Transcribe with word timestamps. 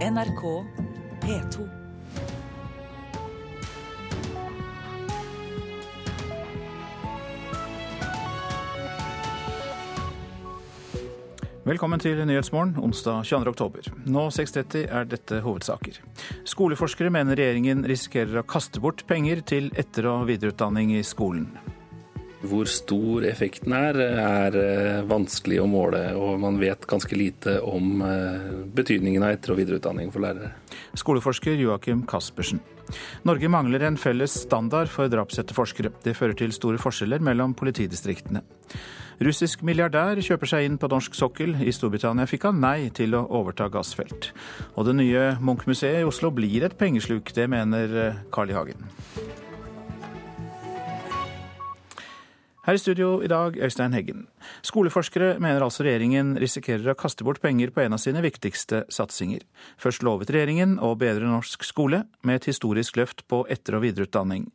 NRK 0.00 0.64
P2. 1.20 1.64
Velkommen 11.64 12.00
til 12.00 12.16
Nyhetsmorgen 12.24 12.78
onsdag 12.80 13.26
22. 13.28 13.48
oktober. 13.48 13.90
Nå 14.08 14.22
6.30 14.32 14.86
er 14.88 15.04
dette 15.04 15.42
hovedsaker. 15.44 16.00
Skoleforskere 16.48 17.12
mener 17.12 17.36
regjeringen 17.36 17.84
risikerer 17.84 18.40
å 18.40 18.46
kaste 18.48 18.80
bort 18.80 19.04
penger 19.04 19.44
til 19.44 19.68
etter- 19.76 20.08
og 20.08 20.24
videreutdanning 20.32 20.96
i 20.96 21.04
skolen. 21.04 21.50
Hvor 22.40 22.68
stor 22.72 23.24
effekten 23.28 23.74
er, 23.76 23.98
er 24.00 24.54
eh, 24.56 25.00
vanskelig 25.08 25.58
å 25.60 25.68
måle, 25.68 26.00
og 26.16 26.38
man 26.40 26.56
vet 26.60 26.86
ganske 26.88 27.16
lite 27.18 27.58
om 27.60 28.00
eh, 28.06 28.46
betydningen 28.76 29.26
av 29.26 29.34
etter- 29.34 29.52
og 29.52 29.60
videreutdanning 29.60 30.08
for 30.14 30.24
lærere. 30.24 30.54
Skoleforsker 30.96 31.60
Joakim 31.60 32.06
Caspersen. 32.08 32.62
Norge 33.28 33.50
mangler 33.52 33.84
en 33.86 33.98
felles 34.00 34.32
standard 34.46 34.88
for 34.90 35.12
drapsetterforskere. 35.12 35.92
Det 36.02 36.16
fører 36.16 36.38
til 36.40 36.56
store 36.56 36.80
forskjeller 36.80 37.22
mellom 37.22 37.52
politidistriktene. 37.58 38.42
Russisk 39.20 39.60
milliardær 39.68 40.16
kjøper 40.24 40.48
seg 40.48 40.64
inn 40.64 40.80
på 40.80 40.88
norsk 40.88 41.18
sokkel. 41.18 41.52
I 41.60 41.74
Storbritannia 41.76 42.24
fikk 42.30 42.48
han 42.48 42.62
nei 42.62 42.88
til 42.96 43.18
å 43.18 43.26
overta 43.36 43.68
gassfelt. 43.68 44.30
Og 44.80 44.88
det 44.88 44.96
nye 44.96 45.26
Munch-museet 45.44 46.00
i 46.00 46.08
Oslo 46.08 46.32
blir 46.32 46.64
et 46.64 46.78
pengesluk, 46.80 47.34
det 47.36 47.50
mener 47.52 47.96
eh, 48.06 48.26
Carl 48.32 48.48
I. 48.48 48.56
Hagen. 48.56 48.90
Her 52.70 52.76
i 52.76 52.78
studio 52.78 53.16
i 53.18 53.26
dag, 53.26 53.56
Øystein 53.58 53.90
Heggen. 53.92 54.28
Skoleforskere 54.62 55.40
mener 55.42 55.64
altså 55.64 55.82
regjeringen 55.82 56.36
risikerer 56.38 56.92
å 56.92 56.94
kaste 56.94 57.24
bort 57.26 57.40
penger 57.42 57.72
på 57.74 57.82
en 57.82 57.96
av 57.96 57.98
sine 57.98 58.20
viktigste 58.22 58.84
satsinger. 58.94 59.42
Først 59.74 60.04
lovet 60.06 60.30
regjeringen 60.30 60.76
å 60.78 60.92
bedre 60.94 61.26
norsk 61.26 61.66
skole, 61.66 62.04
med 62.22 62.38
et 62.38 62.46
historisk 62.52 63.00
løft 63.00 63.24
på 63.26 63.40
etter- 63.50 63.74
og 63.74 63.82
videreutdanning. 63.82 64.46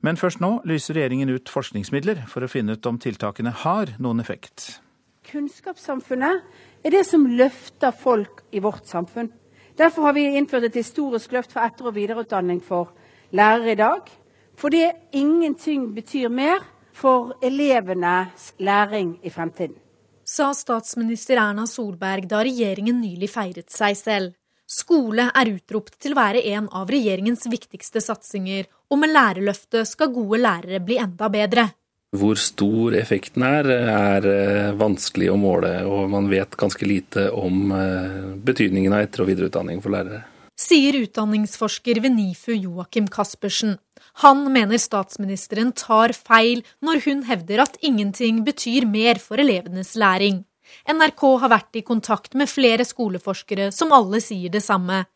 Men 0.00 0.16
først 0.16 0.40
nå 0.40 0.62
lyser 0.64 0.96
regjeringen 0.96 1.34
ut 1.34 1.52
forskningsmidler 1.52 2.24
for 2.32 2.40
å 2.40 2.48
finne 2.48 2.78
ut 2.80 2.88
om 2.88 2.96
tiltakene 2.96 3.52
har 3.66 3.92
noen 4.00 4.24
effekt. 4.24 4.80
Kunnskapssamfunnet 5.28 6.40
er 6.80 6.96
det 6.96 7.04
som 7.12 7.28
løfter 7.28 7.92
folk 7.92 8.40
i 8.56 8.64
vårt 8.64 8.88
samfunn. 8.88 9.28
Derfor 9.76 10.08
har 10.08 10.16
vi 10.16 10.30
innført 10.32 10.72
et 10.72 10.80
historisk 10.80 11.36
løft 11.36 11.52
for 11.52 11.60
etter- 11.60 11.92
og 11.92 11.98
videreutdanning 12.00 12.64
for 12.64 12.96
lærere 13.36 13.76
i 13.76 13.80
dag. 13.84 14.08
Fordi 14.56 14.86
ingenting 15.12 15.90
betyr 15.92 16.32
mer 16.32 16.64
for 17.00 17.32
elevenes 17.42 18.52
læring 18.58 19.16
i 19.22 19.30
fremtiden. 19.30 19.76
Sa 20.24 20.52
statsminister 20.54 21.40
Erna 21.40 21.64
Solberg 21.66 22.28
da 22.30 22.44
regjeringen 22.46 23.00
nylig 23.00 23.30
feiret 23.32 23.72
seg 23.72 23.96
selv. 23.98 24.36
Skole 24.70 25.24
er 25.34 25.50
utropt 25.50 25.96
til 25.98 26.14
å 26.14 26.20
være 26.20 26.44
en 26.52 26.68
av 26.76 26.90
regjeringens 26.92 27.48
viktigste 27.50 28.02
satsinger, 28.04 28.68
og 28.90 29.00
med 29.02 29.10
Lærerløftet 29.10 29.88
skal 29.90 30.12
gode 30.14 30.38
lærere 30.38 30.78
bli 30.84 31.00
enda 31.02 31.26
bedre. 31.32 31.66
Hvor 32.14 32.38
stor 32.38 32.94
effekten 32.98 33.42
er, 33.46 33.66
er 33.70 34.28
eh, 34.30 34.70
vanskelig 34.78 35.30
å 35.30 35.38
måle, 35.38 35.72
og 35.86 36.08
man 36.10 36.30
vet 36.30 36.54
ganske 36.58 36.86
lite 36.86 37.28
om 37.34 37.70
eh, 37.74 38.16
betydningen 38.46 38.94
av 38.94 39.06
etter- 39.06 39.24
og 39.24 39.30
videreutdanning 39.30 39.82
for 39.82 39.94
lærere. 39.94 40.24
Sier 40.60 40.98
utdanningsforsker 40.98 42.02
ved 42.04 42.12
NIFU 42.18 42.52
Joakim 42.52 43.06
Caspersen. 43.08 43.78
Han 44.20 44.42
mener 44.52 44.80
statsministeren 44.80 45.72
tar 45.72 46.12
feil 46.12 46.60
når 46.84 47.00
hun 47.06 47.22
hevder 47.30 47.62
at 47.64 47.78
ingenting 47.80 48.42
betyr 48.44 48.84
mer 48.84 49.20
for 49.22 49.40
elevenes 49.40 49.94
læring. 49.96 50.42
NRK 50.84 51.24
har 51.42 51.52
vært 51.54 51.80
i 51.80 51.84
kontakt 51.86 52.36
med 52.36 52.50
flere 52.50 52.84
skoleforskere 52.84 53.70
som 53.72 53.94
alle 53.96 54.20
sier 54.20 54.52
det 54.52 54.62
samme. 54.66 55.06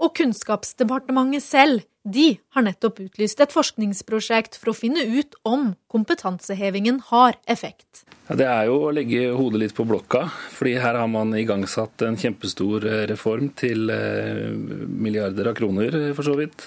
Og 0.00 0.14
Kunnskapsdepartementet 0.16 1.44
selv, 1.44 1.82
de 2.08 2.38
har 2.56 2.64
nettopp 2.64 3.02
utlyst 3.04 3.42
et 3.44 3.52
forskningsprosjekt 3.52 4.56
for 4.56 4.72
å 4.72 4.76
finne 4.76 5.02
ut 5.04 5.36
om 5.44 5.74
kompetansehevingen 5.92 7.02
har 7.10 7.36
effekt. 7.44 8.06
Ja, 8.30 8.38
det 8.38 8.46
er 8.46 8.68
jo 8.70 8.78
å 8.86 8.92
legge 8.94 9.26
hodet 9.36 9.60
litt 9.60 9.74
på 9.76 9.84
blokka, 9.84 10.22
fordi 10.54 10.78
her 10.80 10.96
har 10.96 11.10
man 11.10 11.34
igangsatt 11.36 12.06
en 12.06 12.16
kjempestor 12.20 12.86
eh, 12.88 13.02
reform 13.10 13.50
til 13.58 13.90
eh, 13.92 14.46
milliarder 14.54 15.50
av 15.50 15.58
kroner, 15.58 15.96
eh, 15.98 16.12
for 16.16 16.24
så 16.24 16.38
vidt. 16.38 16.64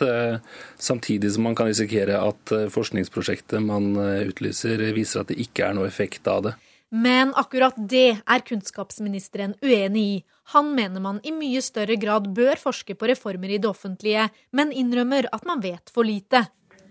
Samtidig 0.77 1.31
som 1.33 1.47
man 1.47 1.57
kan 1.57 1.71
risikere 1.71 2.19
at 2.19 2.53
forskningsprosjektet 2.75 3.63
man 3.63 3.95
utlyser, 4.27 4.83
viser 4.93 5.23
at 5.23 5.31
det 5.31 5.39
ikke 5.41 5.69
er 5.69 5.79
noe 5.79 5.89
effekt 5.89 6.27
av 6.29 6.45
det. 6.49 6.53
Men 6.93 7.31
akkurat 7.33 7.73
det 7.89 8.19
er 8.21 8.41
kunnskapsministeren 8.45 9.55
uenig 9.65 10.01
i. 10.05 10.17
Han 10.53 10.75
mener 10.77 11.01
man 11.01 11.21
i 11.25 11.31
mye 11.33 11.61
større 11.65 11.95
grad 11.97 12.27
bør 12.37 12.59
forske 12.61 12.93
på 12.93 13.07
reformer 13.09 13.49
i 13.49 13.57
det 13.57 13.65
offentlige, 13.65 14.27
men 14.53 14.69
innrømmer 14.69 15.25
at 15.33 15.47
man 15.49 15.63
vet 15.63 15.89
for 15.95 16.05
lite. 16.05 16.43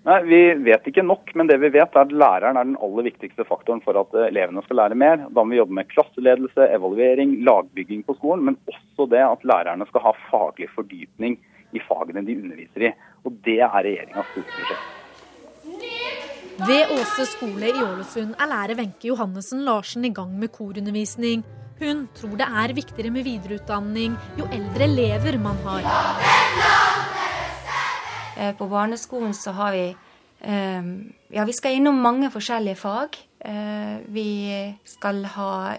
Nei, 0.02 0.16
Vi 0.26 0.40
vet 0.66 0.88
ikke 0.90 1.04
nok, 1.06 1.30
men 1.38 1.46
det 1.46 1.60
vi 1.62 1.70
vet 1.70 1.94
er 1.94 2.02
at 2.02 2.10
læreren 2.10 2.58
er 2.58 2.66
den 2.66 2.80
aller 2.82 3.06
viktigste 3.06 3.46
faktoren 3.46 3.82
for 3.84 4.00
at 4.00 4.16
elevene 4.26 4.64
skal 4.66 4.80
lære 4.80 4.98
mer. 4.98 5.22
Da 5.30 5.44
må 5.44 5.54
vi 5.54 5.60
jobbe 5.60 5.78
med 5.78 5.90
klasseledelse, 5.92 6.66
evaluering, 6.74 7.36
lagbygging 7.46 8.02
på 8.08 8.16
skolen, 8.18 8.42
men 8.48 8.58
også 8.72 9.06
det 9.12 9.22
at 9.22 9.46
lærerne 9.46 9.86
skal 9.92 10.08
ha 10.08 10.14
faglig 10.32 10.66
fordypning 10.74 11.38
i 11.78 11.84
fagene 11.86 12.26
de 12.26 12.40
underviser 12.42 12.88
i. 12.88 12.92
Og 13.22 13.38
Det 13.46 13.60
er 13.60 13.70
regjeringas 13.70 14.34
skoleprosjekt. 14.34 15.01
Ved 16.62 16.92
Åse 16.94 17.24
skole 17.26 17.72
i 17.72 17.80
Ålesund 17.82 18.36
er 18.38 18.46
lærer 18.46 18.78
Wenche 18.78 19.08
Johannessen 19.08 19.64
Larsen 19.66 20.04
i 20.06 20.12
gang 20.14 20.30
med 20.38 20.52
korundervisning. 20.54 21.40
Hun 21.80 22.04
tror 22.14 22.36
det 22.38 22.46
er 22.46 22.74
viktigere 22.76 23.10
med 23.10 23.24
videreutdanning 23.26 24.14
jo 24.38 24.46
eldre 24.46 24.86
elever 24.86 25.38
man 25.42 25.58
har. 25.64 25.88
Eh, 28.36 28.52
på 28.54 28.68
barneskolen 28.70 29.34
så 29.34 29.52
har 29.58 29.72
vi 29.74 29.86
Ja, 30.42 31.44
vi 31.46 31.52
skal 31.54 31.76
innom 31.78 31.98
mange 32.02 32.30
forskjellige 32.30 32.78
fag. 32.78 33.18
Eh, 33.40 33.98
vi 34.06 34.76
skal 34.84 35.24
ha, 35.34 35.76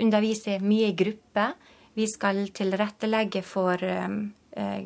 undervise 0.00 0.58
mye 0.60 0.88
i 0.88 0.96
gruppe. 0.96 1.48
Vi 1.94 2.06
skal 2.08 2.48
tilrettelegge 2.48 3.42
for 3.42 3.76
eh, 3.84 4.84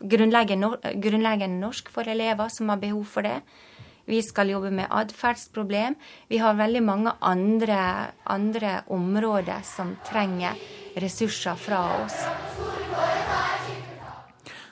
grunnleggende 0.00 1.60
norsk 1.60 1.88
for 1.92 2.08
elever 2.08 2.48
som 2.48 2.68
har 2.68 2.80
behov 2.80 3.04
for 3.04 3.22
det. 3.22 3.40
Vi 4.08 4.22
skal 4.24 4.48
jobbe 4.54 4.70
med 4.72 4.88
atferdsproblem. 4.88 5.94
Vi 6.32 6.38
har 6.40 6.56
veldig 6.56 6.80
mange 6.80 7.12
andre, 7.20 7.80
andre 8.24 8.78
områder 8.88 9.60
som 9.68 9.92
trenger 10.06 10.56
ressurser 10.96 11.58
fra 11.60 11.82
oss. 12.00 12.16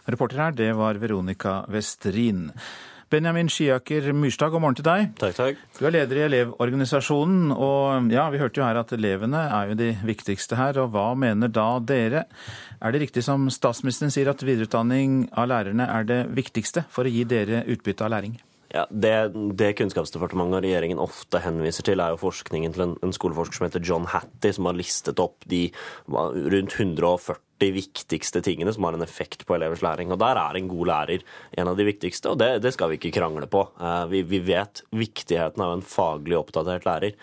Reporter 0.07 0.41
her, 0.41 0.57
det 0.57 0.71
var 0.79 0.97
Veronica 1.03 1.65
Westrin. 1.69 2.47
Benjamin 3.13 3.51
Skiaker 3.53 4.09
Myrstad, 4.17 4.51
god 4.51 4.65
morgen 4.65 4.79
til 4.81 4.87
deg. 4.87 5.13
Takk, 5.21 5.37
takk. 5.37 5.61
Du 5.77 5.85
er 5.87 5.95
leder 5.95 6.19
i 6.19 6.25
Elevorganisasjonen, 6.31 7.53
og 7.53 8.09
ja, 8.11 8.25
vi 8.33 8.41
hørte 8.41 8.63
jo 8.63 8.67
her 8.67 8.81
at 8.81 8.97
elevene 8.97 9.45
er 9.47 9.71
jo 9.71 9.79
de 9.79 9.93
viktigste 10.09 10.57
her. 10.59 10.81
Og 10.83 10.91
hva 10.97 11.11
mener 11.13 11.53
da 11.53 11.69
dere? 11.79 12.25
Er 12.81 12.97
det 12.97 13.05
riktig 13.05 13.23
som 13.29 13.47
statsministeren 13.53 14.15
sier 14.15 14.33
at 14.33 14.43
videreutdanning 14.43 15.27
av 15.37 15.53
lærerne 15.53 15.87
er 15.93 16.09
det 16.09 16.21
viktigste 16.35 16.89
for 16.89 17.05
å 17.05 17.13
gi 17.13 17.29
dere 17.29 17.67
utbytte 17.69 18.09
av 18.09 18.17
læring? 18.17 18.41
Ja, 18.75 18.85
det, 18.91 19.15
det, 19.59 19.73
Kunnskapsdepartementet 19.79 20.59
og 20.59 20.65
regjeringen 20.65 21.01
ofte 21.03 21.41
henviser 21.45 21.87
til, 21.87 22.03
er 22.03 22.15
jo 22.15 22.21
forskningen 22.21 22.75
til 22.75 22.87
en, 22.87 22.95
en 23.07 23.15
skoleforsker 23.15 23.61
som 23.61 23.67
heter 23.69 23.85
John 23.87 24.09
Hattie, 24.11 24.55
som 24.57 24.67
har 24.67 24.79
listet 24.79 25.23
opp 25.23 25.47
de 25.51 25.69
rundt 26.11 26.75
140 26.75 27.71
viktigste 27.73 28.43
tingene 28.45 28.73
som 28.75 28.85
har 28.85 28.97
en 28.97 29.05
effekt 29.07 29.47
på 29.47 29.57
elevers 29.57 29.85
læring. 29.87 30.11
Og 30.13 30.19
Der 30.21 30.37
er 30.41 30.59
en 30.59 30.69
god 30.69 30.91
lærer 30.91 31.23
en 31.57 31.71
av 31.71 31.79
de 31.79 31.87
viktigste, 31.89 32.33
og 32.33 32.41
det, 32.43 32.51
det 32.65 32.75
skal 32.75 32.91
vi 32.91 32.99
ikke 33.01 33.15
krangle 33.21 33.49
på. 33.49 33.69
Eh, 33.81 34.03
vi, 34.13 34.25
vi 34.27 34.43
vet 34.51 34.83
viktigheten 34.91 35.63
av 35.63 35.77
en 35.77 35.87
faglig 35.87 36.37
oppdatert 36.41 36.89
lærer. 36.89 37.17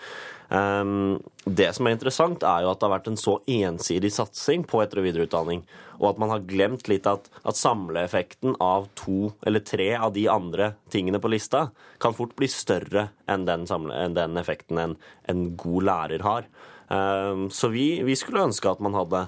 Um, 0.54 1.22
det 1.44 1.70
som 1.74 1.88
er 1.88 1.96
interessant, 1.96 2.44
er 2.46 2.62
jo 2.62 2.70
at 2.70 2.78
det 2.78 2.86
har 2.86 2.92
vært 2.92 3.08
en 3.10 3.18
så 3.18 3.38
ensidig 3.50 4.10
satsing 4.14 4.62
på 4.68 4.82
etter- 4.84 5.00
og 5.00 5.06
videreutdanning, 5.08 5.64
og 5.98 6.08
at 6.12 6.20
man 6.20 6.30
har 6.30 6.44
glemt 6.46 6.88
litt 6.90 7.08
at, 7.10 7.26
at 7.42 7.58
samleeffekten 7.58 8.54
av 8.62 8.86
to 8.98 9.32
eller 9.46 9.64
tre 9.66 9.90
av 9.96 10.12
de 10.14 10.26
andre 10.30 10.74
tingene 10.92 11.20
på 11.22 11.32
lista 11.32 11.68
kan 12.02 12.16
fort 12.16 12.36
bli 12.38 12.48
større 12.50 13.08
enn 13.30 13.46
den, 13.48 13.66
samle, 13.70 13.96
enn 13.96 14.16
den 14.16 14.38
effekten 14.40 14.80
en, 14.80 14.96
en, 15.30 15.46
god 15.58 15.88
lærer 15.90 16.26
har. 16.26 16.48
Um, 16.88 17.48
så 17.50 17.72
vi, 17.72 18.02
vi, 18.06 18.16
skulle 18.18 18.44
ønske 18.44 18.70
at 18.70 18.82
man 18.84 18.96
hadde, 18.96 19.26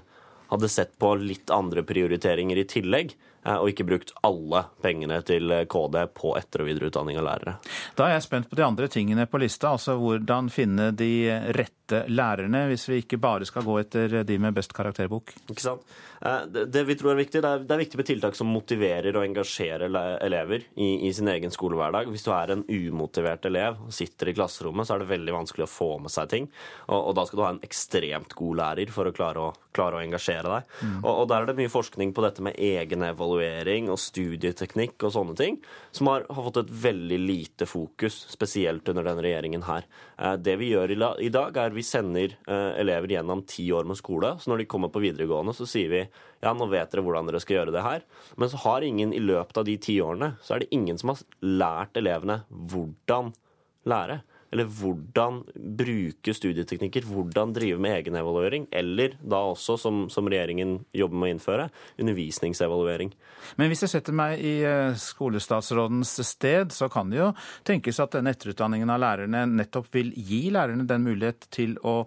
hadde 0.53 0.73
sett 0.73 0.95
på 1.01 1.15
litt 1.19 1.51
andre 1.55 1.87
prioriteringer 1.87 2.61
i 2.61 2.69
tillegg. 2.71 3.17
Eh, 3.47 3.55
og 3.55 3.71
ikke 3.71 3.87
brukt 3.87 4.13
alle 4.27 4.65
pengene 4.83 5.21
til 5.27 5.53
eh, 5.55 5.67
KD 5.71 6.03
på 6.17 6.35
etter- 6.39 6.65
og 6.65 6.71
videreutdanning 6.71 7.21
av 7.21 7.27
lærere. 7.29 7.57
Da 7.99 8.09
er 8.09 8.17
jeg 8.17 8.27
spent 8.27 8.51
på 8.51 8.59
de 8.59 8.67
andre 8.67 8.91
tingene 8.91 9.29
på 9.31 9.41
lista, 9.43 9.75
altså 9.77 9.97
hvordan 10.01 10.51
finne 10.53 10.91
de 10.97 11.13
rette 11.55 11.76
rette 11.87 12.11
lærerne, 12.11 12.67
hvis 12.69 12.89
vi 12.89 13.01
ikke 13.03 13.19
bare 13.19 13.47
skal 13.47 13.65
gå 13.65 13.79
etter 13.81 14.23
de 14.25 14.39
med 14.39 14.55
best 14.55 14.73
karakterbok? 14.75 15.33
Ikke 15.51 15.63
sant? 15.63 15.83
Eh, 16.21 16.47
det, 16.67 16.85
vi 16.87 16.97
tror 16.97 17.13
er 17.13 17.21
viktig, 17.21 17.43
det 17.43 17.49
er, 17.49 17.65
det 17.65 17.75
er, 17.75 17.81
viktig 17.83 18.01
med 18.01 18.09
tiltak 18.09 18.37
som 18.37 18.49
motiverer 18.51 19.17
og 19.17 19.25
engasjerer 19.25 19.93
elever 20.25 20.65
i, 20.75 21.07
i, 21.07 21.13
sin 21.13 21.29
egen 21.29 21.53
skolehverdag. 21.53 22.09
Hvis 22.11 22.25
du 22.27 22.33
er 22.35 22.55
en 22.55 22.65
umotivert 22.67 23.45
elev 23.47 23.81
og 23.87 23.95
sitter 23.95 24.31
i 24.31 24.37
klasserommet, 24.37 24.89
så 24.89 24.97
er 24.97 25.05
det 25.05 25.11
veldig 25.13 25.37
vanskelig 25.37 25.67
å 25.67 25.71
få 25.71 25.91
med 26.03 26.13
seg 26.15 26.31
ting. 26.33 26.49
Og, 26.89 26.99
og 26.99 27.17
da 27.19 27.27
skal 27.27 27.39
du 27.39 27.45
ha 27.45 27.53
en 27.55 27.63
ekstremt 27.67 28.37
god 28.39 28.61
lærer 28.63 28.93
for 28.95 29.09
å 29.09 29.15
klare 29.17 29.47
å, 29.49 29.53
klare 29.77 30.01
å 30.01 30.05
engasjere 30.05 30.51
deg. 30.51 30.75
Mm. 30.81 30.99
Og, 31.03 31.13
og, 31.13 31.25
der 31.31 31.45
er 31.45 31.51
det 31.51 31.59
mye 31.61 31.73
forskning 31.73 32.15
på 32.17 32.25
dette 32.25 32.45
med 32.45 32.59
egenevaluering 32.59 33.91
og 33.93 34.01
studieteknikk 34.01 35.07
og 35.07 35.15
sånne 35.15 35.37
ting, 35.39 35.61
som 35.95 36.11
har, 36.11 36.27
har, 36.31 36.43
fått 36.49 36.63
et 36.65 36.75
veldig 36.87 37.21
lite 37.23 37.69
fokus, 37.69 38.19
spesielt 38.33 38.89
under 38.93 39.07
denne 39.07 39.25
regjeringen 39.25 39.67
her. 39.69 39.87
Eh, 40.17 40.37
det 40.41 40.57
vi 40.61 40.73
gjør 40.73 40.97
i 40.97 41.31
dag, 41.33 41.61
er 41.61 41.76
vi 41.77 41.85
sender 41.87 42.37
eh, 42.49 42.73
elever 42.81 43.13
gjennom 43.13 43.45
ti 43.49 43.67
år 43.73 43.87
med 43.89 43.99
skole. 43.99 44.35
Så 44.41 44.51
når 44.51 44.63
de 44.63 44.69
kommer 44.71 44.93
på 44.93 45.03
videregående, 45.05 45.55
så 45.57 45.69
sier 45.69 45.93
vi 45.93 46.03
ja, 46.03 46.53
nå 46.53 46.69
vet 46.73 46.93
dere 46.93 47.05
hvordan 47.07 47.29
dere 47.29 47.41
skal 47.43 47.61
gjøre 47.61 47.75
det 47.75 47.85
her. 47.85 48.07
Men 48.41 48.53
så 48.53 48.61
har 48.65 48.87
ingen 48.87 49.13
i 49.17 49.23
løpet 49.23 49.61
av 49.61 49.69
de 49.69 49.77
ti 49.83 49.99
årene 50.05 50.35
så 50.45 50.57
er 50.57 50.65
det 50.65 50.73
ingen 50.77 50.99
som 51.01 51.13
har 51.13 51.23
lært 51.45 52.01
elevene 52.01 52.41
hvordan 52.49 53.33
lære. 53.87 54.21
Eller 54.55 54.69
hvordan 54.71 55.41
bruke 55.55 56.35
studieteknikker, 56.37 57.07
hvordan 57.09 57.55
drive 57.57 57.81
med 57.83 57.97
egenevaluering. 58.01 58.69
Eller 58.75 59.17
da 59.21 59.43
også, 59.53 59.79
som, 59.81 60.05
som, 60.13 60.29
regjeringen 60.31 60.79
jobber 60.97 61.21
med 61.21 61.29
å 61.29 61.35
innføre, 61.35 61.67
undervisningsevaluering. 62.03 63.13
Men 63.61 63.73
hvis 63.73 63.87
jeg 63.87 63.95
setter 63.97 64.17
meg 64.17 64.43
i 64.43 64.55
eh, 64.67 64.95
skolestatsrådens 65.01 66.17
sted, 66.27 66.75
så 66.75 66.91
kan 66.93 67.11
det 67.13 67.21
jo 67.21 67.33
tenkes 67.67 68.01
at 68.03 68.17
denne 68.19 68.33
etterutdanningen 68.35 68.93
av 68.93 69.03
lærerne 69.03 69.45
nettopp 69.57 69.91
vil 69.95 70.15
gi 70.17 70.47
lærerne 70.55 70.87
den 70.89 71.07
mulighet 71.07 71.49
til 71.55 71.77
å 71.87 72.03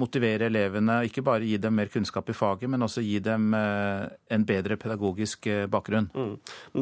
motivere 0.00 0.48
elevene, 0.48 0.98
ikke 1.06 1.22
bare 1.24 1.46
gi 1.46 1.58
dem 1.62 1.76
mer 1.78 1.90
kunnskap 1.92 2.30
i 2.30 2.34
faget, 2.36 2.66
men 2.70 2.82
også 2.82 3.02
gi 3.04 3.20
dem 3.22 3.54
eh, 3.54 4.06
en 4.34 4.46
bedre 4.46 4.78
pedagogisk 4.80 5.46
eh, 5.50 5.66
bakgrunn. 5.70 6.08
Mm. 6.14 6.32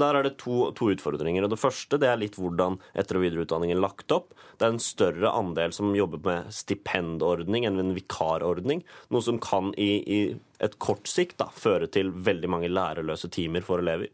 Der 0.01 0.19
er 0.19 0.27
det 0.27 0.39
to, 0.41 0.71
to, 0.79 0.89
utfordringer. 0.95 1.45
og 1.45 1.53
Det 1.53 1.61
første 1.61 2.01
det 2.01 2.09
er 2.09 2.21
litt 2.21 2.39
hvordan 2.41 2.79
etter- 2.97 3.21
og 3.21 3.27
videreutdanningen 3.27 3.77
er 3.77 3.85
lagt 3.85 4.15
opp. 4.17 4.33
Det 4.57 4.67
er 4.67 4.75
en 4.75 4.83
større 4.83 5.33
andel 5.37 5.75
som 5.77 5.93
jobber 5.97 6.23
med 6.25 6.55
stipendordning 6.55 7.67
enn 7.69 7.83
en 7.83 7.95
vikarordning. 7.97 8.85
Noe 9.13 9.25
som 9.25 9.41
kan 9.43 9.75
i, 9.77 9.91
i 10.01 10.21
et 10.63 10.79
kort 10.81 11.11
sikt 11.11 11.41
da, 11.43 11.51
føre 11.53 11.91
til 11.93 12.13
veldig 12.15 12.49
mange 12.49 12.71
lærerløse 12.73 13.29
timer 13.35 13.65
for 13.67 13.83
elever. 13.83 14.09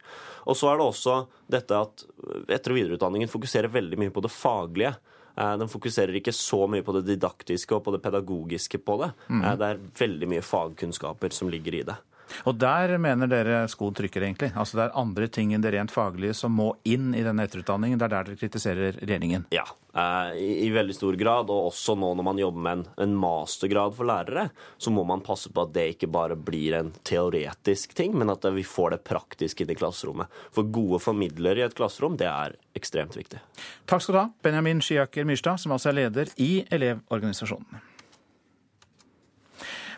Og 0.48 0.56
så 0.56 0.72
er 0.72 0.80
det 0.80 0.88
også 0.88 1.20
dette 1.52 1.76
at 1.76 2.06
etter- 2.48 2.74
og 2.74 2.80
videreutdanningen 2.80 3.30
fokuserer 3.30 3.70
veldig 3.70 4.00
mye 4.00 4.14
på 4.14 4.24
det 4.24 4.32
faglige. 4.32 4.96
Eh, 5.38 5.54
den 5.60 5.70
fokuserer 5.70 6.18
ikke 6.18 6.34
så 6.34 6.64
mye 6.70 6.82
på 6.82 6.96
det 6.96 7.04
didaktiske 7.12 7.76
og 7.76 7.84
på 7.86 7.94
det 7.94 8.02
pedagogiske 8.02 8.80
på 8.82 8.98
det. 9.04 9.12
Mm. 9.30 9.44
Det 9.60 9.68
er 9.68 9.82
veldig 10.00 10.30
mye 10.34 10.44
fagkunnskaper 10.44 11.34
som 11.34 11.52
ligger 11.52 11.78
i 11.78 11.84
det. 11.86 11.98
Og 12.48 12.56
der 12.60 12.94
mener 13.00 13.30
dere 13.30 13.62
skoen 13.70 13.96
trykker, 13.96 14.24
egentlig? 14.24 14.52
Altså 14.58 14.78
det 14.78 14.86
er 14.86 14.96
andre 15.00 15.28
ting 15.32 15.52
enn 15.54 15.64
det 15.64 15.72
rent 15.74 15.92
faglige 15.94 16.36
som 16.36 16.54
må 16.56 16.70
inn 16.88 17.12
i 17.16 17.24
denne 17.26 17.46
etterutdanningen? 17.48 18.00
Det 18.00 18.08
er 18.08 18.14
der 18.14 18.30
dere 18.30 18.40
kritiserer 18.40 18.98
regjeringen? 19.00 19.46
Ja, 19.54 19.64
eh, 19.94 20.38
i, 20.38 20.50
i, 20.66 20.70
veldig 20.74 20.96
stor 20.96 21.18
grad. 21.20 21.52
Og 21.52 21.70
også 21.72 21.96
nå 21.98 22.12
når 22.18 22.28
man 22.30 22.42
jobber 22.42 22.64
med 22.66 22.78
en, 22.78 22.86
en, 23.06 23.16
mastergrad 23.18 23.96
for 23.98 24.08
lærere, 24.08 24.48
så 24.78 24.92
må 24.94 25.04
man 25.08 25.24
passe 25.26 25.52
på 25.52 25.64
at 25.64 25.74
det 25.76 25.88
ikke 25.94 26.10
bare 26.14 26.38
blir 26.38 26.78
en 26.78 26.92
teoretisk 27.08 27.96
ting, 27.98 28.16
men 28.18 28.32
at 28.34 28.46
vi 28.54 28.66
får 28.66 28.96
det 28.96 29.02
praktisk 29.08 29.64
inn 29.64 29.74
i 29.74 29.78
klasserommet. 29.78 30.32
For 30.54 30.68
gode 30.68 31.02
formidlere 31.04 31.62
i 31.62 31.68
et 31.68 31.76
klasserom, 31.78 32.18
det 32.20 32.30
er 32.30 32.56
ekstremt 32.78 33.16
viktig. 33.18 33.42
Takk 33.88 34.04
skal 34.04 34.14
du 34.14 34.22
ha, 34.22 34.26
Benjamin 34.44 34.82
Skiaker 34.84 35.26
Myrstad, 35.28 35.62
som 35.62 35.74
altså 35.74 35.92
er 35.92 36.02
leder 36.04 36.34
i 36.40 36.52
Elevorganisasjonen. 36.70 37.88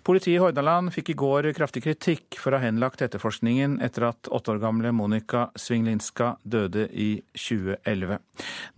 Politiet 0.06 0.38
i 0.38 0.41
Hordaland 0.41 0.93
fikk 0.94 1.11
i 1.12 1.17
går 1.19 1.50
kraftig 1.56 1.82
kritikk 1.85 2.38
for 2.41 2.55
å 2.55 2.61
ha 2.61 2.64
henlagt 2.64 3.02
etterforskningen 3.05 3.79
etter 3.85 4.06
at 4.08 4.31
åtte 4.32 4.55
år 4.55 4.61
gamle 4.62 4.93
Monica 4.97 5.49
Svinglinska 5.61 6.32
døde 6.43 6.87
i 6.88 7.11
2011. 7.37 8.17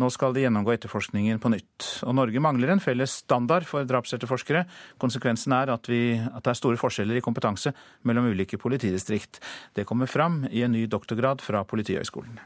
Nå 0.03 0.11
skal 0.11 0.35
de 0.35 0.43
gjennomgå 0.43 0.75
etterforskningen 0.75 1.39
på 1.43 1.53
nytt. 1.55 1.91
Og 2.09 2.17
Norge 2.19 2.43
mangler 2.43 2.75
en 2.75 2.83
felles 2.83 3.21
standard 3.23 3.69
for 3.69 3.87
drapsetterforskere. 3.87 4.65
Konsekvensen 5.03 5.55
er 5.55 5.71
at, 5.75 5.91
vi, 5.91 6.17
at 6.19 6.43
det 6.43 6.55
er 6.55 6.59
store 6.59 6.81
forskjeller 6.81 7.21
i 7.21 7.25
kompetanse 7.25 7.75
mellom 8.09 8.33
ulike 8.33 8.59
politidistrikt. 8.59 9.39
Det 9.79 9.87
kommer 9.87 10.11
fram 10.11 10.43
i 10.51 10.67
en 10.67 10.75
ny 10.75 10.89
doktorgrad 10.91 11.45
fra 11.45 11.63
Politihøgskolen. 11.69 12.43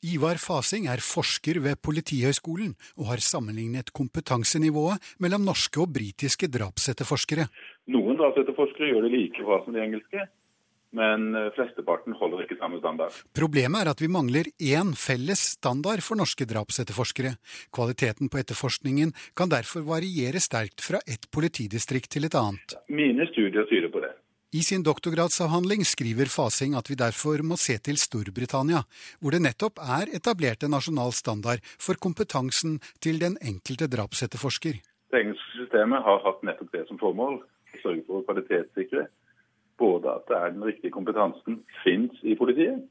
Ivar 0.00 0.38
Fasing 0.40 0.86
er 0.88 1.02
forsker 1.04 1.58
ved 1.60 1.76
Politihøgskolen 1.84 2.72
og 2.96 3.10
har 3.10 3.20
sammenlignet 3.20 3.92
kompetansenivået 3.92 4.96
mellom 5.20 5.44
norske 5.44 5.82
og 5.82 5.92
britiske 5.92 6.48
drapsetterforskere. 6.48 7.50
Noen 7.92 8.16
drapsetterforskere 8.16 8.94
gjør 8.94 9.04
det 9.04 9.10
like 9.12 9.44
bra 9.44 9.58
som 9.64 9.76
de 9.76 9.82
engelske, 9.84 10.24
men 10.96 11.34
eh, 11.36 11.50
flesteparten 11.52 12.16
holder 12.16 12.46
ikke 12.46 12.56
samme 12.62 12.80
standard. 12.80 13.18
Problemet 13.36 13.84
er 13.84 13.92
at 13.92 14.00
vi 14.00 14.08
mangler 14.08 14.48
én 14.56 14.94
felles 14.96 15.44
standard 15.58 16.00
for 16.06 16.16
norske 16.16 16.48
drapsetterforskere. 16.48 17.36
Kvaliteten 17.68 18.32
på 18.32 18.40
etterforskningen 18.40 19.12
kan 19.36 19.52
derfor 19.52 19.84
variere 19.84 20.40
sterkt 20.40 20.80
fra 20.80 21.04
ett 21.04 21.28
politidistrikt 21.28 22.08
til 22.16 22.24
et 22.30 22.40
annet. 22.40 22.78
Mine 22.88 23.28
studier 23.34 23.68
tyder 23.68 23.92
på 23.92 24.00
det. 24.00 24.16
I 24.50 24.64
sin 24.66 24.82
doktorgradsavhandling 24.82 25.84
skriver 25.86 26.26
Fasing 26.26 26.72
at 26.74 26.88
vi 26.90 26.96
derfor 26.98 27.38
må 27.46 27.54
se 27.54 27.76
til 27.86 27.94
Storbritannia, 28.02 28.80
hvor 29.22 29.30
det 29.30 29.44
nettopp 29.44 29.78
er 29.78 30.10
etablert 30.18 30.64
en 30.66 30.74
nasjonal 30.74 31.14
standard 31.14 31.62
for 31.78 31.94
kompetansen 31.94 32.80
til 32.98 33.20
den 33.22 33.36
enkelte 33.46 33.86
drapsetterforsker. 33.92 34.80
Det 35.14 35.20
engelske 35.22 35.54
systemet 35.54 36.02
har 36.02 36.18
hatt 36.26 36.42
nettopp 36.42 36.74
det 36.74 36.82
som 36.88 36.98
formål, 36.98 37.38
å 37.46 37.78
sørge 37.84 38.02
for 38.08 38.18
å 38.18 38.26
kvalitetssikre 38.26 39.04
både 39.78 40.16
at 40.18 40.26
det 40.26 40.40
er 40.40 40.50
den 40.56 40.66
riktige 40.66 40.96
kompetansen 40.98 41.62
fins 41.84 42.18
i 42.26 42.34
politiet, 42.34 42.82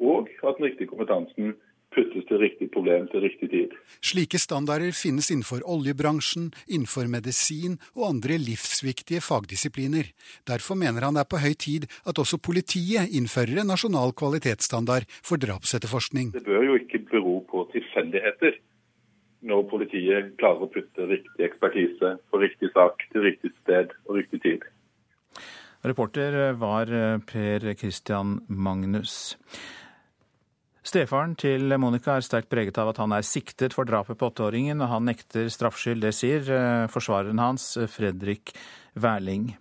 og 0.00 0.32
at 0.40 0.56
den 0.56 0.70
riktige 0.70 0.88
kompetansen 0.94 1.52
puttes 1.94 2.26
til 2.28 2.40
riktig 2.40 2.68
problem 2.74 3.06
til 3.12 3.24
riktig 3.24 3.48
tid. 3.52 3.76
Slike 4.02 4.40
standarder 4.40 4.94
finnes 4.96 5.30
innenfor 5.32 5.62
oljebransjen, 5.68 6.50
innenfor 6.66 7.08
medisin 7.12 7.78
og 7.94 8.08
andre 8.08 8.38
livsviktige 8.40 9.22
fagdisipliner. 9.24 10.10
Derfor 10.48 10.78
mener 10.80 11.06
han 11.06 11.18
det 11.18 11.24
er 11.24 11.30
på 11.30 11.42
høy 11.44 11.54
tid 11.54 11.88
at 12.08 12.18
også 12.18 12.40
politiet 12.42 13.12
innfører 13.12 13.62
en 13.62 13.72
nasjonal 13.72 14.14
kvalitetsstandard 14.18 15.08
for 15.20 15.40
drapsetterforskning. 15.42 16.32
Det 16.36 16.44
bør 16.46 16.68
jo 16.70 16.78
ikke 16.80 17.04
bero 17.12 17.38
på 17.48 17.66
tilfeldigheter 17.76 18.60
når 19.42 19.66
politiet 19.70 20.34
klarer 20.38 20.66
å 20.66 20.70
putte 20.70 21.08
riktig 21.10 21.46
ekspertise 21.48 22.16
på 22.30 22.42
riktig 22.42 22.70
sak 22.76 23.02
til 23.10 23.26
riktig 23.26 23.50
sted 23.62 23.90
og 24.06 24.20
riktig 24.20 24.42
tid. 24.44 24.66
Reporter 25.82 26.52
var 26.54 26.86
Per 27.26 27.72
Christian 27.74 28.36
Magnus. 28.46 29.34
Stefaren 30.82 31.36
til 31.38 31.70
Monica 31.78 32.16
er 32.18 32.26
sterkt 32.26 32.50
preget 32.50 32.78
av 32.82 32.90
at 32.90 32.98
han 32.98 33.14
er 33.14 33.26
siktet 33.26 33.74
for 33.76 33.86
drapet 33.86 34.18
på 34.18 34.32
åtteåringen, 34.32 34.82
og 34.82 34.90
han 34.90 35.06
nekter 35.06 35.46
straffskyld. 35.52 36.02
Det 36.02 36.10
sier 36.16 36.48
eh, 36.50 36.86
forsvareren 36.90 37.42
hans, 37.42 37.76
Fredrik 37.92 38.50
Wærling. 38.98 39.52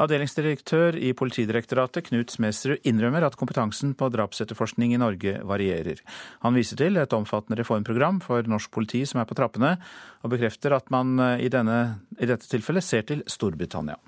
Avdelingsdirektør 0.00 0.96
i 0.96 1.12
Politidirektoratet, 1.16 2.08
Knut 2.08 2.32
Smedsrud, 2.32 2.80
innrømmer 2.88 3.26
at 3.26 3.36
kompetansen 3.38 3.94
på 3.98 4.08
drapsetterforskning 4.14 4.94
i 4.94 5.00
Norge 5.00 5.38
varierer. 5.46 6.00
Han 6.44 6.56
viser 6.56 6.80
til 6.80 6.98
et 6.98 7.16
omfattende 7.16 7.60
reformprogram 7.60 8.22
for 8.24 8.48
norsk 8.48 8.72
politi 8.74 9.04
som 9.08 9.22
er 9.22 9.28
på 9.28 9.36
trappene, 9.38 9.76
og 10.24 10.32
bekrefter 10.34 10.74
at 10.76 10.88
man 10.94 11.18
eh, 11.22 11.46
i, 11.46 11.52
denne, 11.52 12.00
i 12.18 12.28
dette 12.28 12.48
tilfellet 12.50 12.86
ser 12.86 13.06
til 13.08 13.26
Storbritannia. 13.28 13.98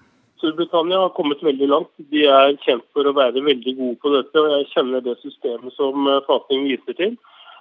Storbritannia 0.40 0.98
har 1.04 1.12
kommet 1.16 1.42
veldig 1.44 1.68
langt. 1.68 1.90
De 2.12 2.24
er 2.24 2.56
kjent 2.64 2.86
for 2.96 3.04
å 3.04 3.16
være 3.16 3.42
veldig 3.44 3.74
gode 3.76 3.98
på 4.00 4.12
dette. 4.14 4.40
og 4.40 4.54
Jeg 4.56 4.70
kjenner 4.72 5.04
det 5.04 5.18
systemet 5.20 5.76
som 5.76 6.08
eh, 6.08 6.46
viser 6.64 6.96
til. 6.96 7.18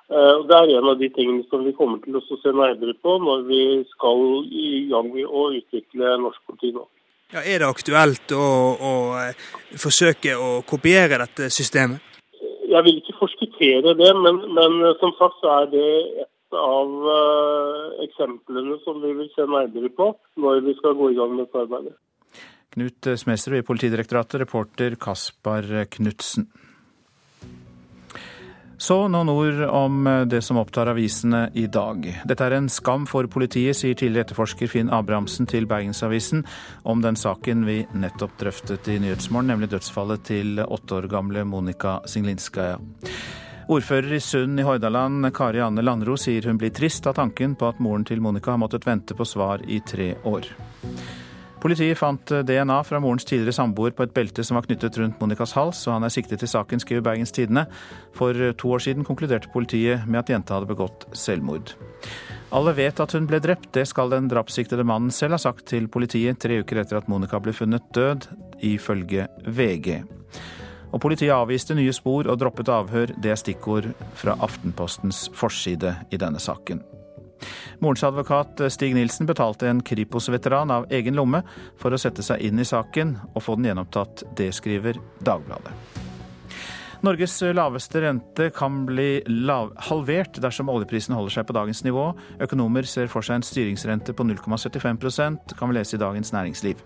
Og 0.10 0.48
det 0.50 0.56
er 0.58 0.72
en 0.80 0.88
av 0.90 0.96
de 0.98 1.06
tingene 1.14 1.44
som 1.52 1.62
vi 1.62 1.72
kommer 1.78 2.00
til 2.02 2.16
å 2.18 2.24
se 2.26 2.50
nærmere 2.50 2.96
på 2.98 3.20
når 3.22 3.44
vi 3.46 3.60
skal 3.92 4.24
i 4.50 4.88
gang 4.90 5.12
med 5.14 5.28
å 5.28 5.44
utvikle 5.54 6.16
norsk 6.24 6.42
politi 6.50 6.72
nå. 6.74 6.88
Ja, 7.30 7.44
er 7.46 7.62
det 7.62 7.68
aktuelt 7.70 8.34
å, 8.34 8.48
å, 8.74 8.94
eh, 9.22 9.38
forsøke 9.78 10.34
å 10.34 10.64
kopiere 10.66 11.20
dette 11.22 11.52
systemet? 11.54 12.02
Jeg 12.70 12.82
vil 12.88 12.98
ikke 13.04 13.20
forskuttere 13.20 13.94
det, 14.00 14.10
men, 14.18 14.42
men 14.58 14.82
som 14.98 15.14
sagt 15.20 15.38
så 15.44 15.54
er 15.60 15.70
det 15.76 15.86
et 16.26 16.58
av 16.58 17.08
eksemplene 18.02 18.80
som 18.82 18.98
vi 19.06 19.14
vil 19.14 19.30
se 19.36 19.46
nærmere 19.46 19.94
på 19.94 20.10
når 20.42 20.66
vi 20.66 20.74
skal 20.82 20.98
gå 20.98 21.12
i 21.14 21.18
gang 21.20 21.36
med 21.36 21.46
dette 21.46 21.66
arbeidet. 21.68 21.98
Knut 22.74 23.08
Smesrud 23.18 23.60
i 23.60 23.66
Politidirektoratet, 23.66 24.42
reporter 24.42 24.96
Kaspar 24.96 25.86
Knutsen. 25.90 26.48
Så 28.80 28.96
noen 29.12 29.28
ord 29.28 29.58
om 29.76 30.06
det 30.32 30.40
som 30.42 30.58
opptar 30.62 30.88
avisene 30.88 31.50
i 31.54 31.66
dag. 31.68 32.06
Dette 32.24 32.46
er 32.46 32.54
en 32.56 32.70
skam 32.72 33.04
for 33.12 33.28
politiet, 33.28 33.76
sier 33.76 33.98
tidligere 33.98 34.30
etterforsker 34.30 34.72
Finn 34.72 34.92
Abrahamsen 34.96 35.50
til 35.52 35.68
Bergensavisen 35.68 36.46
om 36.88 37.04
den 37.04 37.20
saken 37.20 37.66
vi 37.68 37.82
nettopp 37.92 38.38
drøftet 38.40 38.88
i 38.88 38.96
Nyhetsmorgen, 39.04 39.52
nemlig 39.52 39.74
dødsfallet 39.74 40.24
til 40.32 40.64
åtte 40.64 40.96
år 40.96 41.10
gamle 41.12 41.44
Monica 41.44 41.98
Singlinskaja. 42.08 42.80
Ordfører 43.70 44.16
i 44.16 44.24
Sund 44.24 44.64
i 44.64 44.64
Hordaland, 44.64 45.28
Kari 45.36 45.60
Anne 45.62 45.84
Landro, 45.84 46.16
sier 46.18 46.48
hun 46.48 46.58
blir 46.58 46.72
trist 46.72 47.06
av 47.12 47.20
tanken 47.20 47.60
på 47.60 47.68
at 47.68 47.84
moren 47.84 48.08
til 48.08 48.24
Monica 48.24 48.56
har 48.56 48.64
måttet 48.64 48.88
vente 48.88 49.12
på 49.14 49.28
svar 49.28 49.60
i 49.68 49.84
tre 49.86 50.14
år. 50.24 50.48
Politiet 51.60 51.98
fant 52.00 52.32
DNA 52.48 52.78
fra 52.88 53.02
morens 53.04 53.26
tidligere 53.28 53.58
samboer 53.58 53.92
på 53.92 54.06
et 54.06 54.14
belte 54.16 54.46
som 54.48 54.56
var 54.56 54.64
knyttet 54.64 54.96
rundt 55.02 55.20
Monicas 55.20 55.52
hals, 55.58 55.82
og 55.88 55.98
han 55.98 56.06
er 56.08 56.14
siktet 56.14 56.46
i 56.46 56.48
saken, 56.48 56.80
skriver 56.80 57.04
Bergens 57.04 57.34
Tidende. 57.36 57.66
For 58.16 58.32
to 58.56 58.72
år 58.76 58.84
siden 58.86 59.08
konkluderte 59.08 59.52
politiet 59.52 60.08
med 60.08 60.22
at 60.22 60.32
jenta 60.32 60.56
hadde 60.56 60.70
begått 60.70 61.04
selvmord. 61.12 61.74
Alle 62.56 62.74
vet 62.78 63.02
at 63.04 63.12
hun 63.14 63.28
ble 63.30 63.42
drept, 63.44 63.74
det 63.76 63.84
skal 63.92 64.14
den 64.14 64.30
drapssiktede 64.32 64.86
mannen 64.88 65.12
selv 65.14 65.36
ha 65.36 65.42
sagt 65.42 65.68
til 65.70 65.90
politiet 65.92 66.40
tre 66.42 66.62
uker 66.64 66.80
etter 66.82 67.02
at 67.02 67.12
Monica 67.12 67.42
ble 67.44 67.54
funnet 67.54 67.92
død, 67.94 68.30
ifølge 68.66 69.28
VG. 69.46 70.00
Og 70.90 71.04
politiet 71.04 71.36
avviste 71.36 71.76
nye 71.78 71.94
spor 71.94 72.30
og 72.32 72.40
droppet 72.42 72.72
avhør, 72.74 73.14
det 73.22 73.36
er 73.36 73.38
stikkord 73.44 73.92
fra 74.18 74.38
Aftenpostens 74.42 75.28
forside 75.38 75.94
i 76.10 76.18
denne 76.18 76.42
saken. 76.42 76.82
Morens 77.80 78.04
advokat 78.08 78.62
Stig 78.74 78.96
Nilsen 78.98 79.30
betalte 79.30 79.70
en 79.70 79.84
Kripos-veteran 79.86 80.72
av 80.72 80.90
egen 80.94 81.18
lomme 81.20 81.44
for 81.80 81.94
å 81.94 82.02
sette 82.02 82.26
seg 82.26 82.44
inn 82.50 82.60
i 82.60 82.68
saken 82.68 83.18
og 83.34 83.44
få 83.44 83.60
den 83.60 83.72
gjenopptatt. 83.72 84.28
Det 84.38 84.52
skriver 84.56 85.02
Dagbladet. 85.26 85.99
Norges 87.00 87.38
laveste 87.56 88.02
rente 88.04 88.50
kan 88.52 88.82
bli 88.86 89.22
lav, 89.26 89.70
halvert 89.88 90.36
dersom 90.44 90.68
oljeprisen 90.68 91.16
holder 91.16 91.32
seg 91.32 91.46
på 91.48 91.56
dagens 91.56 91.80
nivå. 91.86 92.10
Økonomer 92.44 92.84
ser 92.84 93.08
for 93.08 93.24
seg 93.24 93.40
en 93.40 93.46
styringsrente 93.48 94.12
på 94.12 94.26
0,75% 94.28 95.56
kan 95.56 95.72
vi 95.72 95.78
lese 95.78 95.96
i 95.96 96.02
Dagens 96.02 96.34
Næringsliv. 96.36 96.84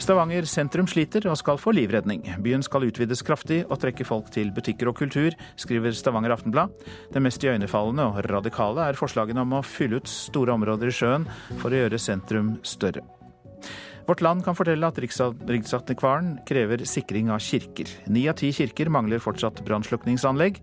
Stavanger 0.00 0.48
sentrum 0.48 0.88
sliter 0.88 1.28
og 1.28 1.36
skal 1.36 1.60
få 1.60 1.74
livredning. 1.76 2.24
Byen 2.40 2.64
skal 2.64 2.88
utvides 2.88 3.20
kraftig 3.26 3.62
og 3.68 3.82
trekke 3.84 4.08
folk 4.08 4.32
til 4.32 4.48
butikker 4.56 4.88
og 4.88 4.96
kultur, 5.04 5.36
skriver 5.60 5.92
Stavanger 5.92 6.32
Aftenblad. 6.32 6.72
Det 7.12 7.20
mest 7.20 7.44
iøynefallende 7.44 8.08
og 8.08 8.22
radikale 8.32 8.88
er 8.88 8.98
forslagene 8.98 9.44
om 9.44 9.58
å 9.58 9.66
fylle 9.66 10.00
ut 10.00 10.08
store 10.08 10.56
områder 10.56 10.88
i 10.88 11.00
sjøen 11.02 11.28
for 11.58 11.68
å 11.68 11.84
gjøre 11.84 12.00
sentrum 12.00 12.56
større. 12.64 13.04
Vårt 14.06 14.20
Land 14.20 14.44
kan 14.44 14.56
fortelle 14.58 14.88
at 14.88 14.98
Riksantikvaren 14.98 16.34
krever 16.48 16.82
sikring 16.88 17.30
av 17.30 17.42
kirker. 17.42 17.90
Ni 18.10 18.24
av 18.30 18.38
ti 18.40 18.50
kirker 18.54 18.90
mangler 18.90 19.22
fortsatt 19.22 19.62
brannslukningsanlegg. 19.66 20.58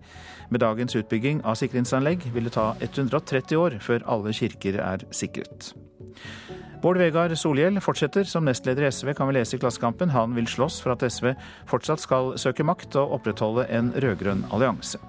Med 0.50 0.60
dagens 0.60 0.96
utbygging 0.98 1.40
av 1.48 1.56
sikringsanlegg 1.56 2.26
vil 2.34 2.48
det 2.48 2.56
ta 2.58 2.74
130 2.84 3.56
år 3.56 3.78
før 3.80 4.04
alle 4.10 4.34
kirker 4.36 4.80
er 4.84 5.06
sikret. 5.14 5.72
Bård 6.80 7.00
Vegar 7.00 7.32
Solhjell 7.36 7.80
fortsetter 7.84 8.28
som 8.28 8.44
nestleder 8.48 8.86
i 8.86 8.92
SV, 8.92 9.12
kan 9.16 9.28
vi 9.28 9.36
lese 9.36 9.56
i 9.56 9.60
Klassekampen. 9.60 10.12
Han 10.12 10.36
vil 10.36 10.48
slåss 10.48 10.80
for 10.84 10.94
at 10.94 11.04
SV 11.04 11.32
fortsatt 11.68 12.00
skal 12.04 12.34
søke 12.40 12.64
makt 12.64 12.96
og 13.00 13.16
opprettholde 13.18 13.66
en 13.72 13.92
rød-grønn 13.96 14.46
allianse. 14.52 15.00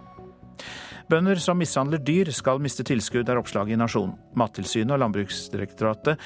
Bønder 1.12 1.40
som 1.44 1.60
mishandler 1.60 2.00
dyr 2.00 2.30
skal 2.32 2.62
miste 2.64 2.86
tilskudd, 2.88 3.28
er 3.28 3.40
oppslaget 3.40 3.76
i 3.76 3.80
Nasjonen. 3.80 4.14
Mattilsynet 4.40 4.94
og 4.96 5.02
Landbruksdirektoratet 5.02 6.22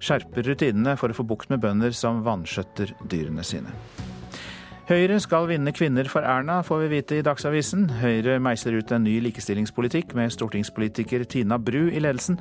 skjerper 0.00 0.46
rutinene 0.50 0.96
for 0.98 1.10
å 1.10 1.16
få 1.16 1.26
bukt 1.26 1.50
med 1.52 1.62
bønder 1.62 1.94
som 1.96 2.22
vanskjøtter 2.26 2.94
dyrene 3.10 3.44
sine. 3.46 3.74
Høyre 4.88 5.18
skal 5.20 5.50
vinne 5.50 5.74
kvinner 5.76 6.08
for 6.08 6.24
Erna, 6.24 6.62
får 6.64 6.78
vi 6.86 6.90
vite 6.94 7.18
i 7.18 7.24
Dagsavisen. 7.26 7.90
Høyre 8.00 8.38
meisler 8.40 8.78
ut 8.80 8.92
en 8.96 9.04
ny 9.04 9.18
likestillingspolitikk 9.26 10.14
med 10.16 10.32
stortingspolitiker 10.32 11.26
Tina 11.28 11.58
Bru 11.60 11.90
i 11.90 12.00
ledelsen. 12.00 12.38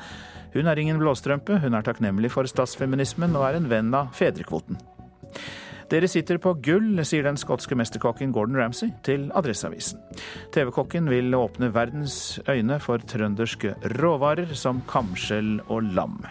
Hun 0.54 0.72
er 0.72 0.80
ingen 0.80 1.02
blåstrømpe, 1.02 1.60
hun 1.60 1.76
er 1.76 1.84
takknemlig 1.84 2.32
for 2.32 2.48
statsfeminismen 2.48 3.36
og 3.36 3.50
er 3.50 3.60
en 3.60 3.68
venn 3.68 3.92
av 3.92 4.16
fedrekvoten. 4.16 4.80
Dere 5.92 6.08
sitter 6.12 6.40
på 6.40 6.56
gull, 6.64 7.04
sier 7.08 7.28
den 7.28 7.40
skotske 7.40 7.76
mesterkokken 7.80 8.32
Gordon 8.36 8.60
Ramsay 8.60 8.96
til 9.08 9.28
Adresseavisen. 9.36 10.00
TV-kokken 10.56 11.12
vil 11.12 11.36
åpne 11.36 11.74
verdens 11.76 12.40
øyne 12.48 12.80
for 12.84 13.04
trønderske 13.12 13.76
råvarer 14.00 14.56
som 14.56 14.84
kamskjell 14.88 15.58
og 15.68 15.96
lam. 15.96 16.22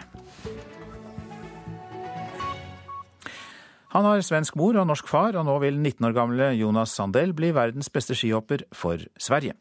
Han 3.97 4.05
har 4.05 4.21
svensk 4.21 4.59
mor 4.61 4.77
og 4.77 4.85
norsk 4.91 5.07
far, 5.09 5.39
og 5.41 5.47
nå 5.49 5.55
vil 5.63 5.79
19 5.79 6.05
år 6.05 6.13
gamle 6.13 6.51
Jonas 6.53 6.93
Sandell 6.99 7.31
bli 7.33 7.49
verdens 7.57 7.89
beste 7.89 8.13
skihopper 8.13 8.67
for 8.77 9.01
Sverige. 9.17 9.55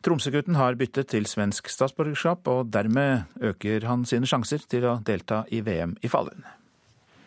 Tromsø-gutten 0.00 0.56
har 0.56 0.78
byttet 0.80 1.10
til 1.12 1.26
svensk 1.28 1.68
statsborgerskap, 1.68 2.48
og 2.48 2.70
dermed 2.72 3.28
øker 3.44 3.84
han 3.84 4.06
sine 4.08 4.24
sjanser 4.30 4.64
til 4.72 4.86
å 4.88 4.94
delta 5.04 5.42
i 5.52 5.60
VM 5.66 5.98
i 6.00 6.08
Falun. 6.08 6.46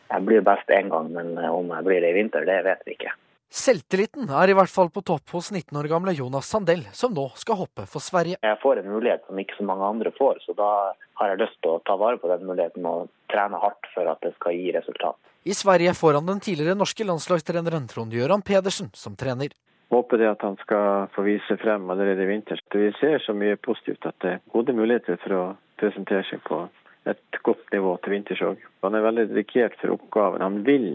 Jeg 0.09 0.25
blir 0.25 0.41
best 0.41 0.73
én 0.73 0.89
gang, 0.89 1.13
men 1.13 1.37
om 1.45 1.69
jeg 1.75 1.85
blir 1.85 2.01
det 2.01 2.09
i 2.09 2.17
vinter, 2.17 2.49
det 2.49 2.57
vet 2.65 2.81
vi 2.89 2.97
ikke. 2.97 3.13
Selvtilliten 3.53 4.33
er 4.33 4.49
i 4.49 4.57
hvert 4.57 4.73
fall 4.73 4.89
på 4.89 5.05
topp 5.05 5.37
hos 5.37 5.51
19 5.53 5.77
år 5.77 5.91
gamle 5.93 6.17
Jonas 6.17 6.49
Sandell, 6.49 6.87
som 6.89 7.13
nå 7.13 7.29
skal 7.37 7.61
hoppe 7.61 7.85
for 7.85 8.01
Sverige. 8.01 8.41
Jeg 8.41 8.61
får 8.63 8.81
en 8.81 8.89
mulighet 8.95 9.29
som 9.29 9.37
ikke 9.37 9.61
så 9.61 9.69
mange 9.69 9.93
andre 9.93 10.15
får, 10.17 10.41
så 10.47 10.57
da 10.57 10.73
har 11.21 11.35
jeg 11.35 11.43
lyst 11.45 11.61
til 11.61 11.77
å 11.77 11.83
ta 11.85 12.01
vare 12.01 12.17
på 12.17 12.33
den 12.33 12.49
muligheten 12.49 12.89
og 12.89 13.13
trene 13.29 13.61
hardt 13.61 13.93
for 13.93 14.09
at 14.09 14.25
det 14.25 14.33
skal 14.39 14.57
gi 14.57 14.73
resultat. 14.73 15.21
I 15.47 15.53
Sverige 15.53 15.93
får 15.93 16.13
han 16.13 16.25
den 16.25 16.39
tidligere 16.43 16.75
norske 16.75 17.05
landslagstreneren 17.07 17.85
Trond-Gøran 17.87 18.41
Pedersen 18.43 18.89
som 18.93 19.13
trener. 19.15 19.53
Håper 19.87 20.19
det 20.19 20.27
at 20.27 20.41
han 20.43 20.57
skal 20.59 21.05
få 21.15 21.23
vise 21.23 21.55
frem 21.61 21.85
allerede 21.93 22.25
i 22.25 22.27
vinter. 22.27 22.59
Vi 22.73 22.89
ser 22.99 23.21
så 23.23 23.31
mye 23.31 23.55
positivt 23.55 24.03
at 24.09 24.17
det 24.25 24.33
er 24.33 24.41
gode 24.51 24.75
muligheter 24.75 25.15
for 25.21 25.35
å 25.37 25.43
presentere 25.79 26.25
seg 26.27 26.41
på 26.49 26.65
et 27.07 27.39
godt 27.47 27.63
nivå 27.71 27.93
til 28.03 28.17
vinters 28.17 28.41
òg. 28.43 28.65
Han 28.83 28.97
er 28.99 29.05
veldig 29.05 29.25
dedikert 29.29 29.77
for 29.79 29.93
oppgaven. 29.95 30.43
Han 30.43 30.57
vil. 30.67 30.89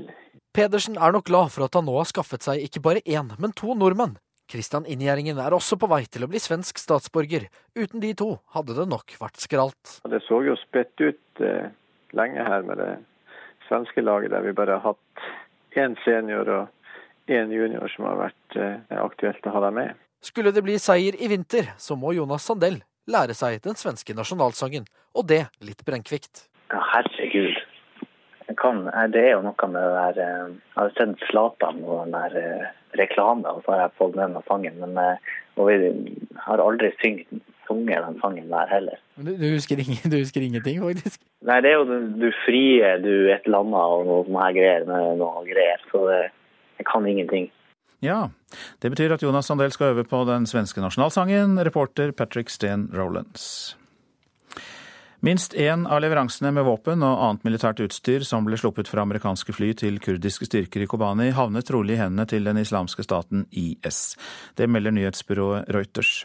Pedersen 0.53 0.99
er 1.01 1.15
nok 1.17 1.31
glad 1.31 1.49
for 1.55 1.65
at 1.65 1.79
han 1.79 1.89
nå 1.89 1.95
har 1.97 2.11
skaffet 2.11 2.45
seg 2.45 2.61
ikke 2.67 2.83
bare 2.85 3.05
én, 3.09 3.33
men 3.41 3.57
to 3.57 3.73
nordmenn. 3.73 4.19
Kristian 4.53 4.85
Inngjerdingen 4.85 5.41
er 5.41 5.57
også 5.57 5.79
på 5.81 5.89
vei 5.89 6.03
til 6.13 6.27
å 6.27 6.29
bli 6.29 6.43
svensk 6.43 6.77
statsborger. 6.77 7.49
Uten 7.73 8.05
de 8.05 8.13
to 8.21 8.35
hadde 8.53 8.77
det 8.77 8.85
nok 8.91 9.17
vært 9.17 9.41
skralt. 9.41 9.97
Det 10.05 10.21
så 10.27 10.43
jo 10.45 10.59
spredt 10.61 11.01
ut 11.01 11.41
eh, 11.41 11.73
lenge 12.13 12.45
her 12.45 12.69
med 12.69 12.83
det 12.83 12.91
svenske 13.73 14.05
laget, 14.05 14.31
der 14.31 14.45
vi 14.45 14.53
bare 14.53 14.77
har 14.79 14.93
hatt 14.93 15.81
én 15.81 15.97
senior 16.05 16.49
og 16.53 17.33
én 17.33 17.53
junior 17.55 17.89
som 17.97 18.07
har 18.11 18.21
vært 18.29 18.61
eh, 18.61 18.99
aktuelt 19.01 19.47
å 19.49 19.55
ha 19.57 19.67
dem 19.67 19.79
med. 19.81 20.01
Skulle 20.23 20.53
det 20.55 20.63
bli 20.63 20.79
seier 20.79 21.17
i 21.19 21.29
vinter, 21.33 21.73
så 21.81 21.97
må 21.99 22.13
Jonas 22.15 22.45
Sandell 22.47 22.83
lære 23.11 23.35
seg 23.35 23.63
den 23.65 23.79
svenske 23.79 24.15
nasjonalsangen, 24.15 24.85
og 25.17 25.27
det 25.33 25.47
litt 25.65 25.83
brennkvikt. 25.87 26.47
Ja, 26.71 26.83
herregud. 26.93 27.59
Kan, 28.61 28.85
det 29.15 29.23
er 29.23 29.31
jo 29.39 29.45
noe 29.47 29.67
med 29.71 29.81
det 29.81 29.93
der 29.97 30.19
eh, 30.21 30.49
Jeg 30.53 30.77
har 30.77 30.91
sett 30.99 31.23
Zlatan 31.31 31.81
og 31.87 32.03
den 32.05 32.17
der 32.19 32.37
eh, 32.37 32.67
reklame, 33.01 33.49
og 33.49 33.65
så 33.65 33.73
har 33.73 33.87
jeg 33.87 33.97
fått 33.99 34.19
med 34.19 34.35
meg 34.37 34.45
sangen. 34.51 34.77
Men 34.83 34.99
og 35.61 35.69
jeg 35.69 35.93
har 36.47 36.63
aldri 36.65 36.91
syngt, 37.01 37.29
sunget 37.69 38.05
den 38.07 38.21
sangen 38.21 38.51
der 38.51 38.71
heller. 38.71 39.01
Du, 39.17 39.31
du, 39.31 39.47
husker 39.55 39.81
ingen, 39.81 40.11
du, 40.13 40.19
husker 40.19 40.45
ingenting, 40.45 40.81
faktisk? 40.83 41.21
Nei, 41.47 41.59
det 41.65 41.73
er 41.73 41.81
jo 41.81 41.99
du 42.21 42.29
frie, 42.45 42.95
du 43.03 43.13
et 43.33 43.49
eller 43.49 43.65
annet 43.65 43.97
og 43.97 44.07
noe 44.09 44.29
sånne 44.29 44.53
greier 44.57 44.87
med 44.89 45.19
noe 45.23 45.45
greier. 45.49 45.83
Så 45.93 46.07
det, 46.11 46.23
jeg 46.81 46.89
kan 46.91 47.07
ingenting. 47.07 47.51
Ja, 48.03 48.33
det 48.83 48.91
betyr 48.91 49.15
at 49.15 49.23
Jonas 49.23 49.47
Sandel 49.47 49.71
skal 49.71 49.93
øve 49.93 50.05
på 50.09 50.25
den 50.27 50.49
svenske 50.51 50.83
nasjonalsangen. 50.83 51.61
Reporter 51.63 52.11
Patrick 52.11 52.51
Steen 52.51 52.89
Rolands. 52.95 53.77
Minst 55.25 55.55
én 55.55 55.87
av 55.87 56.01
leveransene 56.03 56.51
med 56.51 56.65
våpen 56.67 57.03
og 57.07 57.21
annet 57.23 57.45
militært 57.47 57.79
utstyr 57.85 58.25
som 58.27 58.43
ble 58.43 58.57
sluppet 58.59 58.89
fra 58.91 59.05
amerikanske 59.05 59.53
fly 59.55 59.69
til 59.79 60.01
kurdiske 60.03 60.49
styrker 60.49 60.83
i 60.83 60.87
Kobani, 60.91 61.29
havnet 61.31 61.69
trolig 61.69 61.95
i 61.95 61.99
hendene 62.01 62.25
til 62.27 62.43
den 62.43 62.57
islamske 62.59 63.05
staten 63.07 63.45
IS. 63.55 64.17
Det 64.59 64.67
melder 64.67 64.91
nyhetsbyrået 64.91 65.69
Reuters. 65.71 66.25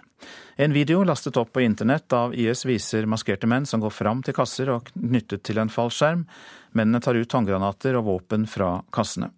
En 0.58 0.74
video 0.74 1.04
lastet 1.06 1.38
opp 1.38 1.52
på 1.54 1.62
internett 1.62 2.10
av 2.10 2.34
IS 2.34 2.66
viser 2.66 3.06
maskerte 3.06 3.46
menn 3.46 3.68
som 3.70 3.84
går 3.84 3.94
fram 3.94 4.24
til 4.26 4.34
kasser 4.34 4.72
og 4.74 4.90
knyttet 4.90 5.44
til 5.46 5.62
en 5.62 5.70
fallskjerm. 5.70 6.24
Mennene 6.74 6.98
tar 7.06 7.20
ut 7.22 7.36
håndgranater 7.38 8.00
og 8.00 8.08
våpen 8.08 8.48
fra 8.50 8.80
kassene. 8.90 9.30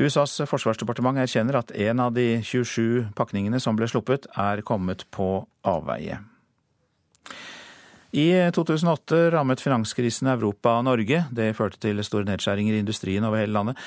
USAs 0.00 0.38
forsvarsdepartement 0.48 1.20
erkjenner 1.20 1.60
at 1.60 1.74
en 1.76 2.00
av 2.00 2.16
de 2.16 2.40
27 2.40 3.12
pakningene 3.20 3.60
som 3.60 3.76
ble 3.76 3.90
sluppet, 3.92 4.24
er 4.40 4.64
kommet 4.64 5.04
på 5.12 5.44
avveie. 5.68 6.22
I 8.16 8.50
2008 8.56 9.30
rammet 9.34 9.60
finanskrisen 9.60 10.30
Europa 10.32 10.78
og 10.78 10.86
Norge. 10.86 11.26
Det 11.36 11.50
førte 11.56 11.76
til 11.84 12.00
store 12.06 12.24
nedskjæringer 12.24 12.72
i 12.72 12.80
industrien 12.80 13.24
over 13.28 13.42
hele 13.42 13.52
landet. 13.52 13.80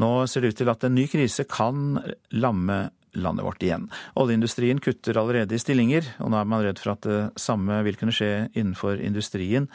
Nå 0.00 0.08
ser 0.26 0.42
det 0.42 0.50
ut 0.50 0.58
til 0.58 0.70
at 0.72 0.86
en 0.86 0.96
ny 0.96 1.04
krise 1.10 1.44
kan 1.46 2.00
lamme 2.34 2.78
landet 3.14 3.46
vårt 3.46 3.62
igjen. 3.62 3.84
Oljeindustrien 4.18 4.80
kutter 4.82 5.18
allerede 5.22 5.54
i 5.54 5.62
stillinger, 5.62 6.08
og 6.18 6.32
nå 6.32 6.40
er 6.40 6.48
man 6.50 6.64
redd 6.64 6.82
for 6.82 6.96
at 6.96 7.06
det 7.06 7.20
samme 7.38 7.78
vil 7.86 7.98
kunne 8.00 8.14
skje 8.14 8.48
innenfor 8.58 8.98
industrien 9.02 9.68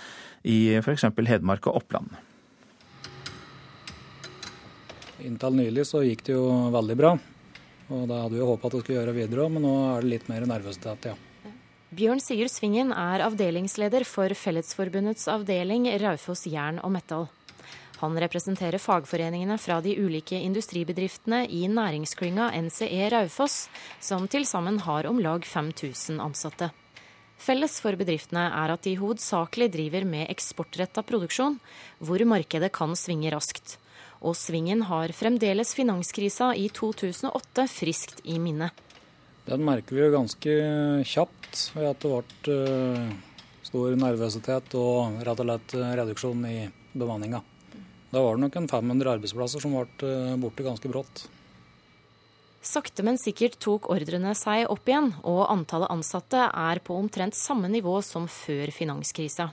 i 0.43 0.75
f.eks. 0.81 1.07
Hedmark 1.15 1.69
og 1.71 1.79
Oppland. 1.79 2.17
Inntil 5.23 5.55
nylig 5.55 5.87
så 5.87 6.03
gikk 6.03 6.25
det 6.27 6.35
jo 6.35 6.49
veldig 6.75 6.99
bra. 6.99 7.13
Og 7.95 8.03
da 8.09 8.25
hadde 8.25 8.35
vi 8.35 8.43
håpa 8.43 8.67
at 8.67 8.75
det 8.75 8.83
skulle 8.83 8.99
gjøre 8.99 9.15
videre 9.15 9.47
òg, 9.47 9.55
men 9.55 9.65
nå 9.67 9.73
er 9.93 10.03
det 10.03 10.11
litt 10.17 10.27
mer 10.31 10.47
nervøsitet, 10.51 11.09
ja. 11.13 11.15
Bjørn 11.95 12.19
Sigurd 12.19 12.51
Svingen 12.51 12.89
er 12.91 13.21
avdelingsleder 13.23 14.03
for 14.09 14.33
Fellesforbundets 14.35 15.29
avdeling 15.31 15.85
Raufoss 16.01 16.41
jern 16.49 16.81
og 16.83 16.91
Metal. 16.91 17.27
Han 18.01 18.17
representerer 18.19 18.81
fagforeningene 18.83 19.55
fra 19.61 19.77
de 19.85 19.93
ulike 19.95 20.35
industribedriftene 20.35 21.45
i 21.47 21.61
næringsklynga 21.71 22.49
NCE 22.65 23.07
Raufoss, 23.13 23.69
som 24.03 24.27
til 24.27 24.43
sammen 24.49 24.81
har 24.83 25.07
om 25.07 25.21
lag 25.23 25.47
5000 25.47 26.19
ansatte. 26.19 26.73
Felles 27.39 27.79
for 27.79 27.95
bedriftene 27.95 28.43
er 28.49 28.75
at 28.75 28.83
de 28.83 28.97
hovedsakelig 28.99 29.69
driver 29.77 30.09
med 30.09 30.27
eksportretta 30.33 31.05
produksjon, 31.07 31.61
hvor 32.03 32.27
markedet 32.27 32.73
kan 32.75 32.97
svinge 32.99 33.31
raskt. 33.31 33.77
Og 34.19 34.35
svingen 34.35 34.83
har 34.89 35.15
fremdeles 35.15 35.71
finanskrisa 35.77 36.51
i 36.59 36.67
2008 36.75 37.69
friskt 37.71 38.25
i 38.25 38.41
minne. 38.41 38.73
Den 39.45 39.61
merker 39.63 39.95
vi 39.95 40.01
jo 40.01 40.13
ganske 40.17 40.53
kjapt 41.05 41.44
ved 41.75 41.89
at 41.89 42.03
det 42.03 42.11
ble 42.11 42.55
eh, 42.55 43.09
stor 43.65 43.97
nervøsitet 43.99 44.75
og 44.79 45.21
rett 45.25 45.41
og 45.41 45.49
slett 45.49 45.75
reduksjon 46.01 46.45
i 46.49 46.57
bemanninga. 46.93 47.41
Da 48.11 48.21
var 48.23 48.37
det 48.37 48.45
nok 48.45 48.55
en 48.59 48.69
500 48.71 49.11
arbeidsplasser 49.17 49.63
som 49.63 49.73
ble 49.75 50.07
eh, 50.07 50.35
borte 50.39 50.63
ganske 50.65 50.91
brått. 50.91 51.25
Sakte, 52.65 53.03
men 53.05 53.19
sikkert 53.21 53.59
tok 53.61 53.91
ordrene 53.93 54.31
seg 54.37 54.65
opp 54.73 54.87
igjen, 54.89 55.11
og 55.21 55.43
antallet 55.53 55.91
ansatte 55.93 56.47
er 56.49 56.81
på 56.81 56.95
omtrent 56.97 57.37
samme 57.37 57.69
nivå 57.69 57.99
som 58.01 58.25
før 58.31 58.71
finanskrisa. 58.73 59.51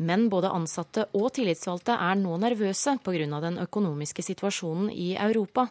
Men 0.00 0.28
både 0.32 0.52
ansatte 0.54 1.08
og 1.16 1.32
tillitsvalgte 1.36 1.96
er 1.98 2.20
nå 2.20 2.36
nervøse 2.40 2.94
pga. 3.04 3.40
den 3.40 3.58
økonomiske 3.58 4.22
situasjonen 4.22 4.90
i 4.90 5.16
Europa. 5.16 5.68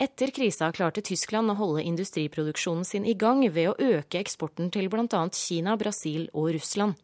Etter 0.00 0.32
krisa 0.32 0.70
klarte 0.72 1.02
Tyskland 1.04 1.52
å 1.52 1.54
holde 1.58 1.82
industriproduksjonen 1.84 2.84
sin 2.84 3.04
i 3.04 3.12
gang 3.14 3.44
ved 3.52 3.70
å 3.70 3.76
øke 3.76 4.18
eksporten 4.22 4.70
til 4.72 4.88
bl.a. 4.88 5.22
Kina, 5.36 5.76
Brasil 5.76 6.28
og 6.32 6.54
Russland. 6.56 6.96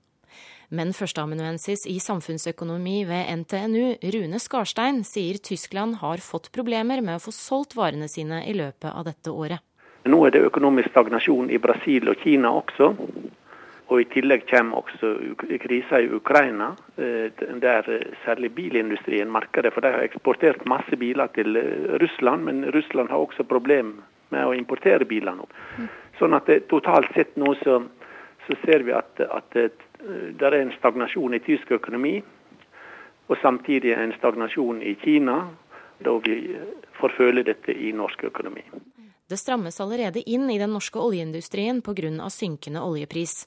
Men 0.69 0.93
førsteamanuensis 0.97 1.87
i 1.89 1.97
samfunnsøkonomi 2.01 3.03
ved 3.09 3.29
NTNU, 3.43 3.85
Rune 4.15 4.41
Skarstein, 4.41 5.01
sier 5.05 5.39
Tyskland 5.41 6.01
har 6.03 6.21
fått 6.25 6.51
problemer 6.53 7.01
med 7.05 7.17
å 7.17 7.23
få 7.25 7.33
solgt 7.33 7.77
varene 7.77 8.09
sine 8.09 8.43
i 8.49 8.57
løpet 8.57 8.91
av 8.91 9.07
dette 9.09 9.33
året. 9.33 9.65
Nå 10.09 10.21
er 10.25 10.33
det 10.33 10.45
økonomisk 10.49 10.93
stagnasjon 10.93 11.53
i 11.53 11.61
Brasil 11.61 12.09
og 12.09 12.21
Kina 12.25 12.53
også. 12.57 12.93
Og 13.89 14.03
I 14.03 14.09
tillegg 14.13 14.45
kommer 14.51 14.83
også 14.83 15.15
krisa 15.63 16.03
i 16.05 16.11
Ukraina, 16.13 16.75
eh, 17.01 17.33
der 17.63 17.87
særlig 18.25 18.53
bilindustrien 18.55 19.31
merker 19.33 19.65
det. 19.65 19.73
For 19.73 19.81
de 19.81 19.93
har 19.95 20.05
eksportert 20.05 20.67
masse 20.69 20.97
biler 20.97 21.33
til 21.33 21.57
eh, 21.57 21.97
Russland, 22.03 22.45
men 22.45 22.67
Russland 22.75 23.09
har 23.09 23.25
også 23.25 23.49
problem 23.49 24.03
med 24.29 24.45
å 24.45 24.53
importere 24.53 25.09
biler 25.09 25.39
nå. 25.39 25.49
Sånn 26.19 26.37
at 26.37 26.51
det, 26.51 26.67
totalt 26.69 27.09
sett 27.15 27.37
nå 27.41 27.55
så, 27.63 27.79
så 28.45 28.59
ser 28.67 28.85
vi 28.85 28.93
at, 28.93 29.23
at 29.25 29.57
det 29.57 30.45
er 30.45 30.59
en 30.59 30.75
stagnasjon 30.77 31.39
i 31.39 31.41
tysk 31.41 31.73
økonomi, 31.79 32.19
og 33.29 33.37
samtidig 33.41 33.95
en 33.97 34.13
stagnasjon 34.19 34.83
i 34.85 34.95
Kina, 35.01 35.41
da 36.05 36.15
vi 36.25 36.39
får 37.01 37.17
føle 37.17 37.45
dette 37.47 37.73
i 37.73 37.93
norsk 37.97 38.29
økonomi. 38.29 38.65
Det 39.29 39.37
strammes 39.37 39.81
allerede 39.81 40.23
inn 40.31 40.49
i 40.51 40.59
den 40.59 40.73
norske 40.73 40.99
oljeindustrien 40.99 41.83
pga. 41.85 42.31
synkende 42.31 42.81
oljepris. 42.81 43.47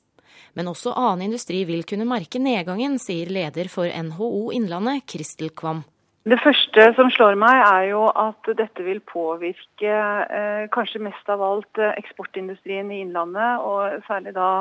Men 0.57 0.69
også 0.71 0.93
annen 0.97 1.29
industri 1.29 1.63
vil 1.69 1.85
kunne 1.87 2.07
merke 2.09 2.41
nedgangen, 2.41 2.97
sier 2.99 3.31
leder 3.31 3.71
for 3.71 3.87
NHO 3.87 4.51
Innlandet, 4.55 5.05
Kristel 5.09 5.53
Kvam. 5.55 5.83
Det 6.27 6.37
første 6.43 6.91
som 6.97 7.09
slår 7.09 7.39
meg, 7.41 7.63
er 7.65 7.87
jo 7.95 8.05
at 8.09 8.51
dette 8.59 8.83
vil 8.85 8.99
påvirke 9.01 9.91
eh, 9.91 10.67
kanskje 10.73 11.01
mest 11.01 11.31
av 11.33 11.41
alt 11.41 11.81
eh, 11.81 11.95
eksportindustrien 11.97 12.91
i 12.93 13.01
Innlandet, 13.05 13.63
og 13.65 14.03
særlig 14.05 14.35
da 14.37 14.51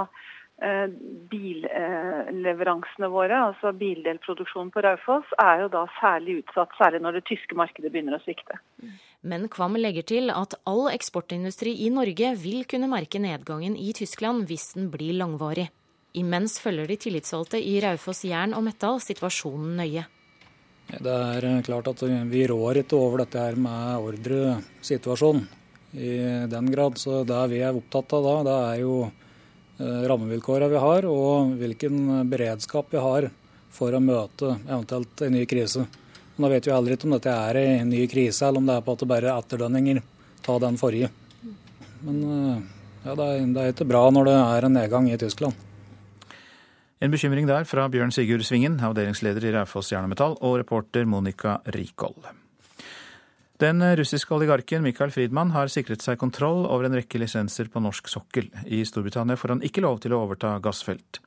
Eh, 0.60 0.88
billeveransene 1.32 3.08
våre, 3.08 3.32
altså 3.46 3.70
bildelproduksjonen 3.80 4.68
på 4.74 4.82
Raufoss, 4.84 5.30
er 5.40 5.62
jo 5.62 5.70
da 5.72 5.86
særlig 5.96 6.42
utsatt, 6.42 6.74
særlig 6.76 7.00
når 7.00 7.16
det 7.16 7.22
tyske 7.30 7.56
markedet 7.56 7.88
begynner 7.88 8.18
å 8.18 8.20
svikte. 8.20 8.58
Men 9.24 9.48
Kvam 9.48 9.78
legger 9.80 10.04
til 10.04 10.28
at 10.34 10.58
all 10.68 10.90
eksportindustri 10.92 11.72
i 11.86 11.88
Norge 11.94 12.34
vil 12.42 12.68
kunne 12.68 12.92
merke 12.92 13.22
nedgangen 13.24 13.72
i 13.72 13.94
Tyskland 13.96 14.52
hvis 14.52 14.74
den 14.76 14.92
blir 14.92 15.16
langvarig. 15.16 15.70
Imens 16.18 16.58
følger 16.62 16.90
de 16.90 16.96
tillitsvalgte 17.04 17.60
i 17.62 17.76
Raufoss 17.84 18.24
Jern 18.26 18.56
og 18.58 18.64
Metall 18.66 18.98
situasjonen 19.04 19.76
nøye. 19.78 20.04
Det 20.90 21.14
er 21.14 21.46
eh, 21.46 21.62
klart 21.66 21.92
at 21.92 22.02
vi 22.30 22.44
rår 22.50 22.82
ikke 22.82 22.98
over 22.98 23.24
dette 23.24 23.38
her 23.38 23.58
med 23.60 24.10
ordresituasjonen 24.10 25.46
i 25.94 26.12
den 26.50 26.70
grad. 26.70 26.98
Så 26.98 27.22
det 27.26 27.42
vi 27.52 27.62
er 27.62 27.76
opptatt 27.76 28.14
av 28.18 28.26
da, 28.26 28.36
det 28.46 28.58
er 28.70 28.84
jo 28.84 28.94
Eh, 29.80 30.02
rammevilkårene 30.08 30.68
vi 30.68 30.80
har, 30.80 31.06
og 31.08 31.54
hvilken 31.56 32.26
beredskap 32.28 32.90
vi 32.92 33.00
har 33.00 33.30
for 33.72 33.94
å 33.96 34.00
møte 34.04 34.50
eventuelt 34.66 35.22
en 35.24 35.32
ny 35.32 35.46
krise. 35.48 35.86
Men 36.34 36.44
da 36.44 36.50
vet 36.52 36.68
vi 36.68 36.74
heller 36.74 36.96
ikke 36.96 37.08
om 37.08 37.14
dette 37.14 37.36
er 37.48 37.58
en 37.62 37.88
ny 37.88 38.02
krise, 38.10 38.44
eller 38.44 38.60
om 38.60 38.68
det 38.68 38.74
er 38.76 38.84
på 38.84 38.92
at 38.92 39.00
det 39.00 39.08
bare 39.08 39.30
er 39.30 39.40
etterdønninger. 39.40 40.02
Ta 40.44 40.58
den 40.60 40.76
forrige. 40.80 41.08
Men 42.04 42.20
eh, 42.26 42.60
ja, 43.06 43.16
det 43.16 43.30
er 43.62 43.72
ikke 43.72 43.88
bra 43.88 44.04
når 44.12 44.28
det 44.28 44.36
er 44.42 44.68
en 44.68 44.76
nedgang 44.76 45.08
i 45.08 45.16
Tyskland. 45.20 45.56
En 47.00 47.08
bekymring 47.08 47.46
der 47.48 47.64
fra 47.64 47.86
Bjørn 47.88 48.10
Sigurd 48.12 48.44
Svingen, 48.44 48.74
avdelingsleder 48.84 49.46
i 49.48 49.54
Raufoss 49.54 49.88
Jern 49.88 50.12
og 50.12 50.58
reporter 50.60 51.06
Monica 51.08 51.54
Rikold. 51.72 52.26
Den 53.60 53.80
russiske 53.96 54.34
oligarken 54.34 54.82
Michael 54.84 55.10
Friedmann 55.10 55.54
har 55.54 55.72
sikret 55.72 56.04
seg 56.04 56.18
kontroll 56.20 56.66
over 56.66 56.84
en 56.84 56.98
rekke 56.98 57.18
lisenser 57.20 57.72
på 57.72 57.80
norsk 57.80 58.08
sokkel. 58.08 58.50
I 58.66 58.84
Storbritannia 58.84 59.36
får 59.40 59.54
han 59.54 59.64
ikke 59.64 59.80
lov 59.80 60.02
til 60.04 60.12
å 60.12 60.20
overta 60.26 60.58
gassfelt. 60.60 61.22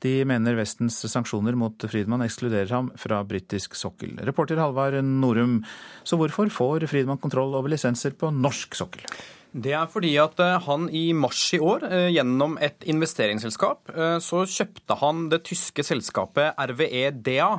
De 0.00 0.14
mener 0.24 0.56
Vestens 0.56 0.96
sanksjoner 1.12 1.58
mot 1.60 1.88
Friedmann 1.90 2.24
ekskluderer 2.24 2.72
ham 2.72 2.88
fra 3.00 3.20
britisk 3.28 3.76
sokkel. 3.76 4.16
Reporter 4.24 4.60
Halvard 4.62 4.96
Norum, 5.04 5.60
så 6.04 6.16
hvorfor 6.16 6.48
får 6.52 6.88
Friedmann 6.88 7.20
kontroll 7.20 7.52
over 7.58 7.72
lisenser 7.72 8.16
på 8.16 8.32
norsk 8.32 8.78
sokkel? 8.78 9.04
Det 9.50 9.72
er 9.74 9.88
fordi 9.90 10.12
at 10.22 10.38
eh, 10.38 10.60
han 10.62 10.86
i 10.94 11.10
mars 11.16 11.42
i 11.56 11.58
år, 11.58 11.82
eh, 11.88 12.10
gjennom 12.14 12.54
et 12.62 12.86
investeringsselskap, 12.86 13.90
eh, 13.90 14.18
så 14.22 14.44
kjøpte 14.46 14.96
han 15.00 15.26
det 15.32 15.42
tyske 15.48 15.82
selskapet 15.86 16.54
RVE 16.70 17.10
DA. 17.18 17.56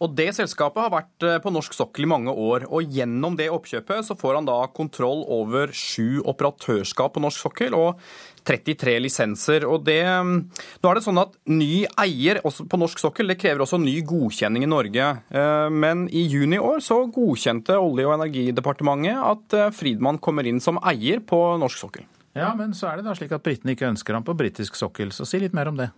Og 0.00 0.16
Det 0.16 0.30
selskapet 0.32 0.80
har 0.80 0.90
vært 0.90 1.42
på 1.44 1.50
norsk 1.52 1.74
sokkel 1.76 2.06
i 2.06 2.08
mange 2.08 2.32
år. 2.32 2.64
og 2.72 2.88
Gjennom 2.88 3.36
det 3.36 3.50
oppkjøpet 3.52 4.00
så 4.06 4.16
får 4.16 4.38
han 4.38 4.46
da 4.48 4.66
kontroll 4.72 5.26
over 5.28 5.68
sju 5.76 6.22
operatørskap 6.24 7.12
på 7.12 7.20
norsk 7.20 7.36
sokkel 7.36 7.76
og 7.76 8.00
33 8.44 8.96
lisenser. 9.06 9.66
Og 9.68 9.84
det, 9.86 10.02
mm, 10.04 10.34
nå 10.82 10.90
er 10.90 10.98
det 10.98 11.04
sånn 11.06 11.22
at 11.22 11.36
Ny 11.50 11.86
eier 11.98 12.40
på 12.44 12.78
norsk 12.78 13.00
sokkel 13.02 13.30
det 13.30 13.38
krever 13.40 13.64
også 13.64 13.78
ny 13.80 13.96
godkjenning 14.06 14.64
i 14.66 14.70
Norge. 14.70 15.08
Eh, 15.30 15.68
men 15.70 16.06
i 16.08 16.26
juni 16.26 16.58
i 16.58 16.62
år 16.62 16.82
så 16.84 17.02
godkjente 17.10 17.78
Olje- 17.78 18.08
og 18.08 18.16
energidepartementet 18.18 19.16
at 19.20 19.58
Fridman 19.76 20.00
Friedmann 20.00 20.18
kommer 20.18 20.46
inn 20.46 20.60
som 20.60 20.78
eier 20.82 21.20
på 21.20 21.38
norsk 21.60 21.78
sokkel. 21.78 22.04
Ja, 22.34 22.54
Men 22.54 22.72
så 22.72 22.88
er 22.90 22.96
det 22.96 23.04
da 23.04 23.14
slik 23.14 23.32
at 23.32 23.42
britene 23.42 23.74
ikke 23.74 23.88
ønsker 23.90 24.14
ham 24.14 24.24
på 24.24 24.36
britisk 24.38 24.76
sokkel. 24.78 25.10
Så 25.10 25.26
si 25.26 25.40
litt 25.40 25.52
mer 25.52 25.68
om 25.68 25.76
det. 25.76 25.90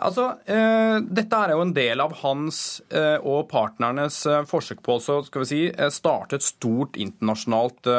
Altså, 0.00 0.26
eh, 0.48 0.96
Dette 1.04 1.36
er 1.36 1.52
jo 1.52 1.64
en 1.64 1.74
del 1.76 2.00
av 2.00 2.14
hans 2.22 2.80
eh, 2.88 3.18
og 3.20 3.50
partnernes 3.50 4.22
eh, 4.28 4.44
forsøk 4.48 4.80
på 4.86 4.96
å 4.96 5.44
si, 5.46 5.66
eh, 5.68 5.90
starte 5.92 6.38
et 6.38 6.46
stort 6.46 6.96
internasjonalt 7.00 7.90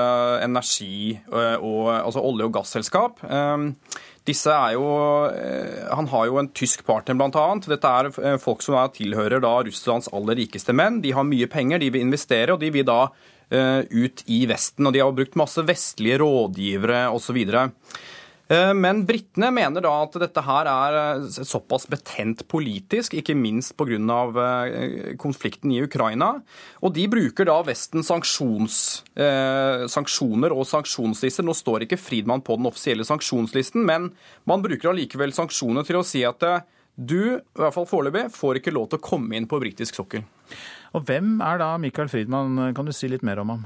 energi- 0.41 1.19
og 1.31 1.89
altså 1.93 2.23
olje- 2.25 2.47
og 2.47 2.53
gasselskap. 2.55 3.21
disse 4.25 4.49
er 4.49 4.73
jo, 4.73 4.85
Han 5.95 6.07
har 6.07 6.25
jo 6.25 6.37
en 6.37 6.49
tysk 6.49 6.85
partner, 6.85 7.15
bl.a. 7.15 7.59
Dette 7.59 7.87
er 7.87 8.37
folk 8.37 8.61
som 8.61 8.75
tilhører 8.89 9.41
da 9.41 9.61
Russlands 9.63 10.09
aller 10.13 10.35
rikeste 10.35 10.73
menn. 10.73 11.01
De 11.01 11.11
har 11.11 11.23
mye 11.23 11.47
penger, 11.47 11.79
de 11.79 11.89
vil 11.89 12.01
investere, 12.01 12.53
og 12.53 12.59
de 12.59 12.69
vil 12.71 12.85
da 12.85 13.09
ut 13.51 14.23
i 14.27 14.45
Vesten. 14.47 14.87
Og 14.87 14.93
de 14.93 15.01
har 15.01 15.11
brukt 15.11 15.35
masse 15.35 15.61
vestlige 15.61 16.21
rådgivere 16.21 17.09
osv. 17.11 17.41
Eh, 18.51 18.73
men 18.75 19.05
britene 19.07 19.47
mener 19.55 19.83
da 19.85 19.91
at 20.03 20.15
dette 20.19 20.41
her 20.43 20.67
er 20.67 20.95
eh, 20.99 21.21
såpass 21.47 21.85
betent 21.91 22.43
politisk, 22.51 23.13
ikke 23.15 23.35
minst 23.37 23.77
pga. 23.79 23.91
Eh, 24.01 25.15
konflikten 25.21 25.71
i 25.71 25.81
Ukraina. 25.85 26.33
Og 26.83 26.93
de 26.95 27.07
bruker 27.11 27.45
da 27.47 27.61
Vestens 27.65 28.07
sanksjoner 29.91 30.51
og 30.55 30.65
sanksjonslister. 30.67 31.43
Nå 31.47 31.53
står 31.55 31.79
ikke 31.85 32.01
Friedmann 32.01 32.43
på 32.43 32.57
den 32.59 32.67
offisielle 32.69 33.05
sanksjonslisten, 33.07 33.85
men 33.87 34.11
man 34.49 34.63
bruker 34.63 34.89
allikevel 34.91 35.31
sanksjoner 35.35 35.83
til 35.87 35.97
å 36.01 36.07
si 36.07 36.21
at 36.27 36.39
du, 36.95 37.39
i 37.39 37.59
hvert 37.59 37.75
fall 37.75 37.87
foreløpig, 37.87 38.31
får 38.35 38.55
ikke 38.59 38.75
lov 38.75 38.87
til 38.91 38.99
å 38.99 39.05
komme 39.05 39.35
inn 39.37 39.47
på 39.49 39.61
britisk 39.63 39.95
sokkel. 40.01 40.23
Og 40.97 40.99
hvem 41.07 41.39
er 41.45 41.55
da 41.61 41.77
Michael 41.79 42.11
Friedmann, 42.11 42.73
kan 42.75 42.85
du 42.87 42.93
si 42.95 43.07
litt 43.11 43.23
mer 43.23 43.39
om 43.43 43.49
ham? 43.55 43.63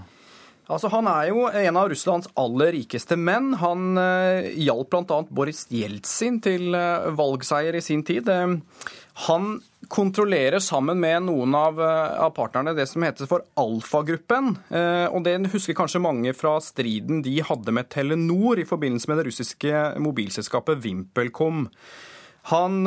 Altså, 0.66 0.90
Han 0.90 1.08
er 1.10 1.30
jo 1.30 1.46
en 1.48 1.78
av 1.78 1.90
Russlands 1.92 2.30
aller 2.40 2.74
rikeste 2.80 3.18
menn. 3.20 3.54
Han 3.62 4.00
eh, 4.02 4.52
hjalp 4.66 4.94
bl.a. 4.94 5.22
Boris 5.30 5.66
Jeltsin 5.70 6.42
til 6.44 6.74
eh, 6.78 7.10
valgseier 7.18 7.78
i 7.78 7.84
sin 7.86 8.02
tid. 8.08 8.30
Eh, 8.32 8.56
han 9.28 9.52
kontrollerer 9.88 10.60
sammen 10.60 11.00
med 11.00 11.28
noen 11.28 11.54
av, 11.56 11.78
eh, 11.82 12.18
av 12.26 12.34
partnerne 12.36 12.74
det 12.76 12.88
som 12.90 13.06
heter 13.06 13.30
for 13.30 13.46
Alfa-gruppen. 13.62 14.56
Eh, 14.74 15.06
og 15.06 15.24
Det 15.24 15.38
husker 15.54 15.78
kanskje 15.78 16.02
mange 16.02 16.34
fra 16.34 16.58
striden 16.60 17.22
de 17.24 17.38
hadde 17.46 17.72
med 17.72 17.90
Telenor 17.94 18.60
i 18.60 18.66
forbindelse 18.66 19.08
med 19.12 19.22
det 19.22 19.30
russiske 19.30 19.86
mobilselskapet 20.02 20.82
VimpelCom. 20.82 21.70
Han 22.52 22.86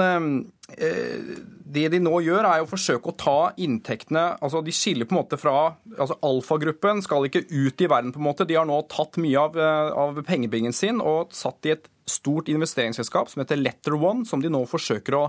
det 1.69 1.87
de 1.93 2.01
nå 2.01 2.19
gjør, 2.25 2.47
er 2.47 2.63
å 2.63 2.69
forsøke 2.69 3.11
å 3.11 3.17
ta 3.19 3.37
inntektene 3.61 4.25
altså 4.45 4.61
De 4.65 4.73
skiller 4.75 5.09
på 5.09 5.15
en 5.15 5.21
måte 5.23 5.39
fra 5.41 5.55
altså 5.97 6.17
Alfagruppen 6.25 7.03
skal 7.05 7.27
ikke 7.29 7.47
ut 7.49 7.81
i 7.83 7.89
verden. 7.91 8.13
på 8.13 8.21
en 8.21 8.29
måte. 8.29 8.47
De 8.49 8.57
har 8.57 8.69
nå 8.69 8.79
tatt 8.93 9.19
mye 9.21 9.41
av, 9.41 9.59
av 9.59 10.21
pengebingen 10.29 10.73
sin 10.77 11.01
og 11.01 11.35
satt 11.37 11.69
i 11.69 11.75
et 11.77 11.89
stort 12.09 12.49
investeringsselskap 12.49 13.29
som 13.33 13.43
heter 13.43 13.61
Letter 13.61 13.97
One, 13.97 14.25
som 14.29 14.41
de 14.45 14.53
nå 14.53 14.65
forsøker 14.69 15.17
å 15.19 15.25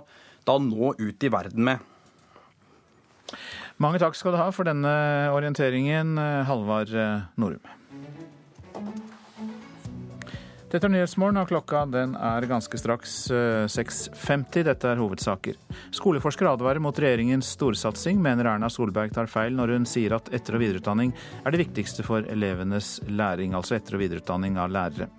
da 0.48 0.58
nå 0.62 0.94
ut 1.00 1.24
i 1.24 1.32
verden 1.32 1.66
med. 1.68 1.84
Mange 3.80 4.00
takk 4.02 4.16
skal 4.20 4.36
du 4.36 4.40
ha 4.42 4.50
for 4.56 4.68
denne 4.68 4.92
orienteringen, 5.36 6.18
Halvard 6.48 6.92
Norum. 7.40 7.64
Dette 10.70 10.86
er 10.86 10.92
Nyhetsmorgen, 10.94 11.40
og 11.42 11.50
klokka 11.50 11.80
den 11.90 12.12
er 12.14 12.46
ganske 12.46 12.78
straks 12.78 13.14
6.50. 13.74 14.68
Dette 14.68 14.92
er 14.92 15.00
hovedsaker. 15.02 15.56
Skoleforskere 15.98 16.52
advarer 16.54 16.84
mot 16.84 16.94
regjeringens 16.94 17.56
storsatsing, 17.56 18.20
mener 18.22 18.52
Erna 18.52 18.70
Solberg 18.70 19.16
tar 19.16 19.32
feil 19.32 19.58
når 19.58 19.74
hun 19.74 19.90
sier 19.90 20.14
at 20.20 20.30
etter- 20.30 20.60
og 20.60 20.62
videreutdanning 20.62 21.16
er 21.42 21.56
det 21.56 21.64
viktigste 21.64 22.06
for 22.06 22.22
elevenes 22.30 23.00
læring, 23.10 23.58
altså 23.58 23.80
etter- 23.80 23.98
og 23.98 24.04
videreutdanning 24.06 24.62
av 24.62 24.70
lærere. 24.70 25.10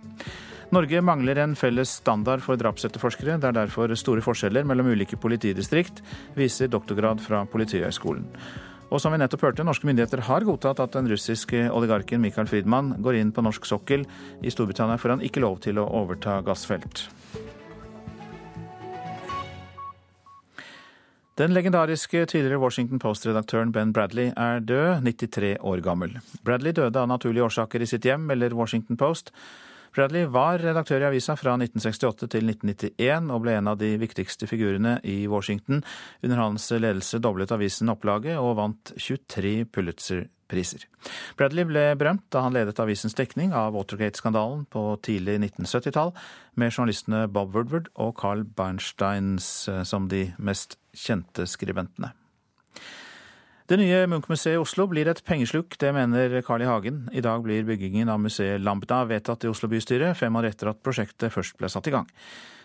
Norge 0.70 1.02
mangler 1.02 1.42
en 1.42 1.58
felles 1.58 1.96
standard 1.98 2.46
for 2.46 2.54
drapsetterforskere. 2.54 3.40
Det 3.42 3.50
er 3.50 3.58
derfor 3.64 3.90
store 3.98 4.22
forskjeller 4.22 4.62
mellom 4.70 4.92
ulike 4.94 5.18
politidistrikt, 5.18 5.98
viser 6.38 6.70
doktorgrad 6.70 7.18
fra 7.26 7.42
Politihøgskolen. 7.50 8.30
Og 8.90 8.98
som 8.98 9.14
vi 9.14 9.20
nettopp 9.22 9.44
hørte, 9.46 9.64
norske 9.66 9.86
myndigheter 9.86 10.24
har 10.26 10.46
godtatt 10.46 10.82
at 10.82 10.96
den 10.96 11.06
russiske 11.10 11.68
oligarken 11.70 12.22
Michael 12.22 12.50
Friedmann 12.50 12.96
går 13.02 13.20
inn 13.20 13.30
på 13.30 13.44
norsk 13.46 13.68
sokkel 13.68 14.02
i 14.42 14.50
Storbritannia, 14.50 14.98
for 14.98 15.14
han 15.14 15.22
ikke 15.22 15.42
lov 15.44 15.60
til 15.62 15.78
å 15.78 15.86
overta 16.02 16.40
gassfelt. 16.46 17.06
Den 21.40 21.54
legendariske 21.54 22.26
tidligere 22.28 22.60
Washington 22.60 23.00
Post-redaktøren 23.00 23.70
Ben 23.72 23.94
Bradley 23.96 24.34
er 24.36 24.60
død, 24.60 25.06
93 25.06 25.54
år 25.64 25.80
gammel. 25.86 26.18
Bradley 26.44 26.74
døde 26.76 27.00
av 27.00 27.08
naturlige 27.08 27.46
årsaker 27.46 27.80
i 27.80 27.88
sitt 27.88 28.04
hjem, 28.04 28.26
melder 28.28 28.52
Washington 28.58 28.98
Post. 29.00 29.30
Bradley 29.94 30.28
var 30.30 30.60
redaktør 30.62 31.02
i 31.02 31.06
avisa 31.08 31.34
fra 31.34 31.56
1968 31.58 32.28
til 32.30 32.50
1991 32.52 33.30
og 33.34 33.40
ble 33.42 33.56
en 33.58 33.70
av 33.72 33.78
de 33.80 33.88
viktigste 33.98 34.46
figurene 34.46 34.98
i 35.02 35.24
Washington. 35.30 35.82
Under 36.22 36.38
hans 36.38 36.68
ledelse 36.70 37.18
doblet 37.18 37.50
avisen 37.54 37.90
opplaget 37.90 38.38
og 38.38 38.54
vant 38.60 38.92
23 38.94 39.64
Pulitzer-priser. 39.74 40.86
Bradley 41.34 41.66
ble 41.66 41.84
berømt 41.98 42.28
da 42.30 42.44
han 42.46 42.54
ledet 42.54 42.78
avisens 42.82 43.18
dekning 43.18 43.50
av 43.56 43.74
Watergate-skandalen 43.74 44.62
på 44.70 44.84
tidlig 45.02 45.40
1970-tall, 45.40 46.14
med 46.54 46.70
journalistene 46.70 47.26
Bob 47.26 47.50
Woodward 47.56 47.90
og 47.98 48.14
Carl 48.22 48.46
Bernsteins 48.46 49.50
som 49.90 50.06
de 50.12 50.28
mest 50.38 50.78
kjente 50.94 51.50
skribentene. 51.50 52.14
Det 53.70 53.76
nye 53.78 54.00
Munch-museet 54.10 54.56
i 54.56 54.58
Oslo 54.58 54.88
blir 54.90 55.06
et 55.06 55.20
pengesluk, 55.22 55.76
det 55.78 55.92
mener 55.94 56.32
Carl 56.42 56.64
I. 56.64 56.66
Hagen. 56.66 57.04
I 57.14 57.20
dag 57.22 57.44
blir 57.44 57.62
byggingen 57.68 58.08
av 58.10 58.16
museet 58.18 58.58
Lambda 58.58 59.04
vedtatt 59.06 59.44
i 59.46 59.50
Oslo 59.52 59.68
bystyre, 59.70 60.08
fem 60.18 60.34
år 60.40 60.48
etter 60.48 60.72
at 60.72 60.80
prosjektet 60.82 61.30
først 61.30 61.54
ble 61.54 61.68
satt 61.70 61.86
i 61.86 61.92
gang. 61.94 62.08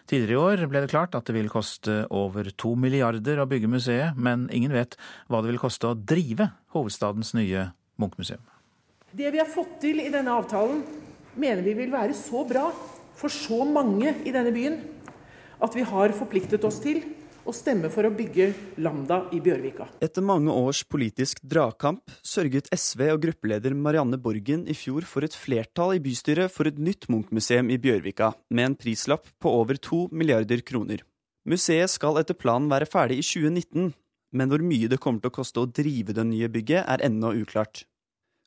Tidligere 0.09 0.33
i 0.33 0.39
år 0.41 0.63
ble 0.71 0.79
det 0.81 0.89
klart 0.89 1.13
at 1.13 1.29
det 1.29 1.35
vil 1.35 1.51
koste 1.53 1.99
over 2.09 2.49
to 2.57 2.71
milliarder 2.73 3.37
å 3.37 3.45
bygge 3.51 3.69
museet, 3.69 4.17
men 4.17 4.47
ingen 4.49 4.73
vet 4.73 4.97
hva 5.29 5.43
det 5.45 5.51
vil 5.51 5.61
koste 5.61 5.91
å 5.91 5.93
drive 5.93 6.47
hovedstadens 6.73 7.35
nye 7.37 7.67
Munch-museum. 8.01 8.41
Det 9.13 9.29
vi 9.29 9.43
har 9.43 9.51
fått 9.53 9.77
til 9.85 10.01
i 10.01 10.09
denne 10.09 10.33
avtalen, 10.33 10.81
mener 11.37 11.61
vi 11.61 11.75
vil 11.83 11.93
være 11.93 12.17
så 12.17 12.41
bra 12.49 12.71
for 13.13 13.29
så 13.29 13.61
mange 13.61 14.09
i 14.25 14.33
denne 14.33 14.55
byen 14.57 14.81
at 15.61 15.77
vi 15.77 15.85
har 15.85 16.17
forpliktet 16.17 16.65
oss 16.65 16.81
til 16.81 17.03
og 17.45 17.53
stemme 17.53 17.89
for 17.93 18.07
å 18.07 18.13
bygge 18.13 18.49
Lambda 18.81 19.21
i 19.35 19.39
Bjørvika. 19.43 19.87
Etter 20.03 20.25
mange 20.25 20.53
års 20.53 20.81
politisk 20.89 21.41
dragkamp 21.45 22.13
sørget 22.25 22.71
SV 22.73 23.05
og 23.13 23.21
gruppeleder 23.27 23.75
Marianne 23.77 24.17
Borgen 24.21 24.65
i 24.69 24.75
fjor 24.77 25.05
for 25.09 25.25
et 25.25 25.37
flertall 25.37 25.95
i 25.95 26.01
bystyret 26.03 26.53
for 26.53 26.69
et 26.69 26.79
nytt 26.81 27.07
Munch-museum 27.11 27.69
i 27.69 27.79
Bjørvika, 27.81 28.33
med 28.49 28.71
en 28.71 28.77
prislapp 28.79 29.29
på 29.41 29.53
over 29.61 29.77
to 29.77 30.05
milliarder 30.11 30.65
kroner. 30.65 31.05
Museet 31.45 31.93
skal 31.93 32.17
etter 32.21 32.37
planen 32.37 32.71
være 32.71 32.89
ferdig 32.89 33.21
i 33.21 33.27
2019, 33.27 33.93
men 34.35 34.51
hvor 34.51 34.65
mye 34.65 34.89
det 34.89 34.99
kommer 35.01 35.21
til 35.21 35.31
å 35.31 35.37
koste 35.37 35.61
å 35.61 35.69
drive 35.69 36.17
det 36.17 36.25
nye 36.25 36.49
bygget, 36.51 36.81
er 36.89 37.05
ennå 37.05 37.35
uklart. 37.43 37.85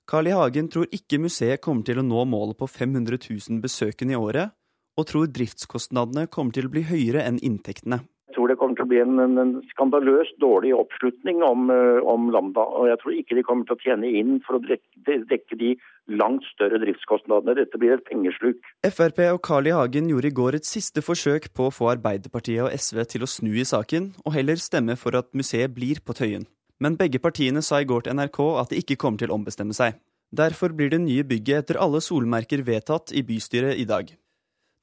Carl 0.09 0.27
I. 0.27 0.35
Hagen 0.35 0.71
tror 0.73 0.89
ikke 0.91 1.21
museet 1.21 1.63
kommer 1.63 1.85
til 1.87 2.01
å 2.01 2.07
nå 2.07 2.25
målet 2.27 2.59
på 2.59 2.67
500 2.67 3.21
000 3.29 3.63
besøkende 3.63 4.17
i 4.17 4.19
året, 4.19 4.55
og 4.99 5.07
tror 5.07 5.31
driftskostnadene 5.31 6.27
kommer 6.27 6.57
til 6.57 6.67
å 6.67 6.73
bli 6.73 6.83
høyere 6.89 7.23
enn 7.29 7.39
inntektene 7.45 8.01
tror 8.39 8.53
det 8.53 8.59
kommer 8.61 8.79
til 8.79 8.87
å 8.87 8.91
bli 8.93 9.01
en, 9.03 9.19
en 9.19 9.55
skandaløst 9.73 10.37
dårlig 10.43 10.71
oppslutning 10.79 11.43
om, 11.43 11.69
eh, 11.75 11.99
om, 12.07 12.31
Lambda. 12.35 12.63
Og 12.79 12.87
jeg 12.93 13.01
tror 13.03 13.17
ikke 13.17 13.39
de 13.39 13.45
kommer 13.47 13.67
til 13.67 13.75
å 13.75 13.83
tjene 13.83 14.11
inn 14.21 14.39
for 14.47 14.59
å 14.59 14.63
dekke, 14.63 15.19
dekke 15.27 15.59
de 15.59 15.73
langt 16.21 16.47
større 16.53 16.79
driftskostnadene. 16.85 17.57
Dette 17.59 17.81
blir 17.81 17.97
et 17.97 18.05
pengesluk. 18.07 18.63
Frp 18.87 19.25
og 19.33 19.41
Carl 19.43 19.67
I. 19.67 19.75
Hagen 19.75 20.11
gjorde 20.13 20.31
i 20.31 20.37
går 20.39 20.61
et 20.61 20.69
siste 20.69 21.03
forsøk 21.05 21.51
på 21.59 21.67
å 21.67 21.75
få 21.75 21.91
Arbeiderpartiet 21.97 22.69
og 22.69 22.71
SV 22.73 23.03
til 23.11 23.27
å 23.27 23.31
snu 23.31 23.51
i 23.59 23.67
saken, 23.67 24.13
og 24.25 24.39
heller 24.39 24.63
stemme 24.63 24.97
for 25.01 25.19
at 25.19 25.33
museet 25.35 25.75
blir 25.75 26.01
på 26.05 26.15
Tøyen. 26.15 26.47
Men 26.79 26.95
begge 26.99 27.19
partiene 27.19 27.65
sa 27.65 27.83
i 27.83 27.89
går 27.91 28.07
til 28.07 28.15
NRK 28.15 28.39
at 28.63 28.71
de 28.71 28.79
ikke 28.79 29.01
kommer 29.03 29.19
til 29.19 29.33
å 29.33 29.41
ombestemme 29.41 29.75
seg. 29.75 29.99
Derfor 30.31 30.75
blir 30.77 30.93
det 30.93 31.01
nye 31.03 31.25
bygget 31.27 31.65
etter 31.65 31.81
alle 31.81 32.03
solmerker 32.05 32.63
vedtatt 32.63 33.11
i 33.17 33.25
bystyret 33.27 33.81
i 33.81 33.87
dag. 33.89 34.13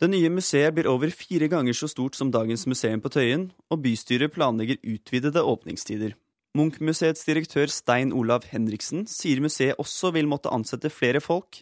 Det 0.02 0.10
nye 0.12 0.30
museet 0.30 0.76
blir 0.76 0.90
over 0.92 1.12
fire 1.16 1.48
ganger 1.48 1.76
så 1.78 1.88
stort 1.88 2.18
som 2.20 2.32
dagens 2.32 2.66
museum 2.68 3.00
på 3.04 3.12
Tøyen, 3.16 3.50
og 3.72 3.80
bystyret 3.86 4.34
planlegger 4.36 4.82
utvidede 4.84 5.44
åpningstider. 5.44 6.18
Munch-museets 6.56 7.24
direktør 7.28 7.72
Stein 7.72 8.12
Olav 8.16 8.48
Henriksen 8.52 9.06
sier 9.12 9.40
museet 9.44 9.80
også 9.80 10.12
vil 10.16 10.28
måtte 10.28 10.52
ansette 10.52 10.92
flere 10.92 11.24
folk, 11.24 11.62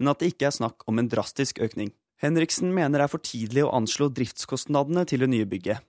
men 0.00 0.12
at 0.12 0.20
det 0.20 0.34
ikke 0.34 0.48
er 0.48 0.56
snakk 0.56 0.84
om 0.88 1.00
en 1.00 1.08
drastisk 1.08 1.60
økning. 1.60 1.92
Henriksen 2.20 2.72
mener 2.76 3.00
det 3.00 3.08
er 3.08 3.14
for 3.14 3.24
tidlig 3.24 3.64
å 3.64 3.72
anslå 3.76 4.10
driftskostnadene 4.12 5.06
til 5.08 5.24
det 5.24 5.32
nye 5.32 5.48
bygget 5.48 5.80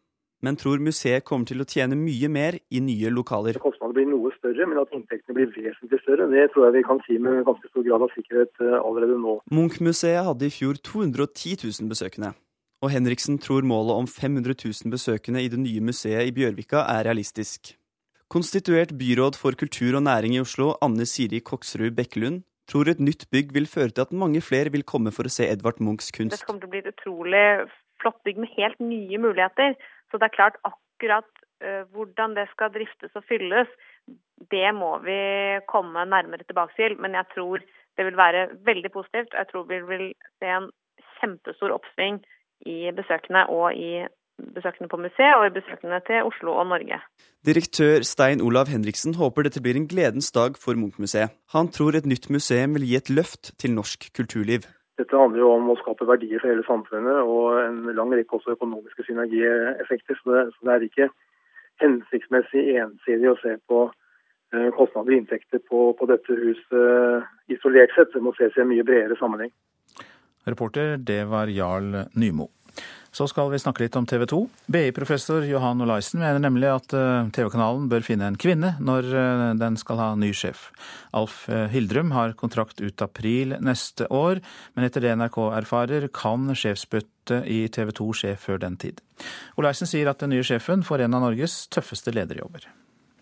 men 0.42 0.58
tror 0.58 0.82
museet 0.82 1.26
kommer 1.26 1.48
til 1.50 1.62
å 1.62 1.68
tjene 1.70 1.98
mye 1.98 2.30
mer 2.32 2.58
i 2.74 2.82
nye 2.84 3.12
lokaler. 3.14 3.60
Kostnadene 3.62 3.98
blir 3.98 4.10
noe 4.10 4.31
større, 4.52 4.68
men 4.70 4.80
at 4.82 4.94
inntektene 4.96 5.38
blir 5.38 5.50
vesentlig 5.56 6.00
større, 6.04 6.28
det 6.32 6.52
tror 6.52 6.68
jeg 6.68 6.78
vi 6.78 6.86
kan 6.88 7.02
si 7.08 7.18
med 7.24 7.44
ganske 7.48 7.72
stor 7.72 7.88
grad 7.88 8.06
av 8.06 8.14
sikkerhet 8.16 8.64
eh, 8.64 8.78
allerede 8.78 9.18
nå. 9.24 9.40
Munch-museet 9.52 10.28
hadde 10.28 10.48
i 10.48 10.54
fjor 10.54 10.80
210 10.92 11.58
000 11.64 11.92
besøkende. 11.92 12.34
Og 12.82 12.90
Henriksen 12.90 13.38
tror 13.38 13.66
målet 13.68 14.04
om 14.04 14.08
500 14.10 14.58
000 14.58 14.94
besøkende 14.94 15.44
i 15.44 15.50
det 15.54 15.60
nye 15.62 15.84
museet 15.86 16.28
i 16.28 16.34
Bjørvika 16.34 16.84
er 16.90 17.06
realistisk. 17.06 17.76
Konstituert 18.32 18.96
byråd 18.98 19.38
for 19.38 19.58
kultur 19.60 20.00
og 20.00 20.06
næring 20.08 20.38
i 20.38 20.42
Oslo, 20.42 20.74
Anne 20.82 21.06
Siri 21.06 21.42
Koksrud 21.46 21.94
Bekkelund, 21.98 22.42
tror 22.72 22.90
et 22.90 23.04
nytt 23.04 23.28
bygg 23.34 23.52
vil 23.54 23.68
føre 23.68 23.92
til 23.92 24.06
at 24.06 24.16
mange 24.16 24.42
flere 24.42 24.72
vil 24.74 24.86
komme 24.88 25.12
for 25.16 25.28
å 25.28 25.34
se 25.34 25.50
Edvard 25.52 25.82
Munchs 25.84 26.10
kunst. 26.16 26.38
Det 26.38 26.48
kommer 26.48 26.64
til 26.64 26.72
å 26.72 26.74
bli 26.74 26.82
et 26.82 26.92
utrolig 26.94 27.46
flott 28.02 28.20
bygg 28.26 28.42
med 28.42 28.54
helt 28.58 28.80
nye 28.82 29.20
muligheter. 29.22 29.76
Så 30.10 30.20
det 30.20 30.30
er 30.30 30.38
klart 30.38 30.60
akkurat 30.68 31.30
uh, 31.64 31.84
hvordan 31.94 32.38
det 32.38 32.48
skal 32.54 32.74
driftes 32.74 33.14
og 33.20 33.28
fylles, 33.30 33.70
det 34.52 34.70
må 34.76 34.98
vi 35.06 35.20
komme 35.70 36.06
nærmere 36.06 36.48
tilbake 36.48 36.74
til. 36.78 36.98
Men 37.02 37.18
jeg 37.20 37.26
tror 37.36 37.62
det 37.98 38.06
vil 38.08 38.18
være 38.18 38.48
veldig 38.66 38.92
positivt. 38.92 39.34
Jeg 39.34 39.48
tror 39.52 39.68
vi 39.70 39.82
vil 39.92 40.08
se 40.40 40.56
en 40.58 40.72
kjempestor 41.20 41.76
oppsving 41.76 42.22
i 42.66 42.92
besøkende 42.98 43.46
og 43.50 43.76
i 43.76 44.06
besøkende 44.56 44.90
på 44.90 44.98
museet 44.98 45.38
og 45.38 45.46
i 45.48 45.54
besøkende 45.60 46.00
til 46.08 46.28
Oslo 46.30 46.56
og 46.62 46.68
Norge. 46.68 46.98
Direktør 47.46 48.06
Stein 48.14 48.42
Olav 48.42 48.70
Henriksen 48.74 49.16
håper 49.22 49.46
dette 49.46 49.62
blir 49.62 49.78
en 49.78 49.88
gledens 49.88 50.32
dag 50.32 50.58
for 50.64 50.78
Munch-museet. 50.78 51.34
Han 51.54 51.70
tror 51.76 51.98
et 51.98 52.10
nytt 52.10 52.30
museum 52.30 52.78
vil 52.78 52.88
gi 52.90 52.96
et 52.98 53.10
løft 53.10 53.54
til 53.62 53.76
norsk 53.78 54.10
kulturliv. 54.18 54.66
Dette 55.00 55.18
handler 55.18 55.42
jo 55.42 55.54
om 55.56 55.70
å 55.74 55.78
skape 55.82 56.06
verdier 56.10 56.42
for 56.42 56.52
hele 56.52 56.66
samfunnet 56.68 57.22
og 57.26 57.62
en 57.64 57.80
lang 57.98 58.14
rekke 58.14 58.38
også 58.38 58.56
økonomiske 58.58 59.06
synergieffekter. 59.08 60.18
Så 60.22 60.34
det, 60.36 60.44
så 60.54 60.68
det 60.68 60.74
er 60.74 60.88
ikke 60.90 61.10
hensiktsmessig 61.82 62.66
ensidig 62.84 63.32
å 63.32 63.40
se 63.42 63.56
på 63.70 63.88
kostnader 64.76 65.14
og 65.14 65.18
inntekter 65.18 65.62
på, 65.68 65.92
på, 65.98 66.08
dette 66.12 66.38
huset 66.38 66.78
eh, 66.78 67.28
isolert 67.56 67.94
sett. 67.96 68.14
Det 68.14 68.24
må 68.24 68.34
ses 68.38 68.58
i 68.58 68.64
en 68.64 68.72
mye 68.72 68.88
bredere 68.88 69.18
sammenheng. 69.20 69.54
Reporter, 70.50 70.98
det 70.98 71.24
var 71.30 71.52
Jarl 71.54 72.04
Nymo. 72.18 72.50
Så 73.12 73.26
skal 73.28 73.50
vi 73.52 73.60
snakke 73.60 73.84
litt 73.84 73.96
om 74.00 74.06
TV 74.08 74.24
2. 74.32 74.38
BI-professor 74.72 75.44
Johan 75.44 75.84
Olaisen 75.84 76.22
mener 76.22 76.40
nemlig 76.40 76.70
at 76.72 76.94
eh, 76.96 77.28
TV-kanalen 77.36 77.90
bør 77.92 78.06
finne 78.08 78.30
en 78.32 78.38
kvinne 78.40 78.78
når 78.80 79.10
eh, 79.12 79.44
den 79.60 79.76
skal 79.80 80.00
ha 80.00 80.08
ny 80.16 80.32
sjef. 80.32 80.70
Alf 81.12 81.44
eh, 81.52 81.68
Hildrum 81.74 82.14
har 82.16 82.38
kontrakt 82.40 82.80
ut 82.80 83.04
april 83.04 83.58
neste 83.60 84.08
år, 84.08 84.40
men 84.78 84.88
etter 84.88 85.04
det 85.04 85.18
NRK 85.20 85.42
erfarer, 85.60 86.08
kan 86.16 86.54
sjefsbytte 86.56 87.44
i 87.52 87.66
TV 87.68 87.92
2 88.00 88.12
skje 88.22 88.38
før 88.40 88.64
den 88.64 88.80
tid. 88.80 89.04
Olaisen 89.60 89.92
sier 89.92 90.08
at 90.08 90.24
den 90.24 90.32
nye 90.32 90.48
sjefen 90.48 90.88
får 90.88 91.04
en 91.04 91.20
av 91.20 91.28
Norges 91.28 91.66
tøffeste 91.68 92.16
lederjobber. 92.16 92.72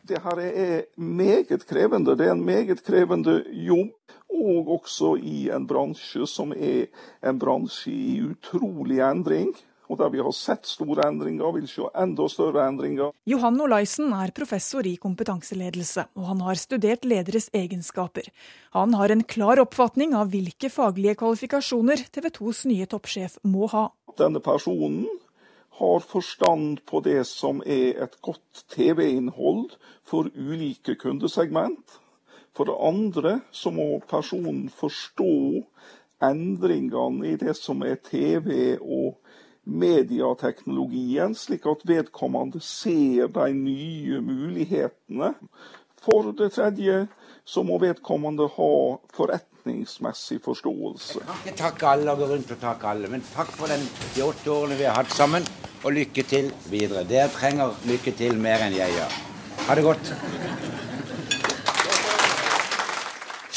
Det 0.10 0.18
her 0.24 0.40
er 0.42 0.86
meget 0.98 1.66
krevende. 1.70 2.16
Det 2.18 2.28
er 2.28 2.34
en 2.34 2.46
meget 2.46 2.84
krevende 2.84 3.44
jobb. 3.54 3.96
Og 4.30 4.68
også 4.80 5.16
i 5.22 5.50
en 5.54 5.68
bransje 5.68 6.26
som 6.28 6.54
er 6.54 6.86
en 7.26 7.40
bransje 7.40 7.92
i 7.92 8.22
utrolig 8.26 9.02
endring 9.06 9.54
og 9.90 9.98
der 9.98 10.12
vi 10.14 10.22
har 10.22 10.34
sett 10.36 10.68
store 10.70 11.08
endringer, 11.10 11.50
vil 11.56 11.66
se 11.70 11.88
enda 11.98 12.28
større 12.30 12.68
endringer. 12.70 13.14
Johan 13.30 13.58
Olaisen 13.66 14.14
er 14.14 14.34
professor 14.38 14.86
i 14.86 14.96
kompetanseledelse, 15.02 16.06
og 16.14 16.28
han 16.30 16.44
har 16.46 16.60
studert 16.62 17.08
lederes 17.10 17.50
egenskaper. 17.58 18.30
Han 18.78 18.94
har 18.94 19.10
en 19.10 19.26
klar 19.26 19.62
oppfatning 19.64 20.14
av 20.18 20.30
hvilke 20.30 20.70
faglige 20.70 21.18
kvalifikasjoner 21.24 22.06
TV 22.14 22.30
2s 22.38 22.68
nye 22.70 22.90
toppsjef 22.90 23.40
må 23.50 23.70
ha. 23.74 23.88
Denne 24.22 24.44
personen 24.46 25.08
har 25.80 26.00
forstand 26.04 26.86
på 26.86 27.00
det 27.00 27.24
som 27.28 27.62
er 27.66 28.04
et 28.04 28.18
godt 28.22 28.66
TV-innhold 28.74 29.78
for 30.04 30.28
ulike 30.36 30.96
kundesegment. 31.00 32.00
For 32.56 32.68
det 32.68 32.76
andre 32.84 33.40
så 33.56 33.72
må 33.72 34.02
personen 34.10 34.68
forstå 34.70 35.64
endringene 36.24 37.32
i 37.32 37.38
det 37.40 37.56
som 37.56 37.86
er 37.88 37.96
TV 38.04 38.76
og 38.82 39.16
mediateknologien, 39.64 41.36
slik 41.36 41.68
at 41.70 41.86
vedkommende 41.88 42.60
ser 42.60 43.30
de 43.32 43.54
nye 43.56 44.20
mulighetene. 44.22 45.34
For 46.00 46.32
det 46.36 46.52
tredje 46.58 47.06
så 47.48 47.64
må 47.64 47.80
vedkommende 47.80 48.50
ha 48.58 48.74
forretningsmessig 49.70 50.42
forståelse. 50.42 51.20
Jeg 51.20 51.28
kan 51.28 51.46
ikke 51.46 51.58
takke 51.58 51.88
alle 51.88 52.12
og 52.12 52.18
gå 52.18 52.26
rundt 52.34 52.52
og 52.52 52.60
takke 52.60 52.88
alle, 52.88 53.08
men 53.08 53.22
takk 53.34 53.52
for 53.52 53.68
den, 53.68 53.82
de 54.16 54.24
åtte 54.24 54.52
årene 54.52 54.78
vi 54.78 54.88
har 54.88 54.96
hatt 54.98 55.12
sammen, 55.14 55.46
og 55.84 55.94
lykke 55.94 56.24
til 56.24 56.52
videre. 56.70 57.06
Dere 57.08 57.30
trenger 57.30 57.76
lykke 57.86 58.12
til 58.18 58.38
mer 58.38 58.66
enn 58.66 58.76
jeg 58.76 58.92
gjør. 58.98 59.18
Ha 59.68 59.76
det 59.76 59.84
godt. 59.84 60.14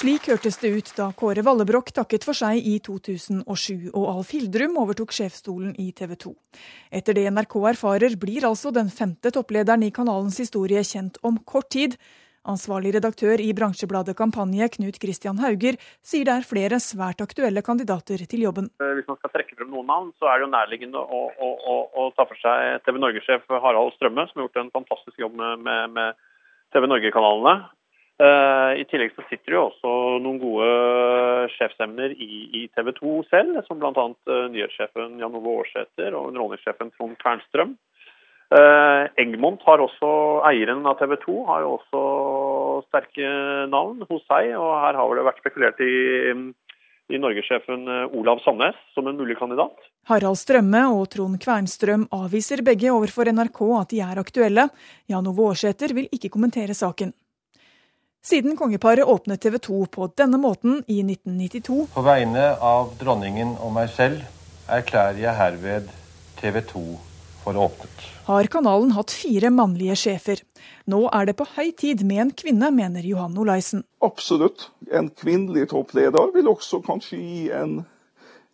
Slik 0.03 0.27
hørtes 0.27 0.57
det 0.59 0.71
ut 0.75 0.89
da 0.97 1.13
Kåre 1.15 1.45
Vallebrokk 1.47 1.93
takket 1.95 2.25
for 2.27 2.35
seg 2.35 2.59
i 2.59 2.81
2007 2.83 3.93
og 3.93 4.07
Alf 4.11 4.33
Hildrum 4.35 4.75
overtok 4.83 5.13
sjefsstolen 5.15 5.77
i 5.79 5.93
TV 5.95 6.17
2. 6.25 6.33
Etter 6.91 7.15
det 7.15 7.29
NRK 7.31 7.55
erfarer, 7.71 8.17
blir 8.19 8.49
altså 8.49 8.73
den 8.75 8.91
femte 8.91 9.31
topplederen 9.31 9.85
i 9.87 9.93
kanalens 9.95 10.41
historie 10.43 10.83
kjent 10.83 11.21
om 11.23 11.39
kort 11.47 11.71
tid. 11.71 11.95
Ansvarlig 12.43 12.91
redaktør 12.97 13.39
i 13.39 13.53
bransjebladet 13.55 14.17
Kampanje, 14.19 14.67
Knut 14.75 14.97
Christian 14.99 15.39
Hauger, 15.39 15.77
sier 16.03 16.27
det 16.27 16.33
er 16.35 16.47
flere 16.47 16.81
svært 16.83 17.23
aktuelle 17.23 17.63
kandidater 17.63 18.25
til 18.27 18.43
jobben. 18.43 18.67
Eh, 18.83 18.95
hvis 18.99 19.07
man 19.07 19.19
skal 19.21 19.31
trekke 19.31 19.55
frem 19.55 19.71
noen 19.71 19.87
navn, 19.87 20.09
så 20.19 20.27
er 20.27 20.41
det 20.41 20.49
jo 20.49 20.55
nærliggende 20.57 20.99
å, 20.99 21.21
å, 21.31 21.51
å, 21.71 21.77
å 22.03 22.09
ta 22.17 22.27
for 22.27 22.41
seg 22.43 22.83
TV 22.83 22.99
Norge-sjef 22.99 23.47
Harald 23.63 23.95
Strømme, 23.95 24.27
som 24.27 24.43
har 24.43 24.49
gjort 24.49 24.59
en 24.65 24.75
fantastisk 24.75 25.23
jobb 25.23 25.39
med, 25.39 25.95
med, 25.95 26.19
TV 26.75 26.89
Norge-kanalene. 26.91 27.55
Uh, 28.23 28.75
I 28.79 28.85
tillegg 28.91 29.15
så 29.15 29.23
sitter 29.29 29.51
det 29.51 29.57
jo 29.57 29.63
også 29.69 29.93
noen 30.23 30.39
gode 30.43 30.67
sjefsemner 31.55 32.13
i, 32.15 32.29
i 32.59 32.67
TV 32.75 32.93
2 32.99 33.15
selv, 33.31 33.63
som 33.67 33.79
bl.a. 33.79 34.05
Uh, 34.29 34.47
nyhetssjefen 34.53 35.19
Jan 35.23 35.39
Ove 35.39 35.57
Aarsæter 35.61 36.15
og 36.19 36.31
underholdningssjefen 36.31 36.91
Trond 36.97 37.17
Kvernstrøm. 37.23 37.75
Uh, 38.53 39.09
Egmont 39.17 39.63
har 39.65 39.81
også, 39.81 40.09
eieren 40.51 40.85
av 40.85 40.99
TV 40.99 41.15
2, 41.23 41.37
har 41.49 41.63
jo 41.65 41.77
også 41.79 42.03
sterke 42.91 43.31
navn 43.73 44.03
hos 44.11 44.21
seg. 44.29 44.51
og 44.59 44.75
Her 44.83 44.99
har 44.99 45.15
det 45.17 45.25
vært 45.25 45.41
spekulert 45.41 45.81
i, 45.81 45.95
i 47.09 47.21
norgessjefen 47.23 47.89
Olav 48.13 48.43
Sandnes 48.45 48.77
som 48.93 49.09
en 49.09 49.17
mulig 49.17 49.39
kandidat. 49.41 49.89
Harald 50.11 50.37
Strømme 50.37 50.83
og 50.93 51.07
Trond 51.15 51.41
Kvernstrøm 51.41 52.05
avviser 52.13 52.61
begge 52.67 52.93
overfor 52.93 53.31
NRK 53.33 53.63
at 53.79 53.95
de 53.95 54.03
er 54.05 54.21
aktuelle. 54.21 54.69
Jan 55.09 55.33
Ove 55.33 55.49
Aarsæter 55.53 55.97
vil 55.97 56.11
ikke 56.13 56.33
kommentere 56.35 56.77
saken. 56.77 57.15
Siden 58.23 58.57
kongeparet 58.57 59.09
åpnet 59.09 59.41
TV 59.41 59.57
2 59.59 59.87
på 59.91 60.07
denne 60.19 60.39
måten 60.39 60.77
i 60.87 61.01
1992 61.03 61.89
På 61.95 62.05
vegne 62.07 62.53
av 62.63 62.93
dronningen 63.01 63.57
og 63.59 63.73
meg 63.75 63.89
selv 63.91 64.23
erklærer 64.71 65.19
jeg 65.25 65.35
herved 65.41 65.89
TV 66.39 66.61
2 66.69 66.85
for 67.45 67.57
åpnet. 67.57 67.91
har 68.25 68.47
kanalen 68.47 68.93
hatt 68.93 69.11
fire 69.11 69.51
mannlige 69.51 69.97
sjefer. 69.97 70.43
Nå 70.87 71.09
er 71.15 71.27
det 71.27 71.37
på 71.39 71.47
høy 71.57 71.73
tid 71.79 72.05
med 72.07 72.21
en 72.27 72.31
kvinne, 72.31 72.71
mener 72.71 73.03
Johan 73.07 73.37
Olaisen. 73.39 73.85
Absolutt. 74.01 74.71
En 74.91 75.11
kvinnelig 75.11 75.69
toppleder 75.75 76.33
vil 76.35 76.49
også 76.49 76.83
kanskje 76.87 77.19
gi 77.19 77.43
en, 77.55 77.83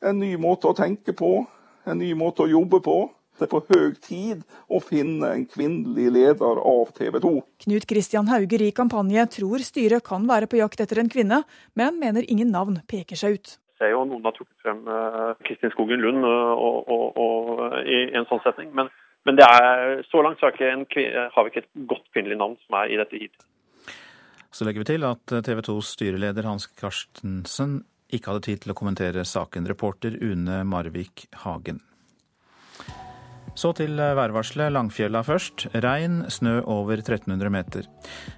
en 0.01 0.19
ny 0.19 0.35
måte 0.41 0.71
å 0.71 0.77
tenke 0.77 1.13
på, 1.13 1.47
en 1.89 2.01
ny 2.01 2.15
måte 2.17 2.45
å 2.45 2.51
jobbe 2.51 2.81
på. 2.85 2.99
Det 3.39 3.47
er 3.47 3.53
på 3.53 3.61
høy 3.69 3.93
tid 4.03 4.41
å 4.67 4.81
finne 4.83 5.29
en 5.31 5.45
kvinnelig 5.47 6.09
leder 6.11 6.59
av 6.59 6.91
TV 6.97 7.21
2. 7.23 7.31
Knut 7.69 7.87
Christian 7.87 8.27
Hauger 8.33 8.65
i 8.67 8.73
Kampanje 8.75 9.29
tror 9.39 9.63
styret 9.63 10.03
kan 10.09 10.27
være 10.27 10.49
på 10.51 10.59
jakt 10.59 10.83
etter 10.83 10.99
en 10.99 11.13
kvinne, 11.13 11.45
men 11.79 12.01
mener 12.03 12.27
ingen 12.27 12.51
navn 12.51 12.81
peker 12.91 13.21
seg 13.21 13.39
ut. 13.39 13.55
Ser 13.79 13.93
jo 13.93 14.05
noen 14.09 14.25
har 14.27 14.35
trukket 14.37 14.65
frem 14.65 14.81
uh, 14.91 15.35
Kristin 15.47 15.73
Skogen 15.75 16.03
Lund 16.03 16.27
uh, 16.27 16.55
og, 16.55 16.89
og, 16.91 17.21
og, 17.23 17.77
i 17.87 18.09
en 18.19 18.27
sånn 18.31 18.43
setning, 18.43 18.73
men, 18.75 18.91
men 19.29 19.39
er, 19.45 20.03
så 20.11 20.23
langt 20.25 20.41
så 20.41 20.51
har, 20.51 20.59
har, 20.59 21.45
vi 21.47 21.53
ikke 21.53 21.63
et 21.63 21.87
godt 21.91 22.09
kvinnelig 22.15 22.41
navn 22.41 22.59
som 22.65 22.81
er 22.81 22.91
i 22.91 22.99
dette 22.99 23.23
hit. 23.23 23.47
Så 24.51 24.67
legger 24.67 24.83
vi 24.83 24.91
til 24.91 25.07
at 25.07 25.37
TV 25.47 25.61
2s 25.63 25.93
styreleder 25.95 26.49
Hans 26.49 26.67
Karstensen 26.79 27.83
ikke 28.09 28.33
hadde 28.33 28.47
tid 28.49 28.63
til 28.65 28.73
å 28.73 28.79
kommentere 28.79 29.27
saken. 29.29 29.69
Reporter 29.69 30.17
Une 30.25 30.63
Marvik 30.67 31.29
Hagen. 31.45 31.83
Så 33.59 33.73
til 33.75 33.99
eh, 33.99 34.15
værvarselet. 34.15 34.71
Langfjella 34.73 35.25
først. 35.27 35.67
Regn, 35.83 36.21
snø 36.31 36.61
over 36.63 37.01
1300 37.01 37.51
meter. 37.51 37.89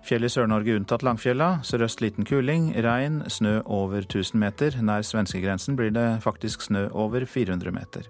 Fjell 0.07 0.25
i 0.25 0.31
Sør-Norge 0.33 0.79
unntatt 0.79 1.05
Langfjella. 1.05 1.59
Sørøst 1.67 2.01
liten 2.01 2.25
kuling. 2.25 2.71
Regn, 2.87 3.21
snø 3.29 3.59
over 3.67 4.01
1000 4.07 4.41
meter. 4.41 4.81
Nær 4.81 5.05
svenskegrensen 5.05 5.77
blir 5.77 5.93
det 5.93 6.23
faktisk 6.25 6.65
snø 6.65 6.87
over 6.93 7.27
400 7.29 7.75
meter. 7.77 8.09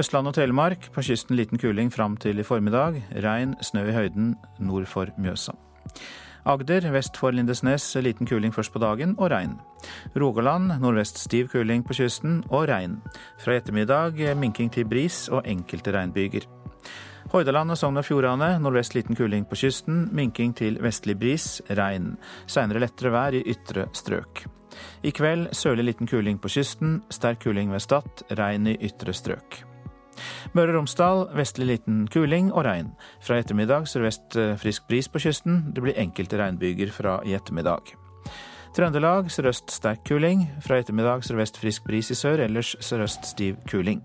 Østland 0.00 0.32
og 0.32 0.38
Telemark. 0.38 0.88
På 0.92 1.04
kysten 1.04 1.36
liten 1.36 1.60
kuling 1.60 1.92
fram 1.92 2.16
til 2.16 2.40
i 2.40 2.48
formiddag. 2.48 3.02
Regn, 3.12 3.52
snø 3.60 3.84
i 3.90 3.96
høyden 3.98 4.36
nord 4.58 4.88
for 4.88 5.12
Mjøsa. 5.20 5.52
Agder 6.46 6.84
vest 6.94 7.16
for 7.18 7.34
Lindesnes 7.34 7.88
liten 7.98 8.26
kuling 8.26 8.52
først 8.54 8.70
på 8.70 8.78
dagen 8.78 9.16
og 9.18 9.32
regn. 9.32 9.56
Rogaland 10.14 10.76
nordvest 10.78 11.18
stiv 11.18 11.48
kuling 11.50 11.82
på 11.82 11.96
kysten 11.98 12.44
og 12.54 12.68
regn. 12.70 13.00
Fra 13.42 13.56
ettermiddag 13.58 14.22
minking 14.38 14.70
til 14.70 14.86
bris 14.86 15.26
og 15.28 15.42
enkelte 15.42 15.94
regnbyger. 15.96 16.46
Hordaland 17.32 17.74
og 17.74 17.78
Sogn 17.80 17.98
og 17.98 18.06
Fjordane 18.06 18.52
nordvest 18.62 18.94
liten 18.94 19.18
kuling 19.18 19.48
på 19.50 19.58
kysten, 19.58 20.06
minking 20.14 20.54
til 20.54 20.78
vestlig 20.78 21.18
bris, 21.18 21.60
regn. 21.66 22.14
Seinere 22.46 22.86
lettere 22.86 23.10
vær 23.10 23.34
i 23.34 23.42
ytre 23.42 23.88
strøk. 23.90 24.46
I 25.02 25.10
kveld 25.10 25.48
sørlig 25.56 25.90
liten 25.90 26.06
kuling 26.06 26.38
på 26.38 26.52
kysten, 26.52 27.00
sterk 27.10 27.42
kuling 27.42 27.74
ved 27.74 27.82
Stad, 27.82 28.28
regn 28.38 28.70
i 28.70 28.78
ytre 28.86 29.14
strøk. 29.16 29.64
Møre 30.56 30.72
og 30.72 30.80
Romsdal 30.80 31.26
vestlig 31.36 31.68
liten 31.70 32.04
kuling 32.12 32.50
og 32.52 32.64
regn. 32.66 32.90
Fra 33.24 33.38
ettermiddag 33.40 33.88
sørvest 33.90 34.36
eh, 34.40 34.56
frisk 34.60 34.88
bris 34.90 35.08
på 35.12 35.22
kysten. 35.22 35.64
Det 35.74 35.84
blir 35.84 35.98
enkelte 36.00 36.40
regnbyger 36.40 36.92
fra 36.94 37.18
i 37.26 37.36
ettermiddag. 37.36 37.94
Trøndelag 38.76 39.30
sørøst 39.32 39.72
sterk 39.72 40.02
kuling. 40.04 40.46
Fra 40.64 40.80
ettermiddag 40.82 41.24
sørvest 41.24 41.56
frisk 41.62 41.86
bris 41.88 42.10
i 42.12 42.18
sør, 42.18 42.42
ellers 42.44 42.74
sørøst 42.84 43.24
stiv 43.30 43.56
kuling. 43.70 44.02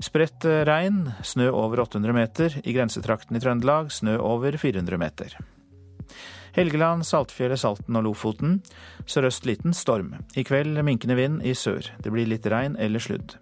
Spredt 0.00 0.46
eh, 0.48 0.62
regn, 0.68 1.08
snø 1.26 1.50
over 1.52 1.82
800 1.84 2.14
meter. 2.16 2.60
I 2.64 2.76
grensetrakten 2.76 3.36
i 3.36 3.42
Trøndelag 3.42 3.90
snø 3.92 4.16
over 4.22 4.56
400 4.60 5.00
meter. 5.00 5.34
Helgeland, 6.56 7.04
Saltfjellet, 7.06 7.60
Salten 7.60 7.98
og 7.98 8.06
Lofoten. 8.06 8.58
Sørøst 9.06 9.46
liten 9.46 9.76
storm. 9.76 10.14
I 10.34 10.46
kveld 10.46 10.80
minkende 10.86 11.18
vind 11.18 11.44
i 11.46 11.54
sør. 11.54 11.92
Det 12.02 12.14
blir 12.14 12.30
litt 12.30 12.46
regn 12.50 12.78
eller 12.80 13.02
sludd. 13.02 13.36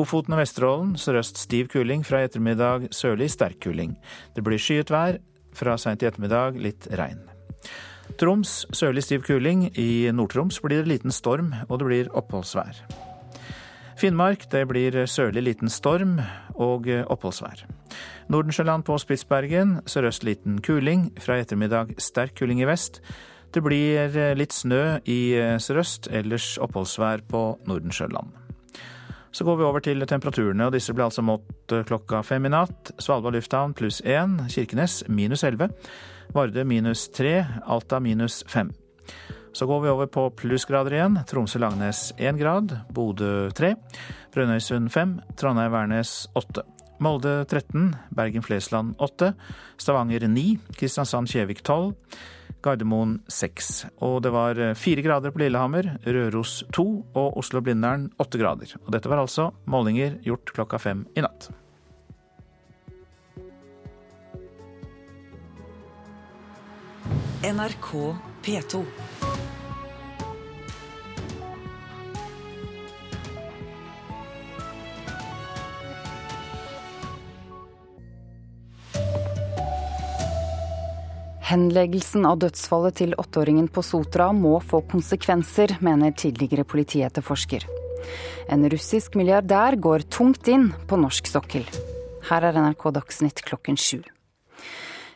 Ofoten 0.00 0.36
og 0.36 0.40
Vesterålen 0.42 0.94
sørøst 1.00 1.40
stiv 1.40 1.68
kuling, 1.72 2.04
fra 2.06 2.24
ettermiddag 2.26 2.88
sørlig 2.94 3.30
sterk 3.32 3.60
kuling. 3.64 3.96
Det 4.36 4.44
blir 4.46 4.60
skyet 4.60 4.90
vær, 4.92 5.20
fra 5.56 5.76
seint 5.78 6.02
i 6.02 6.08
ettermiddag 6.08 6.58
litt 6.62 6.88
regn. 6.98 7.22
Troms 8.18 8.64
sørlig 8.74 9.04
stiv 9.06 9.22
kuling, 9.26 9.68
i 9.78 10.10
Nord-Troms 10.12 10.60
blir 10.64 10.82
det 10.82 10.90
liten 10.90 11.14
storm, 11.14 11.52
og 11.68 11.80
det 11.80 11.88
blir 11.88 12.10
oppholdsvær. 12.16 12.82
Finnmark 14.00 14.46
det 14.52 14.64
blir 14.70 14.94
sørlig 15.10 15.42
liten 15.44 15.68
storm 15.68 16.16
og 16.56 16.88
oppholdsvær. 16.88 17.66
Nordensjøland 18.32 18.86
på 18.88 18.96
Spitsbergen 19.02 19.80
sørøst 19.90 20.24
liten 20.24 20.60
kuling, 20.64 21.10
fra 21.20 21.40
ettermiddag 21.42 21.96
sterk 22.00 22.38
kuling 22.38 22.62
i 22.62 22.68
vest. 22.68 23.02
Det 23.52 23.60
blir 23.66 24.14
litt 24.38 24.54
snø 24.56 25.00
i 25.04 25.20
sørøst, 25.60 26.08
ellers 26.14 26.54
oppholdsvær 26.62 27.26
på 27.28 27.44
Nordensjøland. 27.68 28.39
Så 29.32 29.44
går 29.46 29.56
vi 29.56 29.64
over 29.64 29.82
til 29.84 30.02
temperaturene, 30.06 30.66
og 30.66 30.74
disse 30.74 30.94
ble 30.94 31.06
altså 31.06 31.22
målt 31.22 31.74
eh, 31.74 31.84
klokka 31.86 32.22
fem 32.26 32.48
i 32.48 32.50
natt. 32.50 32.92
Svalbard 32.98 33.36
lufthavn 33.38 33.74
pluss 33.78 34.00
én, 34.02 34.40
Kirkenes 34.50 35.04
minus 35.08 35.44
elleve, 35.46 35.70
Vardø 36.34 36.64
minus 36.66 37.08
tre, 37.14 37.44
Alta 37.66 38.00
minus 38.02 38.42
fem. 38.50 38.72
Så 39.52 39.66
går 39.66 39.80
vi 39.82 39.90
over 39.90 40.10
på 40.10 40.28
plussgrader 40.38 40.94
igjen. 40.94 41.18
Tromsø-Langnes 41.26 42.10
én 42.22 42.38
grad, 42.38 42.74
Bodø 42.94 43.50
tre, 43.54 43.74
Brønnøysund 44.34 44.90
fem, 44.94 45.18
Trondheim-Værnes 45.38 46.28
åtte. 46.38 46.66
Molde 47.00 47.46
13, 47.48 47.94
Bergen-Flesland 48.12 48.92
8, 49.00 49.32
Stavanger 49.80 50.26
9, 50.28 50.58
Kristiansand-Kjevik 50.76 51.62
12, 51.64 51.94
Gardermoen 52.64 53.18
6. 53.30 53.70
Og 54.06 54.20
det 54.24 54.32
var 54.34 54.60
4 54.76 55.04
grader 55.06 55.32
på 55.34 55.42
Lillehammer, 55.42 55.94
Røros 56.04 56.60
2 56.76 56.86
og 57.16 57.40
Oslo-Blindern 57.40 58.10
8 58.20 58.40
grader. 58.40 58.76
Og 58.84 58.92
dette 58.94 59.10
var 59.10 59.22
altså 59.22 59.50
målinger 59.70 60.20
gjort 60.26 60.54
klokka 60.56 60.80
fem 60.82 61.04
i 61.16 61.24
natt. 61.24 61.50
NRK 67.40 68.16
P2. 68.44 68.84
Henleggelsen 81.50 82.28
av 82.28 82.36
dødsfallet 82.44 83.00
til 83.00 83.14
åtteåringen 83.18 83.66
på 83.74 83.82
Sotra 83.82 84.28
må 84.30 84.60
få 84.62 84.84
konsekvenser, 84.92 85.74
mener 85.82 86.14
tidligere 86.14 86.62
politietterforsker. 86.62 87.66
En 88.54 88.62
russisk 88.70 89.18
milliardær 89.18 89.74
går 89.82 90.06
tungt 90.14 90.46
inn 90.46 90.68
på 90.86 91.00
norsk 91.02 91.26
sokkel. 91.26 91.66
Her 92.30 92.46
er 92.46 92.60
NRK 92.62 92.86
Dagsnytt 93.00 93.42
klokken 93.50 93.80
sju. 93.80 93.98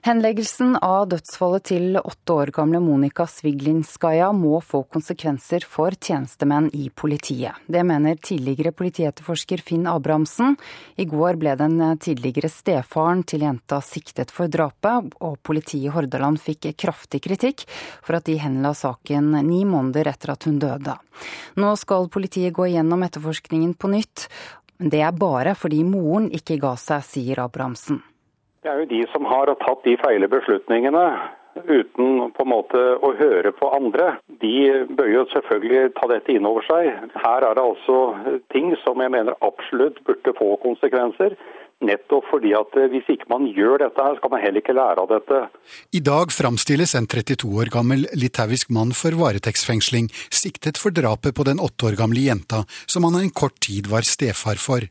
Henleggelsen 0.05 0.75
av 0.85 1.07
dødsfallet 1.09 1.65
til 1.71 1.95
åtte 1.97 2.35
år 2.35 2.51
gamle 2.53 2.77
Monika 2.85 3.25
Sviglinskaja 3.25 4.27
må 4.37 4.59
få 4.61 4.83
konsekvenser 4.93 5.65
for 5.65 5.97
tjenestemenn 5.97 6.67
i 6.77 6.91
politiet. 6.93 7.57
Det 7.65 7.81
mener 7.89 8.21
tidligere 8.21 8.75
politietterforsker 8.77 9.65
Finn 9.65 9.89
Abrahamsen. 9.89 10.59
I 11.01 11.09
går 11.09 11.41
ble 11.41 11.57
den 11.57 11.81
tidligere 12.05 12.53
stefaren 12.53 13.25
til 13.25 13.49
jenta 13.49 13.81
siktet 13.81 14.29
for 14.29 14.53
drapet, 14.53 15.09
og 15.25 15.41
politiet 15.41 15.89
i 15.89 15.97
Hordaland 15.97 16.37
fikk 16.37 16.75
kraftig 16.85 17.25
kritikk 17.25 17.65
for 18.05 18.21
at 18.21 18.29
de 18.29 18.37
henla 18.45 18.77
saken 18.77 19.39
ni 19.49 19.65
måneder 19.65 20.13
etter 20.13 20.37
at 20.37 20.45
hun 20.45 20.61
døde. 20.61 21.01
Nå 21.57 21.77
skal 21.81 22.13
politiet 22.13 22.53
gå 22.53 22.69
igjennom 22.75 23.09
etterforskningen 23.09 23.73
på 23.73 23.97
nytt. 23.97 24.29
Det 24.77 25.01
er 25.01 25.17
bare 25.17 25.57
fordi 25.57 25.81
moren 25.81 26.29
ikke 26.29 26.61
ga 26.61 26.77
seg, 26.77 27.09
sier 27.09 27.49
Abrahamsen. 27.49 28.05
Det 28.65 28.71
er 28.73 28.79
jo 28.81 28.85
de 28.89 29.03
som 29.13 29.27
har 29.29 29.51
tatt 29.61 29.83
de 29.85 29.93
feile 30.01 30.25
beslutningene 30.33 31.01
uten 31.69 32.31
på 32.33 32.45
en 32.47 32.49
måte 32.49 32.81
å 33.05 33.11
høre 33.19 33.51
på 33.53 33.69
andre. 33.77 34.15
De 34.41 34.87
bør 34.89 35.11
jo 35.13 35.25
selvfølgelig 35.35 35.91
ta 35.99 36.09
dette 36.09 36.33
inn 36.33 36.49
over 36.49 36.65
seg. 36.65 36.89
Her 37.13 37.45
er 37.45 37.59
det 37.59 37.65
altså 37.65 37.99
ting 38.55 38.73
som 38.81 39.05
jeg 39.05 39.13
mener 39.13 39.37
absolutt 39.45 40.01
burde 40.09 40.33
få 40.41 40.55
konsekvenser. 40.65 41.37
Nettopp 41.83 42.29
fordi 42.31 42.53
at 42.57 42.77
eh, 42.79 42.89
hvis 42.93 43.09
ikke 43.11 43.29
man 43.33 43.47
gjør 43.51 43.83
dette, 43.83 44.01
her, 44.01 44.17
skal 44.19 44.33
man 44.33 44.43
heller 44.45 44.63
ikke 44.63 44.77
lære 44.77 45.03
av 45.03 45.11
dette. 45.11 45.41
I 45.97 46.01
dag 46.05 46.33
framstilles 46.35 46.95
en 46.99 47.09
32 47.11 47.51
år 47.61 47.71
gammel 47.75 48.07
litauisk 48.15 48.71
mann 48.75 48.95
for 48.97 49.17
varetektsfengsling, 49.19 50.11
siktet 50.31 50.79
for 50.81 50.95
drapet 50.95 51.35
på 51.37 51.47
den 51.49 51.63
åtte 51.63 51.91
år 51.91 51.99
gamle 51.99 52.23
jenta 52.25 52.65
som 52.87 53.07
han 53.09 53.19
en 53.21 53.35
kort 53.35 53.59
tid 53.65 53.91
var 53.91 54.07
stefar 54.07 54.61
for. 54.61 54.87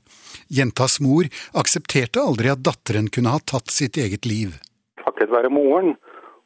Jentas 0.51 0.99
mor 1.03 1.29
aksepterte 1.57 2.21
aldri 2.21 2.51
at 2.51 2.63
datteren 2.65 3.09
kunne 3.13 3.33
ha 3.33 3.39
tatt 3.39 3.71
sitt 3.73 3.97
eget 4.01 4.27
liv. 4.29 4.57
Takket 5.03 5.31
være 5.33 5.51
moren 5.53 5.95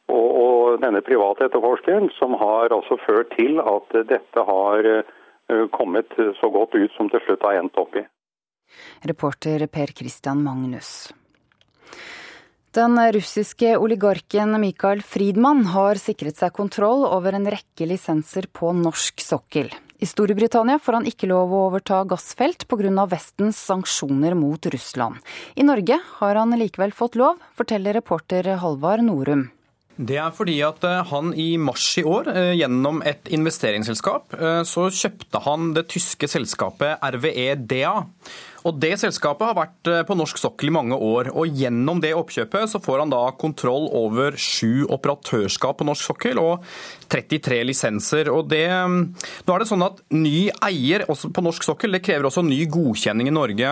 og, 0.07 0.27
og 0.27 0.83
denne 0.83 1.01
private 1.05 1.47
etterforskeren, 1.49 2.11
som 2.19 2.37
har 2.39 2.71
altså 2.75 2.99
ført 3.03 3.33
til 3.35 3.59
at 3.63 3.97
dette 4.11 4.45
har 4.51 4.91
eh, 4.93 5.65
kommet 5.73 6.13
så 6.39 6.51
godt 6.53 6.77
ut 6.77 6.93
som 6.95 7.09
til 7.11 7.23
slutt 7.25 7.43
har 7.47 7.59
endt 7.59 7.79
opp 7.81 7.97
i. 7.97 8.05
Reporter 9.07 9.67
Per 9.67 9.93
Christian 9.95 10.43
Magnus. 10.43 11.09
Den 12.77 12.99
russiske 13.13 13.71
oligarken 13.77 14.53
Mikael 14.61 15.01
Friedmann 15.01 15.63
har 15.73 15.97
sikret 15.97 16.37
seg 16.37 16.53
kontroll 16.53 17.07
over 17.07 17.33
en 17.33 17.47
rekke 17.49 17.87
lisenser 17.89 18.45
på 18.53 18.69
norsk 18.77 19.23
sokkel. 19.23 19.71
I 19.97 20.05
Storbritannia 20.05 20.77
får 20.77 20.99
han 20.99 21.07
ikke 21.09 21.29
lov 21.31 21.49
å 21.49 21.63
overta 21.71 22.03
gassfelt 22.05 22.67
pga. 22.69 23.07
Vestens 23.09 23.57
sanksjoner 23.57 24.35
mot 24.37 24.65
Russland. 24.69 25.17
I 25.55 25.65
Norge 25.65 25.97
har 26.19 26.37
han 26.37 26.53
likevel 26.53 26.93
fått 26.93 27.17
lov, 27.17 27.41
forteller 27.57 27.97
reporter 27.97 28.57
Halvard 28.61 29.01
Norum. 29.07 29.47
Det 29.97 30.19
er 30.21 30.33
fordi 30.35 30.59
at 30.61 30.83
eh, 30.85 30.99
han 31.09 31.31
i 31.33 31.55
mars 31.57 31.87
i 31.97 32.03
år, 32.05 32.29
eh, 32.29 32.51
gjennom 32.59 32.99
et 33.01 33.31
investeringsselskap, 33.33 34.35
eh, 34.37 34.61
så 34.61 34.91
kjøpte 34.93 35.41
han 35.47 35.71
det 35.73 35.87
tyske 35.89 36.29
selskapet 36.29 37.01
RWE 37.01 37.55
DA. 37.65 37.95
Og 38.67 38.75
Det 38.81 38.97
selskapet 38.99 39.47
har 39.47 39.55
vært 39.55 39.89
på 40.07 40.15
norsk 40.17 40.39
sokkel 40.41 40.67
i 40.67 40.75
mange 40.75 40.95
år. 40.95 41.31
og 41.31 41.47
Gjennom 41.47 42.01
det 42.03 42.13
oppkjøpet 42.17 42.67
så 42.73 42.81
får 42.83 43.05
han 43.05 43.13
da 43.13 43.23
kontroll 43.39 43.87
over 43.95 44.35
sju 44.35 44.83
operatørskap 44.91 45.79
på 45.79 45.87
norsk 45.87 46.09
sokkel 46.09 46.41
og 46.41 46.65
33 47.07 47.61
lisenser. 47.63 48.27
og 48.27 48.49
det, 48.51 48.67
Nå 48.67 49.55
er 49.55 49.63
det 49.63 49.69
sånn 49.69 49.85
at 49.85 50.01
Ny 50.11 50.49
eier 50.65 51.05
på 51.07 51.43
norsk 51.43 51.63
sokkel 51.63 51.95
det 51.95 52.03
krever 52.03 52.27
også 52.27 52.43
ny 52.43 52.65
godkjenning 52.71 53.29
i 53.31 53.35
Norge. 53.35 53.71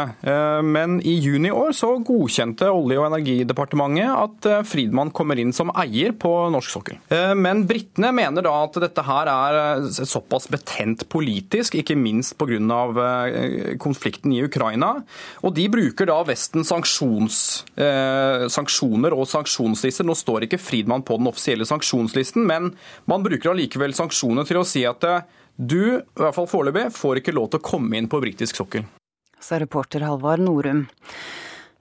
Men 0.64 1.00
i 1.04 1.18
juni 1.20 1.50
i 1.50 1.56
år 1.56 1.74
så 1.76 1.92
godkjente 2.00 2.70
Olje- 2.72 3.00
og 3.02 3.10
energidepartementet 3.12 4.08
at 4.16 4.68
Friedmann 4.70 5.12
kommer 5.12 5.40
inn 5.40 5.52
som 5.54 5.72
eier 5.76 6.16
på 6.16 6.32
norsk 6.54 6.72
sokkel. 6.72 7.00
Men 7.36 7.66
britene 7.68 8.14
mener 8.16 8.46
da 8.46 8.54
at 8.64 8.80
dette 8.86 9.04
her 9.06 9.30
er 9.32 9.90
såpass 9.92 10.48
betent 10.52 11.08
politisk, 11.12 11.76
ikke 11.76 11.98
minst 12.00 12.38
pga. 12.40 12.46
konflikten 13.82 14.32
i 14.34 14.44
Ukraina 14.46 14.85
Ukraina. 14.86 15.04
Og 15.44 15.54
de 15.56 15.68
bruker 15.70 16.10
da 16.10 16.18
Vesten 16.26 16.66
sanksjons, 16.66 17.66
eh, 17.78 18.48
sanksjoner 18.50 19.14
og 19.14 19.28
sanksjonslister. 19.28 20.06
Nå 20.06 20.16
står 20.16 20.46
ikke 20.46 20.62
Friedmann 20.62 21.04
på 21.04 21.18
den 21.18 21.28
offisielle 21.28 21.66
sanksjonslisten, 21.66 22.46
men 22.46 22.76
man 23.06 23.24
bruker 23.24 23.52
allikevel 23.52 23.94
sanksjoner 23.94 24.46
til 24.46 24.58
å 24.58 24.66
si 24.66 24.86
at 24.86 25.04
eh, 25.04 25.22
du, 25.58 26.00
i 26.00 26.20
hvert 26.20 26.36
fall 26.36 26.48
foreløpig, 26.48 26.92
får 26.92 27.22
ikke 27.22 27.36
lov 27.36 27.50
til 27.52 27.60
å 27.60 27.66
komme 27.66 27.98
inn 27.98 28.10
på 28.10 28.20
britisk 28.22 28.56
sokkel. 28.56 28.86
Sa 29.40 29.60
reporter 29.60 30.04
Halvard 30.04 30.42
Norum. 30.42 30.88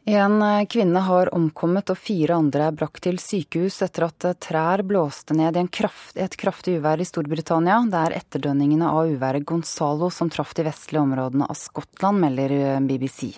En 0.07 0.43
eh, 0.43 0.67
kvinne 0.67 1.01
har 1.01 1.31
omkommet 1.35 1.89
og 1.89 1.97
fire 1.97 2.37
andre 2.37 2.67
er 2.69 2.75
brakt 2.77 3.07
til 3.07 3.17
sykehus 3.17 3.79
etter 3.87 4.05
at 4.11 4.27
eh, 4.29 4.37
trær 4.37 4.83
blåste 4.85 5.33
ned 5.33 5.57
i 5.57 5.63
kraft, 5.73 6.19
et 6.21 6.37
kraftig 6.37 6.77
uvær 6.77 7.01
i 7.01 7.07
Storbritannia. 7.09 7.79
Det 7.89 8.03
er 8.03 8.17
etterdønningene 8.19 8.91
av 8.91 9.09
uværet 9.09 9.47
Gonzalo 9.49 10.11
som 10.13 10.29
traff 10.29 10.53
de 10.59 10.67
vestlige 10.67 11.01
områdene 11.01 11.49
av 11.49 11.57
Skottland, 11.57 12.21
melder 12.21 12.53
eh, 12.53 12.83
BBC. 12.85 13.31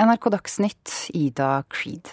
NRK 0.00 0.30
Dagsnytt, 0.32 0.94
Ida 1.12 1.50
Creed. 1.68 2.08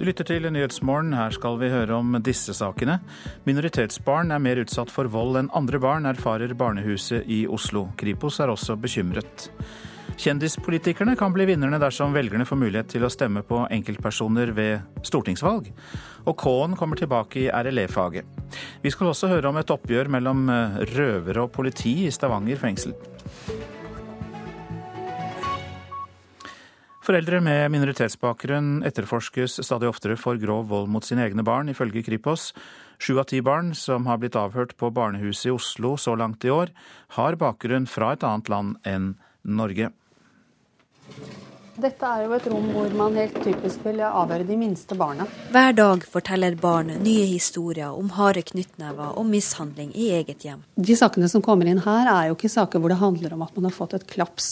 Du 0.00 0.06
lytter 0.08 0.24
til 0.24 0.48
Nyhetsmorgen. 0.48 1.12
Her 1.12 1.36
skal 1.36 1.60
vi 1.60 1.68
høre 1.68 2.00
om 2.00 2.16
disse 2.24 2.56
sakene. 2.56 3.02
Minoritetsbarn 3.44 4.32
er 4.32 4.40
mer 4.40 4.62
utsatt 4.64 4.88
for 4.88 5.12
vold 5.12 5.36
enn 5.42 5.52
andre 5.52 5.76
barn, 5.76 6.08
erfarer 6.08 6.56
barnehuset 6.56 7.28
i 7.28 7.42
Oslo. 7.44 7.90
Kripos 8.00 8.40
er 8.40 8.48
også 8.48 8.80
bekymret. 8.80 9.50
Kjendispolitikerne 10.20 11.14
kan 11.16 11.32
bli 11.32 11.46
vinnerne 11.48 11.78
dersom 11.80 12.12
velgerne 12.12 12.44
får 12.44 12.58
mulighet 12.60 12.90
til 12.92 13.06
å 13.06 13.08
stemme 13.08 13.40
på 13.46 13.62
enkeltpersoner 13.72 14.50
ved 14.52 15.04
stortingsvalg. 15.06 15.70
Og 16.28 16.34
K-en 16.42 16.74
kommer 16.76 17.00
tilbake 17.00 17.46
i 17.46 17.48
RLE-faget. 17.48 18.26
Vi 18.82 18.92
skal 18.92 19.08
også 19.14 19.30
høre 19.30 19.48
om 19.48 19.56
et 19.56 19.72
oppgjør 19.72 20.10
mellom 20.12 20.42
eh, 20.52 20.76
røvere 20.92 21.46
og 21.46 21.54
politi 21.54 21.94
i 22.04 22.10
Stavanger 22.12 22.60
fengsel. 22.60 22.92
Foreldre 27.00 27.40
med 27.40 27.70
minoritetsbakgrunn 27.72 28.82
etterforskes 28.90 29.56
stadig 29.64 29.88
oftere 29.88 30.18
for 30.20 30.36
grov 30.42 30.68
vold 30.68 30.92
mot 30.92 31.06
sine 31.06 31.24
egne 31.24 31.46
barn, 31.48 31.72
ifølge 31.72 32.04
Kripos. 32.04 32.50
Sju 33.00 33.14
av 33.16 33.30
ti 33.32 33.40
barn 33.40 33.72
som 33.72 34.04
har 34.04 34.20
blitt 34.20 34.36
avhørt 34.36 34.76
på 34.76 34.92
barnehuset 34.92 35.48
i 35.48 35.56
Oslo 35.56 35.94
så 35.96 36.12
langt 36.20 36.44
i 36.44 36.52
år, 36.52 36.76
har 37.16 37.40
bakgrunn 37.40 37.88
fra 37.88 38.12
et 38.12 38.28
annet 38.28 38.52
land 38.52 38.76
enn 38.84 39.14
Norge. 39.48 39.88
Dette 41.80 42.04
er 42.04 42.26
jo 42.26 42.34
et 42.36 42.46
rom 42.50 42.66
hvor 42.74 42.92
man 42.92 43.14
helt 43.16 43.38
typisk 43.40 43.84
vil 43.86 44.02
avhøre 44.04 44.44
de 44.44 44.56
minste 44.60 44.96
barna. 44.98 45.24
Hver 45.54 45.72
dag 45.78 46.04
forteller 46.12 46.58
barn 46.60 46.90
nye 47.00 47.24
historier 47.30 47.96
om 47.96 48.10
harde 48.18 48.42
knyttnever 48.50 49.16
og 49.16 49.28
mishandling 49.30 49.94
i 49.96 50.10
eget 50.18 50.44
hjem. 50.44 50.60
De 50.76 50.96
sakene 50.98 51.30
som 51.32 51.44
kommer 51.44 51.70
inn 51.70 51.80
her, 51.86 52.10
er 52.10 52.28
jo 52.28 52.36
ikke 52.36 52.52
saker 52.52 52.82
hvor 52.82 52.92
det 52.92 53.00
handler 53.00 53.36
om 53.36 53.46
at 53.46 53.56
man 53.56 53.70
har 53.70 53.76
fått 53.76 53.96
et 53.96 54.08
klaps, 54.12 54.50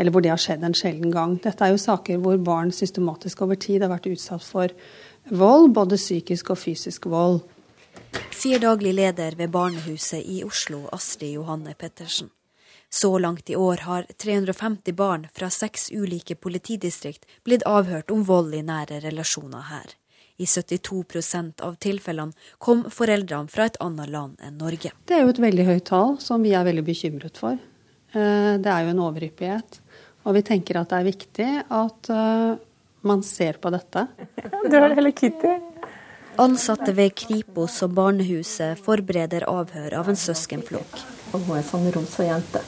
eller 0.00 0.14
hvor 0.14 0.24
det 0.24 0.32
har 0.32 0.40
skjedd 0.40 0.64
en 0.64 0.76
sjelden 0.76 1.12
gang. 1.12 1.36
Dette 1.44 1.66
er 1.66 1.74
jo 1.74 1.82
saker 1.82 2.22
hvor 2.24 2.40
barn 2.40 2.72
systematisk 2.72 3.44
over 3.44 3.60
tid 3.60 3.84
har 3.84 3.92
vært 3.92 4.08
utsatt 4.14 4.46
for 4.46 4.72
vold, 5.28 5.74
både 5.76 6.00
psykisk 6.00 6.54
og 6.54 6.62
fysisk 6.62 7.10
vold. 7.12 7.42
Sier 8.32 8.62
daglig 8.62 8.94
leder 8.96 9.36
ved 9.36 9.52
barnehuset 9.52 10.24
i 10.24 10.40
Oslo, 10.46 10.86
Astrid 10.92 11.36
Johanne 11.36 11.76
Pettersen. 11.76 12.32
Så 12.94 13.18
langt 13.18 13.50
i 13.50 13.56
år 13.56 13.76
har 13.76 14.04
350 14.18 14.92
barn 14.92 15.26
fra 15.32 15.48
seks 15.50 15.88
ulike 15.92 16.34
politidistrikt 16.34 17.24
blitt 17.44 17.62
avhørt 17.64 18.10
om 18.12 18.20
vold 18.28 18.52
i 18.52 18.60
nære 18.68 18.98
relasjoner 19.00 19.64
her. 19.70 19.94
I 20.36 20.44
72% 20.44 21.62
av 21.64 21.78
tilfellene 21.80 22.36
kom 22.60 22.82
foreldrene 22.92 23.48
fra 23.48 23.70
et 23.70 23.78
annet 23.80 24.12
land 24.12 24.44
enn 24.44 24.58
Norge. 24.60 24.92
Det 25.08 25.16
er 25.16 25.24
jo 25.24 25.32
et 25.32 25.40
veldig 25.40 25.66
høyt 25.70 25.86
tall 25.88 26.18
som 26.20 26.44
vi 26.44 26.52
er 26.52 26.66
veldig 26.68 26.84
bekymret 26.84 27.40
for. 27.40 27.56
Eh, 28.12 28.52
det 28.60 28.74
er 28.74 28.84
jo 28.84 28.92
en 28.92 29.02
overhyppighet. 29.06 29.80
Og 30.28 30.36
vi 30.36 30.44
tenker 30.52 30.82
at 30.82 30.92
det 30.92 31.00
er 31.00 31.08
viktig 31.08 31.48
at 31.64 32.12
eh, 32.12 32.60
man 33.08 33.24
ser 33.24 33.56
på 33.62 33.72
dette. 33.72 34.04
Du 34.68 34.76
har 34.76 34.92
hele 34.92 35.14
Kitty. 35.16 35.56
Ansatte 36.44 36.92
ved 36.96 37.16
Kripos 37.16 37.80
og 37.88 37.96
barnehuset 37.96 38.84
forbereder 38.84 39.48
avhør 39.48 39.98
av 40.04 40.12
en 40.12 40.22
søskenflokk. 40.28 41.02
Og 41.32 41.48
hun 41.48 41.56
er 41.56 41.68
sånn 41.72 41.90
rosa 41.96 42.28
jente. 42.28 42.60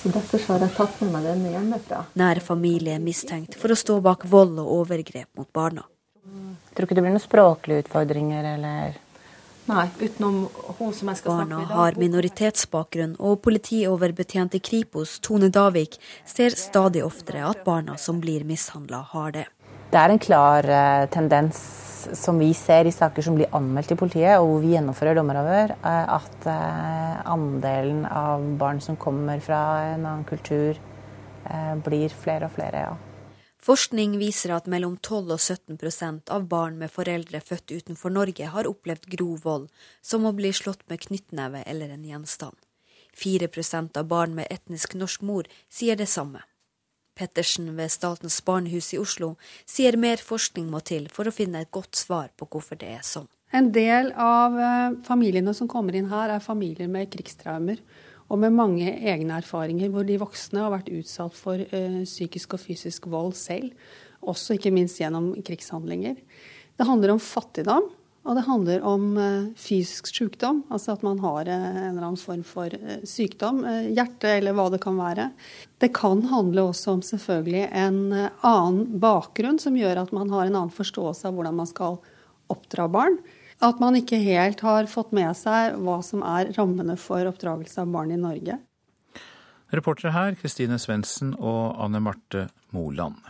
Så 0.00 0.08
derfor 0.08 0.40
har 0.46 0.64
jeg 0.64 0.74
tatt 0.78 1.00
med 1.02 1.12
meg 1.12 1.26
denne 1.28 1.52
hjemmefra. 1.52 2.04
Nær 2.16 2.40
familie 2.40 2.96
er 2.96 3.04
mistenkt 3.04 3.58
for 3.60 3.72
å 3.72 3.76
stå 3.76 3.98
bak 4.04 4.24
vold 4.30 4.56
og 4.62 4.72
overgrep 4.80 5.28
mot 5.36 5.48
barna. 5.52 5.84
Jeg 6.24 6.76
tror 6.76 6.86
ikke 6.86 6.96
det 6.96 7.04
blir 7.04 7.16
noen 7.16 7.22
språklige 7.22 7.84
utfordringer 7.84 8.52
eller 8.54 8.98
Nei, 9.70 9.86
utenom 10.00 10.48
hun 10.78 10.94
som 10.96 11.10
jeg 11.12 11.20
skal 11.20 11.30
Barna 11.30 11.44
snakke 11.44 11.60
med 11.60 11.68
Barna 11.68 11.78
har 11.78 11.98
minoritetsbakgrunn, 12.00 13.12
og 13.22 13.42
politioverbetjent 13.44 14.56
i 14.58 14.62
Kripos, 14.66 15.18
Tone 15.22 15.50
Davik, 15.52 15.98
ser 16.26 16.56
stadig 16.58 17.04
oftere 17.06 17.44
at 17.46 17.62
barna 17.66 17.94
som 18.00 18.18
blir 18.22 18.42
mishandla, 18.48 19.04
har 19.12 19.36
det. 19.36 19.46
Det 19.90 19.98
er 19.98 20.12
en 20.12 20.20
klar 20.22 20.66
eh, 20.70 21.04
tendens 21.10 21.56
som 22.14 22.38
vi 22.38 22.52
ser 22.54 22.86
i 22.86 22.92
saker 22.94 23.24
som 23.26 23.34
blir 23.34 23.50
anmeldt 23.56 23.90
til 23.90 23.98
politiet, 23.98 24.36
og 24.38 24.46
hvor 24.46 24.60
vi 24.62 24.70
gjennomfører 24.76 25.18
dommeravhør, 25.18 25.72
eh, 25.74 26.12
at 26.14 26.46
eh, 26.46 27.16
andelen 27.26 28.04
av 28.06 28.44
barn 28.60 28.78
som 28.84 28.98
kommer 29.00 29.42
fra 29.42 29.58
en 29.90 30.06
annen 30.06 30.26
kultur, 30.28 30.78
blir 31.82 32.12
flere 32.14 32.46
og 32.46 32.52
flere, 32.54 32.82
ja. 32.84 33.30
Forskning 33.64 34.12
viser 34.20 34.52
at 34.54 34.68
mellom 34.70 34.98
12 35.00 35.32
og 35.34 35.40
17% 35.40 36.30
av 36.30 36.44
barn 36.52 36.76
med 36.78 36.92
foreldre 36.92 37.40
født 37.42 37.72
utenfor 37.72 38.12
Norge 38.12 38.52
har 38.52 38.68
opplevd 38.68 39.08
grov 39.16 39.40
vold, 39.48 39.66
som 40.04 40.28
å 40.28 40.34
bli 40.36 40.52
slått 40.54 40.84
med 40.92 41.00
knyttneve 41.08 41.64
eller 41.66 41.96
en 41.96 42.04
gjenstand. 42.06 42.54
4% 43.24 43.98
av 43.98 44.06
barn 44.12 44.36
med 44.36 44.52
etnisk 44.52 44.94
norsk 45.00 45.24
mor 45.26 45.48
sier 45.72 45.98
det 45.98 46.08
samme. 46.12 46.44
Pettersen 47.20 47.68
ved 47.76 47.92
Statens 47.92 48.38
barnehus 48.46 48.94
i 48.96 49.00
Oslo 49.00 49.34
sier 49.68 49.98
mer 50.00 50.22
forskning 50.24 50.70
må 50.72 50.80
til 50.80 51.10
for 51.12 51.28
å 51.28 51.34
finne 51.34 51.60
et 51.60 51.72
godt 51.74 51.98
svar 52.00 52.32
på 52.40 52.48
hvorfor 52.48 52.80
det 52.80 52.94
er 52.96 53.04
sånn. 53.04 53.28
En 53.52 53.68
del 53.74 54.12
av 54.14 54.56
eh, 54.56 54.94
familiene 55.04 55.52
som 55.56 55.68
kommer 55.68 55.96
inn 55.98 56.08
her, 56.10 56.30
er 56.30 56.44
familier 56.44 56.88
med 56.88 57.10
krigstraumer. 57.12 57.80
Og 58.30 58.38
med 58.38 58.54
mange 58.54 58.86
egne 58.86 59.40
erfaringer 59.40 59.90
hvor 59.90 60.06
de 60.06 60.20
voksne 60.22 60.62
har 60.62 60.70
vært 60.70 60.92
utsatt 60.94 61.34
for 61.34 61.58
eh, 61.58 62.02
psykisk 62.06 62.54
og 62.54 62.62
fysisk 62.62 63.10
vold 63.10 63.34
selv. 63.38 63.74
Også 64.22 64.54
ikke 64.54 64.72
minst 64.74 65.00
gjennom 65.02 65.32
krigshandlinger. 65.44 66.14
Det 66.78 66.86
handler 66.86 67.16
om 67.16 67.20
fattigdom, 67.20 67.90
og 68.20 68.36
det 68.36 68.44
handler 68.44 68.82
om 68.84 69.04
eh, 69.16 69.48
fysisk 69.56 70.10
sykdom. 70.12 70.62
Altså 70.68 70.92
at 70.92 71.04
man 71.06 71.22
har 71.22 71.48
eh, 71.48 71.66
en 71.70 71.94
eller 71.94 72.04
annen 72.10 72.20
form 72.20 72.42
for 72.44 72.68
eh, 72.76 73.00
sykdom. 73.08 73.62
hjerte 73.96 74.34
eller 74.36 74.56
hva 74.56 74.68
det 74.72 74.82
kan 74.84 74.98
være. 75.00 75.30
Det 75.80 75.92
kan 75.96 76.20
handle 76.28 76.66
også 76.68 76.98
om 76.98 77.02
selvfølgelig 77.06 77.64
en 77.72 78.00
annen 78.12 79.00
bakgrunn 79.00 79.58
som 79.62 79.78
gjør 79.78 80.02
at 80.04 80.12
man 80.12 80.32
har 80.34 80.46
en 80.46 80.58
annen 80.58 80.74
forståelse 80.74 81.28
av 81.28 81.36
hvordan 81.36 81.56
man 81.62 81.70
skal 81.70 81.96
oppdra 82.52 82.90
barn. 82.92 83.16
At 83.64 83.80
man 83.80 83.96
ikke 83.96 84.20
helt 84.20 84.60
har 84.64 84.88
fått 84.88 85.16
med 85.16 85.32
seg 85.36 85.80
hva 85.80 86.00
som 86.04 86.24
er 86.24 86.52
rammene 86.56 86.96
for 87.00 87.24
oppdragelse 87.28 87.80
av 87.82 87.92
barn 87.92 88.12
i 88.12 88.20
Norge. 88.20 88.60
Reportere 89.72 90.12
her 90.12 90.36
Kristine 90.36 90.80
Svendsen 90.82 91.32
og 91.38 91.76
Anne 91.80 92.00
Marte 92.04 92.48
Moland. 92.74 93.20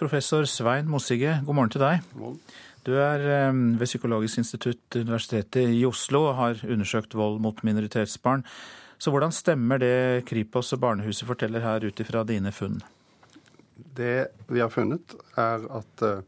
Professor 0.00 0.46
Svein 0.48 0.88
Mossige, 0.88 1.40
god 1.44 1.56
morgen 1.56 1.72
til 1.72 1.82
deg. 1.84 2.04
Du 2.86 2.94
er 2.96 3.20
eh, 3.20 3.52
ved 3.52 3.88
Psykologisk 3.88 4.40
institutt 4.40 4.96
Universitetet 4.96 5.74
i 5.74 5.84
Oslo 5.88 6.24
og 6.30 6.38
har 6.38 6.62
undersøkt 6.64 7.16
vold 7.18 7.40
mot 7.44 7.60
minoritetsbarn. 7.66 8.44
Så 9.00 9.12
hvordan 9.12 9.32
stemmer 9.32 9.80
det 9.80 10.24
Kripos 10.28 10.72
og 10.76 10.82
barnehuset 10.82 11.28
forteller 11.28 11.64
her 11.64 11.84
ut 11.84 12.00
ifra 12.00 12.24
dine 12.28 12.52
funn? 12.52 12.80
Det 13.96 14.30
vi 14.48 14.60
har 14.60 14.72
funnet, 14.72 15.14
er 15.40 15.64
at 15.72 16.04
eh, 16.04 16.20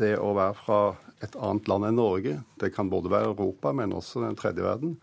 det 0.00 0.14
å 0.20 0.32
være 0.36 0.56
fra 0.60 0.80
et 1.20 1.36
annet 1.36 1.68
land 1.68 1.88
enn 1.88 1.98
Norge, 2.00 2.38
det 2.60 2.72
kan 2.72 2.88
både 2.92 3.12
være 3.12 3.32
Europa, 3.34 3.72
men 3.76 3.92
også 3.92 4.24
den 4.24 4.38
tredje 4.40 4.64
verden, 4.64 4.94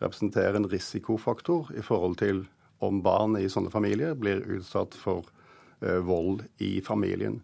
representerer 0.00 0.56
en 0.56 0.68
risikofaktor 0.70 1.72
i 1.76 1.84
forhold 1.84 2.16
til 2.20 2.46
om 2.84 3.02
barn 3.02 3.36
i 3.36 3.48
sånne 3.50 3.72
familier 3.72 4.14
blir 4.16 4.44
utsatt 4.56 4.96
for 4.96 5.26
eh, 5.82 5.98
vold 6.04 6.46
i 6.64 6.78
familien. 6.84 7.42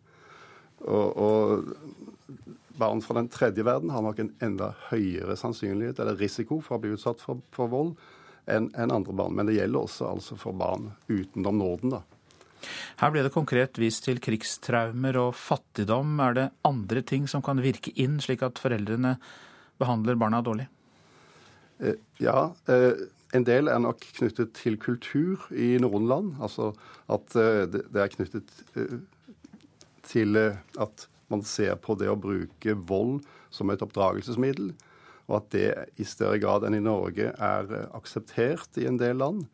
Og, 0.84 1.16
og 1.16 1.64
barn 2.78 3.02
fra 3.04 3.18
den 3.20 3.30
tredje 3.32 3.64
verden 3.64 3.92
har 3.94 4.02
nok 4.04 4.18
en 4.20 4.32
enda 4.42 4.72
høyere 4.90 5.36
sannsynlighet 5.38 6.00
eller 6.02 6.18
risiko 6.18 6.60
for 6.64 6.76
å 6.76 6.82
bli 6.82 6.94
utsatt 6.96 7.22
for, 7.22 7.40
for 7.54 7.70
vold 7.72 7.94
enn 8.50 8.68
en 8.76 8.92
andre 8.92 9.14
barn. 9.16 9.36
Men 9.38 9.48
det 9.48 9.56
gjelder 9.58 9.86
også 9.86 10.10
altså 10.10 10.36
for 10.40 10.56
barn 10.58 10.90
utenom 11.08 11.62
Norden. 11.62 11.96
da. 11.96 12.02
Her 13.00 13.12
ble 13.12 13.24
det 13.24 13.32
konkret 13.34 13.78
vist 13.80 14.06
til 14.06 14.20
krigstraumer 14.24 15.18
og 15.20 15.34
fattigdom. 15.38 16.18
Er 16.24 16.38
det 16.38 16.46
andre 16.66 17.02
ting 17.06 17.28
som 17.30 17.44
kan 17.44 17.62
virke 17.64 17.92
inn, 18.00 18.18
slik 18.22 18.44
at 18.46 18.60
foreldrene 18.62 19.16
behandler 19.80 20.18
barna 20.20 20.42
dårlig? 20.44 20.68
Eh, 21.80 21.98
Ja, 22.22 22.54
eh, 22.68 23.06
en 23.34 23.44
del 23.44 23.68
er 23.68 23.80
nok 23.82 24.04
knyttet 24.18 24.54
til 24.54 24.76
kultur 24.78 25.48
i 25.50 25.74
noen 25.82 26.06
land. 26.08 26.36
Altså 26.40 26.72
at 27.10 27.34
eh, 27.36 27.66
det 27.66 28.00
er 28.00 28.12
knyttet 28.12 28.52
til 30.08 30.38
eh, 30.40 30.60
at 30.80 31.06
man 31.32 31.44
ser 31.46 31.76
på 31.82 31.96
det 31.98 32.10
å 32.12 32.18
bruke 32.20 32.76
vold 32.88 33.24
som 33.54 33.70
et 33.72 33.82
oppdragelsesmiddel. 33.84 34.72
Og 35.30 35.38
at 35.38 35.50
det 35.54 35.68
i 36.00 36.06
større 36.06 36.40
grad 36.42 36.66
enn 36.66 36.76
i 36.76 36.84
Norge 36.84 37.32
er 37.32 37.70
eh, 37.72 37.88
akseptert 37.96 38.80
i 38.80 38.88
en 38.90 39.00
del 39.00 39.20
land. 39.22 39.46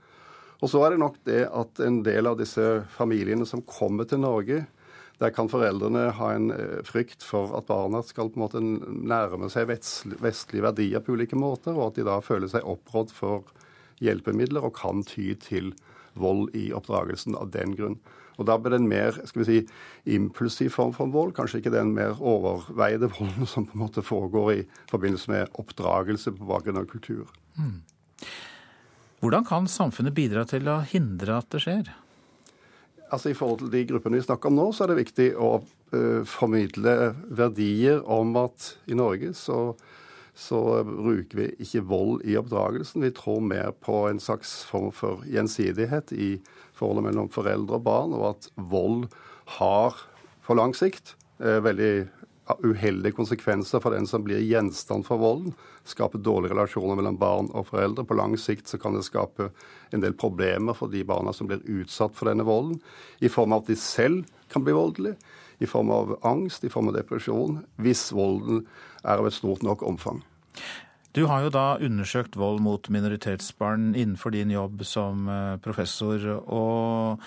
Og 0.60 0.68
så 0.68 0.82
er 0.84 0.92
det 0.92 1.00
nok 1.00 1.16
det 1.24 1.44
at 1.46 1.80
en 1.80 2.02
del 2.04 2.28
av 2.28 2.36
disse 2.40 2.82
familiene 2.92 3.46
som 3.48 3.64
kommer 3.64 4.08
til 4.08 4.20
Norge, 4.24 4.64
der 5.20 5.32
kan 5.36 5.50
foreldrene 5.52 6.06
ha 6.16 6.30
en 6.32 6.50
eh, 6.54 6.80
frykt 6.86 7.24
for 7.24 7.54
at 7.58 7.68
barna 7.68 8.02
skal 8.04 8.32
på 8.32 8.40
en 8.40 8.44
måte 8.46 8.62
nærme 8.62 9.50
seg 9.52 9.68
vestlige 9.70 10.64
verdier 10.64 11.04
på 11.04 11.16
ulike 11.16 11.38
måter, 11.38 11.76
og 11.76 11.90
at 11.90 12.00
de 12.00 12.06
da 12.08 12.20
føler 12.24 12.50
seg 12.52 12.66
opprådd 12.68 13.12
for 13.14 13.48
hjelpemidler 14.00 14.64
og 14.64 14.78
kan 14.78 15.04
ty 15.04 15.34
til 15.40 15.74
vold 16.18 16.54
i 16.56 16.70
oppdragelsen 16.76 17.36
av 17.38 17.52
den 17.54 17.76
grunn. 17.76 18.00
Og 18.40 18.48
Da 18.48 18.56
blir 18.56 18.72
det 18.72 18.80
en 18.80 18.88
mer 18.88 19.16
skal 19.28 19.42
vi 19.42 19.48
si, 19.48 19.58
impulsiv 20.16 20.72
form 20.72 20.94
for 20.96 21.12
vold, 21.12 21.34
kanskje 21.36 21.60
ikke 21.60 21.74
den 21.74 21.92
mer 21.96 22.16
overveide 22.16 23.10
volden 23.12 23.48
som 23.48 23.68
på 23.68 23.76
en 23.76 23.84
måte 23.84 24.04
foregår 24.04 24.52
i 24.54 24.60
forbindelse 24.90 25.32
med 25.32 25.60
oppdragelse 25.60 26.32
på 26.36 26.48
bakgrunn 26.48 26.80
av 26.80 26.88
kultur. 26.88 27.28
Mm. 27.60 27.82
Hvordan 29.20 29.44
kan 29.44 29.68
samfunnet 29.68 30.16
bidra 30.16 30.46
til 30.48 30.68
å 30.72 30.80
hindre 30.80 31.42
at 31.42 31.50
det 31.52 31.60
skjer? 31.66 31.90
Altså 33.10 33.32
I 33.32 33.36
forhold 33.36 33.64
til 33.64 33.72
de 33.74 33.84
gruppene 33.90 34.16
vi 34.16 34.24
snakker 34.24 34.48
om 34.48 34.56
nå, 34.56 34.68
så 34.72 34.84
er 34.84 34.92
det 34.92 35.02
viktig 35.02 35.26
å 35.36 35.50
uh, 35.60 36.22
formidle 36.28 37.12
verdier 37.26 38.00
om 38.08 38.32
at 38.40 38.70
i 38.88 38.96
Norge 38.96 39.34
så, 39.36 39.74
så 40.32 40.60
bruker 40.86 41.42
vi 41.42 41.48
ikke 41.66 41.84
vold 41.90 42.24
i 42.24 42.38
oppdragelsen. 42.40 43.04
Vi 43.04 43.12
tror 43.18 43.42
mer 43.44 43.74
på 43.82 44.06
en 44.08 44.22
slags 44.22 44.60
form 44.70 44.88
for 44.94 45.26
gjensidighet 45.28 46.14
i 46.16 46.30
forholdet 46.80 47.10
mellom 47.10 47.28
foreldre 47.32 47.78
og 47.78 47.86
barn, 47.86 48.16
og 48.16 48.32
at 48.32 48.48
vold 48.72 49.06
har 49.60 50.00
på 50.46 50.56
lang 50.58 50.74
sikt 50.76 51.14
eh, 51.38 51.60
veldig 51.62 51.92
uheldige 52.58 53.14
konsekvenser 53.14 53.82
for 53.82 53.94
den 53.94 54.06
som 54.10 54.24
blir 54.26 54.42
gjenstand 54.42 55.06
for 55.06 55.20
volden. 55.20 55.54
Skaper 55.86 56.22
dårlige 56.22 56.54
relasjoner 56.54 56.98
mellom 56.98 57.18
barn 57.20 57.50
og 57.54 57.68
foreldre. 57.70 58.04
På 58.06 58.16
lang 58.18 58.36
sikt 58.40 58.72
kan 58.82 58.96
det 58.96 59.04
skape 59.06 59.50
en 59.94 60.02
del 60.02 60.16
problemer 60.18 60.76
for 60.76 60.90
de 60.92 61.04
barna 61.06 61.34
som 61.36 61.50
blir 61.50 61.62
utsatt 61.80 62.16
for 62.16 62.30
denne 62.30 62.46
volden. 62.46 62.80
I 63.20 63.30
form 63.30 63.54
av 63.54 63.64
at 63.64 63.72
de 63.72 63.78
selv 63.78 64.26
kan 64.50 64.66
bli 64.66 64.74
voldelige, 64.76 65.18
i 65.60 65.68
form 65.68 65.90
av 65.92 66.14
angst, 66.24 66.64
i 66.64 66.72
form 66.72 66.88
av 66.88 66.96
depresjon, 66.96 67.60
hvis 67.76 68.08
volden 68.16 68.64
er 69.04 69.20
av 69.20 69.28
et 69.28 69.36
stort 69.36 69.62
nok 69.66 69.84
omfang. 69.86 70.22
Du 71.16 71.24
har 71.26 71.42
jo 71.42 71.50
da 71.50 71.74
undersøkt 71.82 72.36
vold 72.38 72.60
mot 72.62 72.86
minoritetsbarn 72.92 73.94
innenfor 73.98 74.30
din 74.34 74.52
jobb 74.54 74.84
som 74.86 75.26
eh, 75.26 75.56
professor. 75.62 76.22
Og 76.46 77.24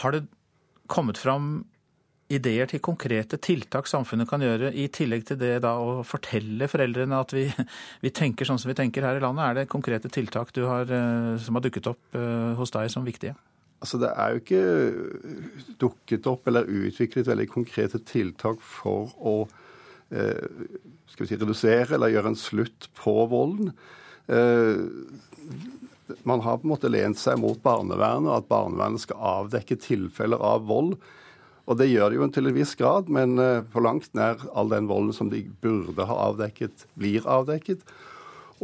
har 0.00 0.14
det 0.14 0.24
kommet 0.88 1.20
fram 1.20 1.66
ideer 2.32 2.66
til 2.70 2.80
konkrete 2.82 3.38
tiltak 3.38 3.86
samfunnet 3.86 4.28
kan 4.30 4.42
gjøre, 4.42 4.72
i 4.74 4.88
tillegg 4.90 5.26
til 5.28 5.38
det 5.38 5.52
da 5.62 5.76
å 5.78 6.00
fortelle 6.06 6.66
foreldrene 6.70 7.20
at 7.20 7.34
vi, 7.36 7.44
vi 8.04 8.14
tenker 8.14 8.48
sånn 8.48 8.58
som 8.62 8.72
vi 8.72 8.78
tenker 8.78 9.04
her 9.04 9.20
i 9.20 9.22
landet? 9.22 9.44
Er 9.44 9.60
det 9.60 9.68
konkrete 9.72 10.10
tiltak 10.12 10.54
har, 10.56 10.88
eh, 10.88 11.36
som 11.42 11.58
har 11.58 11.66
dukket 11.66 11.92
opp 11.92 12.18
eh, 12.18 12.56
hos 12.56 12.74
deg 12.74 12.90
som 12.92 13.06
viktige? 13.06 13.36
Altså 13.84 14.00
Det 14.00 14.08
er 14.08 14.32
jo 14.32 14.40
ikke 14.40 15.76
dukket 15.84 16.26
opp 16.32 16.48
eller 16.48 16.64
utviklet 16.64 17.28
veldig 17.28 17.48
konkrete 17.52 18.00
tiltak 18.08 18.62
for 18.64 19.12
å 19.20 19.36
skal 20.06 21.24
vi 21.24 21.28
si, 21.28 21.38
redusere 21.40 21.96
eller 21.96 22.12
gjøre 22.14 22.30
en 22.30 22.38
slutt 22.38 22.88
på 22.98 23.14
volden. 23.30 23.72
Eh, 24.26 24.84
man 26.22 26.40
har 26.40 26.58
på 26.58 26.66
en 26.66 26.74
måte 26.74 26.90
lent 26.90 27.18
seg 27.18 27.38
mot 27.42 27.58
barnevernet, 27.62 28.30
og 28.30 28.40
at 28.40 28.50
barnevernet 28.50 29.02
skal 29.02 29.22
avdekke 29.42 29.78
tilfeller 29.82 30.42
av 30.42 30.66
vold. 30.70 30.96
Og 31.66 31.78
det 31.80 31.88
gjør 31.90 32.12
de 32.12 32.18
jo 32.20 32.28
til 32.30 32.46
en 32.46 32.54
viss 32.54 32.76
grad, 32.78 33.08
men 33.10 33.38
eh, 33.42 33.62
på 33.66 33.82
langt 33.82 34.12
nær 34.14 34.42
all 34.54 34.70
den 34.70 34.90
volden 34.90 35.14
som 35.16 35.32
de 35.32 35.42
burde 35.62 36.06
ha 36.06 36.18
avdekket, 36.28 36.86
blir 36.98 37.26
avdekket. 37.26 37.82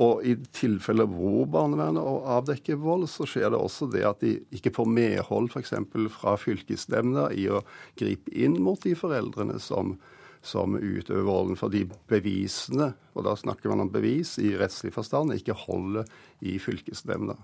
Og 0.01 0.23
i 0.25 0.37
tilfeller 0.57 1.09
hvor 1.11 1.45
barnevernet 1.53 2.01
avdekker 2.37 2.79
vold, 2.81 3.09
så 3.11 3.27
skjer 3.29 3.51
det 3.53 3.61
også 3.61 3.91
det 3.93 4.07
at 4.09 4.23
de 4.25 4.39
ikke 4.55 4.73
får 4.79 4.89
medhold 4.89 5.51
f.eks. 5.51 5.75
fra 6.15 6.37
fylkesnemnda 6.41 7.29
i 7.37 7.49
å 7.53 7.61
gripe 8.01 8.33
inn 8.33 8.57
mot 8.63 8.81
de 8.87 8.95
foreldrene 8.97 9.59
som, 9.61 9.99
som 10.43 10.75
utøver 10.75 11.25
volden, 11.27 11.57
fordi 11.59 11.85
bevisene, 12.11 12.93
og 13.15 13.27
da 13.27 13.35
snakker 13.39 13.71
man 13.71 13.85
om 13.87 13.93
bevis 13.95 14.35
i 14.43 14.53
rettslig 14.59 14.93
forstand, 14.95 15.35
ikke 15.37 15.57
holder 15.67 16.09
i 16.43 16.59
fylkesnemnda. 16.63 17.37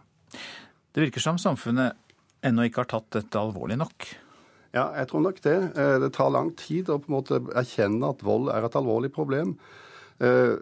Det 0.92 1.04
virker 1.04 1.22
som 1.22 1.38
samfunnet 1.38 1.94
ennå 2.46 2.66
ikke 2.66 2.82
har 2.82 2.90
tatt 2.90 3.12
dette 3.14 3.40
alvorlig 3.40 3.78
nok? 3.78 4.08
Ja, 4.74 4.90
jeg 4.98 5.08
tror 5.10 5.24
nok 5.24 5.38
det. 5.44 5.56
Eh, 5.80 5.96
det 6.02 6.12
tar 6.16 6.32
lang 6.34 6.52
tid 6.58 6.90
å 6.90 6.98
på 7.00 7.10
en 7.10 7.16
måte 7.16 7.40
erkjenne 7.56 8.12
at 8.12 8.24
vold 8.26 8.50
er 8.52 8.66
et 8.66 8.76
alvorlig 8.78 9.10
problem. 9.14 9.54
Eh, 10.18 10.58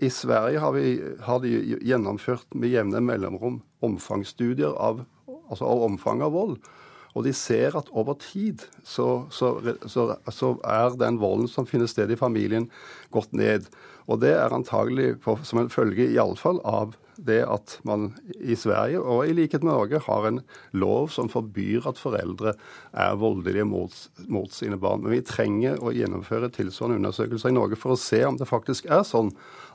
I 0.00 0.10
Sverige 0.10 0.62
har, 0.62 0.72
vi, 0.76 0.94
har 1.26 1.42
de 1.42 1.52
gjennomført 1.84 2.54
med 2.54 2.72
jevne 2.72 3.02
mellomrom 3.04 3.60
omfangsstudier 3.84 4.72
av, 4.78 5.04
altså 5.26 5.68
av 5.68 5.84
omfanget 5.90 6.30
av 6.30 6.38
vold. 6.38 6.72
Og 7.14 7.26
de 7.26 7.32
ser 7.36 7.76
at 7.78 7.90
over 7.94 8.18
tid 8.18 8.64
så, 8.82 9.24
så, 9.30 9.54
så, 9.86 10.10
så, 10.34 10.54
er 10.66 10.98
den 10.98 11.20
volden 11.22 11.48
som 11.50 11.68
finner 11.68 11.90
sted 11.90 12.10
i 12.10 12.18
familien, 12.18 12.68
gått 13.14 13.32
ned. 13.32 13.70
Og 14.10 14.20
det 14.24 14.34
er 14.36 14.54
antagelig 14.54 15.14
på, 15.24 15.38
som 15.46 15.62
en 15.62 15.72
følge 15.72 16.10
iallfall 16.10 16.60
av 16.66 16.96
det 17.14 17.44
at 17.46 17.76
man 17.86 18.08
i 18.42 18.56
Sverige, 18.58 18.98
og 18.98 19.28
i 19.28 19.34
likhet 19.36 19.62
med 19.62 19.70
Norge, 19.72 20.00
har 20.02 20.26
en 20.26 20.40
lov 20.74 21.12
som 21.14 21.30
forbyr 21.30 21.86
at 21.86 22.00
foreldre 22.00 22.56
er 22.90 23.18
voldelige 23.20 23.66
mot, 23.68 23.94
mot 24.26 24.50
sine 24.52 24.78
barn. 24.80 25.04
Men 25.04 25.14
vi 25.14 25.22
trenger 25.26 25.78
å 25.78 25.94
gjennomføre 25.94 26.50
tilsvarende 26.54 26.98
undersøkelser 27.02 27.52
i 27.52 27.58
Norge 27.58 27.78
for 27.78 27.94
å 27.94 28.00
se 28.00 28.24
om 28.26 28.40
det 28.40 28.50
faktisk 28.50 28.90
er 28.90 29.06
sånn 29.06 29.30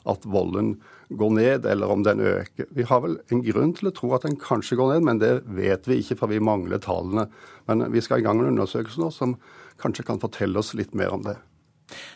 at 0.10 0.28
volden 0.28 0.76
går 1.10 1.32
ned, 1.34 1.66
eller 1.66 1.90
om 1.90 2.04
den 2.06 2.22
øker. 2.22 2.68
Vi 2.76 2.86
har 2.86 3.02
vel 3.02 3.18
en 3.34 3.42
grunn 3.46 3.74
til 3.78 3.90
å 3.90 3.94
tro 3.96 4.12
at 4.14 4.28
den 4.28 4.38
kanskje 4.40 4.78
går 4.78 4.94
ned, 4.94 5.06
men 5.08 5.22
det 5.22 5.32
vet 5.58 5.90
vi 5.90 6.00
ikke, 6.04 6.20
for 6.22 6.32
vi 6.32 6.42
mangler 6.44 6.82
tallene. 6.84 7.28
Men 7.70 7.88
vi 7.94 8.04
skal 8.06 8.22
i 8.22 8.26
gang 8.26 8.38
med 8.38 8.48
en 8.50 8.58
undersøkelse 8.58 9.02
nå 9.02 9.10
som 9.16 9.38
kanskje 9.82 10.06
kan 10.06 10.22
fortelle 10.22 10.62
oss 10.62 10.76
litt 10.78 10.94
mer 10.98 11.16
om 11.16 11.26
det. 11.26 11.38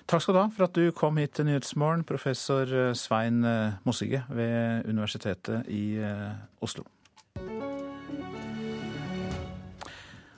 Takk 0.05 0.21
skal 0.21 0.35
du 0.35 0.41
ha 0.43 0.49
for 0.53 0.67
at 0.67 0.77
du 0.77 0.91
kom 0.93 1.17
hit 1.17 1.33
til 1.33 1.47
Nyhetsmorgen, 1.49 2.05
professor 2.05 2.69
Svein 2.93 3.41
Mossige 3.87 4.21
ved 4.29 4.85
Universitetet 4.85 5.65
i 5.73 5.95
eh, 5.97 6.35
Oslo. 6.61 6.85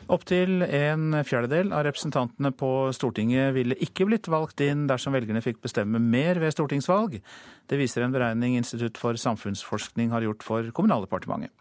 Opptil 0.05 0.61
en 0.61 1.17
fjerdedel 1.25 1.71
av 1.73 1.83
representantene 1.87 2.51
på 2.53 2.69
Stortinget 2.93 3.55
ville 3.55 3.77
ikke 3.81 4.05
blitt 4.05 4.29
valgt 4.29 4.61
inn 4.61 4.85
dersom 4.89 5.15
velgerne 5.17 5.41
fikk 5.41 5.63
bestemme 5.65 5.97
mer 5.97 6.37
ved 6.43 6.53
stortingsvalg. 6.53 7.17
Det 7.65 7.79
viser 7.81 8.05
en 8.05 8.13
beregning 8.13 8.59
Institutt 8.59 8.99
for 9.01 9.17
samfunnsforskning 9.17 10.13
har 10.13 10.27
gjort 10.27 10.45
for 10.45 10.71
Kommunaldepartementet. 10.77 11.51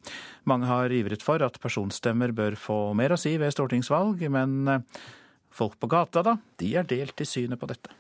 Mange 0.45 0.68
har 0.68 0.92
ivret 0.92 1.24
for 1.24 1.40
at 1.47 1.57
personstemmer 1.62 2.36
bør 2.36 2.59
få 2.61 2.78
mer 2.92 3.16
å 3.16 3.20
si 3.20 3.38
ved 3.40 3.57
stortingsvalg, 3.57 4.26
men 4.28 4.80
Folk 5.55 5.78
på 5.80 5.86
gata, 5.86 6.22
da, 6.26 6.32
de 6.59 6.72
er 6.74 6.86
delt 6.90 7.20
i 7.22 7.24
synet 7.28 7.61
på 7.61 7.68
dette. 7.70 7.92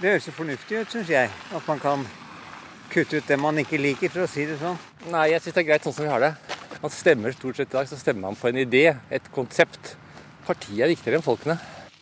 Det 0.00 0.14
høres 0.14 0.28
jo 0.30 0.32
fornuftig 0.32 0.78
ut, 0.80 0.88
syns 0.94 1.10
jeg. 1.12 1.28
At 1.52 1.66
man 1.68 1.82
kan 1.82 2.06
kutte 2.88 3.20
ut 3.20 3.28
det 3.28 3.36
man 3.36 3.60
ikke 3.60 3.76
liker, 3.76 4.08
for 4.08 4.24
å 4.24 4.30
si 4.30 4.46
det 4.48 4.56
sånn. 4.62 4.78
Nei, 5.12 5.26
jeg 5.34 5.44
syns 5.44 5.58
det 5.58 5.60
er 5.60 5.68
greit 5.68 5.84
sånn 5.84 5.96
som 5.98 6.06
vi 6.06 6.14
har 6.14 6.24
det. 6.24 6.30
Man 6.78 6.94
stemmer 6.94 7.34
stort 7.34 7.58
sett 7.58 7.74
i 7.74 7.76
dag, 7.76 7.88
så 7.88 7.98
stemmer 7.98 8.28
man 8.28 8.38
på 8.38 8.48
en 8.48 8.62
idé, 8.62 8.86
et 9.10 9.26
konsept. 9.34 9.96
Partiet 10.46 10.86
er 10.86 10.92
viktigere 10.94 11.20
enn 11.20 11.26
folkene. 11.26 11.58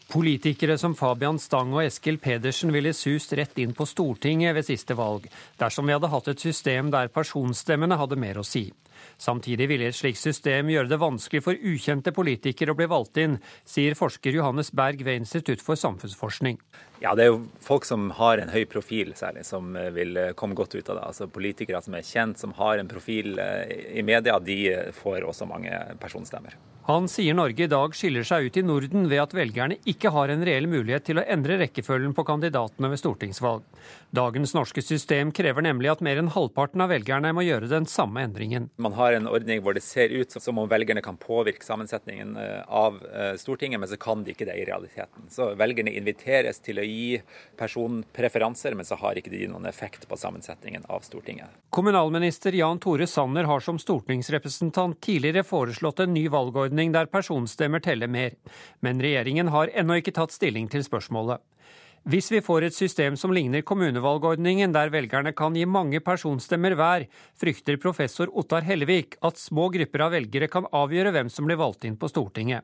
Politikere 0.09 0.79
som 0.81 0.95
Fabian 0.97 1.37
Stang 1.37 1.75
og 1.75 1.83
Eskil 1.83 2.17
Pedersen 2.23 2.73
ville 2.73 2.95
sust 2.97 3.35
rett 3.37 3.59
inn 3.61 3.75
på 3.77 3.85
Stortinget 3.85 4.55
ved 4.57 4.65
siste 4.65 4.97
valg, 4.97 5.27
dersom 5.61 5.85
vi 5.85 5.93
hadde 5.93 6.09
hatt 6.09 6.31
et 6.33 6.41
system 6.41 6.89
der 6.95 7.11
personstemmene 7.13 7.99
hadde 8.01 8.17
mer 8.17 8.41
å 8.41 8.47
si. 8.47 8.71
Samtidig 9.19 9.67
ville 9.67 9.89
et 9.91 9.97
slikt 9.99 10.21
system 10.21 10.69
gjøre 10.71 10.93
det 10.93 11.01
vanskelig 11.03 11.43
for 11.43 11.59
ukjente 11.59 12.13
politikere 12.15 12.71
å 12.71 12.79
bli 12.79 12.87
valgt 12.91 13.19
inn, 13.19 13.41
sier 13.67 13.99
forsker 13.99 14.37
Johannes 14.37 14.71
Berg 14.71 15.03
ved 15.03 15.25
Institutt 15.25 15.65
for 15.65 15.79
samfunnsforskning. 15.81 16.61
Ja, 17.03 17.17
Det 17.19 17.25
er 17.25 17.33
jo 17.33 17.41
folk 17.63 17.85
som 17.85 18.13
har 18.15 18.39
en 18.39 18.55
høy 18.55 18.65
profil, 18.71 19.13
særlig, 19.19 19.45
som 19.47 19.75
eh, 19.77 19.91
vil 19.95 20.17
eh, 20.17 20.33
komme 20.39 20.55
godt 20.59 20.79
ut 20.79 20.89
av 20.89 21.01
det. 21.01 21.05
Altså 21.11 21.27
Politikere 21.31 21.83
som 21.83 21.99
er 21.99 22.07
kjent, 22.07 22.39
som 22.39 22.55
har 22.59 22.79
en 22.79 22.91
profil 22.91 23.39
eh, 23.43 23.99
i 23.99 24.07
media, 24.07 24.39
de 24.39 24.59
får 24.95 25.27
også 25.27 25.51
mange 25.51 25.75
personstemmer. 25.99 26.55
Han 26.89 27.05
sier 27.09 27.35
Norge 27.37 27.65
i 27.65 27.69
dag 27.69 27.93
skiller 27.93 28.25
seg 28.25 28.47
ut 28.47 28.57
i 28.57 28.63
Norden 28.65 29.11
ved 29.11 29.21
at 29.21 29.35
velgerne 29.37 29.77
ikke 29.91 30.09
har 30.09 30.31
en 30.33 30.41
reell 30.49 30.65
mulighet 30.73 31.05
til 31.05 31.19
å 31.21 31.25
endre 31.29 31.59
rekkefølgen 31.61 32.15
på 32.17 32.23
kandidatene 32.25 32.89
ved 32.89 32.97
stortingsvalg. 33.03 33.67
Dagens 34.17 34.55
norske 34.57 34.81
system 34.81 35.29
krever 35.37 35.67
nemlig 35.67 35.91
at 35.93 36.01
mer 36.01 36.17
enn 36.17 36.31
halvparten 36.33 36.81
av 36.81 36.89
velgerne 36.89 37.35
må 37.37 37.45
gjøre 37.45 37.69
den 37.69 37.85
samme 37.85 38.23
endringen. 38.25 38.71
Man 38.81 38.97
har 38.97 39.13
en 39.19 39.29
ordning 39.29 39.61
hvor 39.67 39.77
det 39.77 39.83
ser 39.85 40.15
ut 40.17 40.33
som 40.33 40.63
om 40.63 40.71
velgerne 40.71 41.03
kan 41.05 41.19
påvirke 41.21 41.61
sammensetningen 41.67 42.33
av 42.41 42.97
Stortinget, 43.37 43.85
men 43.85 43.93
så 43.93 44.01
kan 44.01 44.25
de 44.25 44.33
ikke 44.33 44.49
det 44.49 44.57
i 44.57 44.65
realiteten. 44.71 45.29
Så 45.29 45.51
velgerne 45.61 45.93
inviteres 45.93 46.63
til 46.65 46.81
å 46.81 46.89
gi 46.89 47.21
personpreferanser, 47.61 48.73
men 48.73 48.89
så 48.89 48.97
har 49.05 49.21
ikke 49.21 49.35
de 49.35 49.43
noen 49.53 49.69
effekt 49.69 50.09
på 50.09 50.17
sammensetningen 50.17 50.89
av 50.89 51.05
Stortinget. 51.05 51.53
Kommunalminister 51.69 52.57
Jan 52.57 52.81
Tore 52.81 53.05
Sanner 53.05 53.45
har 53.45 53.61
som 53.61 53.77
stortingsrepresentant 53.77 55.03
tidligere 55.05 55.45
foreslått 55.45 56.01
en 56.07 56.17
ny 56.17 56.25
valgordning 56.33 56.78
der 56.95 57.11
personstemmer 57.11 57.83
teller 57.83 58.07
mer, 58.07 58.39
men 58.81 59.03
regjeringen 59.03 59.51
har 59.51 59.73
ennå 59.75 59.99
ikke 59.99 60.15
tatt 60.15 60.31
stilling 60.31 60.71
til 60.71 60.87
spørsmålet. 60.87 61.43
Hvis 62.09 62.31
vi 62.31 62.39
får 62.41 62.65
et 62.65 62.77
system 62.77 63.17
som 63.19 63.33
ligner 63.35 63.65
kommunevalgordningen, 63.67 64.73
der 64.73 64.89
velgerne 64.95 65.35
kan 65.37 65.57
gi 65.59 65.67
mange 65.67 65.99
personstemmer 66.01 66.77
hver, 66.79 67.05
frykter 67.37 67.77
professor 67.83 68.31
Ottar 68.39 68.63
Hellevik 68.65 69.19
at 69.27 69.37
små 69.37 69.67
grupper 69.75 70.07
av 70.07 70.15
velgere 70.15 70.49
kan 70.49 70.71
avgjøre 70.73 71.13
hvem 71.13 71.29
som 71.29 71.51
blir 71.51 71.59
valgt 71.61 71.85
inn 71.85 71.99
på 71.99 72.09
Stortinget. 72.09 72.63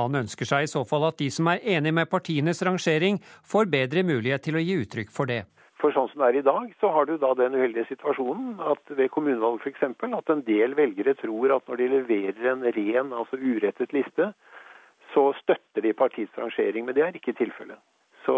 Han 0.00 0.16
ønsker 0.24 0.48
seg 0.48 0.64
i 0.64 0.72
så 0.72 0.82
fall 0.88 1.06
at 1.10 1.20
de 1.20 1.28
som 1.30 1.52
er 1.52 1.62
enig 1.76 1.92
med 1.94 2.10
partienes 2.10 2.64
rangering, 2.66 3.20
får 3.44 3.70
bedre 3.70 4.02
mulighet 4.02 4.48
til 4.48 4.58
å 4.58 4.64
gi 4.64 4.80
uttrykk 4.80 5.12
for 5.14 5.30
det. 5.30 5.44
For 5.80 5.94
sånn 5.96 6.10
som 6.10 6.20
det 6.20 6.28
er 6.28 6.38
i 6.40 6.44
dag, 6.44 6.72
så 6.80 6.90
har 6.92 7.06
du 7.08 7.14
da 7.16 7.30
den 7.38 7.54
uheldige 7.56 7.88
situasjonen 7.88 8.58
at 8.72 8.92
ved 8.92 9.08
kommunevalg 9.14 9.62
f.eks. 9.64 9.86
at 9.88 10.32
en 10.32 10.42
del 10.44 10.76
velgere 10.76 11.14
tror 11.16 11.54
at 11.56 11.68
når 11.68 11.80
de 11.80 11.88
leverer 11.94 12.50
en 12.52 12.66
ren, 12.76 13.14
altså 13.16 13.40
urettet 13.40 13.94
liste, 13.96 14.32
så 15.14 15.30
støtter 15.40 15.86
de 15.86 15.94
partiets 15.96 16.36
rangering. 16.38 16.84
Men 16.84 16.94
det 16.94 17.06
er 17.06 17.16
ikke 17.16 17.32
tilfellet. 17.38 17.80
Så 18.26 18.36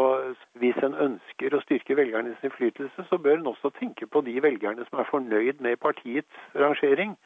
hvis 0.62 0.78
en 0.86 0.95
ønsker 0.95 1.55
å 1.57 1.61
styrke 1.64 1.97
velgernes 1.99 2.45
innflytelse, 2.47 3.09
så 3.09 3.18
bør 3.18 3.40
en 3.40 3.51
også 3.51 3.72
tenke 3.80 4.07
på 4.07 4.22
de 4.22 4.36
velgerne 4.43 4.86
som 4.86 5.03
er 5.03 5.11
fornøyd 5.11 5.59
med 5.64 5.80
partiets 5.82 6.47
rangering. 6.55 7.16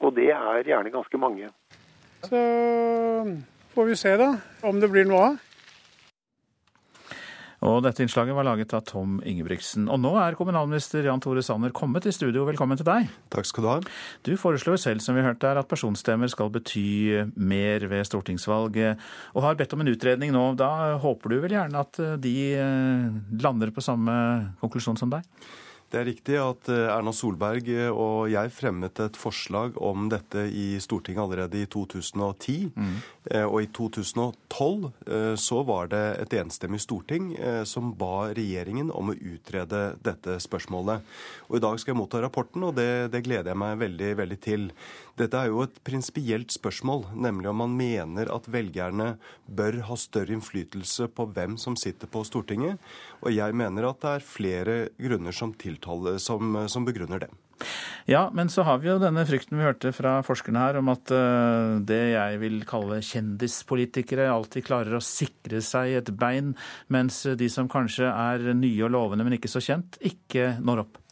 Og 0.00 0.16
det 0.16 0.30
er 0.32 0.64
gjerne 0.64 0.92
ganske 0.94 1.20
mange. 1.20 1.50
Så 2.24 2.40
får 3.76 3.92
vi 3.92 3.98
se 4.00 4.16
da, 4.16 4.32
om 4.64 4.80
det 4.80 4.90
blir 4.92 5.08
noe 5.08 5.28
av. 5.28 5.45
Og 7.66 7.80
dette 7.82 8.04
innslaget 8.04 8.36
var 8.36 8.46
laget 8.46 8.70
av 8.76 8.84
Tom 8.86 9.16
Ingebrigtsen. 9.26 9.88
Og 9.90 9.98
nå 9.98 10.12
er 10.22 10.36
kommunalminister 10.38 11.08
Jan 11.08 11.22
Tore 11.22 11.42
Sanner 11.42 11.72
kommet 11.74 12.06
i 12.06 12.14
studio. 12.14 12.44
Velkommen 12.46 12.78
til 12.78 12.86
deg. 12.86 13.10
Takk 13.34 13.48
skal 13.48 13.64
du 13.64 13.70
ha. 13.72 13.76
Du 14.26 14.32
foreslår 14.38 14.78
selv, 14.78 15.02
som 15.02 15.18
vi 15.18 15.24
hørte 15.26 15.50
her, 15.50 15.58
at 15.58 15.70
personstemmer 15.70 16.30
skal 16.30 16.52
bety 16.54 17.26
mer 17.34 17.88
ved 17.90 18.06
stortingsvalg, 18.06 18.78
og 19.34 19.42
har 19.42 19.58
bedt 19.58 19.74
om 19.74 19.82
en 19.82 19.90
utredning 19.90 20.34
nå. 20.36 20.46
Da 20.60 20.94
håper 21.02 21.34
du 21.34 21.40
vel 21.42 21.56
gjerne 21.58 21.82
at 21.82 22.02
de 22.22 22.36
eh, 22.54 23.22
lander 23.42 23.74
på 23.74 23.84
samme 23.84 24.14
konklusjon 24.62 25.00
som 25.00 25.10
deg? 25.10 25.26
Det 25.86 26.00
er 26.00 26.08
riktig 26.08 26.34
at 26.42 26.68
eh, 26.72 26.88
Erna 26.90 27.12
Solberg 27.14 27.68
eh, 27.70 27.88
og 27.94 28.26
jeg 28.32 28.50
fremmet 28.54 28.98
et 29.04 29.18
forslag 29.18 29.76
om 29.78 30.08
dette 30.10 30.42
i 30.50 30.80
Stortinget 30.82 31.22
allerede 31.22 31.60
i 31.62 31.68
2010. 31.70 32.56
Mm. 32.74 32.96
Eh, 33.30 33.46
og 33.46 33.60
i 33.62 33.70
2012 33.70 34.90
så 35.38 35.60
var 35.66 35.90
det 35.92 36.02
et 36.24 36.34
enstemmig 36.40 36.80
storting 36.82 37.28
som 37.68 37.92
ba 37.98 38.32
regjeringen 38.34 38.90
om 38.94 39.12
å 39.12 39.14
utrede 39.14 39.80
dette 40.04 40.36
spørsmålet. 40.42 41.04
Og 41.48 41.58
I 41.58 41.62
dag 41.62 41.78
skal 41.80 41.94
jeg 41.94 42.00
motta 42.00 42.20
rapporten, 42.22 42.64
og 42.66 42.74
det, 42.78 43.12
det 43.14 43.22
gleder 43.26 43.52
jeg 43.52 43.60
meg 43.62 43.78
veldig, 43.80 44.10
veldig 44.20 44.38
til. 44.42 44.68
Dette 45.16 45.38
er 45.40 45.48
jo 45.48 45.62
et 45.64 45.78
prinsipielt 45.86 46.52
spørsmål, 46.52 47.06
nemlig 47.16 47.48
om 47.48 47.62
man 47.62 47.72
mener 47.72 48.28
at 48.34 48.50
velgerne 48.52 49.14
bør 49.48 49.78
ha 49.88 49.96
større 49.96 50.34
innflytelse 50.36 51.08
på 51.16 51.24
hvem 51.32 51.56
som 51.60 51.78
sitter 51.80 52.10
på 52.12 52.20
Stortinget. 52.28 52.76
Og 53.24 53.32
jeg 53.32 53.56
mener 53.56 53.88
at 53.88 54.02
det 54.02 54.12
er 54.12 54.26
flere 54.28 54.76
grunner 55.00 55.32
som, 55.32 55.54
tiltaler, 55.56 56.20
som, 56.20 56.58
som 56.68 56.84
begrunner 56.84 57.24
det. 57.24 57.30
Ja, 58.04 58.26
men 58.36 58.50
så 58.52 58.66
har 58.68 58.82
vi 58.82 58.90
jo 58.90 58.98
denne 59.00 59.24
frykten 59.26 59.56
vi 59.56 59.64
hørte 59.64 59.90
fra 59.96 60.18
forskerne 60.26 60.66
her 60.66 60.76
om 60.82 60.92
at 60.92 61.08
uh, 61.08 61.80
det 61.80 62.02
jeg 62.12 62.42
vil 62.44 62.60
kalle 62.68 63.00
kjendispolitikere 63.00 64.28
alltid 64.30 64.68
klarer 64.68 64.98
å 64.98 65.02
sikre 65.02 65.64
seg 65.64 65.96
et 65.96 66.12
bein, 66.20 66.52
mens 66.92 67.22
de 67.40 67.48
som 67.50 67.72
kanskje 67.72 68.12
er 68.12 68.52
nye 68.52 68.84
og 68.84 68.92
lovende, 68.92 69.24
men 69.24 69.40
ikke 69.40 69.50
så 69.50 69.64
kjent, 69.64 69.96
ikke 70.04 70.52
når 70.60 70.84
opp. 70.84 71.02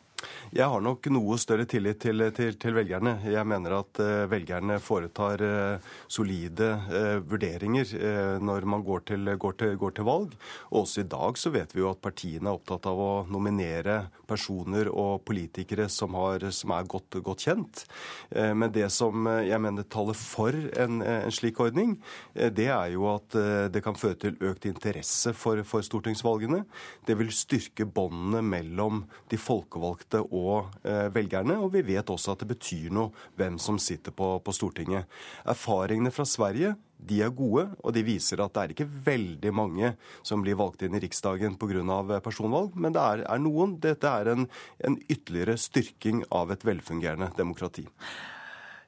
Jeg 0.54 0.70
har 0.70 0.82
nok 0.86 1.08
noe 1.10 1.34
større 1.42 1.64
tillit 1.66 1.98
til, 1.98 2.22
til, 2.30 2.52
til 2.62 2.76
velgerne. 2.76 3.16
Jeg 3.26 3.42
mener 3.50 3.72
at 3.80 3.98
uh, 3.98 4.26
velgerne 4.30 4.76
foretar 4.78 5.42
uh, 5.42 5.94
solide 6.06 6.68
uh, 6.92 7.16
vurderinger 7.26 7.90
når 8.38 8.66
man 8.70 8.84
går 8.86 9.02
til, 9.08 9.32
går, 9.34 9.56
går 9.80 9.96
til, 9.96 10.06
valg. 10.06 10.36
Og 10.70 10.84
også 10.84 11.02
i 11.02 11.08
dag 11.10 11.40
så 11.40 11.50
vet 11.50 11.74
vi 11.74 11.82
jo 11.82 11.88
at 11.90 12.02
partiene 12.02 12.52
er 12.52 12.54
opptatt 12.54 12.86
av 12.86 13.00
å 13.02 13.08
nominere 13.26 13.96
personer 14.30 14.92
og 14.92 15.24
politikere 15.26 15.88
som, 15.90 16.14
har, 16.20 16.46
som 16.54 16.70
er 16.76 16.86
godt, 16.86 17.18
godt, 17.26 17.44
kjent. 17.44 17.82
Men 18.30 18.70
det 18.72 18.86
som 18.94 19.26
jeg 19.44 19.60
mener 19.60 19.84
taler 19.90 20.16
for 20.16 20.54
en, 20.54 21.02
en 21.02 21.34
slik 21.34 21.60
ordning, 21.60 21.96
det 22.32 22.70
er 22.72 22.94
jo 22.94 23.08
at 23.10 23.36
det 23.74 23.82
kan 23.84 23.98
føre 23.98 24.16
til 24.22 24.38
økt 24.48 24.68
interesse 24.70 25.34
for, 25.36 25.60
for 25.68 25.84
stortingsvalgene. 25.84 26.62
Det 27.04 27.18
vil 27.20 27.34
styrke 27.34 27.84
båndene 27.84 28.40
mellom 28.46 29.04
de 29.32 29.40
folkevalgte 29.40 30.24
og 30.24 30.43
eh, 30.84 31.06
velgerne. 31.14 31.58
Og 31.62 31.72
vi 31.74 31.84
vet 31.86 32.10
også 32.10 32.34
at 32.34 32.42
det 32.44 32.50
betyr 32.54 32.90
noe 32.94 33.12
hvem 33.38 33.58
som 33.62 33.78
sitter 33.82 34.14
på, 34.14 34.36
på 34.44 34.54
Stortinget. 34.54 35.08
Erfaringene 35.48 36.12
fra 36.14 36.26
Sverige 36.28 36.74
de 37.04 37.20
er 37.24 37.32
gode, 37.36 37.66
og 37.84 37.92
de 37.92 38.04
viser 38.06 38.40
at 38.40 38.54
det 38.54 38.62
er 38.62 38.72
ikke 38.72 38.88
veldig 39.06 39.50
mange 39.52 39.90
som 40.24 40.44
blir 40.44 40.56
valgt 40.56 40.86
inn 40.86 40.96
i 40.96 41.02
Riksdagen 41.02 41.58
pga. 41.60 42.20
personvalg, 42.24 42.72
men 42.76 42.94
det 42.96 43.02
er, 43.02 43.24
er 43.28 43.42
noen. 43.42 43.76
Dette 43.82 44.08
er 44.08 44.32
en, 44.32 44.46
en 44.80 44.96
ytterligere 45.08 45.58
styrking 45.60 46.24
av 46.32 46.54
et 46.54 46.64
velfungerende 46.64 47.28
demokrati. 47.36 47.84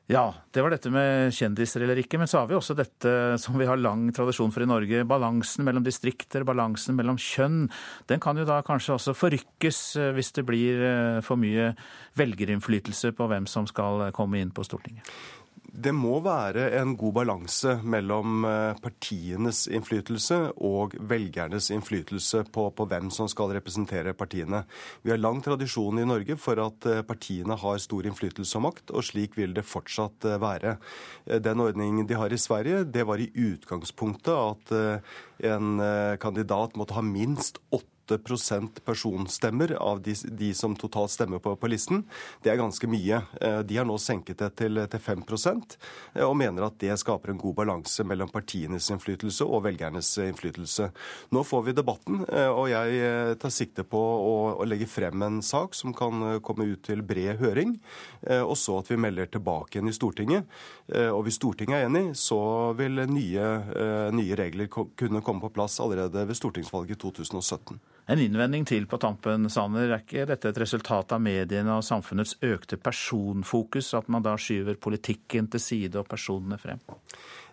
Ja, 0.07 0.35
det 0.55 0.63
var 0.63 0.71
dette 0.71 0.91
med 0.95 1.33
kjendiser 1.35 1.83
eller 1.83 1.99
ikke. 1.99 2.21
Men 2.21 2.31
så 2.31 2.39
har 2.39 2.51
vi 2.51 2.55
også 2.55 2.77
dette 2.79 3.11
som 3.43 3.57
vi 3.59 3.67
har 3.67 3.81
lang 3.81 4.05
tradisjon 4.15 4.53
for 4.55 4.63
i 4.63 4.69
Norge. 4.71 5.03
Balansen 5.09 5.67
mellom 5.67 5.83
distrikter, 5.87 6.47
balansen 6.47 6.95
mellom 6.99 7.19
kjønn. 7.19 7.65
Den 8.07 8.23
kan 8.23 8.39
jo 8.39 8.47
da 8.47 8.61
kanskje 8.67 8.95
også 8.95 9.17
forrykkes 9.19 9.81
eh, 9.99 10.13
hvis 10.15 10.31
det 10.39 10.47
blir 10.47 10.85
eh, 10.87 11.19
for 11.27 11.43
mye 11.43 11.73
velgerinnflytelse 12.21 13.17
på 13.19 13.27
hvem 13.33 13.51
som 13.51 13.67
skal 13.67 14.13
komme 14.15 14.39
inn 14.39 14.55
på 14.55 14.67
Stortinget. 14.67 15.11
Det 15.77 15.93
må 15.93 16.23
være 16.25 16.71
en 16.79 16.95
god 16.97 17.13
balanse 17.19 17.75
mellom 17.85 18.47
eh, 18.49 18.79
partienes 18.81 19.67
innflytelse 19.69 20.39
og 20.65 20.95
velgernes 21.11 21.69
innflytelse 21.75 22.47
på, 22.55 22.65
på, 22.73 22.87
hvem 22.89 23.11
som 23.13 23.29
skal 23.29 23.53
representere 23.53 24.15
partiene. 24.17 24.63
Vi 25.05 25.13
har 25.13 25.21
lang 25.21 25.43
tradisjon 25.45 26.01
i 26.01 26.07
Norge 26.09 26.39
for 26.41 26.63
at 26.65 26.89
eh, 26.89 27.03
partiene 27.05 27.59
har 27.61 27.83
stor 27.83 28.09
innflytelse 28.09 28.57
og 28.57 28.65
makt, 28.71 28.95
og 28.97 29.05
slik 29.05 29.37
vil 29.37 29.53
det 29.57 29.67
fortsatt 29.69 30.25
eh, 30.25 30.39
være. 30.41 30.77
Den 31.45 31.61
ordningen 31.61 32.09
de 32.09 32.17
har 32.17 32.33
i 32.33 32.41
Sverige, 32.41 32.87
det 32.89 33.05
var 33.05 33.21
i 33.21 33.29
utgangspunktet 33.29 34.33
at 34.33 34.73
en 35.45 35.81
kandidat 36.23 36.77
måtte 36.79 36.97
ha 36.97 37.03
minst 37.05 37.59
åtte 37.69 37.96
8% 38.07 38.81
personstemmer 38.85 39.73
av 39.73 40.03
de, 40.03 40.15
de, 40.29 40.55
som 40.55 40.77
totalt 40.77 41.11
stemmer 41.11 41.39
på, 41.39 41.57
på, 41.57 41.67
listen. 41.67 42.05
Det 42.43 42.51
er 42.53 42.61
ganske 42.61 42.89
mye. 42.91 43.21
Eh, 43.41 43.59
de 43.67 43.79
har 43.79 43.87
nå 43.89 43.99
senket 43.99 44.39
det 44.39 44.51
til, 44.61 44.81
til 44.91 45.03
5 45.03 45.25
eh, 45.27 46.25
og 46.25 46.37
mener 46.39 46.69
at 46.69 46.79
det 46.81 46.97
skaper 47.01 47.33
en 47.33 47.41
god 47.41 47.57
balanse 47.63 48.05
mellom 48.07 48.31
partienes 48.33 48.91
innflytelse 48.91 49.45
og 49.45 49.65
velgernes 49.67 50.13
innflytelse. 50.23 50.91
Nå 51.35 51.45
får 51.45 51.67
vi 51.67 51.77
debatten, 51.77 52.25
eh, 52.29 52.49
og 52.51 52.71
jeg 52.71 53.37
tar 53.43 53.55
sikte 53.55 53.85
på 53.87 54.01
å, 54.01 54.35
å 54.61 54.69
legge 54.69 54.89
frem 54.91 55.23
en 55.27 55.43
sak 55.43 55.75
som 55.75 55.95
kan 55.97 56.41
komme 56.45 56.69
ut 56.71 56.85
til 56.87 57.03
bred 57.07 57.41
høring, 57.41 57.77
og 58.27 58.55
så 58.59 58.79
at 58.81 58.89
vi 58.91 58.99
melder 59.01 59.29
tilbake 59.31 59.77
igjen 59.77 59.91
i 59.91 59.95
Stortinget. 59.95 60.47
Og 61.15 61.21
hvis 61.27 61.39
Stortinget 61.39 61.79
er 61.79 61.89
enig, 61.89 62.17
så 62.19 62.39
vil 62.79 63.03
nye, 63.11 63.49
nye 64.15 64.39
regler 64.39 64.71
kunne 64.71 65.23
komme 65.25 65.43
på 65.45 65.53
plass 65.57 65.79
allerede 65.83 66.27
ved 66.29 66.39
stortingsvalget 66.39 66.97
i 66.97 67.01
2017. 67.07 67.81
En 68.07 68.21
innvending 68.23 68.63
til 68.69 68.85
på 68.87 69.01
tampen, 69.03 69.49
Sanner. 69.51 69.91
Er 69.91 70.05
ikke 70.05 70.29
dette 70.31 70.53
et 70.53 70.61
resultat 70.63 71.11
av 71.17 71.23
mediene 71.23 71.75
og 71.75 71.83
samfunnets 71.83 72.37
økte 72.47 72.79
personfokus, 72.79 73.91
at 73.99 74.07
man 74.13 74.23
da 74.23 74.37
skyver 74.39 74.79
politikken 74.79 75.49
til 75.51 75.63
side 75.63 75.99
og 75.99 76.07
personene 76.13 76.59
frem? 76.63 76.79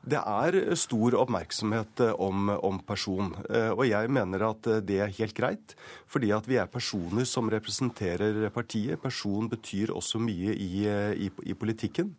Det 0.04 0.20
er 0.20 0.56
stor 0.76 1.16
oppmerksomhet 1.16 2.02
eh, 2.04 2.18
om, 2.20 2.50
om, 2.52 2.80
person. 2.84 3.30
Eh, 3.48 3.70
og 3.72 3.86
jeg 3.88 4.10
mener 4.12 4.44
at 4.50 4.68
eh, 4.68 4.82
det 4.84 4.98
er 5.00 5.14
helt 5.16 5.36
greit. 5.38 5.76
Fordi 6.12 6.34
at 6.36 6.48
vi 6.50 6.58
er 6.60 6.68
personer 6.68 7.24
som 7.30 7.48
representerer 7.50 8.50
partiet. 8.54 9.00
Person 9.00 9.48
betyr 9.50 9.94
også 9.96 10.20
mye 10.20 10.52
i, 10.52 10.84
i, 11.26 11.30
i 11.50 11.56
politikken. 11.58 12.12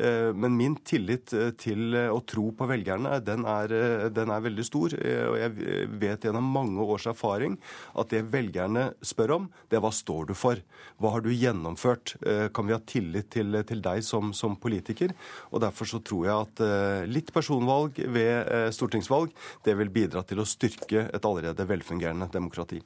Men 0.00 0.54
min 0.56 0.78
tillit 0.80 1.28
til 1.60 1.92
å 2.08 2.22
tro 2.24 2.46
på 2.56 2.68
velgerne, 2.70 3.18
den 3.20 3.44
er, 3.44 3.74
den 4.16 4.32
er, 4.32 4.40
veldig 4.46 4.64
stor. 4.64 4.94
Og 4.96 5.36
jeg 5.36 5.90
vet 6.00 6.24
gjennom 6.24 6.48
mange 6.56 6.86
års 6.88 7.04
erfaring 7.10 7.58
at 8.00 8.14
det 8.14 8.22
velgerne 8.32 8.86
spør 9.04 9.34
om, 9.36 9.50
det 9.68 9.76
er 9.76 9.84
hva 9.84 9.92
står 9.92 10.30
du 10.30 10.34
for? 10.38 10.64
Hva 10.96 11.12
har 11.18 11.26
du 11.26 11.28
gjennomført? 11.34 12.16
Kan 12.56 12.70
vi 12.70 12.76
ha 12.78 12.80
tillit 12.80 13.28
til, 13.36 13.60
til 13.68 13.84
deg 13.84 14.00
som, 14.08 14.32
som 14.32 14.56
politiker? 14.56 15.12
Og 15.52 15.60
derfor 15.66 15.92
så 15.92 16.00
tror 16.00 16.30
jeg 16.30 16.48
at 16.48 16.64
litt 17.12 17.23
fritt 17.24 17.32
personvalg 17.34 17.98
ved 18.06 18.52
eh, 18.52 18.70
stortingsvalg, 18.70 19.32
det 19.64 19.74
vil 19.78 19.90
bidra 19.90 20.22
til 20.22 20.40
å 20.40 20.44
styrke 20.44 21.08
et 21.12 21.24
allerede 21.24 21.64
velfungerende 21.66 22.28
demokrati. 22.32 22.80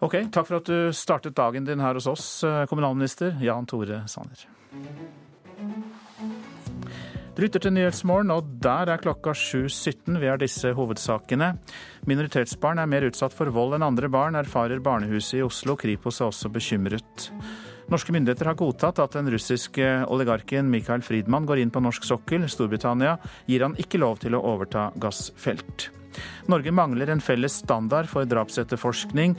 Ok, 0.00 0.28
Takk 0.30 0.46
for 0.46 0.58
at 0.58 0.66
du 0.66 0.92
startet 0.92 1.34
dagen 1.34 1.64
din 1.64 1.80
her 1.80 1.94
hos 1.94 2.06
oss, 2.06 2.44
eh, 2.44 2.66
kommunalminister 2.66 3.36
Jan 3.40 3.66
Tore 3.66 4.04
Sanner. 4.06 4.46
Du 7.36 7.42
lytter 7.42 7.60
til 7.60 7.72
Nyhetsmorgen, 7.72 8.30
og 8.32 8.46
der 8.62 8.88
er 8.88 9.00
klokka 9.00 9.34
7.17. 9.36 10.16
Vi 10.20 10.26
har 10.26 10.38
disse 10.40 10.72
hovedsakene. 10.72 11.58
Minoritetsbarn 12.08 12.80
er 12.80 12.88
mer 12.88 13.04
utsatt 13.04 13.34
for 13.36 13.50
vold 13.52 13.76
enn 13.76 13.84
andre 13.84 14.08
barn, 14.08 14.38
erfarer 14.40 14.80
barnehuset 14.80 15.42
i 15.42 15.44
Oslo. 15.44 15.76
Kripos 15.76 16.22
er 16.22 16.30
også 16.30 16.48
bekymret. 16.48 17.28
Norske 17.86 18.10
myndigheter 18.12 18.48
har 18.50 18.58
godtatt 18.58 18.98
at 18.98 19.12
den 19.14 19.28
russiske 19.30 19.86
oligarken 20.10 20.66
Mikael 20.72 21.04
Friedmann 21.06 21.46
går 21.46 21.60
inn 21.62 21.70
på 21.70 21.82
norsk 21.84 22.02
sokkel. 22.08 22.48
Storbritannia 22.50 23.14
gir 23.46 23.62
han 23.62 23.76
ikke 23.78 24.00
lov 24.02 24.18
til 24.24 24.34
å 24.34 24.42
overta 24.42 24.88
gassfelt. 24.98 25.92
Norge 26.50 26.74
mangler 26.74 27.12
en 27.12 27.22
felles 27.22 27.60
standard 27.62 28.10
for 28.10 28.26
drapsetterforskning. 28.26 29.36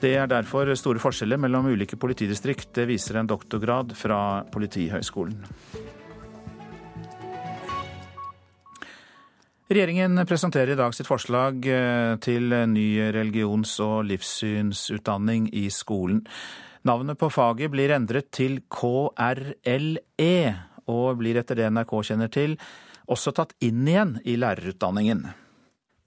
Det 0.00 0.14
er 0.16 0.30
derfor 0.30 0.72
store 0.78 1.02
forskjeller 1.02 1.38
mellom 1.44 1.68
ulike 1.68 2.00
politidistrikt. 2.00 2.72
Det 2.80 2.88
viser 2.88 3.20
en 3.20 3.28
doktorgrad 3.28 3.92
fra 3.98 4.42
Politihøgskolen. 4.50 5.44
Regjeringen 9.72 10.24
presenterer 10.28 10.74
i 10.74 10.80
dag 10.80 10.92
sitt 10.96 11.08
forslag 11.08 11.64
eh, 11.68 12.16
til 12.24 12.52
ny 12.72 12.88
religions- 13.14 13.78
og 13.84 14.02
livssynsutdanning 14.08 15.52
i 15.56 15.68
skolen. 15.72 16.24
Navnet 16.82 17.18
på 17.18 17.28
faget 17.30 17.70
blir 17.70 17.92
endret 17.94 18.32
til 18.34 18.56
KRLE, 18.66 20.34
og 20.90 21.20
blir 21.20 21.38
etter 21.38 21.60
det 21.60 21.68
NRK 21.70 21.92
kjenner 22.08 22.30
til, 22.32 22.56
også 23.06 23.30
tatt 23.36 23.54
inn 23.62 23.86
igjen 23.86 24.16
i 24.26 24.34
lærerutdanningen. 24.34 25.28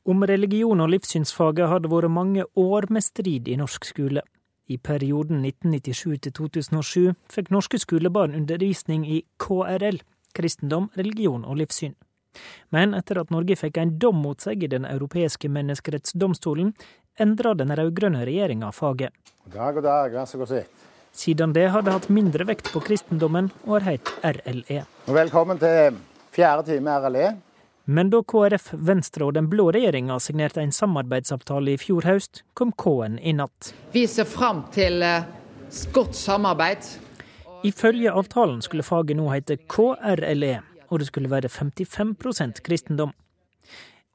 Om 0.06 0.26
religion 0.28 0.84
og 0.84 0.92
livssynsfaget 0.92 1.72
har 1.72 1.80
det 1.80 1.92
vært 1.94 2.12
mange 2.12 2.44
år 2.60 2.90
med 2.92 3.06
strid 3.08 3.48
i 3.48 3.56
norsk 3.58 3.88
skole. 3.88 4.22
I 4.68 4.78
perioden 4.78 5.46
1997 5.46 6.20
til 6.26 6.36
2007 6.42 7.16
fikk 7.32 7.54
norske 7.54 7.80
skolebarn 7.80 8.36
undervisning 8.36 9.06
i 9.08 9.22
KRL, 9.40 10.02
kristendom, 10.36 10.90
religion 10.98 11.46
og 11.46 11.62
livssyn. 11.62 11.96
Men 12.76 12.94
etter 12.98 13.22
at 13.22 13.32
Norge 13.32 13.56
fikk 13.56 13.78
en 13.80 13.96
dom 14.02 14.20
mot 14.26 14.42
seg 14.44 14.66
i 14.66 14.72
Den 14.72 14.84
europeiske 14.90 15.48
menneskerettsdomstolen, 15.48 16.74
endra 17.20 17.54
den 17.54 17.72
rød-grønne 17.76 18.26
regjeringa 18.26 18.72
faget. 18.72 19.14
God 19.46 19.54
dag, 19.54 19.74
god 19.74 19.84
dag, 19.84 20.12
vær 20.12 20.26
så 20.26 20.38
god 20.38 20.52
sitt. 20.52 20.84
Siden 21.16 21.54
det 21.56 21.70
har 21.72 21.84
det 21.86 21.94
hatt 21.96 22.10
mindre 22.12 22.44
vekt 22.48 22.72
på 22.74 22.82
kristendommen 22.84 23.48
og 23.64 23.78
har 23.78 23.86
hett 23.94 24.12
RLE. 24.20 24.82
Velkommen 25.08 25.60
til 25.62 26.00
fjerde 26.36 26.66
time 26.68 26.98
RLE. 27.00 27.30
Men 27.86 28.10
da 28.10 28.20
KrF, 28.26 28.72
Venstre 28.74 29.28
og 29.28 29.36
den 29.38 29.48
blå 29.48 29.70
regjeringa 29.72 30.18
signerte 30.20 30.64
en 30.64 30.74
samarbeidsavtale 30.74 31.76
i 31.76 31.80
fjor 31.80 32.08
høst, 32.10 32.42
kom 32.58 32.74
K-en 32.74 33.20
i 33.22 33.36
natt. 33.38 33.72
Vi 33.94 34.08
ser 34.10 34.26
fram 34.28 34.64
til 34.74 35.06
eh, 35.06 35.28
godt 35.94 36.18
samarbeid. 36.18 36.90
Ifølge 37.66 38.12
avtalen 38.12 38.64
skulle 38.66 38.84
faget 38.84 39.18
nå 39.18 39.30
hete 39.30 39.60
KRLE, 39.70 40.56
og 40.90 41.00
det 41.00 41.08
skulle 41.12 41.32
være 41.32 41.52
55% 41.54 42.66
kristendom. 42.66 43.14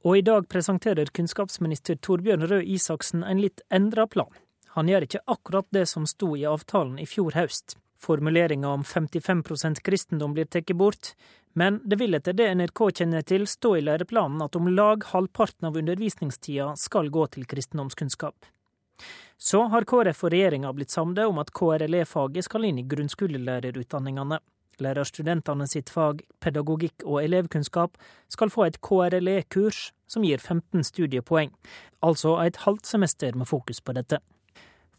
Og 0.05 0.17
i 0.19 0.23
dag 0.25 0.49
presenterer 0.49 1.13
kunnskapsminister 1.13 1.99
Torbjørn 2.01 2.47
Røe 2.49 2.65
Isaksen 2.65 3.25
en 3.25 3.43
litt 3.43 3.61
endra 3.69 4.07
plan. 4.09 4.33
Han 4.77 4.89
gjør 4.89 5.05
ikke 5.05 5.25
akkurat 5.27 5.67
det 5.77 5.87
som 5.91 6.07
sto 6.09 6.33
i 6.39 6.47
avtalen 6.49 6.99
i 7.03 7.07
fjor 7.11 7.37
høst. 7.37 7.77
Formuleringa 8.01 8.69
om 8.69 8.85
55% 8.87 9.83
kristendom 9.85 10.33
blir 10.33 10.49
tatt 10.49 10.73
bort, 10.73 11.13
men 11.53 11.81
det 11.85 11.99
vil 12.01 12.17
etter 12.17 12.33
det 12.33 12.47
NRK 12.55 12.81
kjenner 13.03 13.27
til 13.27 13.45
stå 13.51 13.75
i 13.77 13.83
læreplanen 13.85 14.41
at 14.47 14.57
om 14.57 14.71
lag 14.73 15.05
halvparten 15.11 15.69
av 15.69 15.77
undervisningstida 15.77 16.71
skal 16.81 17.11
gå 17.13 17.27
til 17.35 17.45
kristendomskunnskap. 17.51 18.49
Så 19.37 19.67
har 19.73 19.85
KrF 19.89 20.25
og 20.25 20.33
regjeringa 20.33 20.73
blitt 20.77 20.95
samde 20.95 21.27
om 21.29 21.41
at 21.43 21.53
KRLE-faget 21.57 22.47
skal 22.47 22.65
inn 22.69 22.81
i 22.81 22.87
grunnskolelærerutdanningene. 22.89 24.41
Lærerstudentene 24.81 25.67
sitt 25.69 25.93
fag 25.93 26.25
pedagogikk 26.41 27.05
og 27.05 27.23
elevkunnskap 27.23 27.99
skal 28.33 28.53
få 28.53 28.67
et 28.67 28.81
KRLE-kurs 28.85 29.91
som 30.11 30.25
gir 30.27 30.41
15 30.41 30.85
studiepoeng, 30.89 31.53
altså 32.03 32.39
et 32.43 32.63
halvt 32.65 32.87
semester 32.87 33.37
med 33.37 33.49
fokus 33.49 33.81
på 33.81 33.95
dette. 33.97 34.19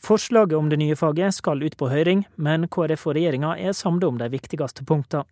Forslaget 0.01 0.57
om 0.57 0.69
det 0.69 0.79
nye 0.81 0.95
faget 0.97 1.35
skal 1.37 1.61
ut 1.61 1.77
på 1.77 1.91
høring, 1.91 2.25
men 2.35 2.65
KrF 2.71 3.05
og 3.09 3.17
regjeringa 3.17 3.53
er 3.59 3.77
samlet 3.77 4.07
om 4.07 4.17
de 4.17 4.31
viktigste 4.33 4.85
punktene. 4.87 5.27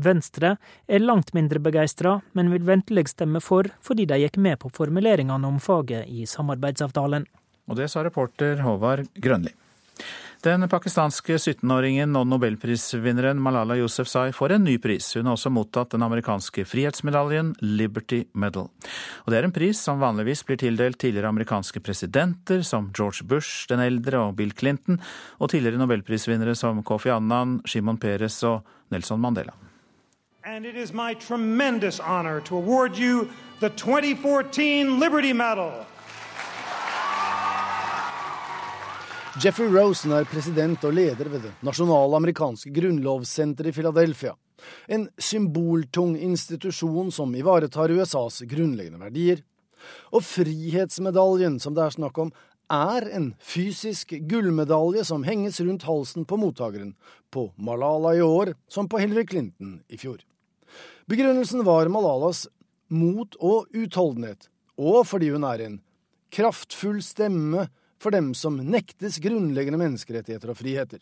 Venstre 0.00 0.54
er 0.88 1.02
langt 1.02 1.34
mindre 1.36 1.60
begeistra, 1.60 2.20
men 2.32 2.48
vil 2.52 2.64
ventelig 2.64 3.10
stemme 3.12 3.40
for 3.44 3.68
fordi 3.84 4.06
de 4.08 4.16
gikk 4.22 4.38
med 4.40 4.56
på 4.62 4.70
formuleringene 4.72 5.48
om 5.48 5.58
faget 5.60 6.08
i 6.08 6.24
samarbeidsavtalen. 6.28 7.26
Og 7.68 7.76
det 7.76 7.90
sa 7.92 8.04
reporter 8.04 8.62
Håvard 8.64 9.10
Grønli. 9.20 9.52
Den 10.40 10.64
pakistanske 10.72 11.34
17-åringen 11.36 12.14
og 12.16 12.22
nobelprisvinneren 12.30 13.36
Malala 13.44 13.74
Yousefzai 13.76 14.30
får 14.32 14.54
en 14.54 14.62
ny 14.64 14.78
pris. 14.80 15.10
Hun 15.12 15.26
har 15.28 15.36
også 15.36 15.50
mottatt 15.52 15.92
den 15.92 16.00
amerikanske 16.06 16.64
frihetsmedaljen 16.64 17.50
Liberty 17.60 18.22
Medal. 18.32 18.70
Og 19.26 19.28
Det 19.28 19.36
er 19.36 19.44
en 19.44 19.52
pris 19.52 19.76
som 19.76 20.00
vanligvis 20.00 20.40
blir 20.48 20.56
tildelt 20.56 20.96
tidligere 20.96 21.28
amerikanske 21.28 21.84
presidenter 21.84 22.64
som 22.64 22.88
George 22.96 23.28
Bush 23.28 23.68
den 23.68 23.84
eldre 23.84 24.16
og 24.16 24.36
Bill 24.40 24.56
Clinton, 24.56 24.96
og 25.36 25.50
tidligere 25.52 25.76
nobelprisvinnere 25.76 26.56
som 26.56 26.80
Kofi 26.82 27.12
Annan, 27.12 27.60
Shimon 27.68 28.00
Peres 28.00 28.40
og 28.42 28.64
Nelson 28.90 29.20
Mandela. 29.20 29.52
And 30.42 30.64
it 30.64 30.74
is 30.74 30.94
my 30.94 31.12
tremendous 31.12 32.00
honor 32.00 32.40
to 32.40 32.56
award 32.56 32.96
you 32.96 33.28
the 33.60 33.68
2014 33.68 34.98
Liberty 34.98 35.32
Medal. 35.32 35.84
Jeffrey 39.38 39.68
Rosen 39.70 40.10
er 40.10 40.24
president 40.26 40.82
og 40.82 40.96
leder 40.96 41.28
ved 41.30 41.44
det 41.44 41.50
nasjonale 41.62 42.18
amerikanske 42.18 42.72
grunnlovssenteret 42.74 43.70
i 43.70 43.76
Philadelphia. 43.76 44.32
En 44.90 45.04
symboltung 45.22 46.16
institusjon 46.18 47.12
som 47.14 47.36
ivaretar 47.38 47.94
USAs 47.94 48.40
grunnleggende 48.50 48.98
verdier. 48.98 49.44
Og 50.10 50.26
frihetsmedaljen 50.26 51.60
som 51.62 51.78
det 51.78 51.86
er 51.86 51.94
snakk 51.94 52.18
om, 52.18 52.34
er 52.74 53.06
en 53.14 53.30
fysisk 53.38 54.16
gullmedalje 54.26 55.06
som 55.06 55.22
henges 55.22 55.62
rundt 55.62 55.86
halsen 55.86 56.26
på 56.26 56.38
mottakeren, 56.42 56.96
på 57.30 57.52
Malala 57.54 58.16
i 58.18 58.26
år 58.26 58.56
som 58.66 58.90
på 58.90 58.98
Hillary 58.98 59.28
Clinton 59.30 59.78
i 59.86 59.98
fjor. 59.98 60.18
Begrunnelsen 61.06 61.62
var 61.66 61.86
Malalas 61.86 62.48
mot 62.90 63.38
og 63.38 63.70
utholdenhet, 63.70 64.50
og 64.74 65.04
fordi 65.06 65.30
hun 65.30 65.46
er 65.46 65.62
en 65.62 65.84
kraftfull 66.34 66.98
stemme 67.02 67.70
for 68.00 68.10
dem 68.10 68.34
som 68.34 68.56
nektes 68.56 69.18
grunnleggende 69.20 69.78
menneskerettigheter 69.80 70.52
og 70.52 70.58
friheter. 70.58 71.00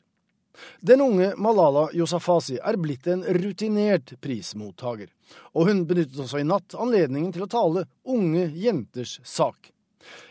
Den 0.80 1.00
unge 1.00 1.32
Malala 1.38 1.86
Yousafzai 1.94 2.58
er 2.58 2.78
blitt 2.82 3.06
en 3.06 3.22
rutinert 3.38 4.16
prismottaker, 4.22 5.10
og 5.54 5.68
hun 5.70 5.84
benyttet 5.86 6.18
også 6.18 6.40
i 6.42 6.46
natt 6.46 6.74
anledningen 6.74 7.30
til 7.34 7.46
å 7.46 7.50
tale 7.52 7.84
unge 8.02 8.48
jenters 8.58 9.18
sak. 9.22 9.70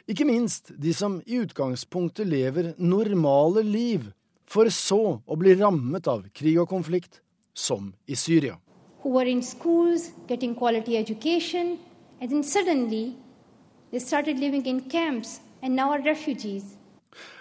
Ikke 0.07 0.27
minst 0.27 0.73
de 0.75 0.93
som 0.95 1.21
i 1.25 1.39
utgangspunktet 1.43 2.27
lever 2.27 2.73
normale 2.77 3.63
liv, 3.63 4.09
for 4.47 4.71
så 4.71 5.19
å 5.19 5.39
bli 5.39 5.55
rammet 5.59 6.07
av 6.07 6.27
krig 6.35 6.59
og 6.59 6.69
konflikt, 6.71 7.21
som 7.53 7.93
i 8.07 8.15
Syria. 8.15 8.57
Who 9.03 9.15
were 9.15 9.29
in 9.29 9.41
schools, 9.43 10.11
getting 10.27 10.55
quality 10.55 10.97
education, 10.97 11.77
and 12.19 12.29
then 12.29 12.43
suddenly 12.43 13.15
they 13.91 13.99
started 13.99 14.39
living 14.39 14.65
in 14.65 14.81
camps 14.89 15.39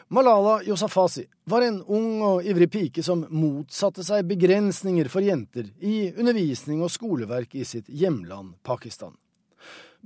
Malala 0.09 0.62
Yousafzai 0.62 1.27
var 1.45 1.62
en 1.67 1.83
ung 1.83 2.23
og 2.23 2.47
ivrig 2.47 2.69
pike 2.71 3.03
som 3.03 3.25
motsatte 3.29 4.05
seg 4.07 4.29
begrensninger 4.31 5.11
for 5.11 5.27
jenter 5.27 5.67
i 5.83 6.12
undervisning 6.14 6.85
og 6.87 6.93
skoleverk 6.95 7.57
i 7.59 7.64
sitt 7.67 7.91
hjemland 7.91 8.55
Pakistan. 8.62 9.17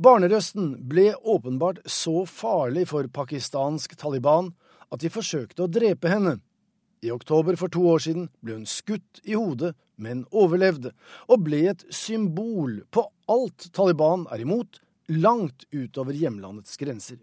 Barnerøsten 0.01 0.73
ble 0.89 1.13
åpenbart 1.21 1.83
så 1.85 2.25
farlig 2.25 2.87
for 2.89 3.07
pakistansk 3.13 3.95
Taliban 4.01 4.55
at 4.89 5.05
de 5.05 5.13
forsøkte 5.13 5.67
å 5.67 5.71
drepe 5.71 6.09
henne. 6.09 6.39
I 7.05 7.13
oktober 7.13 7.57
for 7.61 7.73
to 7.73 7.85
år 7.93 8.01
siden 8.05 8.31
ble 8.41 8.57
hun 8.57 8.69
skutt 8.69 9.21
i 9.25 9.37
hodet, 9.37 9.75
men 10.01 10.25
overlevde, 10.33 10.95
og 11.29 11.45
ble 11.45 11.67
et 11.75 11.85
symbol 11.93 12.81
på 12.91 13.05
alt 13.29 13.69
Taliban 13.77 14.25
er 14.33 14.43
imot, 14.43 14.81
langt 15.13 15.69
utover 15.73 16.17
hjemlandets 16.17 16.81
grenser. 16.81 17.21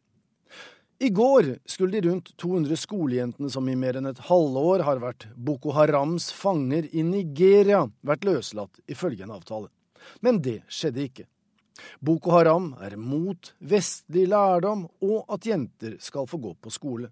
I 1.00 1.10
går 1.10 1.58
skulle 1.66 2.02
de 2.02 2.10
rundt 2.10 2.38
200 2.38 2.78
skolejentene 2.78 3.50
som 3.54 3.68
i 3.70 3.76
mer 3.78 4.00
enn 4.00 4.10
et 4.10 4.22
halvår 4.32 4.82
har 4.82 4.98
vært 4.98 5.28
Boko 5.38 5.76
Harams 5.78 6.32
fanger 6.34 6.88
i 6.90 7.04
Nigeria, 7.06 7.84
vært 8.02 8.26
løslatt, 8.26 8.80
ifølge 8.90 9.28
en 9.28 9.36
avtale. 9.36 9.70
Men 10.26 10.42
det 10.42 10.64
skjedde 10.66 11.04
ikke. 11.06 11.28
Boko 12.02 12.34
Haram 12.34 12.72
er 12.82 12.98
mot 12.98 13.52
vestlig 13.60 14.26
lærdom 14.32 14.88
og 15.06 15.30
at 15.38 15.46
jenter 15.46 16.00
skal 16.02 16.26
få 16.26 16.42
gå 16.42 16.56
på 16.58 16.74
skole. 16.74 17.12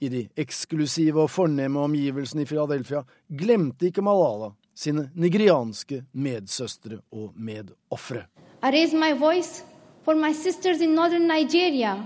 I 0.00 0.08
de 0.08 0.24
eksklusive 0.40 1.26
og 1.26 1.32
fornemme 1.34 1.84
omgivelsene 1.84 2.46
i 2.46 2.48
Philadelphia 2.48 3.04
glemte 3.28 3.90
ikke 3.90 4.04
Malala 4.04 4.54
sine 4.72 5.10
nigerianske 5.12 6.06
medsøstre 6.16 7.02
og 7.12 7.36
medofre. 7.36 8.24
I 8.64 8.72
raise 8.72 8.96
my 8.96 9.12
voice 9.12 9.60
for 10.04 10.16
my 10.16 10.32
sisters 10.32 10.80
in 10.80 10.96
northern 10.96 11.28
Nigeria 11.28 11.98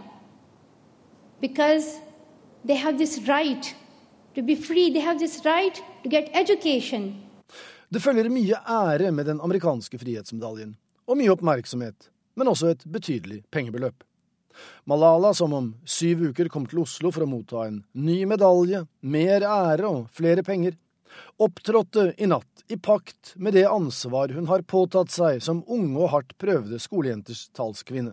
because 1.41 2.01
they 2.64 2.76
have 2.76 2.99
this 2.99 3.18
right 3.28 3.74
to 4.34 4.43
be 4.43 4.57
free, 4.57 4.93
they 4.93 5.01
have 5.01 5.18
this 5.18 5.45
right 5.45 5.82
to 6.03 6.09
get 6.09 6.30
education. 6.32 7.14
Det 7.89 8.03
følger 8.05 8.28
mye 8.28 8.59
ære 8.68 9.12
med 9.12 9.26
den 9.26 9.41
amerikanske 9.41 9.99
frihetsmedaljen, 9.99 10.74
og 11.09 11.16
mye 11.16 11.32
oppmerksomhet, 11.32 12.11
men 12.36 12.51
også 12.53 12.74
et 12.74 12.84
betydelig 12.84 13.43
pengebeløp. 13.51 14.05
Malala, 14.84 15.32
som 15.34 15.55
om 15.55 15.70
syv 15.86 16.28
uker 16.30 16.51
kom 16.53 16.66
til 16.68 16.82
Oslo 16.82 17.12
for 17.14 17.24
å 17.24 17.30
motta 17.30 17.64
en 17.64 17.80
ny 17.95 18.24
medalje, 18.28 18.84
mer 19.01 19.47
ære 19.47 19.89
og 19.89 20.11
flere 20.12 20.45
penger, 20.45 20.76
opptrådte 21.41 22.12
i 22.18 22.28
natt 22.28 22.64
i 22.68 22.76
pakt 22.76 23.32
med 23.36 23.57
det 23.57 23.64
ansvar 23.70 24.34
hun 24.36 24.51
har 24.51 24.66
påtatt 24.68 25.14
seg 25.14 25.41
som 25.43 25.64
unge 25.64 25.97
og 25.97 26.12
hardt 26.12 26.34
prøvde 26.43 26.80
skolejenters 26.82 27.47
talskvinne 27.57 28.12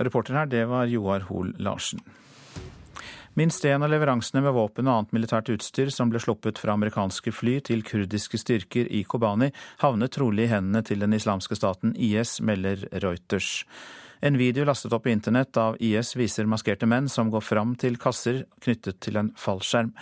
og 0.00 0.08
reporter 0.08 0.40
her, 0.40 0.48
det 0.48 0.64
var 0.70 0.88
Joar 0.88 1.28
Hoel 1.28 1.52
Larsen. 1.60 2.00
Minst 3.38 3.64
en 3.64 3.84
av 3.86 3.92
leveransene 3.92 4.42
med 4.42 4.56
våpen 4.56 4.88
og 4.88 4.96
annet 4.96 5.12
militært 5.14 5.52
utstyr 5.52 5.92
som 5.94 6.10
ble 6.10 6.18
sluppet 6.18 6.58
fra 6.58 6.74
amerikanske 6.74 7.30
fly 7.30 7.60
til 7.68 7.84
kurdiske 7.86 8.40
styrker 8.40 8.88
i 8.90 9.04
Kobani, 9.06 9.52
havnet 9.84 10.16
trolig 10.16 10.48
i 10.48 10.50
hendene 10.50 10.82
til 10.82 11.04
den 11.04 11.14
islamske 11.14 11.54
staten 11.54 11.94
IS, 11.94 12.40
melder 12.42 12.88
Reuters. 13.04 13.62
En 14.20 14.36
video 14.36 14.66
lastet 14.66 14.92
opp 14.92 15.06
i 15.06 15.14
internett 15.14 15.56
av 15.56 15.78
IS 15.80 16.16
viser 16.18 16.48
maskerte 16.50 16.88
menn 16.90 17.06
som 17.08 17.30
går 17.30 17.44
fram 17.46 17.76
til 17.78 17.96
kasser 18.02 18.42
knyttet 18.64 18.98
til 19.00 19.16
en 19.20 19.30
fallskjerm. 19.38 19.94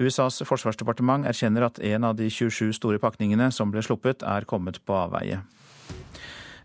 USAs 0.00 0.40
forsvarsdepartement 0.48 1.26
erkjenner 1.28 1.66
at 1.66 1.80
en 1.84 2.06
av 2.08 2.14
de 2.16 2.30
27 2.30 2.70
store 2.78 3.02
pakningene 3.02 3.50
som 3.52 3.74
ble 3.74 3.82
sluppet, 3.84 4.22
er 4.22 4.46
kommet 4.48 4.78
på 4.86 4.96
avveie. 4.96 5.42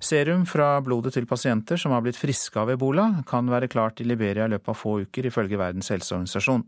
Serum 0.06 0.44
fra 0.46 0.76
blodet 0.86 1.16
til 1.16 1.26
pasienter 1.26 1.80
som 1.82 1.94
har 1.96 2.04
blitt 2.06 2.20
friske 2.20 2.60
av 2.62 2.70
ebola, 2.70 3.08
kan 3.26 3.48
være 3.50 3.70
klart 3.72 4.02
i 4.04 4.06
Liberia 4.06 4.46
i 4.46 4.52
løpet 4.54 4.70
av 4.70 4.78
få 4.78 5.00
uker, 5.06 5.32
ifølge 5.32 5.58
Verdens 5.58 5.90
helseorganisasjon. 5.90 6.66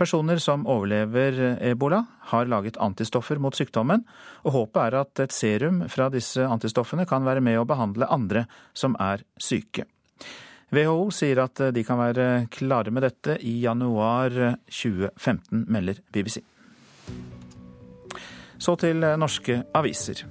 Personer 0.00 0.40
som 0.40 0.66
overlever 0.68 1.38
ebola, 1.70 2.02
har 2.32 2.50
laget 2.52 2.76
antistoffer 2.80 3.40
mot 3.40 3.56
sykdommen, 3.56 4.04
og 4.44 4.54
håpet 4.58 4.82
er 4.82 4.98
at 5.00 5.24
et 5.24 5.34
serum 5.34 5.82
fra 5.92 6.10
disse 6.12 6.44
antistoffene 6.44 7.08
kan 7.08 7.24
være 7.24 7.42
med 7.44 7.58
å 7.60 7.66
behandle 7.68 8.08
andre 8.12 8.44
som 8.76 8.96
er 9.00 9.24
syke. 9.40 9.88
WHO 10.70 11.08
sier 11.14 11.40
at 11.42 11.64
de 11.74 11.84
kan 11.86 11.98
være 11.98 12.28
klare 12.52 12.92
med 12.94 13.08
dette 13.08 13.40
i 13.40 13.56
januar 13.64 14.36
2015, 14.68 15.64
melder 15.66 16.04
BBC. 16.12 16.42
Så 18.60 18.76
til 18.76 19.00
norske 19.16 19.62
aviser. 19.74 20.26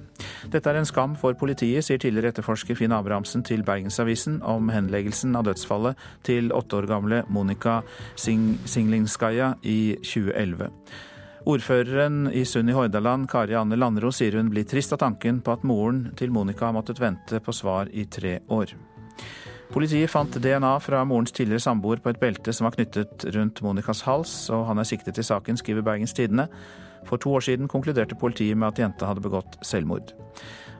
Dette 0.52 0.70
er 0.70 0.78
en 0.78 0.88
skam 0.88 1.16
for 1.18 1.34
politiet, 1.38 1.82
sier 1.82 1.98
tidligere 1.98 2.30
etterforsker 2.30 2.78
Finn 2.78 2.94
Abrahamsen 2.94 3.42
til 3.46 3.64
Bergensavisen 3.66 4.38
om 4.46 4.70
henleggelsen 4.70 5.34
av 5.38 5.48
dødsfallet 5.48 5.98
til 6.26 6.52
åtte 6.54 6.78
år 6.78 6.86
gamle 6.90 7.22
Monica 7.28 7.80
Sing 8.14 8.54
Singlingskaja 8.70 9.56
i 9.66 9.96
2011. 10.04 10.70
Ordføreren 11.50 12.26
i 12.36 12.44
Sund 12.44 12.70
i 12.70 12.76
Hordaland, 12.76 13.26
Kari 13.30 13.56
Anne 13.56 13.78
Landro, 13.78 14.12
sier 14.12 14.36
hun 14.36 14.50
blir 14.52 14.66
trist 14.68 14.92
av 14.92 15.00
tanken 15.00 15.40
på 15.42 15.54
at 15.56 15.64
moren 15.64 16.10
til 16.16 16.30
Monica 16.30 16.68
har 16.68 16.76
måttet 16.76 17.00
vente 17.00 17.40
på 17.40 17.54
svar 17.56 17.88
i 17.90 18.04
tre 18.12 18.38
år. 18.52 18.76
Politiet 19.70 20.10
fant 20.10 20.34
DNA 20.42 20.72
fra 20.82 21.00
morens 21.06 21.32
tidligere 21.32 21.62
samboer 21.62 22.02
på 22.02 22.10
et 22.10 22.20
belte 22.20 22.52
som 22.52 22.66
var 22.66 22.74
knyttet 22.74 23.24
rundt 23.34 23.62
Monicas 23.62 24.02
hals, 24.02 24.34
og 24.50 24.66
han 24.68 24.82
er 24.82 24.88
siktet 24.88 25.18
i 25.18 25.24
saken, 25.26 25.58
skriver 25.58 25.86
Bergens 25.86 26.14
Tidende. 26.14 26.48
For 27.08 27.20
to 27.20 27.36
år 27.38 27.46
siden 27.46 27.70
konkluderte 27.70 28.18
politiet 28.18 28.58
med 28.58 28.72
at 28.72 28.82
jenta 28.82 29.08
hadde 29.10 29.24
begått 29.24 29.58
selvmord. 29.66 30.14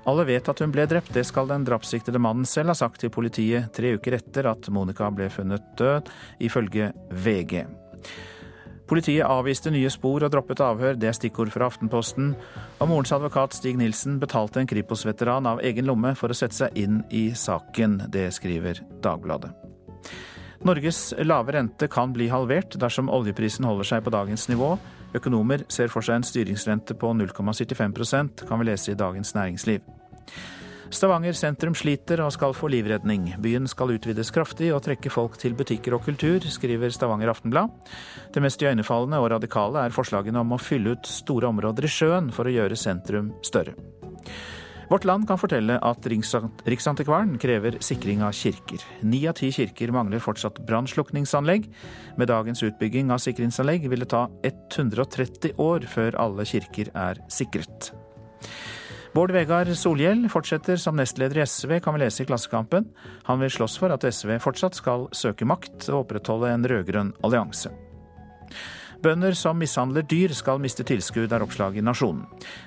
Alle 0.09 0.25
vet 0.25 0.49
at 0.49 0.63
hun 0.63 0.73
ble 0.73 0.87
drept, 0.89 1.13
det 1.13 1.27
skal 1.29 1.51
den 1.51 1.67
drapssiktede 1.69 2.21
mannen 2.23 2.49
selv 2.49 2.73
ha 2.73 2.79
sagt 2.79 3.03
til 3.03 3.13
politiet 3.13 3.69
tre 3.77 3.95
uker 3.99 4.17
etter 4.17 4.49
at 4.49 4.71
Monica 4.73 5.11
ble 5.13 5.29
funnet 5.33 5.65
død, 5.81 6.09
ifølge 6.41 6.93
VG. 7.13 7.65
Politiet 8.91 9.23
avviste 9.23 9.71
nye 9.71 9.91
spor 9.93 10.25
og 10.27 10.33
droppet 10.33 10.61
avhør, 10.67 10.97
det 10.99 11.07
er 11.07 11.15
stikkord 11.15 11.53
fra 11.55 11.69
Aftenposten. 11.71 12.33
Og 12.83 12.89
morens 12.91 13.13
advokat 13.15 13.55
Stig 13.55 13.77
Nilsen 13.79 14.17
betalte 14.19 14.59
en 14.59 14.67
Kripos-veteran 14.67 15.47
av 15.47 15.63
egen 15.63 15.87
lomme 15.87 16.11
for 16.19 16.33
å 16.33 16.35
sette 16.35 16.59
seg 16.59 16.81
inn 16.81 17.05
i 17.15 17.29
saken. 17.39 18.01
Det 18.11 18.27
skriver 18.35 18.83
Dagbladet. 19.05 19.53
Norges 20.67 21.15
lave 21.23 21.55
rente 21.55 21.87
kan 21.89 22.11
bli 22.13 22.27
halvert 22.33 22.75
dersom 22.83 23.13
oljeprisen 23.15 23.69
holder 23.69 23.87
seg 23.93 24.03
på 24.05 24.13
dagens 24.13 24.49
nivå. 24.51 24.75
Økonomer 25.17 25.65
ser 25.73 25.91
for 25.93 26.07
seg 26.07 26.21
en 26.21 26.27
styringsrente 26.27 26.95
på 26.99 27.13
0,75% 27.19 28.47
kan 28.49 28.61
vi 28.61 28.69
lese 28.69 28.93
i 28.93 28.99
Dagens 28.99 29.35
Næringsliv. 29.35 29.87
Stavanger 30.91 31.37
sentrum 31.39 31.75
sliter 31.79 32.19
og 32.25 32.33
skal 32.35 32.55
få 32.57 32.67
livredning. 32.73 33.29
Byen 33.43 33.69
skal 33.71 33.93
utvides 33.95 34.33
kraftig 34.35 34.73
og 34.75 34.83
trekke 34.83 35.13
folk 35.13 35.37
til 35.39 35.55
butikker 35.55 35.95
og 35.95 36.03
kultur, 36.03 36.43
skriver 36.51 36.91
Stavanger 36.91 37.31
Aftenblad. 37.31 37.71
Det 38.35 38.43
mest 38.43 38.63
iøynefallende 38.63 39.21
og 39.23 39.31
radikale 39.37 39.85
er 39.87 39.95
forslagene 39.95 40.43
om 40.43 40.57
å 40.57 40.59
fylle 40.59 40.97
ut 40.97 41.07
store 41.07 41.53
områder 41.53 41.87
i 41.87 41.93
sjøen 41.95 42.33
for 42.35 42.51
å 42.51 42.55
gjøre 42.57 42.79
sentrum 42.79 43.31
større. 43.47 43.77
Vårt 44.91 45.05
Land 45.07 45.29
kan 45.29 45.39
fortelle 45.39 45.77
at 45.87 46.07
Riksantikvaren 46.11 47.37
krever 47.39 47.77
sikring 47.79 48.25
av 48.27 48.35
kirker. 48.35 48.83
Ni 49.07 49.21
av 49.31 49.37
ti 49.39 49.53
kirker 49.55 49.93
mangler 49.95 50.19
fortsatt 50.19 50.59
brannslukningsanlegg. 50.67 51.69
Med 52.19 52.27
dagens 52.27 52.65
utbygging 52.67 53.13
av 53.15 53.23
sikringsanlegg 53.23 53.87
vil 53.87 54.03
det 54.03 54.11
ta 54.11 54.25
130 54.43 55.55
år 55.63 55.87
før 55.93 56.19
alle 56.19 56.47
kirker 56.49 56.91
er 56.91 57.23
sikret. 57.31 57.93
Bård 59.15 59.31
Vegar 59.35 59.71
Solhjell 59.79 60.27
fortsetter 60.31 60.79
som 60.79 60.99
nestleder 60.99 61.39
i 61.39 61.47
SV, 61.47 61.79
kan 61.83 61.95
vi 61.95 62.03
lese 62.03 62.25
i 62.25 62.27
Klassekampen. 62.27 62.91
Han 63.31 63.41
vil 63.43 63.55
slåss 63.55 63.79
for 63.79 63.95
at 63.95 64.07
SV 64.07 64.41
fortsatt 64.43 64.75
skal 64.79 65.07
søke 65.15 65.47
makt 65.47 65.87
og 65.93 66.03
opprettholde 66.05 66.51
en 66.51 66.67
rød-grønn 66.67 67.15
allianse. 67.23 67.71
Bønder 69.01 69.33
som 69.33 69.57
mishandler 69.57 70.05
dyr 70.05 70.35
skal 70.37 70.61
miste 70.61 70.85
tilskudd, 70.85 71.33
er 71.33 71.45
oppslag 71.45 71.79
i 71.81 71.85
Nasjonen. 71.85 72.27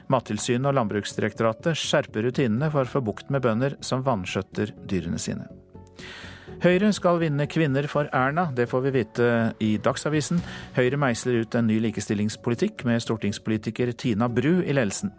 Mattilsynet 0.09 0.71
og 0.71 0.77
Landbruksdirektoratet 0.79 1.77
skjerper 1.77 2.25
rutinene 2.25 2.71
for 2.73 2.87
å 2.87 2.93
få 2.95 3.03
bukt 3.05 3.29
med 3.33 3.43
bønder 3.45 3.77
som 3.85 4.01
vanskjøtter 4.05 4.73
dyrene 4.89 5.21
sine. 5.21 5.45
Høyre 6.63 6.89
skal 6.95 7.19
vinne 7.19 7.45
kvinner 7.49 7.85
for 7.91 8.07
Erna, 8.15 8.47
det 8.55 8.69
får 8.71 8.83
vi 8.85 8.93
vite 8.95 9.27
i 9.63 9.73
Dagsavisen. 9.83 10.39
Høyre 10.77 10.99
meisler 11.01 11.41
ut 11.43 11.57
en 11.59 11.67
ny 11.67 11.79
likestillingspolitikk 11.83 12.85
med 12.87 13.03
stortingspolitiker 13.03 13.91
Tina 13.99 14.29
Bru 14.31 14.61
i 14.63 14.73
ledelsen. 14.75 15.11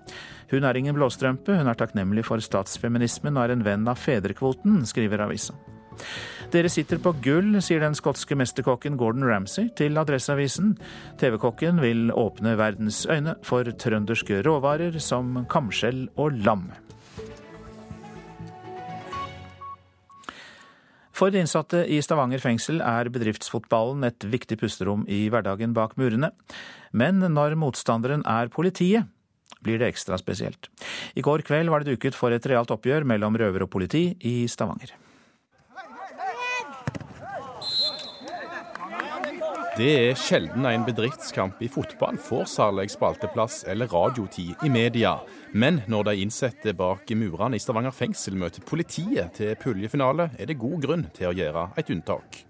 Hun 0.50 0.64
er 0.64 0.78
ingen 0.78 0.96
blåstrømpe, 0.96 1.58
hun 1.60 1.70
er 1.70 1.78
takknemlig 1.78 2.26
for 2.26 2.42
statsfeminismen 2.42 3.36
og 3.36 3.46
er 3.46 3.54
en 3.54 3.66
venn 3.66 3.86
av 3.90 4.00
fedrekvoten, 4.00 4.82
skriver 4.88 5.26
avisa. 5.26 5.56
Dere 6.54 6.68
sitter 6.70 7.00
på 7.02 7.10
gull, 7.18 7.56
sier 7.66 7.80
den 7.82 7.96
skotske 7.98 8.36
mesterkokken 8.38 8.94
Gordon 8.94 9.24
Ramsay 9.26 9.72
til 9.74 9.98
Adresseavisen. 9.98 10.76
TV-kokken 11.18 11.80
vil 11.82 12.12
åpne 12.14 12.52
verdens 12.60 13.00
øyne 13.10 13.34
for 13.42 13.66
trønderske 13.66 14.38
råvarer 14.46 15.00
som 15.02 15.40
kamskjell 15.50 16.04
og 16.14 16.38
lam. 16.46 16.68
For 21.14 21.34
de 21.34 21.42
innsatte 21.42 21.82
i 21.90 21.98
Stavanger 22.06 22.38
fengsel 22.42 22.78
er 22.86 23.10
bedriftsfotballen 23.10 24.06
et 24.06 24.22
viktig 24.22 24.60
pusterom 24.62 25.02
i 25.10 25.24
hverdagen 25.34 25.74
bak 25.74 25.98
murene. 25.98 26.30
Men 26.94 27.18
når 27.18 27.58
motstanderen 27.58 28.22
er 28.30 28.54
politiet, 28.54 29.10
blir 29.58 29.82
det 29.82 29.90
ekstra 29.90 30.22
spesielt. 30.22 30.70
I 31.18 31.24
går 31.24 31.42
kveld 31.42 31.74
var 31.74 31.82
det 31.82 31.96
duket 31.96 32.14
for 32.14 32.30
et 32.30 32.46
realt 32.46 32.70
oppgjør 32.70 33.02
mellom 33.10 33.42
røver 33.42 33.66
og 33.66 33.74
politi 33.74 34.12
i 34.22 34.44
Stavanger. 34.46 34.94
Det 39.74 39.88
er 39.90 40.14
sjelden 40.14 40.68
en 40.70 40.84
bedriftskamp 40.86 41.58
i 41.58 41.66
fotball 41.66 42.14
får 42.22 42.44
særlig 42.46 42.92
spalteplass 42.92 43.64
eller 43.66 43.90
radiotid 43.90 44.62
i 44.62 44.70
media. 44.70 45.16
Men 45.50 45.80
når 45.90 46.04
de 46.06 46.14
innsatte 46.22 46.76
bak 46.78 47.10
murene 47.18 47.58
i 47.58 47.62
Stavanger 47.62 47.90
fengsel 47.90 48.38
møter 48.38 48.62
politiet 48.62 49.34
til 49.34 49.56
puljefinale, 49.58 50.28
er 50.38 50.46
det 50.46 50.60
god 50.62 50.78
grunn 50.86 51.04
til 51.18 51.32
å 51.32 51.34
gjøre 51.34 51.66
et 51.74 51.90
unntak. 51.90 52.44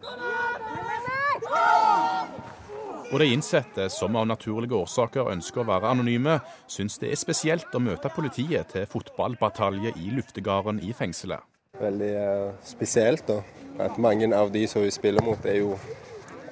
Og 3.08 3.18
de 3.24 3.32
innsatte, 3.32 3.88
som 3.88 4.20
av 4.20 4.28
naturlige 4.28 4.76
årsaker 4.84 5.32
ønsker 5.32 5.64
å 5.64 5.68
være 5.72 5.96
anonyme, 5.96 6.38
syns 6.68 7.00
det 7.00 7.08
er 7.08 7.24
spesielt 7.24 7.72
å 7.72 7.80
møte 7.80 8.12
politiet 8.12 8.76
til 8.76 8.84
fotballbatalje 8.92 9.96
i 9.96 10.12
luftegarden 10.12 10.84
i 10.84 10.92
fengselet. 10.92 11.40
Veldig 11.80 12.16
uh, 12.20 12.56
spesielt 12.68 13.24
da, 13.32 13.40
at 13.80 13.96
mange 13.96 14.28
av 14.36 14.52
de 14.52 14.68
som 14.68 14.84
vi 14.84 14.92
spiller 14.92 15.24
mot, 15.24 15.40
er 15.48 15.62
jo 15.64 15.78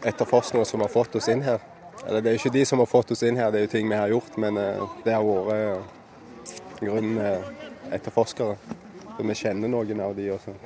etterforskere 0.04 0.64
som 0.64 0.80
har 0.80 0.90
fått 0.92 1.16
oss 1.18 1.28
inn 1.28 1.42
her. 1.42 1.60
Eller 2.06 2.20
det 2.20 2.30
er 2.30 2.36
jo 2.36 2.42
ikke 2.42 2.56
de 2.58 2.64
som 2.66 2.80
har 2.82 2.90
fått 2.90 3.12
oss 3.14 3.22
inn 3.22 3.38
her, 3.38 3.50
det 3.52 3.60
er 3.60 3.66
jo 3.66 3.72
ting 3.74 3.90
vi 3.90 3.98
har 3.98 4.10
gjort, 4.10 4.36
men 4.40 4.58
uh, 4.58 4.94
det 5.04 5.14
har 5.14 5.26
vært 5.26 5.50
uh, 5.52 6.56
grunnen 6.80 7.18
uh, 7.20 7.92
etterforskere. 7.94 8.56
Så 9.16 9.26
vi 9.28 9.36
kjenner 9.38 9.70
noen 9.70 10.00
av 10.00 10.16
de 10.16 10.30
også. 10.32 10.56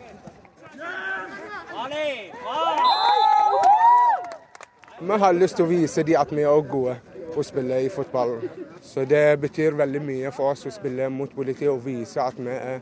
Vi 4.99 5.19
har 5.21 5.37
lyst 5.37 5.59
til 5.59 5.67
å 5.67 5.69
vise 5.69 6.03
dem 6.07 6.17
at 6.17 6.33
vi 6.33 6.47
er 6.47 6.69
gode 6.71 6.97
og 7.37 7.45
spiller 7.45 7.85
i 7.85 7.91
fotball. 7.93 8.39
Så 8.83 9.05
det 9.05 9.41
betyr 9.41 9.77
veldig 9.77 10.01
mye 10.03 10.33
for 10.33 10.55
oss 10.55 10.65
å 10.67 10.73
spille 10.73 11.11
mot 11.13 11.35
politiet 11.35 11.69
og 11.69 11.85
vise 11.85 12.23
at 12.23 12.39
vi, 12.39 12.55
er, 12.55 12.81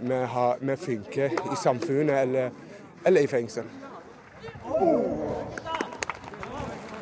vi, 0.00 0.20
har, 0.36 0.56
vi 0.60 0.76
funker 0.76 1.36
i 1.52 1.58
samfunnet 1.60 2.22
eller, 2.22 2.50
eller 3.04 3.26
i 3.26 3.28
fengsel. 3.28 3.68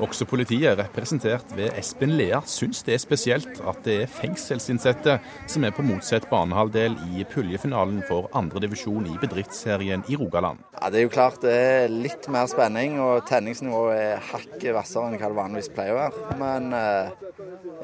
Også 0.02 0.26
politiet, 0.26 0.74
representert 0.80 1.52
ved 1.54 1.76
Espen 1.78 2.16
Lea, 2.18 2.40
syns 2.50 2.80
det 2.82 2.96
er 2.96 3.02
spesielt 3.02 3.60
at 3.70 3.84
det 3.86 3.94
er 4.02 4.10
fengselsinnsatte 4.10 5.18
som 5.50 5.62
er 5.62 5.74
på 5.76 5.84
motsatt 5.86 6.26
banehalvdel 6.30 6.96
i 7.14 7.22
puljefinalen 7.30 8.00
for 8.08 8.26
andredivisjon 8.34 9.06
i 9.12 9.14
bedriftsserien 9.22 10.02
i 10.10 10.18
Rogaland. 10.18 10.64
Ja, 10.80 10.90
det 10.90 10.98
er 10.98 11.06
jo 11.06 11.12
klart 11.14 11.38
det 11.46 11.52
er 11.54 11.92
litt 11.92 12.26
mer 12.34 12.48
spenning, 12.50 12.96
og 12.98 13.28
tenningsnivået 13.28 14.00
er 14.00 14.24
hakket 14.32 14.74
hvassere 14.74 15.12
enn 15.12 15.20
hva 15.20 15.30
det 15.30 15.38
vanligvis 15.38 15.70
pleier 15.76 15.94
å 15.94 16.00
være. 16.00 16.34
Men 16.40 16.74
eh, 16.80 17.12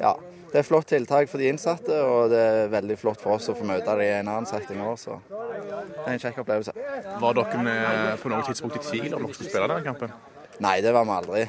ja, 0.01 0.11
det 0.51 0.59
er 0.59 0.67
flott 0.67 0.91
tiltak 0.91 1.31
for 1.31 1.39
de 1.39 1.47
innsatte, 1.53 2.01
og 2.03 2.33
det 2.33 2.43
er 2.49 2.73
veldig 2.75 2.99
flott 2.99 3.23
for 3.23 3.37
oss 3.37 3.47
å 3.47 3.55
få 3.55 3.69
møte 3.69 3.95
dem 3.95 4.03
i 4.03 4.11
en 4.17 4.33
annen 4.33 4.49
setting 4.49 4.83
òg, 4.83 4.99
så 4.99 5.21
det 5.29 6.03
er 6.03 6.11
en 6.17 6.21
kjekk 6.25 6.43
opplevelse. 6.43 6.75
Var 7.23 7.39
dere 7.39 8.19
på 8.19 8.33
noe 8.35 8.43
tidspunkt 8.49 8.81
i 8.81 8.85
tvil 8.89 9.15
om 9.15 9.23
dere 9.23 9.39
skulle 9.39 9.53
spille 9.53 9.71
denne 9.71 9.87
kampen? 9.87 10.19
Nei, 10.59 10.81
det 10.83 10.91
var 10.91 11.07
vi 11.07 11.15
aldri. 11.15 11.47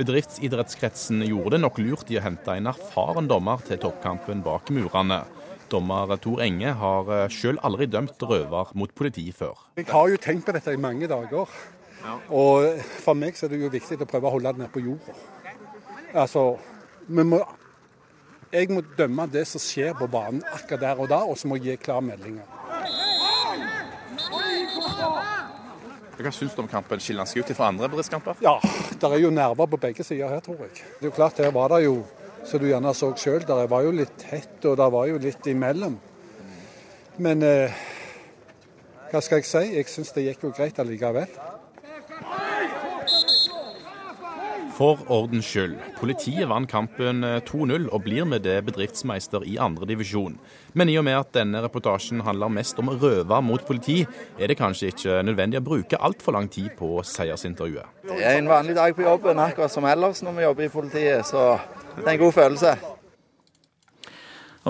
Bedriftsidrettskretsen 0.00 1.24
gjorde 1.26 1.56
det 1.56 1.62
nok 1.64 1.78
lurt 1.82 2.10
i 2.12 2.16
å 2.16 2.24
hente 2.24 2.54
en 2.56 2.70
erfaren 2.70 3.28
dommer 3.28 3.60
til 3.66 3.80
toppkampen 3.82 4.40
bak 4.46 4.70
murene. 4.72 5.22
Dommer 5.70 6.16
Tor 6.22 6.40
Enge 6.42 6.72
har 6.80 7.10
sjøl 7.30 7.60
aldri 7.66 7.86
dømt 7.90 8.22
røver 8.26 8.72
mot 8.74 8.94
politi 8.96 9.26
før. 9.34 9.68
Jeg 9.78 9.90
har 9.90 10.08
jo 10.10 10.18
tenkt 10.22 10.48
på 10.48 10.54
dette 10.56 10.74
i 10.74 10.80
mange 10.80 11.10
dager. 11.10 11.52
Og 12.32 12.80
for 13.04 13.18
meg 13.18 13.36
så 13.36 13.46
er 13.46 13.54
det 13.54 13.60
jo 13.60 13.72
viktig 13.72 14.00
å 14.00 14.08
prøve 14.08 14.30
å 14.30 14.34
holde 14.36 14.54
det 14.54 14.62
nede 14.62 14.72
på 14.72 14.82
jorda. 14.84 15.16
Altså, 16.16 16.44
vi 17.06 17.24
må, 17.26 17.42
jeg 18.50 18.70
må 18.72 18.82
dømme 18.96 19.28
det 19.30 19.44
som 19.50 19.62
skjer 19.62 19.92
på 19.98 20.08
banen 20.10 20.40
akkurat 20.54 20.82
der 20.82 21.02
og 21.04 21.10
da, 21.12 21.20
og 21.28 21.38
så 21.38 21.50
må 21.50 21.60
jeg 21.60 21.76
gi 21.76 21.84
klare 21.84 22.06
melding. 22.08 22.40
Hva 26.20 26.32
syns 26.34 26.52
du 26.52 26.60
om 26.60 26.68
kampen? 26.68 27.00
Skiller 27.00 27.24
den 27.24 27.30
seg 27.30 27.40
ut 27.40 27.52
fra 27.56 27.70
andre 27.72 27.88
bedriftskamper? 27.88 28.40
Ja, 28.44 28.58
det 28.92 29.08
er 29.08 29.22
jo 29.22 29.30
nerver 29.32 29.68
på 29.72 29.78
begge 29.80 30.04
sider 30.04 30.28
her, 30.28 30.42
tror 30.44 30.58
jeg. 30.66 30.74
Det 30.98 31.06
er 31.06 31.08
jo 31.08 31.16
klart, 31.16 31.40
Her 31.40 31.54
var 31.54 31.72
det 31.72 31.84
jo, 31.86 31.94
som 32.44 32.60
du 32.60 32.66
gjerne 32.68 32.92
så 32.96 33.08
sjøl, 33.16 33.40
det 33.48 33.56
var 33.70 33.86
jo 33.86 33.94
litt 33.94 34.12
tett 34.20 34.66
og 34.68 34.76
det 34.76 34.88
var 34.92 35.08
jo 35.08 35.20
litt 35.22 35.48
imellom. 35.48 35.96
Men 37.24 37.44
eh, 37.44 37.80
hva 39.10 39.22
skal 39.24 39.40
jeg 39.40 39.48
si? 39.48 39.64
Jeg 39.78 39.88
syns 39.88 40.12
det 40.16 40.26
gikk 40.28 40.44
jo 40.44 40.52
greit 40.56 40.76
allikevel. 40.78 41.32
For 44.80 44.96
ordens 45.12 45.44
skyld, 45.44 45.74
politiet 45.98 46.48
vant 46.48 46.64
kampen 46.64 47.20
2-0 47.44 47.90
og 47.92 48.00
blir 48.06 48.24
med 48.24 48.46
det 48.46 48.62
bedriftsmeister 48.64 49.42
i 49.44 49.58
andredivisjon. 49.60 50.38
Men 50.72 50.88
i 50.88 50.94
og 50.96 51.04
med 51.04 51.18
at 51.18 51.34
denne 51.34 51.60
reportasjen 51.60 52.22
handler 52.24 52.48
mest 52.48 52.78
om 52.80 52.88
røver 52.88 53.42
mot 53.44 53.60
politi, 53.68 53.98
er 54.40 54.48
det 54.48 54.56
kanskje 54.56 54.88
ikke 54.88 55.18
nødvendig 55.28 55.58
å 55.60 55.66
bruke 55.66 55.98
altfor 56.00 56.32
lang 56.32 56.48
tid 56.48 56.70
på 56.78 57.02
seiersintervjuet. 57.04 57.90
Det 58.08 58.22
er 58.24 58.38
en 58.38 58.48
vanlig 58.48 58.78
dag 58.78 58.96
på 58.96 59.04
jobben, 59.04 59.42
akkurat 59.44 59.74
som 59.74 59.84
ellers 59.84 60.22
når 60.24 60.38
vi 60.38 60.46
jobber 60.46 60.64
i 60.64 60.72
politiet, 60.72 61.28
så 61.28 61.42
det 61.98 62.06
er 62.06 62.14
en 62.14 62.22
god 62.22 62.32
følelse. 62.38 62.72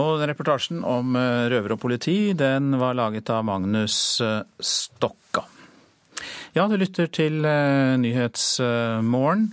Og 0.00 0.24
reportasjen 0.26 0.80
om 0.86 1.14
eh, 1.20 1.44
røver 1.54 1.76
og 1.76 1.80
politi, 1.84 2.16
den 2.34 2.74
var 2.82 2.98
laget 2.98 3.30
av 3.30 3.46
Magnus 3.46 4.18
eh, 4.26 4.40
Stokka. 4.58 5.44
Ja, 6.58 6.66
du 6.66 6.74
lytter 6.82 7.06
til 7.14 7.46
eh, 7.46 7.94
Nyhetsmorgen. 8.02 9.46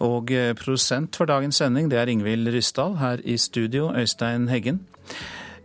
Og 0.00 0.32
produsent 0.56 1.16
for 1.18 1.28
dagens 1.28 1.60
sending, 1.60 1.90
det 1.92 1.98
er 2.00 2.08
Ingvild 2.08 2.48
Ryssdal. 2.54 2.96
Her 3.00 3.20
i 3.24 3.36
studio, 3.36 3.90
Øystein 3.92 4.48
Heggen. 4.48 4.80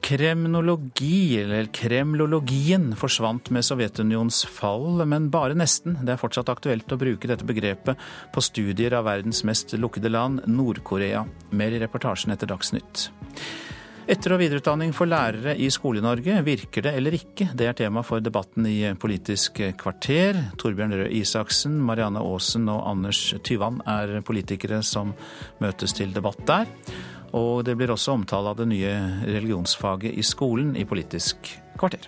Kremnologi, 0.06 1.40
eller 1.42 1.66
kremlologien, 1.74 2.92
forsvant 3.00 3.50
med 3.50 3.66
Sovjetunions 3.66 4.44
fall, 4.46 5.02
men 5.10 5.32
bare 5.34 5.58
nesten. 5.58 5.96
Det 6.06 6.14
er 6.14 6.22
fortsatt 6.22 6.52
aktuelt 6.54 6.94
å 6.94 7.00
bruke 7.02 7.32
dette 7.32 7.48
begrepet 7.48 7.98
på 8.36 8.44
studier 8.46 8.94
av 8.94 9.08
verdens 9.08 9.42
mest 9.48 9.74
lukkede 9.74 10.12
land, 10.14 10.44
Nord-Korea. 10.46 11.24
Mer 11.58 11.74
i 11.74 11.82
reportasjen 11.82 12.36
etter 12.36 12.52
Dagsnytt. 12.52 13.08
Etter- 14.06 14.36
og 14.36 14.38
videreutdanning 14.38 14.92
for 14.94 15.10
lærere 15.10 15.56
i 15.58 15.66
Skole-Norge, 15.74 16.36
virker 16.46 16.84
det 16.86 16.92
eller 16.94 17.16
ikke? 17.18 17.48
Det 17.58 17.66
er 17.66 17.74
tema 17.74 18.04
for 18.06 18.22
debatten 18.22 18.68
i 18.70 18.92
Politisk 19.02 19.58
kvarter. 19.82 20.38
Torbjørn 20.62 20.94
Røe 20.94 21.10
Isaksen, 21.10 21.80
Marianne 21.82 22.22
Aasen 22.22 22.70
og 22.70 22.84
Anders 22.86 23.34
Tyvand 23.42 23.82
er 23.90 24.22
politikere 24.22 24.84
som 24.86 25.16
møtes 25.58 25.98
til 25.98 26.14
debatt 26.14 26.46
der. 26.46 26.70
Og 27.34 27.66
det 27.66 27.74
blir 27.80 27.96
også 27.96 28.14
omtale 28.14 28.54
av 28.54 28.62
det 28.62 28.70
nye 28.70 28.94
religionsfaget 29.26 30.14
i 30.14 30.22
skolen 30.22 30.76
i 30.78 30.86
Politisk 30.86 31.50
kvarter. 31.74 32.06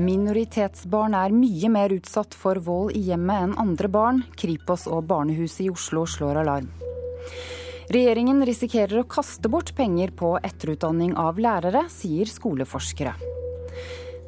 Minoritetsbarn 0.00 1.12
er 1.18 1.32
mye 1.34 1.68
mer 1.68 1.92
utsatt 1.92 2.32
for 2.36 2.56
vold 2.64 2.94
i 2.96 3.02
hjemmet 3.10 3.44
enn 3.44 3.56
andre 3.60 3.88
barn. 3.92 4.22
Kripos 4.38 4.86
og 4.88 5.04
barnehuset 5.10 5.66
i 5.66 5.72
Oslo 5.72 6.06
slår 6.08 6.40
alarm. 6.40 6.70
Regjeringen 7.90 8.40
risikerer 8.46 9.02
å 9.02 9.08
kaste 9.10 9.50
bort 9.52 9.74
penger 9.76 10.14
på 10.16 10.36
etterutdanning 10.46 11.16
av 11.20 11.40
lærere, 11.42 11.84
sier 11.92 12.30
skoleforskere. 12.30 13.12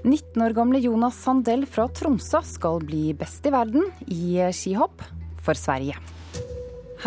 19 0.02 0.42
år 0.42 0.56
gamle 0.56 0.80
Jonas 0.82 1.20
Sandell 1.22 1.62
fra 1.70 1.86
Tromsø 1.94 2.42
skal 2.44 2.82
bli 2.82 3.12
best 3.16 3.46
i 3.46 3.54
verden 3.54 3.86
i 4.10 4.42
skihopp 4.52 5.06
for 5.46 5.56
Sverige. 5.56 5.96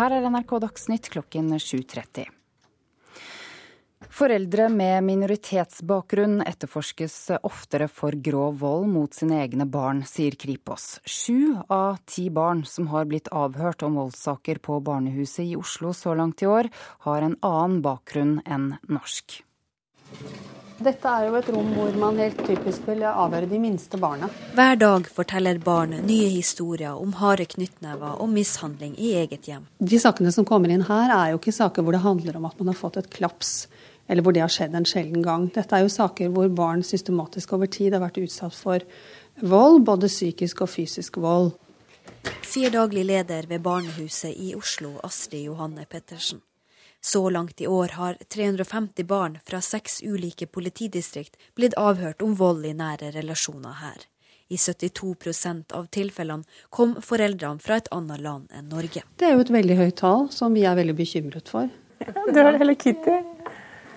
Her 0.00 0.16
er 0.16 0.26
NRK 0.32 0.56
Dagsnytt 0.64 1.12
klokken 1.12 1.52
7.30. 1.60 2.35
Foreldre 4.16 4.70
med 4.72 5.04
minoritetsbakgrunn 5.04 6.38
etterforskes 6.40 7.16
oftere 7.44 7.84
for 7.92 8.16
grov 8.24 8.54
vold 8.62 8.86
mot 8.88 9.12
sine 9.12 9.42
egne 9.42 9.66
barn, 9.68 10.00
sier 10.08 10.32
Kripos. 10.40 11.02
Sju 11.04 11.58
av 11.68 11.98
ti 12.08 12.30
barn 12.32 12.62
som 12.64 12.88
har 12.94 13.04
blitt 13.10 13.28
avhørt 13.28 13.84
om 13.84 13.98
voldssaker 14.00 14.62
på 14.64 14.78
barnehuset 14.80 15.44
i 15.44 15.58
Oslo 15.60 15.92
så 15.92 16.16
langt 16.16 16.40
i 16.40 16.48
år, 16.48 16.70
har 17.04 17.26
en 17.26 17.36
annen 17.44 17.82
bakgrunn 17.84 18.38
enn 18.46 18.70
norsk. 18.88 19.42
Dette 20.76 21.08
er 21.12 21.28
jo 21.28 21.36
et 21.36 21.52
rom 21.52 21.68
hvor 21.76 22.00
man 22.00 22.16
helt 22.20 22.40
typisk 22.48 22.88
vil 22.88 23.04
avhøre 23.08 23.48
de 23.48 23.60
minste 23.60 24.00
barna. 24.00 24.30
Hver 24.56 24.80
dag 24.80 25.12
forteller 25.12 25.60
barn 25.60 25.92
nye 26.08 26.32
historier 26.32 26.96
om 26.96 27.12
harde 27.20 27.44
knyttnever 27.52 28.16
og 28.16 28.32
mishandling 28.32 28.96
i 28.96 29.12
eget 29.20 29.48
hjem. 29.48 29.68
De 29.76 30.00
sakene 30.00 30.32
som 30.32 30.48
kommer 30.48 30.72
inn 30.72 30.88
her, 30.88 31.12
er 31.12 31.34
jo 31.34 31.42
ikke 31.42 31.56
saker 31.56 31.84
hvor 31.84 31.96
det 31.96 32.04
handler 32.04 32.40
om 32.40 32.48
at 32.48 32.56
man 32.60 32.72
har 32.72 32.80
fått 32.80 32.96
et 33.00 33.12
klaps 33.12 33.66
eller 34.08 34.22
hvor 34.22 34.34
det 34.34 34.42
har 34.44 34.52
skjedd 34.52 34.74
en 34.74 34.86
sjelden 34.88 35.22
gang. 35.24 35.48
Dette 35.54 35.76
er 35.76 35.84
jo 35.84 35.92
saker 35.92 36.32
hvor 36.34 36.48
barn 36.48 36.82
systematisk 36.86 37.54
over 37.56 37.70
tid 37.70 37.96
har 37.96 38.04
vært 38.04 38.20
utsatt 38.22 38.54
for 38.54 38.84
vold, 39.42 39.84
både 39.84 40.10
psykisk 40.10 40.64
og 40.64 40.72
fysisk 40.72 41.20
vold. 41.22 41.52
Sier 42.46 42.70
daglig 42.74 43.04
leder 43.06 43.46
ved 43.50 43.62
barnehuset 43.62 44.34
i 44.34 44.54
Oslo, 44.58 44.96
Astrid 45.06 45.46
Johanne 45.46 45.86
Pettersen. 45.90 46.42
Så 47.00 47.30
langt 47.30 47.60
i 47.60 47.66
år 47.66 47.88
har 47.94 48.16
350 48.34 49.04
barn 49.06 49.38
fra 49.46 49.60
seks 49.62 50.00
ulike 50.02 50.46
politidistrikt 50.46 51.36
blitt 51.54 51.76
avhørt 51.78 52.22
om 52.22 52.34
vold 52.34 52.66
i 52.66 52.72
nære 52.74 53.12
relasjoner 53.14 53.78
her. 53.82 54.06
I 54.48 54.56
72% 54.56 55.74
av 55.74 55.86
tilfellene 55.94 56.46
kom 56.70 56.96
foreldrene 57.02 57.62
fra 57.62 57.78
et 57.80 57.90
annet 57.94 58.22
land 58.22 58.50
enn 58.54 58.68
Norge. 58.70 59.02
Det 59.18 59.28
er 59.28 59.34
jo 59.34 59.46
et 59.46 59.54
veldig 59.54 59.78
høyt 59.80 59.96
tall 60.02 60.28
som 60.34 60.54
vi 60.54 60.66
er 60.66 60.78
veldig 60.78 60.98
bekymret 60.98 61.50
for. 61.50 61.70
Du 62.34 62.38
har 62.42 62.58
hele 62.58 62.74
Kitty. 62.74 63.35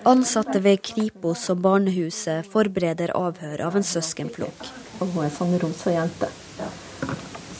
Ansatte 0.08 0.62
ved 0.64 0.80
Kripos 0.80 1.42
og 1.52 1.58
barnehuset 1.60 2.46
forbereder 2.48 3.12
avhør 3.18 3.66
av 3.66 3.74
en 3.76 3.84
søskenflokk. 3.84 4.62
Hun 5.00 5.18
er 5.24 5.32
sånn 5.34 5.52
rosa. 5.60 6.06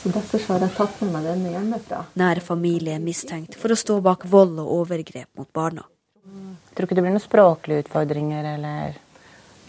Så 0.01 0.09
Derfor 0.09 0.41
har 0.47 0.65
jeg 0.65 0.73
tatt 0.73 1.03
med 1.03 1.13
meg 1.13 1.27
denne 1.29 1.51
hjemmefra. 1.53 1.99
Nær 2.17 2.41
familie 2.41 2.95
er 2.97 3.03
mistenkt 3.03 3.57
for 3.61 3.69
å 3.69 3.77
stå 3.77 3.99
bak 4.01 4.25
vold 4.25 4.57
og 4.63 4.73
overgrep 4.79 5.29
mot 5.37 5.51
barna. 5.53 5.85
Jeg 6.25 6.73
tror 6.73 6.87
ikke 6.87 6.97
det 6.97 7.05
blir 7.05 7.13
noen 7.13 7.27
språklige 7.27 7.85
utfordringer 7.85 8.53
eller 8.55 8.99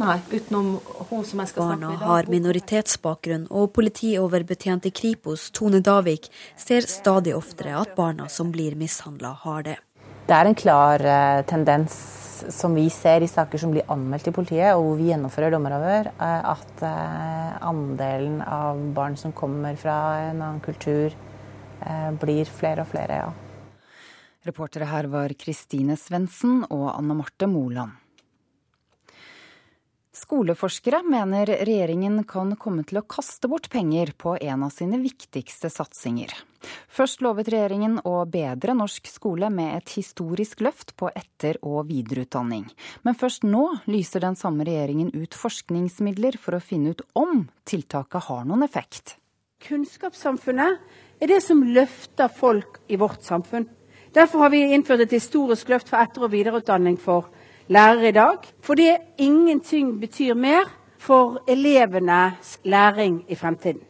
Nei, 0.00 0.16
utenom 0.32 0.78
hun 1.10 1.24
som 1.28 1.42
jeg 1.42 1.50
skal 1.52 1.68
Barna 1.68 1.90
har 2.00 2.26
minoritetsbakgrunn, 2.32 3.44
og 3.52 3.74
politioverbetjent 3.76 4.88
i 4.88 4.90
Kripos, 4.96 5.50
Tone 5.54 5.82
Davik, 5.84 6.30
ser 6.58 6.88
stadig 6.88 7.36
oftere 7.36 7.76
at 7.78 7.92
barna 7.94 8.26
som 8.32 8.50
blir 8.54 8.74
mishandla, 8.80 9.36
har 9.44 9.68
det. 9.68 9.76
Det 10.22 10.34
er 10.36 10.48
en 10.48 10.58
klar 10.58 11.02
uh, 11.02 11.42
tendens 11.48 12.22
som 12.50 12.74
vi 12.74 12.88
ser 12.90 13.22
i 13.22 13.30
saker 13.30 13.60
som 13.60 13.72
blir 13.74 13.86
anmeldt 13.92 14.26
til 14.26 14.34
politiet, 14.34 14.74
og 14.74 14.84
hvor 14.86 14.98
vi 14.98 15.10
gjennomfører 15.10 15.54
dommeravhør, 15.54 16.10
at 16.18 16.84
eh, 16.86 17.52
andelen 17.68 18.40
av 18.42 18.80
barn 18.96 19.14
som 19.20 19.34
kommer 19.36 19.76
fra 19.78 19.96
en 20.24 20.40
annen 20.40 20.62
kultur, 20.64 21.14
eh, 21.86 22.10
blir 22.18 22.50
flere 22.50 22.82
og 22.82 22.90
flere, 22.90 23.22
ja. 23.22 23.30
Reportere 24.42 24.88
her 24.90 25.06
var 25.06 25.34
Kristine 25.38 25.94
Svendsen 25.94 26.64
og 26.66 26.88
Anne 26.96 27.14
Marte 27.20 27.46
Moland. 27.46 28.01
Skoleforskere 30.12 30.98
mener 31.08 31.48
regjeringen 31.64 32.18
kan 32.28 32.50
komme 32.60 32.82
til 32.84 32.98
å 33.00 33.04
kaste 33.08 33.48
bort 33.48 33.70
penger 33.72 34.10
på 34.20 34.34
en 34.44 34.66
av 34.66 34.72
sine 34.74 34.98
viktigste 35.00 35.70
satsinger. 35.72 36.34
Først 36.92 37.22
lovet 37.24 37.48
regjeringen 37.48 37.94
å 38.04 38.18
bedre 38.28 38.74
norsk 38.76 39.08
skole 39.08 39.48
med 39.48 39.72
et 39.78 39.94
historisk 39.96 40.60
løft 40.60 40.92
på 41.00 41.08
etter- 41.16 41.56
og 41.64 41.88
videreutdanning. 41.88 42.66
Men 43.08 43.16
først 43.16 43.48
nå 43.48 43.64
lyser 43.88 44.20
den 44.20 44.36
samme 44.36 44.68
regjeringen 44.68 45.14
ut 45.16 45.32
forskningsmidler 45.32 46.36
for 46.36 46.58
å 46.58 46.60
finne 46.60 46.92
ut 46.92 47.00
om 47.16 47.46
tiltaket 47.64 48.28
har 48.28 48.44
noen 48.44 48.68
effekt. 48.68 49.16
Kunnskapssamfunnet 49.64 51.22
er 51.24 51.32
det 51.32 51.40
som 51.40 51.64
løfter 51.64 52.28
folk 52.28 52.82
i 52.92 53.00
vårt 53.00 53.24
samfunn. 53.24 53.64
Derfor 54.12 54.44
har 54.44 54.52
vi 54.52 54.66
innført 54.74 55.06
et 55.06 55.16
historisk 55.16 55.72
løft 55.72 55.88
for 55.88 56.04
etter- 56.04 56.26
og 56.26 56.34
videreutdanning 56.36 57.00
for 57.00 57.32
lærere 57.72 58.12
i 58.12 58.16
dag. 58.16 58.50
Fordi 58.62 58.90
ingenting 59.18 59.96
betyr 60.00 60.34
mer 60.34 60.68
for 61.02 61.42
elevenes 61.48 62.58
læring 62.64 63.22
i 63.28 63.34
fremtiden. 63.34 63.82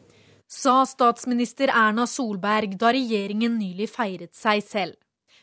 Sa 0.52 0.82
statsminister 0.84 1.70
Erna 1.72 2.04
Solberg 2.06 2.76
da 2.80 2.90
regjeringen 2.92 3.54
nylig 3.56 3.88
feiret 3.88 4.34
seg 4.36 4.60
selv. 4.66 4.98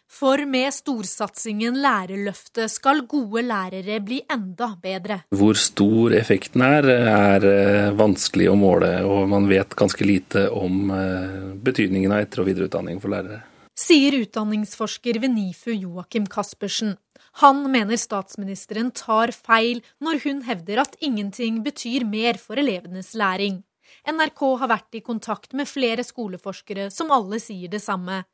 For 0.09 0.41
med 0.49 0.73
storsatsingen 0.73 1.75
Lærerløftet 1.83 2.71
skal 2.73 3.03
gode 3.09 3.43
lærere 3.45 3.99
bli 4.01 4.17
enda 4.25 4.71
bedre. 4.81 5.19
Hvor 5.37 5.57
stor 5.57 6.15
effekten 6.17 6.63
er, 6.65 6.87
er 6.89 7.45
eh, 7.45 7.91
vanskelig 7.97 8.49
å 8.49 8.57
måle, 8.57 8.89
og 9.05 9.27
man 9.29 9.45
vet 9.49 9.77
ganske 9.77 10.05
lite 10.05 10.47
om 10.49 10.89
eh, 10.93 11.37
betydningen 11.61 12.15
av 12.15 12.25
etter- 12.25 12.41
og 12.41 12.49
videreutdanning 12.49 12.97
for 13.01 13.13
lærere. 13.13 13.43
Sier 13.77 14.17
utdanningsforsker 14.17 15.21
ved 15.21 15.35
NIFU 15.37 15.75
Joakim 15.77 16.25
Caspersen. 16.29 16.97
Han 17.39 17.61
mener 17.71 17.95
statsministeren 17.95 18.89
tar 18.91 19.31
feil 19.31 19.79
når 20.03 20.17
hun 20.25 20.41
hevder 20.43 20.81
at 20.81 20.97
ingenting 20.99 21.61
betyr 21.63 22.03
mer 22.03 22.35
for 22.41 22.59
elevenes 22.59 23.13
læring. 23.15 23.61
NRK 24.11 24.41
har 24.59 24.71
vært 24.71 24.97
i 24.99 25.03
kontakt 25.05 25.55
med 25.55 25.69
flere 25.69 26.03
skoleforskere 26.03 26.89
som 26.91 27.13
alle 27.15 27.39
sier 27.39 27.71
det 27.71 27.79
samme. 27.83 28.25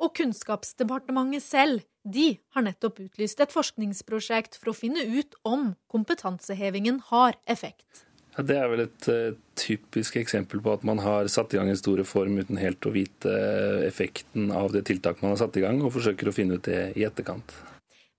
Og 0.00 0.12
Kunnskapsdepartementet 0.16 1.44
selv, 1.44 1.86
de 2.04 2.34
har 2.52 2.64
nettopp 2.66 3.00
utlyst 3.06 3.40
et 3.40 3.52
forskningsprosjekt 3.52 4.60
for 4.60 4.72
å 4.72 4.76
finne 4.76 5.06
ut 5.08 5.40
om 5.44 5.72
kompetansehevingen 5.92 7.00
har 7.08 7.40
effekt. 7.48 8.04
Ja, 8.36 8.44
det 8.44 8.60
er 8.60 8.68
vel 8.72 8.84
et 8.84 9.08
uh, 9.08 9.40
typisk 9.58 10.20
eksempel 10.20 10.60
på 10.64 10.76
at 10.76 10.84
man 10.86 11.00
har 11.00 11.32
satt 11.32 11.56
i 11.56 11.60
gang 11.60 11.72
en 11.72 11.80
stor 11.80 11.96
reform 12.00 12.36
uten 12.38 12.60
helt 12.60 12.84
å 12.84 12.92
vite 12.92 13.32
effekten 13.88 14.52
av 14.52 14.70
det 14.76 14.84
tiltaket 14.92 15.24
man 15.24 15.34
har 15.34 15.42
satt 15.46 15.56
i 15.56 15.64
gang, 15.64 15.80
og 15.80 15.96
forsøker 15.96 16.28
å 16.28 16.36
finne 16.36 16.60
ut 16.60 16.68
det 16.68 16.92
i 17.00 17.08
etterkant. 17.08 17.56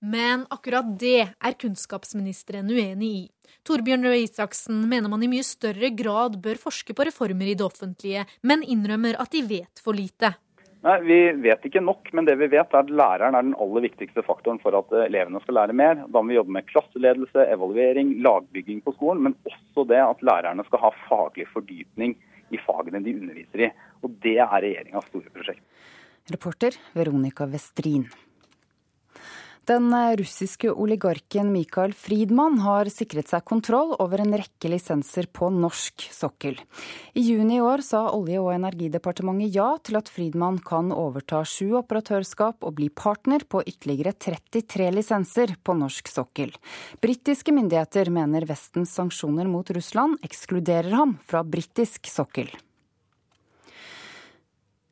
Men 0.02 0.48
akkurat 0.50 0.88
det 1.00 1.30
er 1.30 1.58
kunnskapsministeren 1.62 2.70
uenig 2.74 3.10
i. 3.20 3.26
Torbjørn 3.68 4.08
Røe 4.08 4.24
Isaksen 4.24 4.80
mener 4.90 5.12
man 5.12 5.22
i 5.22 5.30
mye 5.30 5.46
større 5.46 5.92
grad 5.94 6.40
bør 6.42 6.58
forske 6.58 6.96
på 6.98 7.06
reformer 7.06 7.52
i 7.52 7.58
det 7.58 7.66
offentlige, 7.68 8.24
men 8.42 8.64
innrømmer 8.66 9.20
at 9.22 9.30
de 9.36 9.44
vet 9.46 9.84
for 9.84 9.94
lite. 9.94 10.34
Nei, 10.82 10.96
Vi 11.06 11.20
vet 11.44 11.68
ikke 11.70 11.84
nok, 11.86 12.10
men 12.18 12.26
det 12.26 12.40
vi 12.40 12.48
vet 12.50 12.74
er 12.74 12.80
at 12.80 12.90
læreren 12.90 13.38
er 13.38 13.46
den 13.46 13.54
aller 13.62 13.86
viktigste 13.86 14.24
faktoren 14.26 14.58
for 14.64 14.74
at 14.74 14.90
elevene 15.04 15.42
skal 15.44 15.60
lære 15.60 15.78
mer. 15.78 16.02
Da 16.08 16.24
må 16.24 16.34
vi 16.34 16.40
jobbe 16.40 16.56
med 16.58 16.66
klasseledelse, 16.72 17.46
evaluering, 17.54 18.16
lagbygging 18.26 18.82
på 18.82 18.96
skolen, 18.96 19.22
men 19.28 19.38
også 19.46 19.86
det 19.92 20.02
at 20.02 20.26
lærerne 20.26 20.66
skal 20.66 20.82
ha 20.88 20.92
faglig 21.06 21.46
fordypning 21.54 22.18
i 22.50 22.64
fagene 22.66 23.04
de 23.06 23.14
underviser 23.20 23.68
i. 23.68 23.72
Og 24.02 24.18
Det 24.26 24.40
er 24.40 24.50
regjeringas 24.50 25.06
store 25.14 25.30
prosjekt. 25.30 25.62
Reporter 26.34 26.82
Veronica 26.98 27.46
Westrin. 27.46 28.10
Den 29.70 29.94
russiske 30.18 30.72
oligarken 30.74 31.52
Mikael 31.54 31.92
Friedmann 31.94 32.56
har 32.64 32.90
sikret 32.90 33.30
seg 33.30 33.44
kontroll 33.46 33.92
over 34.02 34.24
en 34.24 34.34
rekke 34.34 34.72
lisenser 34.74 35.28
på 35.30 35.52
norsk 35.54 36.08
sokkel. 36.10 36.58
I 37.14 37.22
juni 37.22 37.60
i 37.60 37.62
år 37.62 37.84
sa 37.86 38.08
Olje- 38.10 38.42
og 38.42 38.56
energidepartementet 38.56 39.54
ja 39.54 39.68
til 39.86 40.00
at 40.00 40.10
Friedmann 40.10 40.58
kan 40.66 40.90
overta 40.90 41.44
sju 41.46 41.76
operatørskap 41.78 42.66
og 42.66 42.74
bli 42.80 42.90
partner 42.90 43.46
på 43.46 43.62
ytterligere 43.62 44.16
33 44.18 44.90
lisenser 44.98 45.54
på 45.62 45.78
norsk 45.78 46.10
sokkel. 46.10 46.58
Britiske 47.06 47.54
myndigheter 47.54 48.10
mener 48.10 48.50
Vestens 48.50 48.98
sanksjoner 48.98 49.46
mot 49.46 49.70
Russland 49.78 50.18
ekskluderer 50.26 50.98
ham 50.98 51.20
fra 51.22 51.46
britisk 51.46 52.10
sokkel. 52.10 52.50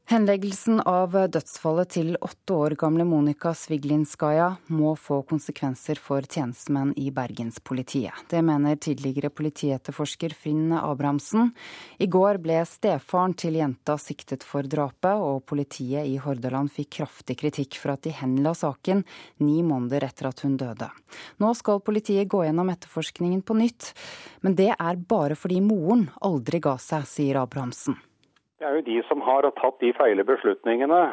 Henleggelsen 0.10 0.80
av 0.90 1.14
dødsfallet 1.14 1.92
til 1.94 2.16
åtte 2.26 2.56
år 2.58 2.74
gamle 2.82 3.04
Monika 3.06 3.52
Sviglinskaja 3.54 4.48
må 4.74 4.96
få 4.98 5.20
konsekvenser 5.30 6.02
for 6.02 6.26
tjenestemenn 6.26 6.96
i 6.98 7.12
Bergenspolitiet. 7.14 8.24
Det 8.32 8.42
mener 8.42 8.80
tidligere 8.82 9.30
politietterforsker 9.30 10.34
Finn 10.34 10.74
Abrahamsen. 10.74 11.52
I 12.02 12.10
går 12.10 12.42
ble 12.42 12.58
stefaren 12.66 13.38
til 13.38 13.60
jenta 13.62 14.00
siktet 14.02 14.48
for 14.50 14.66
drapet, 14.66 15.14
og 15.14 15.46
politiet 15.46 16.10
i 16.10 16.18
Hordaland 16.18 16.74
fikk 16.74 16.96
kraftig 17.04 17.38
kritikk 17.44 17.78
for 17.78 17.94
at 17.94 18.02
de 18.10 18.18
henla 18.24 18.58
saken 18.58 19.06
ni 19.46 19.62
måneder 19.62 20.10
etter 20.10 20.34
at 20.34 20.42
hun 20.42 20.58
døde. 20.58 20.90
Nå 21.38 21.54
skal 21.54 21.86
politiet 21.86 22.34
gå 22.34 22.48
gjennom 22.50 22.74
etterforskningen 22.74 23.46
på 23.46 23.62
nytt, 23.62 23.94
men 24.42 24.58
det 24.58 24.72
er 24.74 25.06
bare 25.06 25.38
fordi 25.38 25.62
moren 25.62 26.08
aldri 26.18 26.66
ga 26.66 26.80
seg, 26.82 27.06
sier 27.06 27.46
Abrahamsen. 27.46 28.02
Det 28.60 28.68
er 28.68 28.76
jo 28.76 28.84
de 28.84 29.02
som 29.08 29.22
har 29.24 29.46
tatt 29.56 29.78
de 29.80 29.94
feile 29.96 30.26
beslutningene 30.28 31.04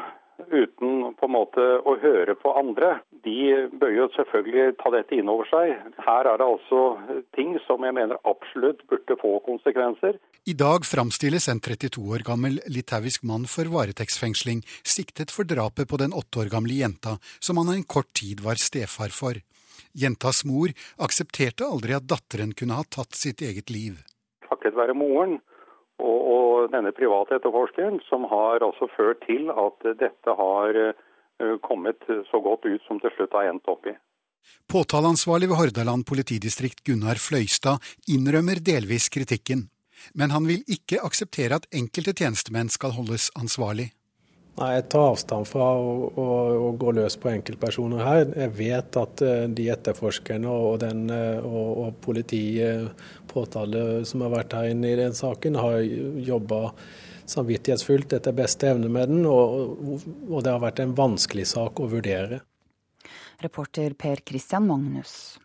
uten 0.51 1.12
på 1.16 1.28
en 1.28 1.32
måte 1.32 1.62
å 1.86 1.92
høre 2.03 2.34
på 2.40 2.51
andre. 2.59 2.97
De 3.22 3.68
bør 3.70 3.92
jo 3.94 4.09
selvfølgelig 4.16 4.74
ta 4.80 4.90
dette 4.90 5.14
inn 5.14 5.30
over 5.30 5.47
seg. 5.47 5.70
Her 6.03 6.26
er 6.26 6.40
det 6.42 6.49
altså 6.49 6.80
ting 7.38 7.55
som 7.68 7.86
jeg 7.86 7.94
mener 7.94 8.18
absolutt 8.26 8.82
burde 8.90 9.18
få 9.22 9.36
konsekvenser. 9.47 10.18
I 10.51 10.57
dag 10.59 10.84
framstilles 10.90 11.47
en 11.53 11.62
32 11.62 12.03
år 12.18 12.26
gammel 12.26 12.59
litauisk 12.66 13.22
mann 13.30 13.47
for 13.51 13.70
varetektsfengsling, 13.70 14.66
siktet 14.82 15.30
for 15.30 15.47
drapet 15.47 15.86
på 15.86 16.03
den 16.03 16.18
åtte 16.18 16.42
år 16.42 16.51
gamle 16.51 16.82
jenta 16.82 17.16
som 17.38 17.62
han 17.62 17.76
en 17.78 17.86
kort 17.86 18.11
tid 18.18 18.42
var 18.42 18.59
stefar 18.59 19.14
for. 19.14 19.38
Jentas 19.94 20.42
mor 20.51 20.74
aksepterte 20.99 21.70
aldri 21.70 21.94
at 21.94 22.11
datteren 22.11 22.59
kunne 22.59 22.82
ha 22.82 22.82
tatt 22.90 23.14
sitt 23.14 23.38
eget 23.38 23.70
liv. 23.70 24.03
Takket 24.51 24.74
være 24.74 24.99
moren 24.99 25.38
og, 26.03 26.18
og 26.36 26.72
denne 26.72 26.92
private 26.97 27.38
etterforskeren, 27.38 28.01
som 28.09 28.26
har 28.30 28.64
altså 28.64 28.88
ført 28.97 29.22
til 29.26 29.51
at 29.53 29.86
dette 30.01 30.34
har 30.40 30.80
uh, 30.80 31.57
kommet 31.66 32.03
så 32.30 32.40
godt 32.44 32.68
ut 32.68 32.82
som 32.88 33.01
til 33.03 33.14
slutt 33.16 33.36
har 33.36 33.51
endt 33.53 33.70
opp 33.70 33.88
i. 33.90 33.97
Påtaleansvarlig 34.70 35.49
ved 35.51 35.59
Hordaland 35.59 36.07
politidistrikt 36.07 36.84
Gunnar 36.86 37.18
Fløystad 37.18 37.82
innrømmer 38.11 38.61
delvis 38.62 39.09
kritikken, 39.11 39.66
men 40.14 40.30
han 40.34 40.47
vil 40.47 40.62
ikke 40.70 41.03
akseptere 41.03 41.59
at 41.59 41.68
enkelte 41.74 42.14
tjenestemenn 42.14 42.70
skal 42.70 42.94
holdes 42.94 43.30
ansvarlig. 43.38 43.90
Nei, 44.57 44.71
Jeg 44.79 44.87
tar 44.93 45.11
avstand 45.11 45.49
fra 45.49 45.67
å, 45.77 45.91
å, 46.17 46.27
å, 46.69 46.69
gå 46.81 46.95
løs 46.97 47.19
på 47.21 47.29
enkeltpersoner 47.29 48.01
her. 48.01 48.23
Jeg 48.41 48.55
vet 48.57 48.97
at 48.97 49.25
de 49.53 49.67
etterforskerne 49.75 50.49
og, 50.49 50.79
den, 50.81 51.11
og, 51.13 51.69
og 51.85 51.99
politiet, 52.05 53.05
påtale 53.29 54.07
som 54.09 54.25
har 54.25 54.33
vært 54.33 54.57
her 54.57 54.71
inne 54.73 54.95
i 54.95 54.97
den 54.97 55.13
saken, 55.17 55.59
har 55.61 55.83
jobba 56.25 56.71
samvittighetsfullt 57.29 58.17
etter 58.17 58.37
beste 58.37 58.71
evne 58.71 58.89
med 58.93 59.11
den, 59.13 59.25
og, 59.29 60.07
og 60.31 60.45
det 60.45 60.55
har 60.55 60.63
vært 60.63 60.81
en 60.85 60.95
vanskelig 60.97 61.49
sak 61.53 61.83
å 61.83 61.91
vurdere. 61.91 62.41
Reporter 63.43 63.93
Per 63.99 64.23
Christian 64.25 64.65
Magnus. 64.69 65.37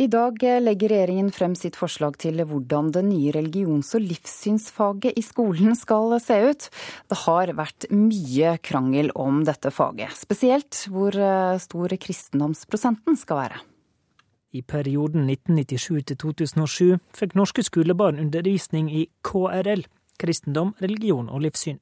I 0.00 0.06
dag 0.08 0.38
legger 0.40 0.88
regjeringen 0.88 1.26
frem 1.28 1.52
sitt 1.58 1.74
forslag 1.76 2.14
til 2.22 2.40
hvordan 2.48 2.86
det 2.94 3.02
nye 3.04 3.34
religions- 3.36 3.90
og 3.98 4.00
livssynsfaget 4.00 5.18
i 5.20 5.20
skolen 5.20 5.76
skal 5.76 6.14
se 6.24 6.38
ut. 6.40 6.68
Det 7.12 7.18
har 7.26 7.52
vært 7.58 7.84
mye 7.92 8.54
krangel 8.64 9.12
om 9.12 9.42
dette 9.44 9.68
faget, 9.68 10.16
spesielt 10.16 10.86
hvor 10.88 11.12
stor 11.60 11.96
kristendomsprosenten 12.00 13.20
skal 13.20 13.42
være. 13.42 13.60
I 14.56 14.64
perioden 14.64 15.28
1997 15.28 16.08
til 16.08 16.20
2007 16.24 16.96
fikk 17.20 17.36
norske 17.36 17.62
skolebarn 17.68 18.24
undervisning 18.24 18.88
i 18.88 19.04
KRL, 19.20 19.84
kristendom, 20.16 20.72
religion 20.80 21.28
og 21.28 21.44
livssyn. 21.44 21.76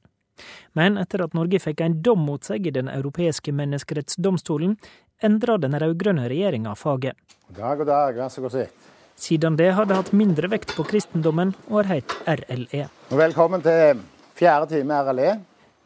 Men 0.75 0.99
etter 0.99 1.23
at 1.23 1.35
Norge 1.35 1.59
fikk 1.59 1.81
en 1.83 2.01
dom 2.03 2.21
mot 2.27 2.43
seg 2.43 2.67
i 2.67 2.75
Den 2.75 2.91
europeiske 2.91 3.51
menneskerettsdomstolen, 3.55 4.77
endra 5.23 5.57
den 5.57 5.75
rød-grønne 5.79 6.29
regjeringa 6.29 6.75
faget. 6.75 7.17
God 7.47 7.57
dag, 7.57 7.77
god 7.77 7.89
dag. 7.89 8.15
Vær 8.15 8.29
så 8.29 8.41
god 8.41 8.55
sitt. 8.55 8.87
Siden 9.19 9.57
det 9.59 9.73
har 9.75 9.85
det 9.85 9.97
hatt 9.97 10.13
mindre 10.15 10.47
vekt 10.47 10.71
på 10.77 10.85
kristendommen 10.87 11.51
og 11.67 11.81
har 11.81 11.89
hett 11.97 12.13
RLE. 12.23 12.85
Velkommen 13.11 13.63
til 13.65 13.99
fjerde 14.39 14.69
time 14.77 15.01
RLE. 15.03 15.33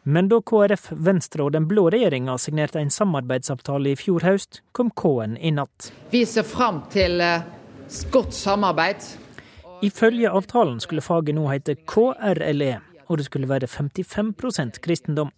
Men 0.04 0.28
da 0.28 0.38
KrF, 0.44 0.90
Venstre 0.92 1.46
og 1.46 1.54
den 1.54 1.66
blå 1.66 1.88
regjeringa 1.90 2.36
signerte 2.38 2.78
en 2.78 2.92
samarbeidsavtale 2.92 3.94
i 3.94 3.98
fjor 3.98 4.22
høst, 4.26 4.60
kom 4.76 4.92
K-en 4.92 5.38
i 5.40 5.50
natt. 5.56 5.88
Vi 6.12 6.22
ser 6.28 6.44
fram 6.46 6.82
til 6.92 7.22
godt 8.12 8.36
samarbeid. 8.36 9.00
Ifølge 9.82 10.30
avtalen 10.30 10.78
skulle 10.80 11.02
faget 11.02 11.34
nå 11.34 11.48
hete 11.48 11.74
KRLE, 11.88 12.74
og 13.08 13.18
det 13.18 13.26
skulle 13.26 13.48
være 13.48 13.66
55% 13.66 14.78
kristendom. 14.84 15.32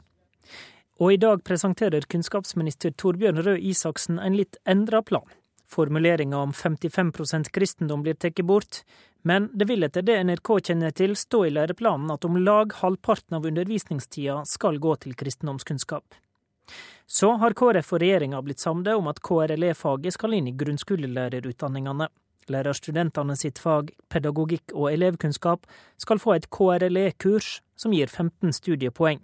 Og 0.96 1.12
i 1.12 1.16
dag 1.20 1.42
presenterer 1.44 2.06
kunnskapsminister 2.08 2.94
Torbjørn 2.96 3.42
Røe 3.44 3.60
Isaksen 3.60 4.16
en 4.18 4.36
litt 4.36 4.56
endra 4.64 5.02
plan. 5.04 5.26
Formuleringa 5.68 6.38
om 6.38 6.52
55% 6.56 7.50
kristendom 7.52 8.04
blir 8.06 8.14
tatt 8.14 8.40
bort, 8.46 8.80
men 9.26 9.50
det 9.52 9.66
vil 9.68 9.84
etter 9.84 10.04
det 10.06 10.20
NRK 10.24 10.50
kjenner 10.68 10.94
til 10.96 11.16
stå 11.18 11.42
i 11.48 11.50
læreplanen 11.52 12.12
at 12.14 12.24
om 12.24 12.38
lag 12.38 12.72
halvparten 12.80 13.36
av 13.36 13.48
undervisningstida 13.50 14.38
skal 14.46 14.78
gå 14.78 14.94
til 15.02 15.16
kristendomskunnskap. 15.18 16.14
Så 17.06 17.32
har 17.42 17.54
KrF 17.58 17.92
og 17.92 18.00
regjeringa 18.02 18.40
blitt 18.42 18.62
samde 18.62 18.94
om 18.96 19.10
at 19.10 19.20
KRLE-faget 19.26 20.16
skal 20.16 20.38
inn 20.38 20.48
i 20.48 20.54
grunnskolelærerutdanningene. 20.58 22.08
Lærerstudentene 22.50 23.36
sitt 23.36 23.58
fag, 23.58 23.90
pedagogikk 24.08 24.72
og 24.72 24.88
elevkunnskap, 24.94 25.66
skal 25.98 26.22
få 26.22 26.36
et 26.38 26.48
KRLE-kurs 26.50 27.60
som 27.76 27.94
gir 27.94 28.08
15 28.08 28.54
studiepoeng. 28.54 29.20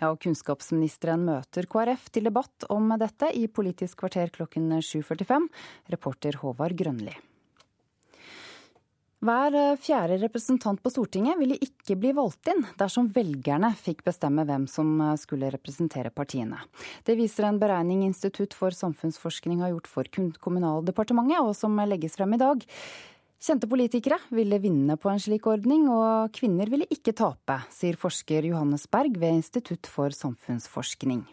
Ja, 0.00 0.10
og 0.10 0.20
Kunnskapsministeren 0.24 1.24
møter 1.28 1.68
KrF 1.70 2.10
til 2.14 2.28
debatt 2.28 2.68
om 2.72 2.92
dette 3.00 3.30
i 3.34 3.46
Politisk 3.48 4.04
kvarter 4.04 4.32
klokken 4.34 4.68
7.45. 4.80 5.48
Reporter 5.94 6.42
Håvard 6.42 6.76
Grønli. 6.78 7.16
Hver 9.26 9.54
fjerde 9.80 10.18
representant 10.20 10.78
på 10.84 10.90
Stortinget 10.92 11.38
ville 11.40 11.56
ikke 11.56 11.96
bli 11.96 12.10
valgt 12.14 12.50
inn 12.52 12.60
dersom 12.78 13.08
velgerne 13.14 13.70
fikk 13.80 14.04
bestemme 14.04 14.44
hvem 14.46 14.66
som 14.68 15.00
skulle 15.18 15.48
representere 15.54 16.12
partiene. 16.12 16.60
Det 17.02 17.16
viser 17.16 17.48
en 17.48 17.58
beregning 17.58 18.04
Institutt 18.04 18.54
for 18.54 18.76
samfunnsforskning 18.76 19.64
har 19.64 19.72
gjort 19.72 19.88
for 19.88 20.12
Kommunaldepartementet, 20.12 21.40
og 21.40 21.56
som 21.56 21.80
legges 21.88 22.18
frem 22.20 22.36
i 22.36 22.42
dag. 22.44 22.62
Kjente 23.36 23.68
politikere 23.68 24.16
ville 24.32 24.56
vinne 24.58 24.96
på 24.96 25.10
en 25.12 25.20
slik 25.20 25.44
ordning, 25.46 25.84
og 25.92 26.32
kvinner 26.34 26.70
ville 26.72 26.88
ikke 26.88 27.12
tape, 27.16 27.60
sier 27.68 27.98
forsker 28.00 28.48
Johannes 28.48 28.86
Berg 28.88 29.18
ved 29.20 29.42
Institutt 29.42 29.88
for 29.92 30.14
samfunnsforskning. 30.14 31.26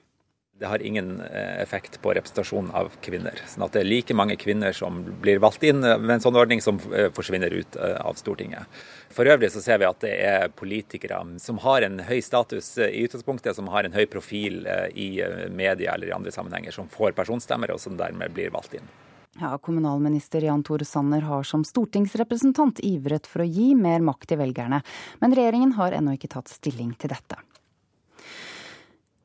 Det 0.59 0.67
har 0.69 0.83
ingen 0.85 1.15
effekt 1.59 1.95
på 2.03 2.11
representasjonen 2.13 2.69
av 2.77 2.91
kvinner. 3.03 3.39
Sånn 3.49 3.63
at 3.65 3.73
det 3.73 3.81
er 3.81 3.87
like 3.87 4.15
mange 4.15 4.35
kvinner 4.39 4.75
som 4.75 4.99
blir 5.23 5.39
valgt 5.41 5.63
inn 5.65 5.79
med 5.81 6.11
en 6.13 6.23
sånn 6.23 6.37
ordning, 6.37 6.61
som 6.61 6.77
forsvinner 7.15 7.55
ut 7.55 7.75
av 7.79 8.19
Stortinget. 8.19 8.67
For 9.11 9.27
øvrig 9.27 9.49
så 9.55 9.63
ser 9.63 9.81
vi 9.81 9.87
at 9.87 10.03
det 10.03 10.13
er 10.27 10.53
politikere 10.53 11.23
som 11.41 11.59
har 11.63 11.87
en 11.87 11.97
høy 12.05 12.19
status 12.23 12.75
i 12.85 13.01
utgangspunktet, 13.07 13.55
som 13.57 13.71
har 13.73 13.87
en 13.87 13.95
høy 13.95 14.05
profil 14.11 14.61
i 14.93 15.09
media 15.49 15.95
eller 15.95 16.11
i 16.11 16.15
andre 16.19 16.35
sammenhenger, 16.35 16.75
som 16.75 16.91
får 16.91 17.17
personstemmer, 17.17 17.73
og 17.73 17.81
som 17.81 17.97
dermed 17.99 18.35
blir 18.37 18.53
valgt 18.53 18.77
inn. 18.77 18.93
Ja, 19.41 19.57
Kommunalminister 19.57 20.41
Jan 20.45 20.61
Tore 20.63 20.85
Sanner 20.85 21.21
har 21.25 21.43
som 21.43 21.63
stortingsrepresentant 21.65 22.83
ivret 22.85 23.25
for 23.25 23.41
å 23.41 23.47
gi 23.49 23.71
mer 23.73 24.03
makt 24.05 24.29
til 24.29 24.39
velgerne, 24.43 24.83
men 25.23 25.33
regjeringen 25.33 25.73
har 25.79 25.95
ennå 25.97 26.13
ikke 26.17 26.29
tatt 26.35 26.53
stilling 26.53 26.93
til 27.01 27.15
dette. 27.15 27.39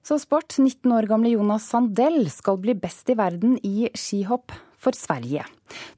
Så 0.09 0.17
sport. 0.23 0.55
19 0.57 0.89
år 0.97 1.05
gamle 1.11 1.35
Jonas 1.35 1.67
Sandell 1.69 2.23
skal 2.33 2.57
bli 2.63 2.73
best 2.73 3.11
i 3.13 3.17
verden 3.19 3.59
i 3.61 3.91
skihopp. 3.93 4.57
for 4.79 4.95
Sverige. 4.95 5.43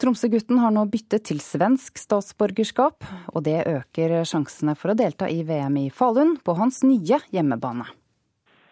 Tromsø-gutten 0.00 0.56
har 0.56 0.70
nå 0.72 0.86
byttet 0.88 1.26
til 1.28 1.42
svensk 1.44 1.98
statsborgerskap, 2.00 3.04
og 3.28 3.42
det 3.44 3.58
øker 3.68 4.22
sjansene 4.24 4.72
for 4.72 4.94
å 4.94 4.96
delta 4.96 5.28
i 5.28 5.42
VM 5.44 5.76
i 5.76 5.90
Falun 5.92 6.38
på 6.40 6.54
hans 6.56 6.80
nye 6.88 7.20
hjemmebane. 7.28 7.84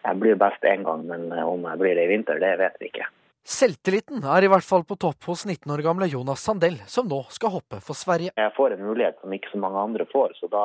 Jeg 0.08 0.16
blir 0.22 0.40
best 0.40 0.64
én 0.64 0.86
gang, 0.88 1.04
men 1.04 1.28
om 1.44 1.68
jeg 1.68 1.82
blir 1.82 2.00
det 2.00 2.08
i 2.08 2.12
vinter, 2.14 2.40
det 2.40 2.54
vet 2.56 2.80
vi 2.80 2.88
ikke. 2.88 3.04
Selvtilliten 3.48 4.20
er 4.28 4.44
i 4.44 4.48
hvert 4.52 4.66
fall 4.66 4.82
på 4.84 4.98
topp 5.00 5.24
hos 5.30 5.46
19 5.46 5.72
år 5.72 5.80
gamle 5.80 6.06
Jonas 6.12 6.42
Sandell, 6.44 6.74
som 6.84 7.06
nå 7.08 7.22
skal 7.32 7.54
hoppe 7.54 7.78
for 7.80 7.96
Sverige. 7.96 8.34
Jeg 8.36 8.52
får 8.58 8.74
en 8.74 8.82
mulighet 8.84 9.16
som 9.22 9.32
ikke 9.32 9.48
så 9.54 9.60
mange 9.62 9.80
andre 9.80 10.04
får, 10.10 10.34
så 10.36 10.50
da 10.52 10.64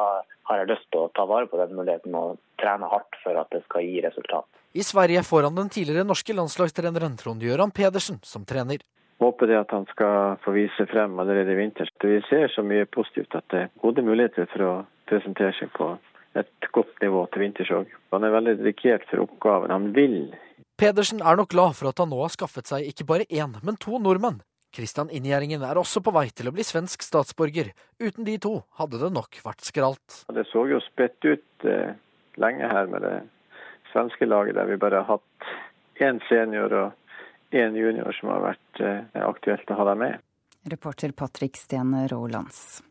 har 0.49 0.59
jeg 0.59 0.69
lyst 0.73 0.89
til 0.91 1.05
å 1.05 1.11
ta 1.15 1.23
vare 1.29 1.47
på 1.47 1.61
den 1.61 1.71
muligheten 1.77 2.17
og 2.19 2.41
trene 2.59 2.89
hardt 2.91 3.15
for 3.23 3.39
at 3.39 3.55
det 3.55 3.63
skal 3.69 3.87
gi 3.87 4.03
resultat. 4.03 4.49
I 4.75 4.83
Sverige 4.83 5.23
får 5.23 5.47
han 5.47 5.55
den 5.61 5.71
tidligere 5.71 6.03
norske 6.09 6.35
landslagstreneren 6.35 7.15
Trond-Gøran 7.23 7.71
Pedersen 7.71 8.19
som 8.27 8.43
trener. 8.43 8.83
Håper 9.23 9.47
det 9.47 9.61
at 9.61 9.71
han 9.71 9.87
skal 9.93 10.35
få 10.43 10.51
vise 10.57 10.83
frem 10.91 11.15
allerede 11.23 11.55
i 11.55 11.61
vinter. 11.61 11.87
Vi 12.03 12.19
ser 12.27 12.51
så 12.51 12.67
mye 12.67 12.89
positivt 12.91 13.39
at 13.39 13.47
det 13.53 13.61
er 13.63 13.75
gode 13.79 14.03
muligheter 14.03 14.51
for 14.51 14.67
å 14.67 14.73
presentere 15.07 15.55
seg 15.55 15.71
på 15.77 15.93
et 16.35 16.71
godt 16.75 16.99
nivå 16.99 17.29
til 17.31 17.45
vinters 17.45 17.71
òg. 17.71 17.91
Han 18.11 18.27
er 18.27 18.35
veldig 18.35 18.57
dedikert 18.59 19.07
for 19.07 19.23
oppgaven. 19.23 19.71
Han 19.71 19.93
vil 19.95 20.33
Pedersen 20.83 21.21
er 21.23 21.37
nok 21.39 21.53
glad 21.53 21.77
for 21.79 21.87
at 21.93 21.99
han 22.01 22.09
nå 22.11 22.17
har 22.19 22.31
skaffet 22.33 22.67
seg 22.67 22.83
ikke 22.89 23.05
bare 23.07 23.25
én, 23.31 23.53
men 23.63 23.77
to 23.79 23.95
nordmenn. 24.03 24.41
Kristian 24.75 25.07
Inngjerdingen 25.15 25.61
er 25.63 25.77
også 25.79 26.01
på 26.03 26.11
vei 26.11 26.25
til 26.35 26.49
å 26.49 26.51
bli 26.51 26.65
svensk 26.67 27.05
statsborger. 27.05 27.69
Uten 28.03 28.27
de 28.27 28.33
to 28.43 28.51
hadde 28.81 28.99
det 28.99 29.13
nok 29.15 29.39
vært 29.45 29.63
skralt. 29.63 30.17
Det 30.27 30.43
så 30.49 30.65
jo 30.67 30.81
spett 30.83 31.15
ut 31.23 31.67
eh, 31.71 31.93
lenge 32.35 32.67
her 32.67 32.89
med 32.91 33.05
det 33.05 33.13
svenske 33.93 34.27
laget, 34.27 34.57
der 34.57 34.67
vi 34.67 34.75
bare 34.81 35.05
har 35.05 35.21
hatt 35.21 36.03
én 36.03 36.19
senior 36.27 36.75
og 36.81 37.55
én 37.55 37.79
junior 37.79 38.11
som 38.19 38.33
har 38.33 38.43
vært 38.49 38.83
eh, 38.83 39.23
aktuelt 39.23 39.71
å 39.71 39.79
ha 39.79 39.87
dem 39.93 40.03
med. 40.03 40.19
Reporter 40.73 41.15
Patrick 41.15 41.55
Sten 41.61 41.95
Rolands. 42.11 42.81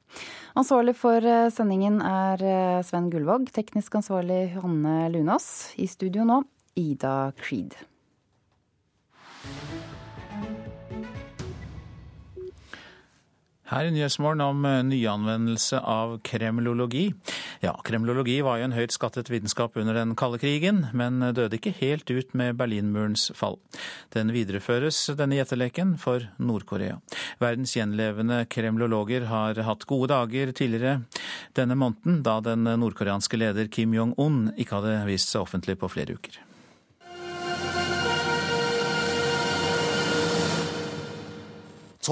Ansvarlig 0.56 0.96
for 0.96 1.20
eh, 1.20 1.52
sendingen 1.52 2.00
er 2.00 2.40
eh, 2.40 2.80
Sven 2.88 3.12
Gullvåg, 3.12 3.52
teknisk 3.52 4.00
ansvarlig 4.00 4.46
Hanne 4.56 5.12
Lunas. 5.12 5.74
I 5.76 5.90
studio 5.92 6.24
nå 6.24 6.40
Ida 6.74 7.32
Creed. 7.36 7.74
Her 13.72 13.88
i 13.88 13.92
Nyhetsmorgen 13.92 14.40
om 14.44 14.64
eh, 14.68 14.82
nyanvendelse 14.84 15.78
av 15.80 16.18
kremlologi. 16.24 17.06
Ja, 17.64 17.72
kremlologi 17.84 18.38
var 18.44 18.58
jo 18.60 18.66
en 18.66 18.76
høyt 18.76 18.92
skattet 18.92 19.30
vitenskap 19.32 19.78
under 19.80 19.96
den 19.96 20.12
kalde 20.18 20.40
krigen, 20.42 20.82
men 20.92 21.24
døde 21.32 21.56
ikke 21.56 21.72
helt 21.78 22.10
ut 22.12 22.36
med 22.36 22.58
Berlinmurens 22.60 23.30
fall. 23.38 23.56
Den 24.12 24.32
videreføres, 24.34 25.00
denne 25.16 25.40
gjetteleken, 25.40 25.96
for 26.00 26.28
Nord-Korea. 26.36 27.00
Verdens 27.40 27.76
gjenlevende 27.78 28.42
kremlologer 28.52 29.28
har 29.32 29.64
hatt 29.64 29.88
gode 29.88 30.12
dager 30.12 30.52
tidligere 30.52 31.02
denne 31.56 31.76
måneden, 31.78 32.20
da 32.26 32.40
den 32.44 32.68
nordkoreanske 32.68 33.40
leder 33.40 33.72
Kim 33.72 33.96
Jong-un 33.96 34.50
ikke 34.56 34.82
hadde 34.82 35.04
vist 35.08 35.32
seg 35.32 35.46
offentlig 35.46 35.80
på 35.80 35.92
flere 35.96 36.20
uker. 36.20 36.42
Det 42.02 42.10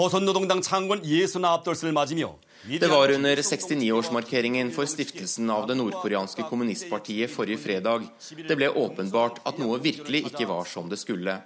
var 2.89 3.11
under 3.11 3.37
69-årsmarkeringen 3.37 4.71
for 4.71 4.87
stiftelsen 4.87 5.51
av 5.51 5.67
det 5.67 5.75
nordkoreanske 5.81 6.43
kommunistpartiet 6.47 7.31
forrige 7.33 7.59
fredag 7.59 8.05
det 8.47 8.57
ble 8.61 8.69
åpenbart 8.71 9.41
at 9.51 9.59
noe 9.59 9.81
virkelig 9.83 10.31
ikke 10.31 10.47
var 10.47 10.63
som 10.71 10.87
det 10.93 10.99
skulle. 11.03 11.41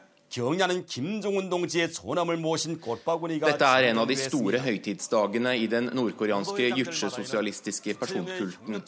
Dette 3.46 3.64
er 3.64 3.82
en 3.88 3.98
av 4.02 4.06
de 4.12 4.16
store 4.18 4.58
høytidsdagene 4.68 5.56
i 5.56 5.66
den 5.70 5.88
nordkoreanske 5.96 6.68
juche-sosialistiske 6.82 7.94
personkulten. 7.96 8.82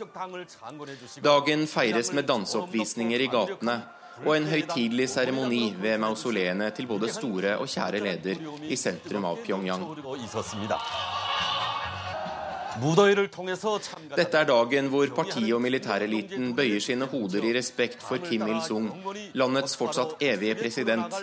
Dagen 1.24 1.66
feires 1.70 2.12
med 2.12 2.28
danseoppvisninger 2.28 3.20
i 3.24 3.30
gatene 3.32 3.80
og 4.24 4.32
en 4.36 4.48
høytidelig 4.48 5.08
seremoni 5.12 5.74
ved 5.80 6.00
mausoleene 6.00 6.70
til 6.76 6.88
både 6.88 7.12
store 7.12 7.58
og 7.60 7.68
kjære 7.68 8.02
leder 8.04 8.40
i 8.64 8.78
sentrum 8.80 9.28
av 9.28 9.42
Pyongyang. 9.44 9.84
Dette 12.76 14.36
er 14.36 14.48
dagen 14.50 14.90
hvor 14.92 15.12
partiet 15.16 15.52
og 15.56 15.62
militæreliten 15.64 16.50
bøyer 16.58 16.82
sine 16.84 17.08
hoder 17.08 17.46
i 17.48 17.54
respekt 17.56 18.04
for 18.04 18.20
Kim 18.20 18.44
Il-sung, 18.50 18.90
landets 19.32 19.78
fortsatt 19.80 20.20
evige 20.20 20.58
president, 20.60 21.16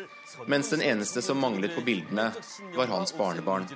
mens 0.50 0.74
den 0.74 0.82
eneste 0.82 1.22
som 1.22 1.38
manglet 1.38 1.76
på 1.76 1.86
bildene, 1.86 2.32
var 2.74 2.90
hans 2.96 3.14
barnebarn. 3.18 3.70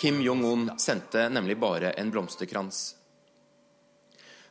Kim 0.00 0.24
Jong-un 0.24 0.70
sendte 0.80 1.28
nemlig 1.28 1.58
bare 1.60 1.92
en 2.00 2.10
blomsterkrans. 2.14 3.01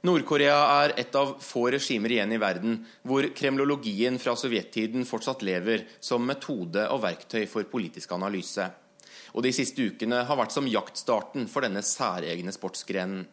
Nord-Korea 0.02 0.57
er 0.82 0.95
et 0.98 1.14
av 1.14 1.36
få 1.45 1.68
regimer 1.76 2.15
igjen 2.15 2.32
i 2.34 2.40
verden 2.41 2.80
hvor 3.06 3.28
kremlologien 3.38 4.15
fra 4.22 4.34
sovjettiden 4.34 5.06
fortsatt 5.06 5.44
lever 5.45 5.84
som 6.02 6.26
metode 6.26 6.88
og 6.90 7.03
verktøy 7.03 7.44
for 7.49 7.68
politisk 7.69 8.15
analyse. 8.18 8.65
Og 9.38 9.45
de 9.45 9.52
siste 9.53 9.86
ukene 9.86 10.23
har 10.26 10.40
vært 10.40 10.56
som 10.56 10.65
jaktstarten 10.65 11.45
for 11.52 11.61
denne 11.61 11.84
særegne 11.86 12.53
sportsgrenen. 12.56 13.28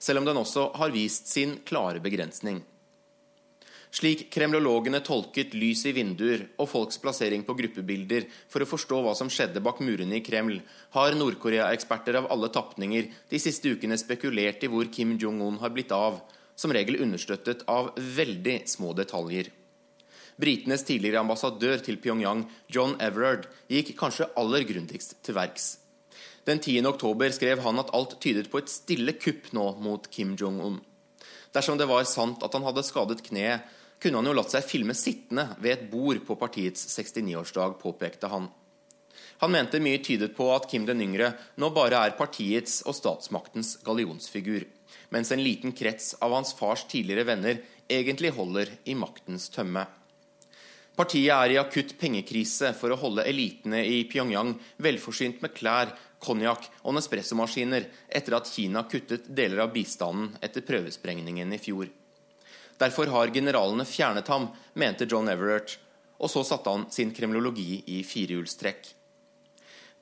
Selv 0.00 0.22
om 0.22 0.28
den 0.30 0.40
også 0.40 0.70
har 0.80 0.94
vist 0.96 1.28
sin 1.28 1.58
klare 1.68 2.00
begrensning. 2.00 2.62
Slik 3.94 4.24
kremlologene 4.34 4.98
tolket 5.06 5.52
lys 5.54 5.84
i 5.86 5.92
vinduer 5.94 6.40
og 6.58 6.66
folks 6.66 6.96
plassering 6.98 7.44
på 7.46 7.54
gruppebilder 7.54 8.24
for 8.50 8.64
å 8.64 8.66
forstå 8.66 8.96
hva 9.04 9.12
som 9.14 9.28
skjedde 9.30 9.62
bak 9.62 9.78
murene 9.86 10.16
i 10.18 10.24
Kreml, 10.24 10.56
har 10.96 11.14
Nord-Korea-eksperter 11.14 12.18
av 12.18 12.26
alle 12.34 12.50
tapninger 12.50 13.06
de 13.30 13.38
siste 13.38 13.70
ukene 13.70 13.94
spekulert 14.00 14.66
i 14.66 14.70
hvor 14.72 14.90
Kim 14.90 15.12
Jong-un 15.22 15.60
har 15.62 15.70
blitt 15.76 15.94
av, 15.94 16.18
som 16.58 16.74
regel 16.74 16.98
understøttet 17.04 17.62
av 17.70 17.92
veldig 17.94 18.64
små 18.72 18.90
detaljer. 18.98 19.52
Britenes 20.42 20.82
tidligere 20.82 21.22
ambassadør 21.22 21.78
til 21.86 22.00
Pyongyang, 22.02 22.42
John 22.66 22.96
Everard, 22.98 23.46
gikk 23.70 23.94
kanskje 24.00 24.26
aller 24.34 24.66
grundigst 24.66 25.20
til 25.22 25.38
verks. 25.38 25.76
Den 26.50 26.58
10. 26.58 26.82
oktober 26.90 27.30
skrev 27.30 27.62
han 27.62 27.78
at 27.78 27.94
alt 27.94 28.18
tydet 28.18 28.50
på 28.50 28.58
et 28.58 28.74
stille 28.74 29.14
kupp 29.22 29.52
nå 29.54 29.70
mot 29.86 30.10
Kim 30.10 30.34
Jong-un. 30.40 30.82
Dersom 31.54 31.78
det 31.78 31.86
var 31.86 32.02
sant 32.10 32.42
at 32.42 32.58
han 32.58 32.66
hadde 32.66 32.82
skadet 32.82 33.22
kneet, 33.30 33.62
kunne 34.04 34.20
han 34.20 34.28
jo 34.28 34.34
latt 34.36 34.52
seg 34.52 34.66
filme 34.68 34.92
sittende 34.92 35.46
ved 35.64 35.72
et 35.72 35.84
bord 35.88 36.18
på 36.26 36.36
partiets 36.36 36.84
69-årsdag, 36.92 37.78
påpekte 37.80 38.28
han. 38.28 38.50
Han 39.40 39.52
mente 39.54 39.80
mye 39.80 40.02
tydet 40.04 40.34
på 40.36 40.50
at 40.52 40.68
Kim 40.68 40.84
den 40.84 41.00
yngre 41.00 41.30
nå 41.56 41.70
bare 41.72 42.02
er 42.04 42.18
partiets 42.18 42.82
og 42.84 42.98
statsmaktens 42.98 43.78
gallionsfigur, 43.86 44.66
mens 45.08 45.32
en 45.32 45.40
liten 45.40 45.72
krets 45.72 46.12
av 46.20 46.36
hans 46.36 46.52
fars 46.58 46.84
tidligere 46.90 47.24
venner 47.32 47.64
egentlig 47.88 48.34
holder 48.36 48.76
i 48.84 48.98
maktens 48.98 49.48
tømme. 49.56 49.86
Partiet 50.94 51.32
er 51.32 51.56
i 51.56 51.58
akutt 51.58 51.96
pengekrise 51.98 52.74
for 52.76 52.92
å 52.92 53.00
holde 53.00 53.24
elitene 53.26 53.80
i 53.88 54.04
Pyongyang 54.04 54.52
velforsynt 54.84 55.40
med 55.42 55.56
klær, 55.56 55.96
konjakk 56.20 56.68
og 56.84 56.94
Nespresso-maskiner 56.98 57.88
etter 58.12 58.36
at 58.36 58.52
Kina 58.52 58.84
kuttet 58.84 59.32
deler 59.32 59.64
av 59.64 59.72
bistanden 59.72 60.36
etter 60.44 60.64
prøvesprengningen 60.68 61.56
i 61.56 61.62
fjor. 61.64 61.88
Derfor 62.78 63.06
har 63.14 63.32
generalene 63.34 63.86
fjernet 63.86 64.28
ham, 64.28 64.48
mente 64.74 65.06
John 65.10 65.28
Everett, 65.30 65.78
og 66.18 66.30
så 66.30 66.44
satte 66.46 66.70
han 66.70 66.86
sin 66.90 67.12
kremlologi 67.14 67.82
i 67.86 68.02
firehjulstrekk. 68.06 68.94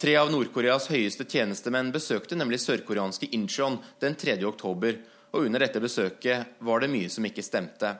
Tre 0.03 0.15
av 0.19 0.33
Nord-Koreas 0.33 0.89
høyeste 0.91 1.25
tjenestemenn 1.31 1.93
besøkte 1.95 2.35
nemlig 2.35 2.59
sørkoreanske 2.63 3.29
Incheon 3.37 3.77
den 4.03 4.17
3. 4.19 4.41
oktober, 4.49 4.97
og 5.33 5.47
under 5.47 5.63
dette 5.63 5.81
besøket 5.81 6.57
var 6.59 6.83
det 6.83 6.91
mye 6.93 7.11
som 7.13 7.29
ikke 7.29 7.45
stemte. 7.45 7.93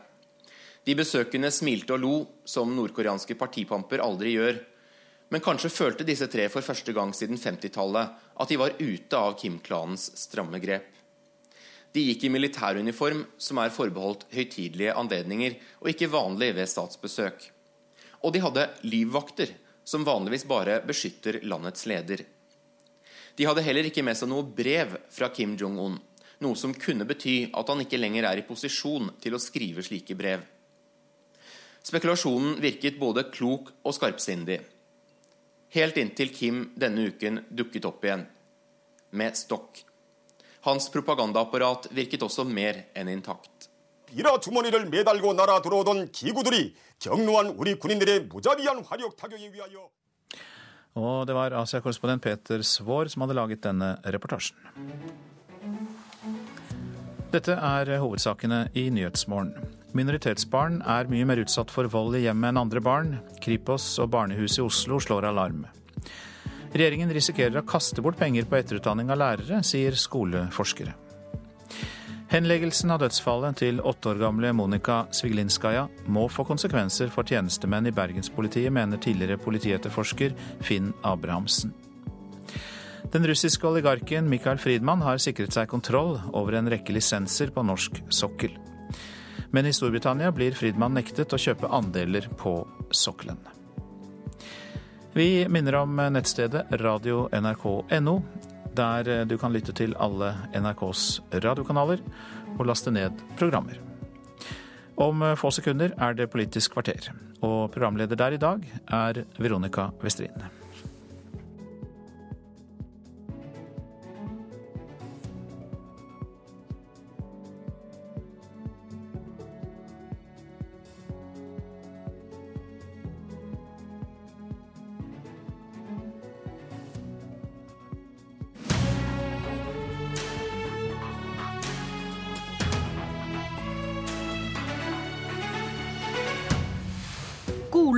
De 0.83 0.97
besøkende 0.99 1.53
smilte 1.55 1.95
og 1.95 2.03
lo, 2.03 2.15
som 2.45 2.73
nordkoreanske 2.75 3.37
partipamper 3.39 4.03
aldri 4.03 4.35
gjør. 4.35 4.59
Men 5.31 5.45
kanskje 5.45 5.71
følte 5.71 6.05
disse 6.09 6.27
tre 6.29 6.49
for 6.53 6.67
første 6.67 6.93
gang 6.97 7.15
siden 7.15 7.39
50-tallet 7.41 8.19
at 8.43 8.51
de 8.51 8.59
var 8.61 8.75
ute 8.81 9.17
av 9.17 9.37
Kim-klanens 9.39 10.11
stramme 10.19 10.59
grep. 10.61 10.91
De 11.93 12.01
gikk 12.01 12.25
i 12.25 12.33
militæruniform, 12.33 13.27
som 13.37 13.61
er 13.61 13.73
forbeholdt 13.75 14.25
høytidelige 14.33 14.95
anledninger 14.97 15.59
og 15.83 15.91
ikke 15.93 16.09
vanlig 16.13 16.55
ved 16.57 16.71
statsbesøk. 16.71 17.51
Og 18.25 18.33
de 18.33 18.41
hadde 18.41 18.69
livvakter, 18.87 19.53
som 19.85 20.07
vanligvis 20.07 20.47
bare 20.49 20.79
beskytter 20.87 21.41
landets 21.43 21.85
leder. 21.91 22.23
De 23.37 23.45
hadde 23.49 23.65
heller 23.65 23.89
ikke 23.89 24.05
med 24.05 24.17
seg 24.17 24.31
noe 24.31 24.47
brev 24.47 24.97
fra 25.13 25.29
Kim 25.35 25.57
Jong-un, 25.59 25.99
noe 26.43 26.59
som 26.59 26.75
kunne 26.75 27.07
bety 27.09 27.37
at 27.53 27.69
han 27.71 27.85
ikke 27.85 28.01
lenger 28.01 28.29
er 28.29 28.41
i 28.41 28.47
posisjon 28.47 29.13
til 29.23 29.37
å 29.37 29.43
skrive 29.43 29.85
slike 29.85 30.17
brev. 30.19 30.43
Spekulasjonen 31.83 32.61
virket 32.63 33.01
både 33.01 33.27
klok 33.35 33.73
og 33.83 33.97
skarpsindig. 33.97 34.61
Helt 35.75 35.97
inntil 35.99 36.31
Kim 36.35 36.67
denne 36.79 37.09
uken 37.11 37.43
dukket 37.51 37.89
opp 37.89 38.05
igjen, 38.05 38.27
med 39.19 39.39
stokk. 39.39 39.83
Hans 40.63 40.87
propagandaapparat 40.95 41.89
virket 41.91 42.23
også 42.23 42.45
mer 42.47 42.85
enn 42.95 43.11
intakt. 43.11 43.69
Og 50.93 51.27
det 51.27 51.35
var 51.35 51.57
Asia-korrespondent 51.57 52.23
Peter 52.23 52.63
Svaar 52.63 53.09
som 53.09 53.25
hadde 53.25 53.39
laget 53.39 53.65
denne 53.65 53.95
reportasjen. 54.05 54.59
Dette 57.33 57.57
er 57.57 57.95
hovedsakene 57.97 58.67
i 58.77 58.91
Nyhetsmorgen. 58.93 59.55
Minoritetsbarn 59.97 60.83
er 60.89 61.09
mye 61.09 61.25
mer 61.29 61.41
utsatt 61.41 61.73
for 61.73 61.89
vold 61.91 62.15
i 62.21 62.27
hjemmet 62.27 62.53
enn 62.53 62.61
andre 62.61 62.81
barn. 62.85 63.17
Kripos 63.43 63.95
og 64.05 64.13
barnehuset 64.13 64.61
i 64.61 64.67
Oslo 64.67 65.01
slår 65.01 65.27
alarm. 65.33 65.65
Regjeringen 66.73 67.11
risikerer 67.13 67.61
å 67.61 67.67
kaste 67.69 68.01
bort 68.01 68.17
penger 68.17 68.47
på 68.49 68.57
etterutdanning 68.57 69.11
av 69.13 69.19
lærere, 69.21 69.61
sier 69.67 69.93
skoleforskere. 69.99 70.95
Henleggelsen 72.33 72.95
av 72.95 73.03
dødsfallet 73.03 73.59
til 73.61 73.83
åtte 73.85 74.09
år 74.09 74.23
gamle 74.23 74.55
Monika 74.57 75.03
Sviglinskaja 75.13 75.83
må 76.09 76.25
få 76.33 76.47
konsekvenser 76.49 77.13
for 77.13 77.29
tjenestemenn 77.29 77.91
i 77.91 77.93
Bergenspolitiet, 77.93 78.73
mener 78.73 78.97
tidligere 78.97 79.37
politietterforsker 79.37 80.33
Finn 80.65 80.95
Abrahamsen. 81.05 81.75
Den 83.13 83.29
russiske 83.29 83.69
oligarken 83.69 84.31
Mikael 84.33 84.57
Friedmann 84.57 85.05
har 85.05 85.21
sikret 85.21 85.53
seg 85.53 85.69
kontroll 85.69 86.17
over 86.33 86.57
en 86.57 86.73
rekke 86.73 86.97
lisenser 86.97 87.53
på 87.53 87.69
norsk 87.69 88.01
sokkel. 88.09 88.57
Men 89.53 89.69
i 89.69 89.77
Storbritannia 89.77 90.33
blir 90.33 90.57
Friedmann 90.57 90.97
nektet 90.97 91.37
å 91.37 91.41
kjøpe 91.51 91.69
andeler 91.69 92.33
på 92.41 92.63
sokkelen. 92.89 93.37
Vi 95.13 95.45
minner 95.49 95.75
om 95.77 95.99
nettstedet 96.15 96.71
radio.nrk.no, 96.81 98.15
der 98.73 99.11
du 99.29 99.35
kan 99.37 99.53
lytte 99.53 99.75
til 99.77 99.93
alle 100.01 100.31
NRKs 100.57 101.21
radiokanaler 101.45 102.01
og 102.57 102.65
laste 102.71 102.95
ned 102.95 103.21
programmer. 103.37 103.77
Om 104.97 105.27
få 105.37 105.53
sekunder 105.53 105.93
er 106.01 106.17
det 106.17 106.31
Politisk 106.33 106.73
kvarter, 106.73 107.13
og 107.45 107.71
programleder 107.77 108.17
der 108.17 108.39
i 108.39 108.41
dag 108.41 108.65
er 108.89 109.25
Veronica 109.37 109.91
Westrin. 110.01 110.62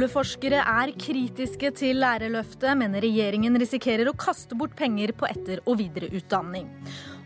Skoleforskere 0.05 0.59
er 0.61 0.91
kritiske 1.01 1.71
til 1.79 1.97
lærerløftet, 2.03 2.75
men 2.77 2.93
regjeringen 3.01 3.57
risikerer 3.57 4.11
å 4.11 4.13
kaste 4.13 4.53
bort 4.53 4.75
penger 4.77 5.15
på 5.17 5.25
etter- 5.25 5.63
og 5.65 5.79
videreutdanning. 5.81 6.67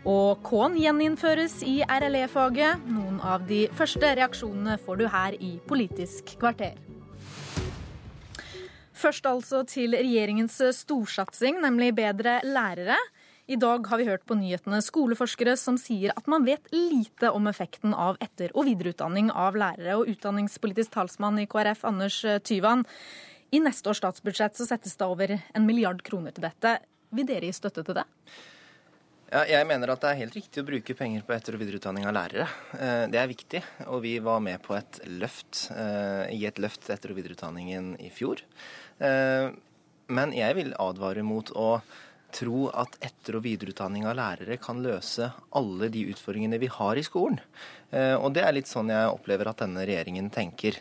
Og 0.07 0.39
K-en 0.47 0.77
gjeninnføres 0.79 1.57
i 1.67 1.81
RLE-faget. 1.83 2.85
Noen 2.87 3.19
av 3.19 3.43
de 3.49 3.65
første 3.75 4.13
reaksjonene 4.21 4.77
får 4.79 5.01
du 5.01 5.05
her 5.11 5.35
i 5.43 5.51
Politisk 5.67 6.37
kvarter. 6.39 6.79
Først 8.95 9.27
altså 9.27 9.65
til 9.67 9.99
regjeringens 9.99 10.55
storsatsing, 10.79 11.59
nemlig 11.59 11.91
bedre 11.99 12.39
lærere. 12.47 12.95
I 13.49 13.55
dag 13.57 13.87
har 13.89 13.97
vi 13.97 14.05
hørt 14.05 14.27
på 14.29 14.35
nyhetene 14.37 14.77
skoleforskere 14.85 15.55
som 15.57 15.73
sier 15.81 16.11
at 16.13 16.27
man 16.29 16.43
vet 16.45 16.67
lite 16.69 17.31
om 17.33 17.47
effekten 17.49 17.95
av 17.97 18.19
etter- 18.21 18.51
og 18.53 18.67
videreutdanning 18.67 19.31
av 19.33 19.55
lærere. 19.57 19.95
Og 19.97 20.11
utdanningspolitisk 20.11 20.91
talsmann 20.93 21.39
i 21.41 21.47
KrF, 21.49 21.81
Anders 21.89 22.19
Tyvand, 22.45 22.85
i 23.49 23.57
neste 23.57 23.89
års 23.89 24.03
statsbudsjett 24.03 24.59
så 24.59 24.67
settes 24.69 24.93
det 24.99 25.07
over 25.07 25.33
en 25.33 25.65
milliard 25.65 26.03
kroner 26.05 26.35
til 26.35 26.45
dette. 26.45 26.75
Vil 27.09 27.25
dere 27.25 27.49
gi 27.49 27.55
støtte 27.57 27.81
til 27.87 27.97
det? 27.97 28.03
Ja, 29.31 29.41
jeg 29.49 29.65
mener 29.71 29.95
at 29.95 30.03
det 30.03 30.11
er 30.11 30.19
helt 30.19 30.37
riktig 30.37 30.61
å 30.61 30.67
bruke 30.67 30.95
penger 30.99 31.25
på 31.25 31.33
etter- 31.33 31.57
og 31.57 31.63
videreutdanning 31.63 32.05
av 32.05 32.13
lærere. 32.19 32.45
Eh, 32.77 33.07
det 33.09 33.17
er 33.17 33.31
viktig, 33.31 33.63
og 33.87 34.03
vi 34.05 34.11
var 34.21 34.43
med 34.45 34.61
på 34.61 34.75
et 34.77 35.01
løft, 35.09 35.71
i 35.73 36.45
et 36.45 36.61
løft 36.61 36.85
etter- 36.93 37.15
og 37.15 37.17
videreutdanningen 37.17 37.95
i 37.97 38.11
fjor. 38.13 38.45
Eh, 39.01 39.49
men 40.09 40.37
jeg 40.37 40.57
vil 40.57 40.71
advare 40.81 41.25
mot 41.25 41.49
å 41.57 41.81
tro 42.35 42.67
at 42.71 42.97
etter- 43.03 43.37
og 43.39 43.45
videreutdanning 43.45 44.07
av 44.09 44.17
lærere 44.19 44.59
kan 44.61 44.81
løse 44.83 45.31
alle 45.55 45.89
de 45.93 46.07
utfordringene 46.13 46.59
vi 46.61 46.71
har 46.71 46.99
i 46.99 47.05
skolen. 47.05 47.39
Eh, 47.91 48.15
og 48.15 48.33
det 48.35 48.43
er 48.45 48.55
litt 48.55 48.69
sånn 48.69 48.91
jeg 48.93 49.13
opplever 49.13 49.49
at 49.49 49.63
denne 49.63 49.85
regjeringen 49.87 50.29
tenker. 50.33 50.77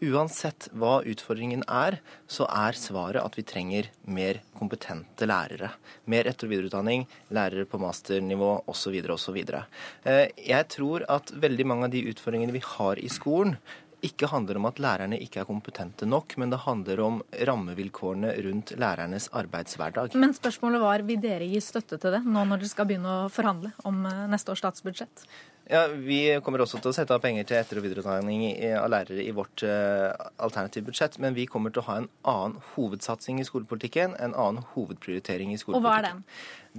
Uansett 0.00 0.70
hva 0.72 1.02
utfordringen 1.04 1.60
er, 1.68 1.98
så 2.24 2.46
er 2.48 2.78
svaret 2.78 3.20
at 3.20 3.34
vi 3.36 3.44
trenger 3.44 3.90
mer 4.08 4.40
kompetente 4.56 5.28
lærere. 5.28 5.74
Mer 6.08 6.24
etter- 6.30 6.48
og 6.48 6.54
videreutdanning, 6.54 7.04
lærere 7.36 7.68
på 7.68 7.80
masternivå 7.82 8.62
osv. 8.70 8.96
osv. 9.12 9.38
Eh, 9.44 10.26
jeg 10.40 10.68
tror 10.72 11.04
at 11.08 11.34
veldig 11.36 11.66
mange 11.68 11.90
av 11.90 11.92
de 11.92 12.06
utfordringene 12.08 12.56
vi 12.56 12.64
har 12.64 12.96
i 12.96 13.12
skolen, 13.12 13.58
ikke 14.06 14.28
handler 14.30 14.58
om 14.60 14.68
at 14.70 14.80
lærerne 14.82 15.18
ikke 15.20 15.42
er 15.42 15.48
kompetente 15.48 16.08
nok, 16.08 16.36
men 16.40 16.52
det 16.52 16.62
handler 16.64 17.02
om 17.04 17.20
rammevilkårene 17.48 18.32
rundt 18.46 18.74
lærernes 18.80 19.28
arbeidshverdag. 19.36 20.16
Men 20.20 20.34
spørsmålet 20.36 20.82
var, 20.82 21.04
vil 21.06 21.20
dere 21.22 21.48
gi 21.50 21.60
støtte 21.64 22.00
til 22.00 22.16
det, 22.16 22.22
nå 22.24 22.44
når 22.44 22.62
dere 22.62 22.72
skal 22.72 22.88
begynne 22.90 23.16
å 23.24 23.30
forhandle 23.32 23.72
om 23.88 24.04
eh, 24.08 24.26
neste 24.32 24.54
års 24.54 24.62
statsbudsjett? 24.64 25.26
Ja, 25.70 25.84
Vi 25.86 26.18
kommer 26.42 26.64
også 26.64 26.80
til 26.82 26.90
å 26.90 26.94
sette 26.96 27.14
av 27.14 27.20
penger 27.22 27.44
til 27.46 27.60
etter- 27.60 27.78
og 27.78 27.84
videreutdanning 27.84 28.40
av 28.74 28.88
lærere 28.90 29.22
i 29.22 29.30
vårt 29.30 29.62
uh, 29.62 30.10
alternative 30.42 30.88
budsjett, 30.88 31.18
men 31.22 31.36
vi 31.36 31.44
kommer 31.46 31.70
til 31.70 31.84
å 31.84 31.86
ha 31.86 31.98
en 32.00 32.08
annen 32.26 32.56
hovedsatsing 32.72 33.38
i 33.38 33.44
skolepolitikken, 33.46 34.16
en 34.18 34.34
annen 34.34 34.66
hovedprioritering 34.72 35.52
i 35.54 35.60
skolepolitikken. 35.60 35.78
Og 35.78 35.86
hva 35.86 36.00
er 36.00 36.08
den? 36.08 36.24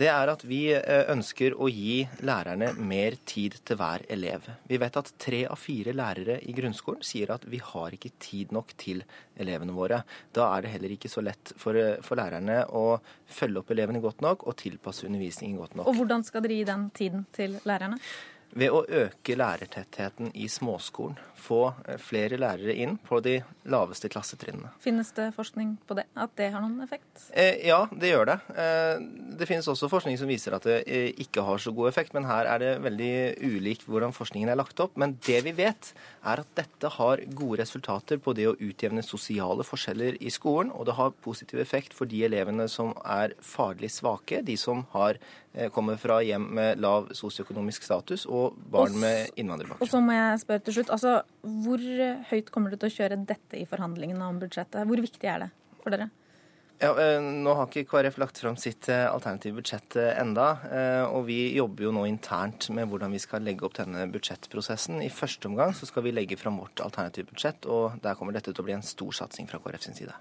Det 0.02 0.10
er 0.12 0.32
at 0.34 0.44
vi 0.48 0.60
uh, 0.76 1.06
ønsker 1.14 1.56
å 1.56 1.70
gi 1.72 2.02
lærerne 2.28 2.74
mer 2.84 3.16
tid 3.24 3.56
til 3.64 3.80
hver 3.80 4.04
elev. 4.12 4.50
Vi 4.68 4.82
vet 4.84 5.00
at 5.00 5.14
tre 5.24 5.46
av 5.48 5.62
fire 5.62 5.96
lærere 5.96 6.42
i 6.44 6.58
grunnskolen 6.58 7.08
sier 7.08 7.32
at 7.32 7.48
vi 7.48 7.64
har 7.64 7.96
ikke 7.96 8.12
tid 8.20 8.52
nok 8.52 8.76
til 8.76 9.06
elevene 9.40 9.78
våre. 9.78 10.02
Da 10.36 10.50
er 10.58 10.68
det 10.68 10.74
heller 10.76 10.98
ikke 10.98 11.12
så 11.12 11.24
lett 11.24 11.56
for, 11.56 11.80
for 12.04 12.20
lærerne 12.20 12.66
å 12.76 13.00
følge 13.32 13.64
opp 13.64 13.72
elevene 13.72 14.04
godt 14.04 14.20
nok 14.28 14.44
og 14.52 14.60
tilpasse 14.60 15.08
undervisningen 15.08 15.64
godt 15.64 15.80
nok. 15.80 15.88
Og 15.88 16.04
hvordan 16.04 16.28
skal 16.28 16.44
dere 16.44 16.60
gi 16.60 16.70
den 16.74 16.88
tiden 17.00 17.26
til 17.40 17.56
lærerne? 17.64 18.04
Ved 18.54 18.70
å 18.70 18.82
øke 18.88 19.36
lærertettheten 19.36 20.32
i 20.36 20.48
småskolen. 20.48 21.20
Få 21.42 21.62
eh, 21.88 21.98
flere 22.02 22.38
lærere 22.40 22.76
inn 22.78 22.98
på 23.02 23.20
de 23.24 23.40
laveste 23.72 24.10
klassetrinnene. 24.12 24.72
Finnes 24.82 25.12
det 25.18 25.32
forskning 25.36 25.76
på 25.88 25.98
det? 25.98 26.06
At 26.16 26.34
det 26.40 26.52
har 26.54 26.64
noen 26.64 26.84
effekt? 26.86 27.10
Eh, 27.34 27.62
ja, 27.68 27.84
det 27.92 28.12
gjør 28.12 28.30
det. 28.32 28.38
Eh, 28.56 29.04
det 29.40 29.48
finnes 29.50 29.68
også 29.72 29.90
forskning 29.92 30.18
som 30.22 30.30
viser 30.30 30.56
at 30.58 30.66
det 30.68 30.78
eh, 30.86 31.10
ikke 31.24 31.46
har 31.46 31.62
så 31.62 31.74
god 31.76 31.92
effekt, 31.92 32.16
men 32.18 32.28
her 32.30 32.50
er 32.50 32.62
det 32.62 32.72
veldig 32.86 33.14
ulikt 33.42 33.88
hvordan 33.90 34.16
forskningen 34.16 34.52
er 34.52 34.60
lagt 34.60 34.80
opp. 34.84 34.98
Men 35.02 35.18
det 35.26 35.42
vi 35.48 35.56
vet, 35.58 35.92
er 36.22 36.44
at 36.44 36.56
dette 36.58 36.94
har 36.98 37.24
gode 37.34 37.62
resultater 37.64 38.22
på 38.22 38.36
det 38.38 38.48
å 38.50 38.56
utjevne 38.58 39.04
sosiale 39.06 39.66
forskjeller 39.66 40.20
i 40.22 40.34
skolen, 40.34 40.72
og 40.74 40.88
det 40.90 40.98
har 40.98 41.16
positiv 41.26 41.62
effekt 41.64 41.96
for 41.98 42.10
de 42.10 42.24
elevene 42.28 42.68
som 42.72 42.94
er 43.02 43.36
faglig 43.46 43.92
svake, 43.94 44.42
de 44.46 44.58
som 44.60 44.86
har 44.96 45.18
eh, 45.54 45.70
kommer 45.74 46.00
fra 46.02 46.22
hjem 46.26 46.50
med 46.58 46.82
lav 46.82 47.12
sosioøkonomisk 47.18 47.86
status 47.88 48.28
og 48.30 48.58
barn 48.72 48.98
med 49.02 49.32
innvandrerbakgrunn. 49.36 49.86
Og 49.86 49.92
så 49.92 50.02
må 50.04 50.18
jeg 50.18 50.42
spørre 50.46 50.66
til 50.66 50.80
slutt, 50.80 50.94
altså 50.98 51.22
Hvor 51.42 51.84
høyt 52.30 52.52
kommer 52.54 52.72
du 52.72 52.78
til 52.78 52.92
å 52.92 52.96
kjøre 53.00 53.22
dette 53.26 53.58
i 53.58 53.68
forhandlingene 53.70 54.28
om 54.28 54.42
budsjettet? 54.42 54.86
Hvor 54.88 55.02
viktig 55.02 55.30
er 55.30 55.48
det 55.48 55.52
for 55.82 55.96
dere? 55.96 56.12
Ja, 56.82 56.96
eh, 56.98 57.22
Nå 57.22 57.54
har 57.54 57.68
ikke 57.70 57.86
KrF 57.86 58.18
lagt 58.18 58.40
fram 58.42 58.56
sitt 58.58 58.88
eh, 58.90 59.06
alternative 59.06 59.60
budsjett 59.60 59.96
eh, 60.02 60.16
enda, 60.18 60.48
og 61.14 61.28
vi 61.28 61.54
jobber 61.54 61.86
jo 61.86 61.92
nå 61.94 62.08
internt 62.10 62.72
med 62.74 62.90
hvordan 62.90 63.14
vi 63.14 63.22
skal 63.22 63.46
legge 63.46 63.68
opp 63.68 63.76
denne 63.78 64.08
budsjettprosessen. 64.10 64.98
I 65.06 65.12
første 65.14 65.46
omgang 65.52 65.76
så 65.78 65.86
skal 65.86 66.08
vi 66.08 66.16
legge 66.16 66.40
fram 66.42 66.58
vårt 66.58 66.82
alternative 66.82 67.30
budsjett, 67.30 67.68
og 67.70 68.00
der 68.02 68.18
kommer 68.18 68.34
dette 68.34 68.50
til 68.50 68.64
å 68.64 68.66
bli 68.66 68.74
en 68.80 68.86
stor 68.86 69.14
satsing 69.20 69.50
fra 69.52 69.62
KrF 69.62 69.86
sin 69.86 70.00
side. 70.00 70.16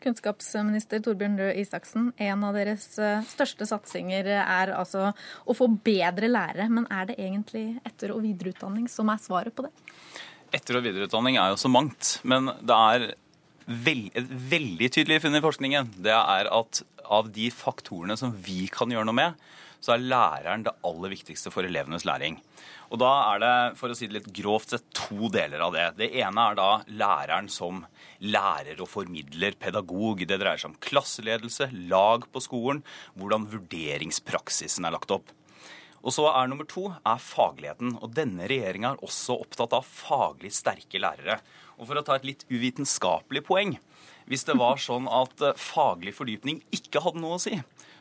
Kunnskapsminister 0.00 1.02
Torbjørn 1.04 1.36
Røe 1.38 1.54
Isaksen, 1.60 2.08
en 2.16 2.44
av 2.48 2.56
deres 2.56 2.86
største 3.30 3.68
satsinger 3.68 4.32
er 4.40 4.72
altså 4.72 5.10
å 5.44 5.54
få 5.54 5.68
bedre 5.84 6.30
lærere. 6.32 6.70
Men 6.72 6.88
er 6.90 7.10
det 7.10 7.18
egentlig 7.20 7.66
etter- 7.84 8.16
og 8.16 8.24
videreutdanning 8.24 8.88
som 8.90 9.12
er 9.12 9.20
svaret 9.20 9.54
på 9.54 9.68
det? 9.68 9.74
Etter- 10.50 10.80
og 10.80 10.86
videreutdanning 10.86 11.38
er 11.38 11.52
jo 11.52 11.60
så 11.60 11.70
mangt, 11.70 12.18
men 12.26 12.50
det 12.58 12.76
er 12.76 13.04
et 13.70 14.32
veldig 14.50 14.88
tydelig 14.90 15.20
funn 15.22 15.38
i 15.38 15.44
forskningen. 15.44 15.92
Det 16.02 16.14
er 16.16 16.50
at 16.50 16.82
av 17.10 17.30
de 17.34 17.50
faktorene 17.54 18.16
som 18.18 18.34
vi 18.34 18.64
kan 18.72 18.90
gjøre 18.90 19.06
noe 19.06 19.18
med, 19.18 19.48
så 19.80 19.94
er 19.94 20.04
læreren 20.04 20.66
det 20.66 20.76
aller 20.84 21.12
viktigste 21.14 21.52
for 21.54 21.64
elevenes 21.64 22.04
læring. 22.04 22.38
Og 22.90 22.98
da 23.00 23.10
er 23.30 23.40
det, 23.40 23.54
for 23.78 23.92
å 23.92 23.96
si 23.96 24.08
det 24.10 24.18
litt 24.18 24.30
grovt 24.34 24.74
sett, 24.74 24.86
to 24.96 25.30
deler 25.32 25.62
av 25.62 25.74
det. 25.76 25.86
Det 26.00 26.10
ene 26.20 26.46
er 26.50 26.58
da 26.58 26.70
læreren 26.90 27.48
som 27.52 27.84
lærer 28.20 28.82
og 28.82 28.90
formidler 28.90 29.54
pedagog. 29.58 30.24
Det 30.26 30.40
dreier 30.40 30.60
seg 30.60 30.72
om 30.72 30.80
klasseledelse, 30.82 31.70
lag 31.90 32.26
på 32.34 32.42
skolen, 32.42 32.82
hvordan 33.14 33.46
vurderingspraksisen 33.54 34.88
er 34.88 34.98
lagt 34.98 35.14
opp. 35.14 35.30
Og 36.00 36.14
så 36.16 36.24
er 36.30 36.48
nummer 36.48 36.68
to 36.68 36.86
er 36.88 37.20
fagligheten. 37.20 37.96
Og 38.00 38.14
denne 38.16 38.48
regjeringa 38.50 38.94
er 38.94 39.04
også 39.04 39.36
opptatt 39.42 39.74
av 39.76 39.86
faglig 39.86 40.52
sterke 40.56 41.00
lærere. 41.02 41.40
Og 41.80 41.88
for 41.88 42.00
å 42.00 42.04
ta 42.04 42.16
et 42.16 42.26
litt 42.28 42.46
uvitenskapelig 42.52 43.44
poeng 43.46 43.78
Hvis 44.30 44.44
det 44.46 44.54
var 44.60 44.78
sånn 44.78 45.08
at 45.10 45.40
eh, 45.42 45.56
faglig 45.58 46.12
fordypning 46.14 46.60
ikke 46.76 47.00
hadde 47.02 47.18
noe 47.18 47.34
å 47.34 47.40
si, 47.42 47.56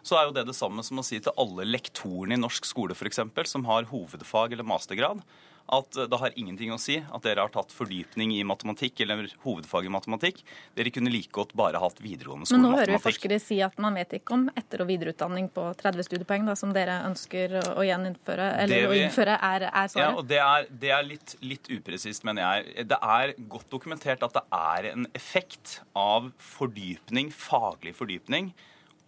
så 0.06 0.20
er 0.20 0.28
jo 0.28 0.34
det 0.36 0.44
det 0.46 0.54
samme 0.54 0.84
som 0.86 1.00
å 1.02 1.06
si 1.06 1.18
til 1.18 1.34
alle 1.42 1.66
lektorene 1.66 2.36
i 2.36 2.42
norsk 2.42 2.68
skole 2.70 2.94
f.eks., 2.94 3.24
som 3.50 3.66
har 3.66 3.88
hovedfag 3.90 4.54
eller 4.54 4.68
mastergrad, 4.68 5.24
at 5.70 5.98
det 6.10 6.20
har 6.22 6.36
ingenting 6.40 6.72
å 6.74 6.80
si 6.82 6.98
at 7.00 7.26
dere 7.26 7.44
har 7.46 7.52
tatt 7.54 7.74
fordypning 7.76 8.34
i 8.38 8.44
matematikk 8.48 9.04
eller 9.06 9.28
hovedfag 9.44 9.86
i 9.88 9.92
matematikk. 9.94 10.42
Dere 10.78 10.94
kunne 10.94 11.12
like 11.14 11.32
godt 11.36 11.54
bare 11.58 11.82
hatt 11.82 12.02
videregående 12.04 12.50
Men 12.54 12.66
nå 12.66 12.72
hører 12.76 12.96
vi 12.96 13.02
forskere 13.04 13.40
si 13.44 13.60
at 13.66 13.78
man 13.82 13.98
vet 14.00 14.18
ikke 14.20 14.36
om 14.38 14.48
etter- 14.58 14.84
og 14.84 14.90
videreutdanning 14.90 15.50
på 15.54 15.68
30 15.80 16.08
studiepoeng, 16.08 16.48
da, 16.50 16.56
som 16.60 16.74
dere 16.76 17.00
ønsker 17.08 17.58
å, 17.62 17.84
gjeninnføre, 17.86 18.50
eller 18.64 18.86
vi, 18.86 18.90
å 18.90 18.98
innføre, 19.06 19.38
er, 19.38 19.68
er 19.70 19.86
Ja, 19.86 19.86
svaret. 19.94 20.18
og 20.24 20.28
Det 20.30 20.42
er, 20.44 20.68
det 20.86 20.94
er 20.96 21.06
litt, 21.08 21.36
litt 21.46 21.70
upresist, 21.74 22.26
mener 22.28 22.46
jeg. 22.48 22.88
Det 22.90 23.00
er 23.20 23.36
godt 23.52 23.70
dokumentert 23.72 24.26
at 24.26 24.40
det 24.40 24.46
er 24.60 24.92
en 24.94 25.08
effekt 25.18 25.80
av 25.98 26.32
fordypning, 26.42 27.32
faglig 27.36 27.96
fordypning, 27.98 28.54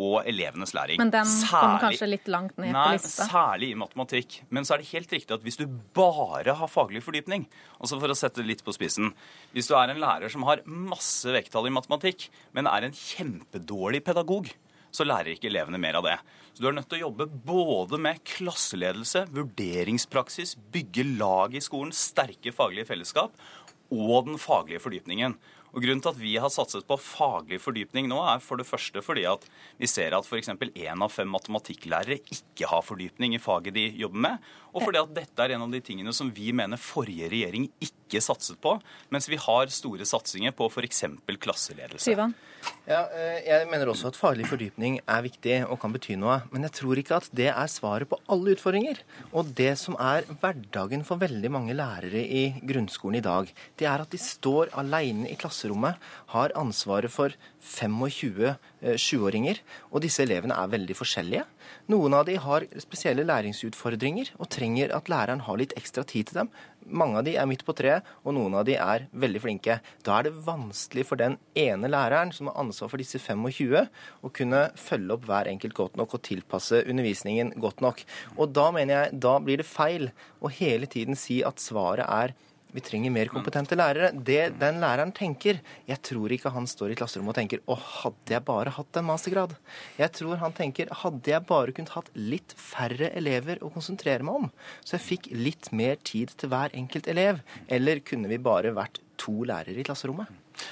og 0.01 0.27
elevenes 0.29 0.73
læring. 0.75 0.97
Men 1.01 1.13
den 1.13 1.29
kommer 1.45 1.77
kom 1.77 1.85
kanskje 1.85 2.09
litt 2.09 2.31
langt 2.31 2.57
ned 2.57 2.73
Nei, 2.73 2.87
på 2.95 2.97
lista. 2.97 3.27
særlig 3.29 3.71
i 3.73 3.77
matematikk. 3.77 4.39
Men 4.49 4.65
så 4.65 4.75
er 4.75 4.83
det 4.83 4.89
helt 4.91 5.13
riktig 5.13 5.35
at 5.37 5.45
hvis 5.45 5.59
du 5.61 5.67
bare 5.97 6.57
har 6.57 6.71
faglig 6.71 7.03
fordypning, 7.05 7.45
altså 7.77 8.01
for 8.01 8.13
å 8.13 8.17
sette 8.17 8.41
det 8.41 8.49
litt 8.49 8.65
på 8.65 8.73
spissen 8.75 9.13
Hvis 9.53 9.69
du 9.69 9.75
er 9.77 9.91
en 9.91 10.01
lærer 10.01 10.31
som 10.31 10.43
har 10.47 10.65
masse 10.65 11.29
vekttall 11.29 11.69
i 11.69 11.75
matematikk, 11.75 12.29
men 12.57 12.69
er 12.71 12.87
en 12.87 12.97
kjempedårlig 12.97 14.03
pedagog, 14.07 14.49
så 14.91 15.05
lærer 15.07 15.35
ikke 15.35 15.49
elevene 15.51 15.79
mer 15.79 15.99
av 15.99 16.07
det. 16.07 16.17
Så 16.51 16.63
du 16.63 16.67
er 16.67 16.75
nødt 16.75 16.89
til 16.91 16.99
å 16.99 17.07
jobbe 17.07 17.29
både 17.47 17.99
med 18.01 18.19
klasseledelse, 18.27 19.23
vurderingspraksis, 19.31 20.57
bygge 20.73 21.05
lag 21.15 21.55
i 21.55 21.63
skolen, 21.63 21.93
sterke 21.95 22.51
faglige 22.55 22.89
fellesskap 22.91 23.35
og 23.91 24.27
den 24.27 24.39
faglige 24.39 24.83
fordypningen. 24.83 25.37
Og 25.71 25.83
Grunnen 25.83 26.01
til 26.03 26.11
at 26.11 26.19
vi 26.19 26.33
har 26.41 26.51
satset 26.51 26.83
på 26.87 26.97
faglig 26.99 27.61
fordypning 27.63 28.09
nå, 28.11 28.19
er 28.27 28.43
for 28.43 28.59
det 28.59 28.67
første 28.67 29.03
fordi 29.05 29.23
at 29.29 29.45
vi 29.79 29.87
ser 29.87 30.15
at 30.17 30.27
f.eks. 30.27 30.51
én 30.51 31.05
av 31.05 31.13
fem 31.13 31.29
matematikklærere 31.31 32.19
ikke 32.33 32.67
har 32.67 32.83
fordypning 32.83 33.37
i 33.37 33.41
faget 33.41 33.77
de 33.77 33.87
jobber 34.01 34.25
med. 34.27 34.49
Og 34.75 34.83
fordi 34.83 34.99
at 35.01 35.13
dette 35.15 35.45
er 35.45 35.55
en 35.55 35.65
av 35.65 35.71
de 35.71 35.81
tingene 35.83 36.13
som 36.15 36.31
vi 36.35 36.51
mener 36.55 36.79
forrige 36.79 37.31
regjering 37.31 37.69
ikke 37.83 38.23
satset 38.23 38.59
på, 38.63 38.75
mens 39.11 39.29
vi 39.31 39.39
har 39.39 39.71
store 39.71 40.07
satsinger 40.07 40.55
på 40.55 40.67
f.eks. 40.71 41.05
klasseledelse. 41.39 42.03
Syvan? 42.09 42.35
Ja, 42.89 43.05
eh, 43.13 43.43
jeg 43.45 43.67
mener 43.69 43.91
også 43.91 44.09
at 44.09 44.17
faglig 44.17 44.47
fordypning 44.49 44.97
er 44.99 45.21
viktig 45.23 45.59
og 45.67 45.77
kan 45.79 45.93
bety 45.93 46.15
noe. 46.19 46.39
Men 46.51 46.65
jeg 46.65 46.73
tror 46.79 46.99
ikke 46.99 47.19
at 47.21 47.29
det 47.37 47.47
er 47.51 47.69
svaret 47.71 48.09
på 48.09 48.19
alle 48.31 48.55
utfordringer. 48.55 48.99
Og 49.31 49.53
det 49.57 49.75
som 49.79 49.95
er 50.01 50.25
hverdagen 50.41 51.05
for 51.07 51.21
veldig 51.21 51.51
mange 51.53 51.75
lærere 51.77 52.23
i 52.25 52.43
grunnskolen 52.57 53.19
i 53.19 53.23
dag, 53.23 53.51
det 53.79 53.87
er 53.87 54.03
at 54.03 54.11
de 54.11 54.19
står 54.21 54.73
alene 54.81 55.29
i 55.29 55.37
klasserommet, 55.39 56.01
har 56.33 56.55
ansvaret 56.57 57.13
for 57.13 57.37
25 57.61 58.49
eh, 58.49 59.61
og 59.91 60.01
disse 60.01 60.25
elevene 60.25 60.57
er 60.57 60.73
veldig 60.73 60.97
forskjellige. 60.97 61.45
Noen 61.93 62.15
av 62.17 62.25
de 62.27 62.35
har 62.41 62.65
spesielle 62.81 63.25
læringsutfordringer 63.27 64.33
og 64.39 64.49
trenger 64.53 64.93
at 64.95 65.09
læreren 65.11 65.45
har 65.45 65.59
litt 65.61 65.75
ekstra 65.77 66.03
tid 66.07 66.31
til 66.31 66.41
dem. 66.41 66.51
Mange 66.85 67.19
av 67.19 67.25
de 67.27 67.35
er 67.39 67.47
midt 67.49 67.63
på 67.67 67.75
treet, 67.77 68.07
og 68.25 68.35
noen 68.35 68.55
av 68.59 68.65
de 68.67 68.77
er 68.79 69.07
veldig 69.13 69.41
flinke. 69.43 69.77
Da 70.05 70.17
er 70.17 70.27
det 70.27 70.33
vanskelig 70.45 71.05
for 71.09 71.21
den 71.21 71.37
ene 71.57 71.89
læreren 71.91 72.33
som 72.35 72.49
har 72.49 72.59
ansvar 72.63 72.91
for 72.91 73.01
disse 73.01 73.21
25, 73.21 73.87
å 74.25 74.33
kunne 74.33 74.63
følge 74.79 75.17
opp 75.17 75.27
hver 75.29 75.49
enkelt 75.51 75.77
godt 75.77 75.99
nok 75.99 76.17
og 76.17 76.25
tilpasse 76.27 76.83
undervisningen 76.83 77.53
godt 77.61 77.83
nok. 77.85 78.03
Og 78.37 78.53
da 78.55 78.69
mener 78.75 78.97
jeg, 78.97 79.19
da 79.27 79.35
blir 79.43 79.61
det 79.61 79.69
feil 79.69 80.09
å 80.41 80.51
hele 80.51 80.89
tiden 80.89 81.19
si 81.19 81.41
at 81.45 81.61
svaret 81.61 82.07
er 82.07 82.35
vi 82.71 82.83
trenger 82.83 83.13
mer 83.13 83.29
kompetente 83.31 83.77
lærere. 83.77 84.11
Det 84.13 84.53
den 84.61 84.79
læreren 84.83 85.11
tenker 85.15 85.59
Jeg 85.87 86.01
tror 86.07 86.31
ikke 86.31 86.53
han 86.53 86.67
står 86.69 86.93
i 86.93 86.97
klasserommet 86.99 87.33
og 87.33 87.39
tenker 87.39 87.63
å, 87.65 87.75
hadde 87.75 88.35
jeg 88.35 88.45
bare 88.47 88.73
hatt 88.75 88.99
en 88.99 89.07
mastergrad. 89.07 89.55
Jeg 89.99 90.13
tror 90.17 90.39
han 90.41 90.55
tenker 90.55 90.91
hadde 91.03 91.33
jeg 91.33 91.47
bare 91.49 91.75
kunnet 91.75 91.93
hatt 91.95 92.11
litt 92.15 92.55
færre 92.57 93.11
elever 93.17 93.61
å 93.63 93.71
konsentrere 93.73 94.25
meg 94.25 94.43
om, 94.43 94.51
så 94.83 94.97
jeg 94.97 95.07
fikk 95.07 95.31
litt 95.35 95.71
mer 95.75 95.99
tid 96.03 96.33
til 96.37 96.51
hver 96.51 96.73
enkelt 96.77 97.09
elev, 97.11 97.41
eller 97.67 98.03
kunne 98.05 98.31
vi 98.31 98.41
bare 98.41 98.73
vært 98.75 99.01
to 99.21 99.43
lærere 99.47 99.77
i 99.79 99.85
klasserommet? 99.85 100.29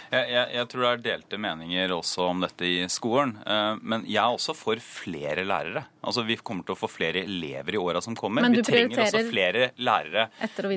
Jeg, 0.09 0.25
jeg, 0.33 0.45
jeg 0.55 0.67
tror 0.71 0.83
det 0.83 0.89
er 0.91 1.03
delte 1.05 1.39
meninger 1.41 1.93
også 1.93 2.27
om 2.31 2.43
dette 2.43 2.65
i 2.65 2.87
skolen. 2.91 3.35
eh, 3.45 3.75
Men 3.81 4.05
jeg 4.07 4.21
er 4.21 4.35
også 4.35 4.55
for 4.57 4.81
flere 4.83 5.45
lærere. 5.47 5.85
Altså 5.99 6.23
Vi 6.25 6.37
kommer 6.39 6.65
til 6.65 6.75
å 6.75 6.79
få 6.79 6.89
flere 6.91 7.23
elever 7.25 7.75
i 7.75 7.81
åra 7.81 8.01
som 8.01 8.15
kommer. 8.17 8.45
Men 8.45 8.55
du 8.55 8.61
Vi 8.61 8.67
trenger 8.69 9.03
også 9.03 9.23
flere 9.29 9.69
lærere. 9.77 10.29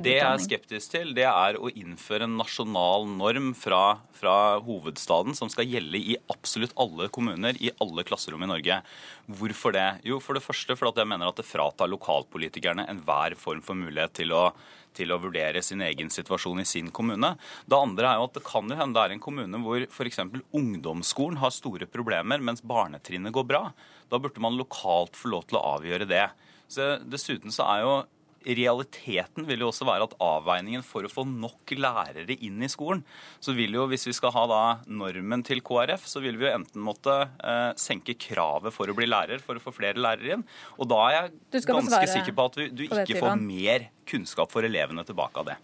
Det 0.03 0.17
jeg 0.17 0.27
er 0.27 0.43
skeptisk 0.43 0.97
til, 0.97 1.15
det 1.15 1.29
er 1.29 1.59
å 1.61 1.71
innføre 1.71 2.27
en 2.29 2.37
nasjonal 2.41 3.07
norm 3.09 3.53
fra, 3.59 3.83
fra 4.19 4.37
hovedstaden 4.65 5.37
som 5.39 5.51
skal 5.53 5.69
gjelde 5.71 6.01
i 6.01 6.19
absolutt 6.33 6.75
alle 6.81 7.09
kommuner, 7.15 7.57
i 7.63 7.73
alle 7.81 8.05
klasserom 8.09 8.43
i 8.45 8.51
Norge. 8.51 8.83
Hvorfor 9.31 9.75
det? 9.77 9.89
Jo, 10.09 10.19
for 10.21 10.35
det 10.37 10.45
første 10.45 10.77
fordi 10.79 11.05
jeg 11.05 11.13
mener 11.15 11.31
at 11.31 11.39
det 11.39 11.47
fratar 11.49 11.91
lokalpolitikerne 11.93 12.89
enhver 12.91 13.37
form 13.39 13.63
for 13.65 13.79
mulighet 13.79 14.19
til 14.23 14.35
å 14.37 14.47
til 14.93 15.09
å 15.09 15.17
vurdere 15.17 15.63
sin 15.65 15.81
egen 15.81 16.11
situasjon 16.13 16.61
i 16.61 16.67
sin 16.69 16.91
kommune. 16.93 17.31
Det 17.65 17.79
andre 17.79 18.11
er 18.11 18.19
jo 18.21 18.27
at 18.29 18.35
det 18.37 18.45
kan 18.45 18.69
jo 18.69 18.77
hende 18.77 19.02
det 19.03 19.13
er 19.13 19.19
en 19.19 19.23
kommune 19.23 19.61
hvor 19.65 19.85
f.eks. 19.89 20.23
ungdomsskolen 20.55 21.41
har 21.43 21.55
store 21.55 21.89
problemer, 21.91 22.43
mens 22.43 22.65
barnetrinnet 22.65 23.35
går 23.35 23.47
bra. 23.49 23.63
Da 24.11 24.21
burde 24.23 24.43
man 24.43 24.59
lokalt 24.59 25.19
få 25.19 25.33
lov 25.35 25.47
til 25.49 25.59
å 25.59 25.67
avgjøre 25.77 26.09
det. 26.09 26.27
Så 26.73 26.97
dessuten 27.05 27.55
så 27.55 27.69
er 27.75 27.87
jo 27.87 27.95
Realiteten 28.43 29.45
vil 29.47 29.61
jo 29.63 29.69
også 29.71 29.87
være 29.87 30.09
at 30.09 30.17
avveiningen 30.19 30.83
for 30.83 31.07
å 31.07 31.11
få 31.11 31.23
nok 31.29 31.75
lærere 31.79 32.35
inn 32.43 32.59
i 32.67 32.71
skolen, 32.71 33.05
så 33.39 33.55
vil 33.55 33.77
jo, 33.79 33.85
hvis 33.87 34.09
vi 34.09 34.15
skal 34.17 34.33
ha 34.35 34.43
da 34.51 34.63
normen 34.91 35.45
til 35.47 35.63
KrF, 35.63 36.09
så 36.11 36.19
vil 36.25 36.41
vi 36.41 36.49
jo 36.49 36.55
enten 36.57 36.83
måtte 36.83 37.15
eh, 37.23 37.71
senke 37.79 38.17
kravet 38.19 38.75
for 38.75 38.91
å 38.91 38.97
bli 38.99 39.07
lærer 39.07 39.39
for 39.47 39.61
å 39.61 39.63
få 39.63 39.71
flere 39.77 40.03
lærere 40.03 40.41
inn. 40.41 40.47
Og 40.75 40.91
da 40.91 40.99
er 41.07 41.19
jeg 41.21 41.69
ganske 41.71 42.03
sikker 42.17 42.35
på 42.35 42.49
at 42.51 42.59
du, 42.59 42.65
du 42.83 42.89
på 42.89 43.05
ikke 43.05 43.23
får 43.23 43.39
mer 43.47 43.87
kunnskap 44.11 44.51
for 44.51 44.67
elevene 44.67 45.07
tilbake 45.07 45.45
av 45.45 45.53
det. 45.53 45.61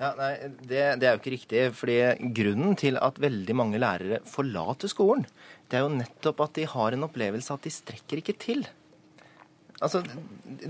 Ja, 0.00 0.10
nei, 0.18 0.32
det, 0.66 0.80
det 0.98 1.06
er 1.06 1.12
jo 1.14 1.20
ikke 1.20 1.34
riktig. 1.36 1.64
fordi 1.78 1.98
Grunnen 2.36 2.78
til 2.78 2.98
at 2.98 3.20
veldig 3.22 3.54
mange 3.56 3.80
lærere 3.82 4.22
forlater 4.26 4.90
skolen, 4.90 5.26
det 5.70 5.78
er 5.78 5.84
jo 5.86 5.92
nettopp 5.96 6.42
at 6.48 6.56
de 6.58 6.66
har 6.70 6.94
en 6.94 7.06
opplevelse 7.06 7.54
at 7.54 7.66
de 7.66 7.72
strekker 7.72 8.22
ikke 8.22 8.36
til. 8.42 8.66
Altså, 9.82 10.00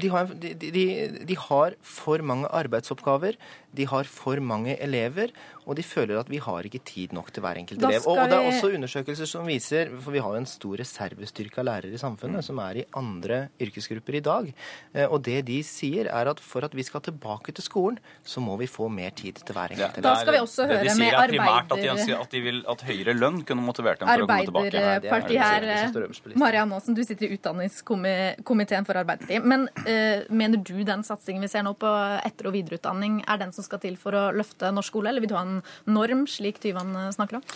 de 0.00 0.08
har, 0.10 0.30
de, 0.40 0.54
de, 0.58 0.84
de 1.28 1.36
har 1.38 1.76
for 1.84 2.22
mange 2.24 2.48
arbeidsoppgaver, 2.48 3.36
de 3.76 3.86
har 3.90 4.08
for 4.08 4.40
mange 4.40 4.76
elever, 4.82 5.32
og 5.66 5.76
de 5.78 5.84
føler 5.86 6.20
at 6.20 6.30
vi 6.30 6.40
har 6.42 6.66
ikke 6.68 6.82
tid 6.84 7.14
nok 7.16 7.32
til 7.34 7.44
hver 7.44 7.60
enkelt 7.62 7.82
elev. 7.82 8.06
Og, 8.06 8.18
og 8.18 8.30
det 8.30 8.38
er 8.38 8.48
også 8.52 8.72
undersøkelser 8.74 9.28
som 9.28 9.46
viser, 9.48 9.92
for 10.00 10.14
vi 10.14 10.22
har 10.24 10.36
jo 10.36 10.42
en 10.42 10.50
stor 10.50 10.80
reservestyrke 10.80 11.62
av 11.62 11.68
lærere 11.70 11.94
i 11.94 12.00
samfunnet 12.00 12.44
som 12.44 12.60
er 12.64 12.82
i 12.82 12.86
andre 13.00 13.46
yrkesgrupper 13.62 14.20
i 14.20 14.24
dag, 14.24 14.52
Eh, 14.94 15.08
og 15.10 15.22
det 15.26 15.40
de 15.48 15.58
sier 15.66 16.06
er 16.06 16.28
at 16.30 16.40
for 16.42 16.64
at 16.66 16.74
vi 16.76 16.84
skal 16.86 17.02
tilbake 17.04 17.52
til 17.54 17.64
skolen, 17.64 17.98
så 18.22 18.42
må 18.44 18.56
vi 18.60 18.68
få 18.70 18.88
mer 18.92 19.14
tid 19.16 19.40
til 19.40 19.56
hver 19.56 19.74
enkelt 19.74 19.98
elev. 19.98 20.06
Da 20.06 20.14
skal 20.20 20.36
vi 20.36 20.40
også 20.42 20.66
det 20.68 20.76
høre 20.76 20.84
de 20.84 20.92
sier 20.94 21.02
med 21.02 21.18
er 21.18 21.32
primært 21.32 21.64
at 21.64 21.68
de 21.68 21.74
arbeider- 21.74 21.94
ønsker 21.94 22.20
at 22.20 22.36
de 22.36 22.42
vil 22.44 22.60
at 22.74 22.84
høyere 22.88 23.14
lønn 23.18 23.40
kunne 23.48 23.64
motivert 23.66 24.02
dem 24.02 24.10
for 24.10 24.24
å 24.24 24.28
komme 24.28 24.46
tilbake. 24.48 24.84
Arbeiderpartiet 24.84 25.40
her, 25.42 26.38
Marianne 26.44 26.78
Aasen, 26.78 26.94
du 26.94 27.02
sitter 27.02 27.26
i 27.26 27.38
utdanningskomiteen 27.38 28.86
for 28.86 29.00
Arbeiderpartiet. 29.02 29.44
Men 29.44 29.66
uh, 29.82 30.24
mener 30.30 30.62
du 30.62 30.76
den 30.84 31.02
satsingen 31.06 31.42
vi 31.44 31.50
ser 31.50 31.66
nå 31.66 31.74
på 31.74 31.90
etter- 32.22 32.50
og 32.50 32.54
videreutdanning, 32.54 33.24
er 33.26 33.42
den 33.42 33.52
som 33.56 33.66
skal 33.66 33.82
til 33.82 33.98
for 34.00 34.14
å 34.14 34.24
løfte 34.34 34.70
norsk 34.74 34.94
skole, 34.94 35.10
eller 35.10 35.24
vil 35.24 35.32
du 35.32 35.34
ha 35.38 35.42
en 35.42 35.53
norm, 35.84 36.26
slik 36.30 36.60
Tyvand 36.62 36.96
eh, 36.96 37.10
snakker 37.16 37.40
om? 37.40 37.48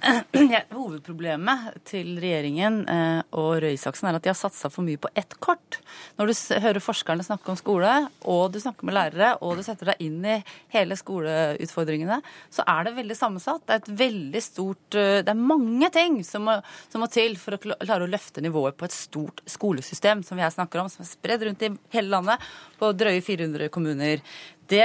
Ja, 0.52 0.60
hovedproblemet 0.72 1.80
til 1.88 2.14
regjeringen 2.20 2.80
eh, 2.88 3.20
og 3.36 3.60
Røe 3.62 3.74
Isaksen 3.74 4.08
er 4.08 4.16
at 4.16 4.24
de 4.24 4.30
har 4.32 4.38
satsa 4.38 4.70
for 4.72 4.86
mye 4.86 5.00
på 5.00 5.10
ett 5.18 5.34
kort. 5.42 5.80
Når 6.18 6.30
du 6.30 6.34
hører 6.64 6.82
forskerne 6.82 7.24
snakke 7.26 7.52
om 7.52 7.58
skole, 7.58 7.92
og 8.28 8.54
du 8.54 8.60
snakker 8.62 8.88
med 8.88 8.96
lærere, 8.96 9.32
og 9.44 9.58
du 9.58 9.64
setter 9.66 9.92
deg 9.92 10.04
inn 10.06 10.18
i 10.24 10.38
hele 10.74 10.96
skoleutfordringene, 10.98 12.20
så 12.52 12.64
er 12.68 12.88
det 12.88 12.96
veldig 12.96 13.18
sammensatt. 13.18 13.64
Det 13.66 13.76
er 13.76 13.82
et 13.82 13.92
veldig 14.00 14.44
stort 14.44 14.98
eh, 14.98 15.20
Det 15.26 15.34
er 15.34 15.48
mange 15.52 15.90
ting 15.94 16.20
som 16.26 16.48
må, 16.48 16.56
som 16.92 17.04
må 17.04 17.10
til 17.12 17.36
for 17.40 17.56
å 17.56 17.60
klare 17.62 18.06
å 18.06 18.10
løfte 18.10 18.44
nivået 18.44 18.78
på 18.78 18.88
et 18.88 18.96
stort 18.96 19.44
skolesystem 19.48 20.24
som 20.26 20.40
vi 20.40 20.46
her 20.46 20.54
snakker 20.54 20.82
om, 20.82 20.92
som 20.92 21.04
er 21.04 21.12
spredd 21.12 21.44
rundt 21.48 21.66
i 21.66 21.74
hele 21.92 22.14
landet, 22.14 22.48
på 22.80 22.94
drøye 22.96 23.20
400 23.24 23.68
kommuner. 23.72 24.24
Det, 24.70 24.84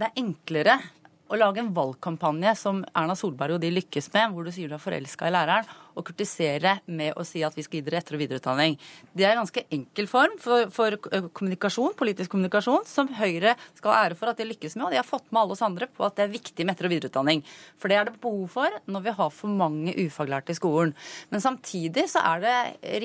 det 0.00 0.06
er 0.06 0.18
enklere 0.18 0.78
å 1.26 1.38
lage 1.38 1.62
en 1.62 1.72
valgkampanje 1.74 2.54
som 2.58 2.84
Erna 2.94 3.16
Solberg 3.18 3.56
og 3.56 3.64
de 3.64 3.72
lykkes 3.74 4.12
med, 4.14 4.32
hvor 4.32 4.46
du 4.46 4.52
sier 4.54 4.70
du 4.70 4.76
er 4.76 4.82
forelska 4.82 5.28
i 5.28 5.34
læreren, 5.34 5.68
å 5.96 6.04
kritisere 6.06 6.76
med 6.86 7.16
å 7.16 7.24
si 7.26 7.42
at 7.46 7.56
vi 7.56 7.64
skal 7.64 7.80
gi 7.80 7.86
dere 7.86 8.00
etter- 8.00 8.16
og 8.16 8.22
videreutdanning. 8.22 8.76
Det 9.16 9.24
er 9.24 9.34
en 9.34 9.42
ganske 9.42 9.64
enkel 9.72 10.08
form 10.10 10.36
for, 10.42 10.68
for 10.74 10.96
kommunikasjon, 11.00 11.96
politisk 11.98 12.34
kommunikasjon, 12.34 12.84
som 12.88 13.10
Høyre 13.16 13.56
skal 13.78 13.92
ha 13.92 14.02
ære 14.06 14.18
for 14.18 14.30
at 14.30 14.40
de 14.40 14.48
lykkes 14.48 14.76
med, 14.76 14.86
og 14.88 14.94
de 14.94 15.00
har 15.00 15.08
fått 15.08 15.30
med 15.30 15.42
alle 15.42 15.56
oss 15.56 15.64
andre 15.64 15.88
på 15.90 16.06
at 16.06 16.18
det 16.18 16.26
er 16.26 16.34
viktig 16.34 16.66
med 16.66 16.76
etter- 16.76 16.90
og 16.90 16.94
videreutdanning. 16.94 17.44
For 17.80 17.92
det 17.92 18.00
er 18.00 18.10
det 18.10 18.20
behov 18.22 18.48
for 18.52 18.80
når 18.86 19.06
vi 19.06 19.16
har 19.20 19.32
for 19.34 19.60
mange 19.62 19.96
ufaglærte 20.06 20.52
i 20.54 20.58
skolen. 20.58 20.92
Men 21.32 21.44
samtidig 21.44 22.06
så 22.12 22.24
er 22.34 22.44
det 22.44 22.56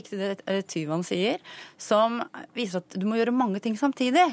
riktig 0.02 0.20
det 0.22 0.60
Tyvand 0.72 1.08
sier, 1.08 1.40
som 1.80 2.20
viser 2.58 2.84
at 2.84 3.00
du 3.00 3.08
må 3.08 3.18
gjøre 3.20 3.36
mange 3.36 3.62
ting 3.64 3.78
samtidig. 3.80 4.28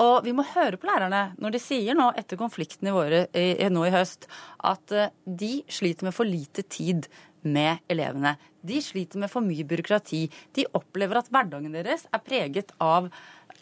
Og 0.00 0.24
vi 0.24 0.34
må 0.36 0.44
høre 0.54 0.78
på 0.80 0.88
lærerne 0.88 1.22
når 1.40 1.54
de 1.54 1.62
sier 1.62 1.96
nå 1.98 2.10
etter 2.18 2.38
konflikten 2.40 2.88
i 2.88 2.94
våre, 2.94 3.24
nå 3.70 3.86
i 3.86 3.94
høst 3.94 4.28
at 4.66 4.94
eh, 4.94 5.10
de 5.24 5.60
sliter 5.70 6.06
med 6.06 6.16
for 6.16 6.28
lite 6.28 6.64
tid 6.68 7.08
med 7.42 7.82
elevene. 7.90 8.36
De 8.60 8.80
sliter 8.84 9.20
med 9.22 9.32
for 9.32 9.44
mye 9.44 9.64
byråkrati. 9.64 10.26
De 10.56 10.66
opplever 10.76 11.20
at 11.20 11.30
hverdagen 11.32 11.72
deres 11.76 12.06
er 12.12 12.24
preget 12.24 12.74
av 12.80 13.08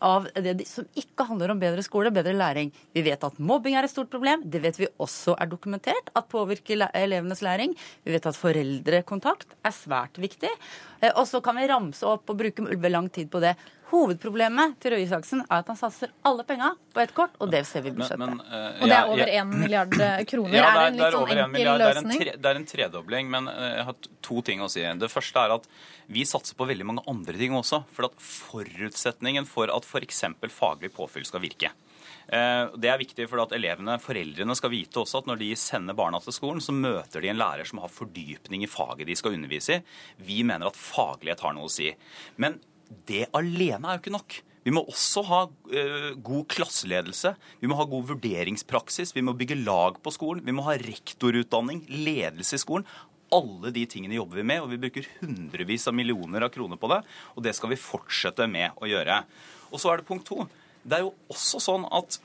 av 0.04 0.28
det 0.34 0.66
som 0.68 0.86
ikke 0.98 1.26
handler 1.28 1.52
om 1.52 1.60
bedre 1.60 1.82
skole, 1.82 2.12
bedre 2.14 2.34
læring. 2.36 2.70
Vi 2.94 3.02
vet 3.06 3.24
at 3.24 3.38
mobbing 3.42 3.76
er 3.78 3.86
et 3.86 3.92
stort 3.92 4.10
problem. 4.12 4.44
Det 4.46 4.60
vet 4.62 4.78
vi 4.78 4.90
også 5.02 5.34
er 5.40 5.50
dokumentert 5.50 6.12
at 6.14 6.28
påvirker 6.30 6.86
elevenes 6.92 7.42
læring. 7.42 7.74
Vi 8.04 8.14
vet 8.14 8.28
at 8.28 8.38
foreldrekontakt 8.38 9.56
er 9.66 9.74
svært 9.74 10.20
viktig. 10.22 10.52
Eh, 11.00 11.12
og 11.14 11.26
så 11.30 11.42
kan 11.44 11.58
vi 11.58 11.68
ramse 11.70 12.06
opp 12.06 12.30
og 12.30 12.38
bruke 12.38 12.90
lang 12.90 13.10
tid 13.10 13.30
på 13.32 13.42
det. 13.42 13.56
Hovedproblemet 13.88 14.74
til 14.82 14.92
Røe 14.92 15.04
Isaksen 15.06 15.40
er 15.46 15.62
at 15.62 15.68
han 15.70 15.78
satser 15.78 16.10
alle 16.28 16.44
penga 16.44 16.74
på 16.92 17.00
ett 17.00 17.14
kort, 17.16 17.32
og 17.40 17.48
det 17.52 17.62
ser 17.64 17.86
vi 17.86 17.88
i 17.88 17.96
budsjettet. 17.96 18.20
Men, 18.20 18.36
men, 18.36 18.50
uh, 18.52 18.82
og 18.82 18.90
det 18.90 18.96
er 18.98 19.12
over 19.14 19.32
én 19.32 19.54
milliard 19.54 19.94
eh, 19.96 20.20
kroner. 20.32 20.56
Ja, 20.58 20.66
det 20.66 20.68
er, 20.68 20.76
er 20.76 20.76
det 20.76 20.88
en 20.90 20.98
litt 20.98 21.16
sånn 21.16 21.32
enkel 21.46 21.70
løsning? 21.84 22.12
Det 22.12 22.26
er, 22.26 22.32
en, 22.34 22.42
det 22.44 22.50
er 22.50 22.60
en 22.60 22.68
tredobling, 22.74 23.32
men 23.32 23.50
jeg 23.54 23.88
har 23.88 24.08
to 24.28 24.44
ting 24.44 24.64
å 24.64 24.68
si. 24.72 24.84
Det 25.00 25.10
første 25.12 25.46
er 25.46 25.56
at 25.56 25.68
vi 26.12 26.28
satser 26.28 26.58
på 26.58 26.68
veldig 26.68 26.88
mange 26.90 27.06
andre 27.08 27.36
ting 27.40 27.56
også. 27.56 27.80
For 27.96 28.10
at 28.10 28.20
forutsetningen 28.20 29.48
for 29.48 29.72
at 29.72 29.88
f.eks. 29.88 30.24
For 30.44 30.56
faglig 30.60 30.92
påfyll 30.92 31.24
skal 31.28 31.44
virke. 31.44 31.72
Det 32.28 32.88
er 32.92 33.00
viktig 33.00 33.24
for 33.30 33.40
at 33.40 33.52
elevene, 33.56 33.94
foreldrene 34.04 34.56
skal 34.56 34.72
vite 34.72 35.00
også 35.00 35.22
at 35.22 35.28
når 35.30 35.38
de 35.40 35.46
sender 35.56 35.96
barna 35.96 36.20
til 36.20 36.34
skolen, 36.36 36.60
så 36.60 36.74
møter 36.76 37.24
de 37.24 37.30
en 37.32 37.40
lærer 37.40 37.68
som 37.68 37.80
har 37.80 37.92
fordypning 37.92 38.66
i 38.66 38.68
faget 38.68 39.08
de 39.08 39.16
skal 39.16 39.36
undervise 39.38 39.78
i. 39.78 39.84
Vi 40.28 40.42
mener 40.44 40.68
at 40.68 40.76
faglighet 40.76 41.40
har 41.44 41.56
noe 41.56 41.70
å 41.70 41.72
si. 41.72 41.88
Men 42.36 42.60
det 43.08 43.26
alene 43.36 43.88
er 43.88 43.98
jo 43.98 44.02
ikke 44.02 44.16
nok. 44.16 44.38
Vi 44.66 44.72
må 44.74 44.82
også 44.90 45.22
ha 45.24 45.42
uh, 45.48 46.10
god 46.24 46.48
klasseledelse. 46.52 47.32
Vi 47.60 47.68
må 47.70 47.78
ha 47.78 47.86
god 47.88 48.10
vurderingspraksis. 48.10 49.14
Vi 49.16 49.24
må 49.24 49.32
bygge 49.38 49.56
lag 49.62 49.96
på 50.04 50.12
skolen. 50.12 50.44
Vi 50.44 50.52
må 50.52 50.66
ha 50.66 50.76
rektorutdanning, 50.80 51.86
ledelse 51.88 52.58
i 52.58 52.60
skolen. 52.60 52.84
Alle 53.32 53.72
de 53.72 53.84
tingene 53.88 54.16
jobber 54.16 54.40
vi 54.40 54.46
med, 54.50 54.62
og 54.64 54.72
vi 54.72 54.80
bruker 54.80 55.08
hundrevis 55.20 55.88
av 55.88 55.96
millioner 55.96 56.44
av 56.44 56.52
kroner 56.52 56.80
på 56.80 56.90
det. 56.92 57.02
Og 57.36 57.44
det 57.44 57.54
skal 57.56 57.72
vi 57.72 57.80
fortsette 57.80 58.48
med 58.50 58.76
å 58.76 58.88
gjøre. 58.88 59.22
Og 59.72 59.80
så 59.80 59.92
er 59.92 60.00
det 60.00 60.08
punkt 60.08 60.28
to. 60.28 60.44
Det 60.84 60.98
er 60.98 61.04
jo 61.06 61.14
også 61.32 61.60
sånn 61.60 61.84
at 61.92 62.20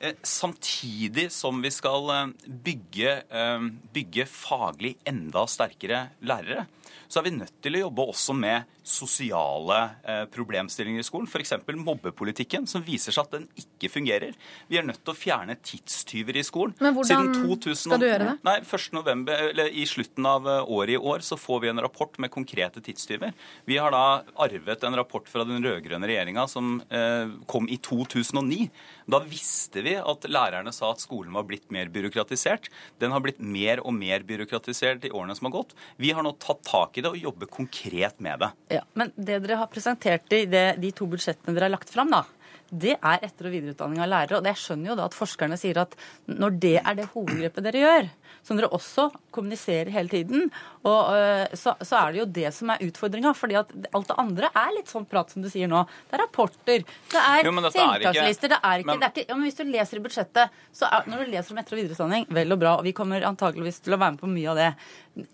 eh, 0.00 0.16
samtidig 0.24 1.28
som 1.34 1.60
vi 1.64 1.72
skal 1.74 2.12
eh, 2.14 2.32
bygge, 2.68 3.18
eh, 3.28 3.68
bygge 3.96 4.28
faglig 4.30 4.96
enda 5.08 5.44
sterkere 5.50 6.06
lærere, 6.24 6.64
så 7.08 7.20
er 7.20 7.28
vi 7.28 7.36
nødt 7.36 7.60
til 7.64 7.76
å 7.76 7.86
jobbe 7.86 8.10
også 8.12 8.36
med 8.36 8.75
sosiale 8.86 9.78
eh, 10.06 10.24
problemstillinger 10.30 11.02
i 11.02 11.06
skolen. 11.06 11.26
F.eks. 11.26 11.52
mobbepolitikken, 11.74 12.68
som 12.70 12.84
viser 12.86 13.14
seg 13.14 13.26
at 13.26 13.34
den 13.34 13.46
ikke 13.58 13.90
fungerer. 13.90 14.36
Vi 14.70 14.78
er 14.78 14.86
nødt 14.86 15.02
til 15.02 15.12
å 15.12 15.18
fjerne 15.18 15.56
tidstyver 15.58 16.38
i 16.38 16.44
skolen. 16.46 16.76
Men 16.78 16.94
hvordan 16.94 17.32
2000, 17.34 17.80
skal 17.82 18.02
du 18.02 18.06
gjøre 18.06 18.28
det? 18.30 18.36
Nei, 18.46 18.56
1. 18.62 18.86
November, 18.94 19.42
eller 19.50 19.72
I 19.74 19.86
slutten 19.90 20.28
av 20.30 20.46
eh, 20.50 20.70
året 20.76 20.94
i 20.94 21.00
år 21.00 21.26
så 21.26 21.38
får 21.40 21.64
vi 21.64 21.72
en 21.72 21.82
rapport 21.82 22.14
med 22.22 22.32
konkrete 22.32 22.82
tidstyver. 22.84 23.34
Vi 23.66 23.80
har 23.82 23.94
da 23.94 24.04
arvet 24.46 24.86
en 24.86 24.98
rapport 25.00 25.26
fra 25.30 25.46
den 25.48 25.64
rød-grønne 25.66 26.06
regjeringa 26.06 26.46
som 26.50 26.78
eh, 26.86 27.34
kom 27.50 27.66
i 27.66 27.80
2009. 27.82 28.68
Da 29.10 29.22
visste 29.26 29.82
vi 29.86 29.96
at 29.98 30.30
lærerne 30.30 30.70
sa 30.74 30.92
at 30.92 31.02
skolen 31.02 31.34
var 31.34 31.46
blitt 31.50 31.74
mer 31.74 31.90
byråkratisert. 31.90 32.70
Den 33.02 33.14
har 33.14 33.24
blitt 33.24 33.42
mer 33.42 33.82
og 33.82 33.94
mer 33.98 34.22
byråkratisert 34.26 35.06
i 35.06 35.12
årene 35.14 35.34
som 35.38 35.50
har 35.50 35.58
gått. 35.58 35.74
Vi 35.98 36.14
har 36.14 36.22
nå 36.26 36.36
tatt 36.42 36.62
tak 36.66 36.98
i 36.98 37.02
det 37.02 37.10
og 37.10 37.28
jobber 37.28 37.50
konkret 37.50 38.22
med 38.22 38.46
det. 38.46 38.54
Ja, 38.76 38.84
Men 38.98 39.12
det 39.16 39.40
dere 39.44 39.60
har 39.62 39.70
presentert 39.72 40.32
i 40.36 40.44
det, 40.50 40.66
de 40.82 40.92
to 40.96 41.08
budsjettene 41.10 41.56
dere 41.56 41.70
har 41.70 41.76
lagt 41.76 41.92
fram, 41.92 42.12
da, 42.12 42.24
det 42.66 42.96
er 42.96 43.22
etter- 43.22 43.46
og 43.46 43.54
videreutdanning 43.54 44.00
av 44.02 44.08
lærere. 44.10 44.38
Og 44.40 44.48
jeg 44.50 44.58
skjønner 44.58 44.90
jo 44.90 44.96
da 44.98 45.06
at 45.06 45.16
forskerne 45.16 45.58
sier 45.60 45.78
at 45.82 45.92
når 46.26 46.56
det 46.62 46.76
er 46.80 46.96
det 46.98 47.08
hovedgrepet 47.12 47.66
dere 47.66 47.82
gjør, 47.82 48.08
som 48.46 48.58
dere 48.58 48.70
også 48.74 49.08
kommuniserer 49.34 49.90
hele 49.94 50.10
tiden, 50.10 50.48
og, 50.86 51.12
øh, 51.14 51.44
så, 51.54 51.74
så, 51.82 52.00
er 52.00 52.12
det 52.12 52.20
jo 52.20 52.26
det 52.38 52.52
som 52.54 52.70
er 52.70 52.82
utfordringa. 52.86 53.34
fordi 53.34 53.58
at 53.58 53.70
alt 53.92 54.08
det 54.08 54.18
andre 54.18 54.50
er 54.50 54.74
litt 54.76 54.90
sånn 54.90 55.06
prat 55.06 55.30
som 55.30 55.42
du 55.42 55.50
sier 55.50 55.70
nå. 55.70 55.84
Det 56.10 56.18
er 56.18 56.24
rapporter, 56.24 56.82
det 57.12 57.22
er 57.22 57.46
tiltakslister. 57.46 58.54
Det 58.54 58.60
er 58.62 58.82
ikke, 58.82 58.90
men, 58.90 59.00
det 59.02 59.06
er 59.06 59.14
ikke 59.14 59.26
ja, 59.28 59.36
men 59.36 59.46
Hvis 59.46 59.60
du 59.60 59.64
leser 59.70 59.98
i 60.00 60.04
budsjettet, 60.06 60.58
så 60.74 60.90
er, 60.90 61.06
når 61.10 61.24
du 61.24 61.34
leser 61.36 61.54
om 61.54 61.62
etter- 61.62 61.76
og 61.76 61.82
videreutdanning, 61.82 62.26
vel 62.30 62.56
og 62.56 62.62
bra, 62.62 62.76
og 62.80 62.86
vi 62.86 62.94
kommer 62.96 63.26
antakeligvis 63.30 63.82
til 63.86 63.94
å 63.94 64.00
være 64.02 64.16
med 64.16 64.22
på 64.24 64.30
mye 64.30 64.50
av 64.50 64.60
det, 64.62 64.72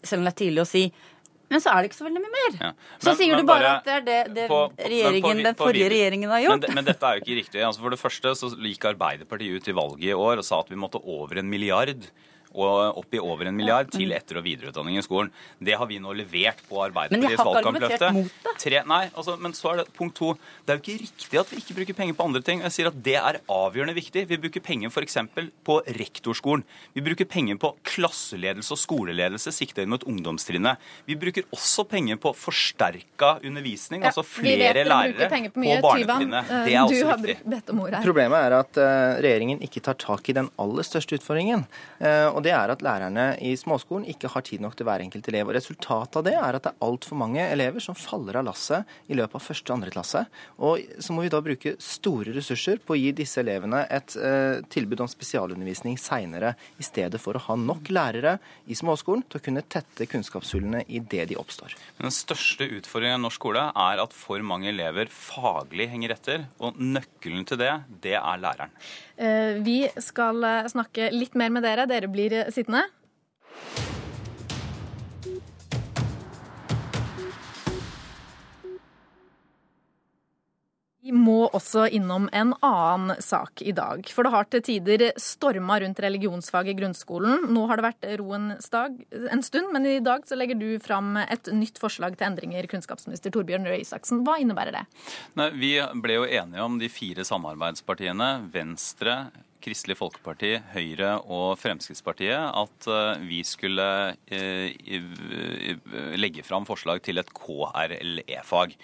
selv 0.04 0.20
om 0.20 0.28
det 0.28 0.34
er 0.34 0.40
tidlig 0.44 0.64
å 0.64 0.68
si. 0.68 0.86
Men 1.52 1.60
så 1.60 1.74
er 1.74 1.84
det 1.84 1.90
ikke 1.90 1.98
så 1.98 2.06
veldig 2.08 2.22
mye 2.24 2.32
mer. 2.32 2.56
Ja. 2.56 2.72
Men, 2.72 3.04
så 3.04 3.14
sier 3.18 3.36
du 3.36 3.44
bare, 3.44 3.60
bare, 3.60 3.72
at 3.76 3.88
det 3.88 3.94
er 3.94 4.04
det, 4.08 4.18
det 4.38 4.48
på, 4.48 4.60
på, 4.72 5.32
den 5.42 5.58
forrige 5.58 5.92
regjeringen 5.92 6.32
har 6.32 6.44
gjort. 6.46 6.64
Men, 6.64 6.78
men, 6.80 6.88
dette 6.88 7.08
er 7.08 7.18
jo 7.18 7.24
ikke 7.26 7.38
riktig. 7.42 7.64
Altså 7.68 7.84
for 7.84 7.94
det 7.94 8.00
første 8.00 8.34
så 8.40 8.52
gikk 8.56 8.88
Arbeiderpartiet 8.92 9.60
ut 9.60 9.68
i 9.68 9.76
valget 9.76 10.08
i 10.08 10.14
år 10.16 10.40
og 10.40 10.46
sa 10.48 10.62
at 10.64 10.72
vi 10.72 10.80
måtte 10.80 11.02
over 11.02 11.42
en 11.42 11.50
milliard 11.52 12.08
og 12.54 13.00
opp 13.02 13.14
i 13.16 13.20
over 13.22 13.48
en 13.48 13.56
milliard 13.56 13.90
til 13.92 14.12
etter- 14.16 14.40
og 14.40 14.46
videreutdanning 14.46 14.98
i 15.00 15.04
skolen. 15.04 15.32
Det 15.58 15.76
har 15.78 15.88
vi 15.90 16.00
nå 16.02 16.14
levert 16.16 16.60
på 16.68 16.82
Arbeiderpartiets 16.84 17.40
valgkampløfte. 17.40 17.62
Men 17.72 17.80
de 17.80 17.86
har 17.86 17.92
ikke 17.92 18.02
argumentert 18.02 18.16
mot 18.16 18.66
det. 18.72 18.82
nei, 18.92 19.02
altså, 19.14 19.36
men 19.40 19.56
så 19.56 19.72
er 19.72 19.82
det 19.82 19.88
punkt 19.96 20.16
to. 20.18 20.32
Det 20.66 20.74
er 20.74 20.78
jo 20.78 20.84
ikke 20.84 21.04
riktig 21.06 21.40
at 21.40 21.52
vi 21.52 21.60
ikke 21.62 21.78
bruker 21.80 21.98
penger 22.02 22.18
på 22.18 22.26
andre 22.28 22.42
ting. 22.44 22.62
Jeg 22.66 22.76
sier 22.76 22.90
at 22.92 22.98
Det 23.02 23.16
er 23.18 23.40
avgjørende 23.50 23.96
viktig. 23.96 24.26
Vi 24.28 24.40
bruker 24.42 24.64
penger 24.64 24.92
f.eks. 24.92 25.18
på 25.64 25.78
rektorskolen. 25.98 26.64
Vi 26.94 27.04
bruker 27.04 27.28
penger 27.28 27.58
på 27.60 27.72
klasseledelse 27.88 28.74
og 28.76 28.80
skoleledelse 28.80 29.52
sikta 29.54 29.82
inn 29.82 29.92
mot 29.92 30.04
ungdomstrinnet. 30.08 30.80
Vi 31.08 31.16
bruker 31.18 31.46
også 31.54 31.84
penger 31.88 32.20
på 32.22 32.32
forsterka 32.36 33.36
undervisning, 33.42 34.02
ja, 34.02 34.10
altså 34.10 34.24
flere 34.26 34.84
lærere 34.86 35.28
på, 35.28 35.52
på 35.56 35.78
barnetrinnet. 35.84 36.52
Det 36.66 36.74
er 36.74 36.82
også 36.84 37.16
viktig. 37.22 38.02
Problemet 38.02 38.38
er 38.38 38.56
at 38.58 38.80
uh, 38.80 39.20
regjeringen 39.22 39.62
ikke 39.64 39.82
tar 39.84 39.98
tak 40.00 40.30
i 40.30 40.36
den 40.36 40.50
aller 40.62 40.86
største 40.86 41.18
utfordringen. 41.18 41.64
Uh, 42.00 42.28
og 42.42 42.46
det 42.48 42.54
er 42.58 42.72
at 42.72 42.82
lærerne 42.82 43.24
i 43.38 43.52
småskolen 43.54 44.08
ikke 44.10 44.30
har 44.32 44.42
tid 44.42 44.62
nok 44.64 44.74
til 44.74 44.86
hver 44.88 45.02
enkelt 45.04 45.28
elev. 45.30 45.46
Og 45.46 45.54
Resultatet 45.54 46.16
av 46.18 46.24
det 46.26 46.32
er 46.34 46.56
at 46.58 46.64
det 46.64 46.72
er 46.72 46.86
altfor 46.88 47.18
mange 47.20 47.44
elever 47.44 47.82
som 47.84 47.94
faller 47.94 48.40
av 48.40 48.48
lasset 48.48 48.88
i 49.06 49.14
løpet 49.14 49.38
av 49.38 49.44
første 49.44 49.70
og 49.70 49.76
andre 49.76 49.92
klasse. 49.94 50.24
Og 50.58 50.82
så 50.98 51.14
må 51.14 51.22
vi 51.22 51.30
da 51.30 51.38
bruke 51.44 51.76
store 51.78 52.34
ressurser 52.34 52.82
på 52.82 52.96
å 52.96 52.98
gi 52.98 53.12
disse 53.14 53.38
elevene 53.44 53.84
et 53.86 54.16
eh, 54.18 54.58
tilbud 54.74 55.04
om 55.04 55.10
spesialundervisning 55.10 56.00
seinere, 56.02 56.56
i 56.82 56.86
stedet 56.86 57.20
for 57.22 57.38
å 57.38 57.44
ha 57.46 57.56
nok 57.58 57.92
lærere 57.94 58.34
i 58.66 58.74
småskolen 58.78 59.22
til 59.30 59.38
å 59.38 59.44
kunne 59.46 59.62
tette 59.62 60.08
kunnskapshullene 60.10 60.82
i 60.90 60.98
det 60.98 61.28
de 61.30 61.38
oppstår. 61.38 61.76
Den 62.02 62.14
største 62.14 62.66
utfordringen 62.80 63.20
i 63.20 63.26
norsk 63.28 63.38
skole 63.38 63.68
er 63.70 64.02
at 64.02 64.12
for 64.16 64.42
mange 64.46 64.72
elever 64.72 65.10
faglig 65.14 65.88
henger 65.94 66.16
etter, 66.16 66.44
og 66.58 66.82
nøkkelen 66.82 67.46
til 67.46 67.62
det, 67.62 67.72
det 68.02 68.18
er 68.18 68.42
læreren. 68.42 68.74
Eh, 69.22 69.62
vi 69.62 69.84
skal 70.02 70.44
eh, 70.44 70.68
snakke 70.72 71.10
litt 71.12 71.36
mer 71.38 71.52
med 71.52 71.62
dere. 71.66 71.84
Dere 71.86 72.08
blir 72.10 72.31
sittende. 72.54 72.86
Vi 81.02 81.10
må 81.10 81.48
også 81.50 81.88
innom 81.90 82.28
en 82.30 82.52
annen 82.62 83.18
sak 83.20 83.60
i 83.66 83.72
dag. 83.74 84.06
For 84.14 84.22
det 84.22 84.30
har 84.32 84.46
til 84.46 84.62
tider 84.62 85.02
storma 85.18 85.80
rundt 85.82 85.98
religionsfag 86.00 86.70
i 86.70 86.76
grunnskolen. 86.78 87.48
Nå 87.50 87.64
har 87.66 87.80
det 87.80 87.86
vært 87.88 88.06
roens 88.20 88.70
dag 88.70 88.94
en 89.34 89.42
stund, 89.42 89.72
men 89.74 89.88
i 89.90 89.98
dag 90.04 90.22
så 90.28 90.38
legger 90.38 90.60
du 90.60 90.68
fram 90.80 91.16
et 91.24 91.50
nytt 91.50 91.82
forslag 91.82 92.14
til 92.14 92.30
endringer, 92.30 92.70
kunnskapsminister 92.70 93.34
Torbjørn 93.34 93.66
Røe 93.66 93.82
Isaksen. 93.82 94.22
Hva 94.22 94.38
innebærer 94.40 94.78
det? 94.78 94.84
Nei, 95.42 95.50
vi 95.58 95.72
ble 96.04 96.20
jo 96.20 96.28
enige 96.28 96.68
om 96.70 96.78
de 96.78 96.88
fire 96.92 97.26
samarbeidspartiene, 97.26 98.30
Venstre, 98.54 99.24
Kristelig 99.62 99.96
Folkeparti, 100.00 100.56
Høyre 100.74 101.14
og 101.30 101.56
Fremskrittspartiet 101.60 102.52
at 102.58 102.88
eh, 102.90 103.24
vi 103.28 103.40
skulle 103.46 103.86
eh, 104.32 104.74
legge 106.18 106.44
fram 106.46 106.66
forslag 106.68 107.02
til 107.06 107.22
et 107.22 107.32
KRLE-fag. 107.36 108.76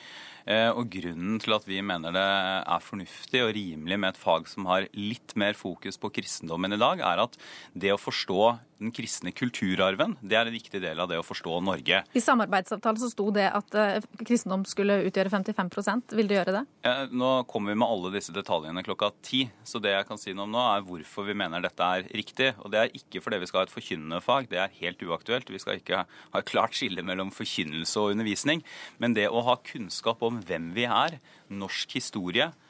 Eh, 0.49 0.71
og 0.73 0.89
grunnen 0.89 1.37
til 1.43 1.57
at 1.57 1.67
vi 1.69 1.83
mener 1.85 2.15
det 2.15 2.25
er 2.25 2.85
fornuftig 2.85 3.43
og 3.45 3.53
rimelig 3.57 3.99
med 4.01 4.15
et 4.15 4.21
fag 4.21 4.49
som 4.49 4.69
har 4.71 4.89
litt 4.97 5.35
mer 5.37 5.59
fokus 5.59 6.01
på 6.01 6.13
kristendommen 6.21 6.73
i 6.73 6.81
dag, 6.81 7.03
er 7.05 7.27
at 7.27 7.37
det 7.77 7.93
å 7.93 8.01
forstå 8.01 8.43
den 8.79 8.93
kristne 8.95 9.33
kulturarven, 9.35 10.17
det 10.23 10.39
er 10.39 10.49
en 10.49 10.55
viktig 10.55 10.81
del 10.83 11.01
av 11.03 11.11
det 11.11 11.19
å 11.19 11.27
forstå 11.27 11.59
Norge. 11.67 12.03
I 12.15 12.23
samarbeidsavtalen 12.23 13.01
så 13.03 13.11
sto 13.11 13.29
det 13.35 13.49
at 13.51 13.77
uh, 13.79 13.99
kristendom 14.23 14.65
skulle 14.69 15.01
utgjøre 15.09 15.33
55% 15.33 16.15
Vil 16.19 16.31
det 16.31 16.39
gjøre 16.39 16.55
det? 16.59 16.63
Eh, 16.87 17.03
nå 17.11 17.31
kommer 17.51 17.75
vi 17.75 17.81
med 17.83 17.89
alle 17.89 18.13
disse 18.15 18.35
detaljene 18.35 18.85
klokka 18.87 19.11
ti. 19.25 19.45
Så 19.67 19.83
det 19.83 19.95
jeg 19.95 20.07
kan 20.09 20.21
si 20.21 20.35
noe 20.35 20.47
om 20.47 20.55
nå, 20.55 20.63
er 20.77 20.87
hvorfor 20.87 21.27
vi 21.29 21.37
mener 21.39 21.65
dette 21.65 21.91
er 21.99 22.07
riktig. 22.15 22.53
Og 22.63 22.73
det 22.73 22.83
er 22.83 22.95
ikke 22.97 23.23
fordi 23.25 23.43
vi 23.43 23.51
skal 23.51 23.63
ha 23.63 23.69
et 23.69 23.75
forkynnende 23.75 24.23
fag. 24.25 24.49
Det 24.53 24.63
er 24.63 24.79
helt 24.81 25.03
uaktuelt. 25.03 25.51
Vi 25.53 25.63
skal 25.63 25.83
ikke 25.83 26.05
ha 26.07 26.41
et 26.43 26.49
klart 26.49 26.79
skille 26.79 27.05
mellom 27.07 27.35
forkynnelse 27.35 27.99
og 28.01 28.15
undervisning. 28.15 28.65
Men 29.03 29.19
det 29.19 29.29
å 29.31 29.45
ha 29.49 29.59
kunnskap 29.67 30.23
om 30.27 30.41
hvem 30.47 30.73
vi 30.77 30.87
er, 30.89 31.19
norsk 31.49 31.99
historie, 31.99 32.51
Eh, 32.51 32.68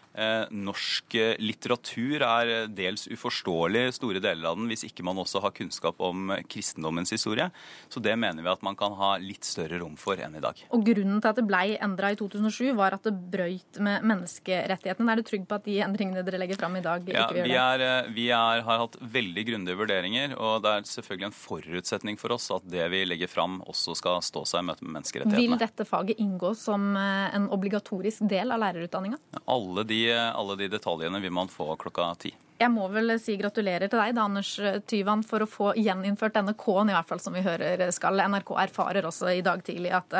norsk 0.51 1.15
eh, 1.15 1.37
litteratur 1.39 2.23
er 2.25 2.53
eh, 2.53 2.67
dels 2.71 3.07
uforståelig 3.11 3.85
store 3.97 4.23
deler 4.23 4.51
av 4.51 4.59
den 4.59 4.69
hvis 4.71 4.85
ikke 4.89 5.05
man 5.07 5.21
også 5.23 5.43
har 5.45 5.55
kunnskap 5.57 6.01
om 6.03 6.33
kristendommens 6.51 7.13
historie. 7.15 7.49
Så 7.89 8.03
det 8.05 8.17
mener 8.19 8.43
vi 8.43 8.51
at 8.53 8.65
man 8.67 8.77
kan 8.79 8.97
ha 8.99 9.15
litt 9.23 9.47
større 9.47 9.81
rom 9.83 9.97
for 10.01 10.19
enn 10.21 10.37
i 10.39 10.43
dag. 10.43 10.59
Og 10.75 10.85
Grunnen 10.89 11.21
til 11.23 11.31
at 11.31 11.39
det 11.39 11.47
ble 11.47 11.63
endra 11.85 12.13
i 12.15 12.19
2007, 12.19 12.73
var 12.79 12.97
at 12.97 13.07
det 13.07 13.15
brøyt 13.33 13.81
med 13.85 14.07
menneskerettighetene. 14.09 15.13
Er 15.13 15.21
du 15.21 15.29
trygg 15.29 15.47
på 15.49 15.59
at 15.59 15.67
de 15.69 15.79
endringene 15.85 16.25
dere 16.27 16.41
legger 16.43 16.59
fram 16.61 16.79
i 16.79 16.85
dag, 16.85 17.07
ja, 17.07 17.27
ikke 17.27 17.39
vil 17.39 17.55
gjøre 17.55 17.79
det? 17.83 17.89
Er, 17.89 18.11
vi 18.17 18.29
er, 18.35 18.65
har 18.67 18.83
hatt 18.85 18.99
veldig 19.19 19.47
grundige 19.53 19.79
vurderinger, 19.79 20.35
og 20.39 20.65
det 20.65 20.75
er 20.75 20.89
selvfølgelig 20.89 21.29
en 21.31 21.37
forutsetning 21.37 22.21
for 22.21 22.35
oss 22.35 22.51
at 22.55 22.67
det 22.69 22.89
vi 22.93 23.05
legger 23.07 23.31
fram, 23.31 23.61
også 23.69 23.95
skal 23.99 24.23
stå 24.25 24.45
seg 24.49 24.65
i 24.65 24.69
møte 24.71 24.87
med 24.87 24.99
menneskerettighetene. 24.99 25.45
Vil 25.45 25.63
dette 25.63 25.87
faget 25.89 26.23
inngå 26.23 26.55
som 26.59 26.91
en 26.99 27.49
obligatorisk 27.55 28.27
del 28.31 28.55
av 28.55 28.63
lærerutdanninga? 28.65 29.21
Alle 29.49 29.85
de 29.89 30.01
alle 30.15 30.57
de 30.57 30.69
detaljene 30.69 31.21
vil 31.21 31.33
man 31.33 31.49
få 31.49 31.77
klokka 31.77 32.15
ti. 32.15 32.35
Jeg 32.59 32.73
må 32.75 32.89
vel 32.91 33.15
si 33.23 33.37
gratulerer 33.39 33.91
til 33.91 34.01
deg, 34.01 34.15
da, 34.17 34.25
Anders 34.27 34.55
Tyvand, 34.91 35.27
for 35.29 35.45
å 35.45 35.51
få 35.51 35.73
gjeninnført 35.79 36.35
denne 36.39 36.57
K-en, 36.59 36.91
i 36.91 36.97
hvert 36.97 37.11
fall 37.11 37.23
som 37.23 37.37
vi 37.37 37.45
hører 37.45 37.85
skal. 37.95 38.19
NRK 38.29 38.55
erfarer 38.65 39.07
også 39.07 39.31
i 39.37 39.45
dag 39.47 39.63
tidlig 39.67 39.93
at, 39.95 40.17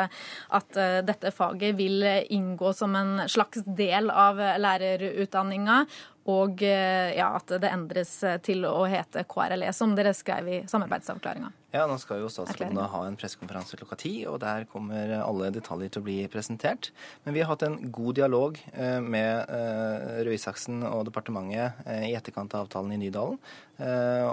at 0.55 0.79
dette 1.03 1.33
faget 1.35 1.75
vil 1.79 2.05
inngå 2.29 2.71
som 2.77 2.95
en 2.95 3.25
slags 3.27 3.65
del 3.67 4.07
av 4.13 4.39
lærerutdanninga 4.39 5.83
og 6.29 6.61
eh, 6.65 7.15
ja, 7.17 7.31
at 7.37 7.51
det 7.61 7.69
endres 7.71 8.11
til 8.45 8.65
å 8.67 8.83
hete 8.89 9.23
KRLE, 9.29 9.71
som 9.75 9.95
dere 9.97 10.13
skrev 10.17 10.49
i 10.49 10.59
samarbeidsavklaringa. 10.69 11.51
Ja, 11.73 11.85
nå 11.89 11.99
skal 12.01 12.23
jo 12.23 12.29
statsråden 12.33 12.79
ha 12.91 13.01
en 13.05 13.17
pressekonferanse 13.19 13.77
klokka 13.77 13.97
ti, 14.01 14.13
og 14.29 14.39
der 14.41 14.65
kommer 14.69 15.13
alle 15.21 15.51
detaljer 15.53 15.93
til 15.93 16.01
å 16.01 16.07
bli 16.07 16.17
presentert. 16.31 16.89
Men 17.25 17.35
vi 17.37 17.43
har 17.43 17.51
hatt 17.51 17.65
en 17.67 17.77
god 17.93 18.17
dialog 18.19 18.57
eh, 18.73 18.97
med 19.01 19.53
eh, 19.53 20.21
Røe 20.25 20.37
Isaksen 20.37 20.81
og 20.89 21.05
departementet 21.09 21.85
i 22.09 22.15
etterkant 22.29 22.55
av 22.55 22.67
avtalen 22.67 22.95
i 22.95 23.01
Nydalen. 23.03 23.39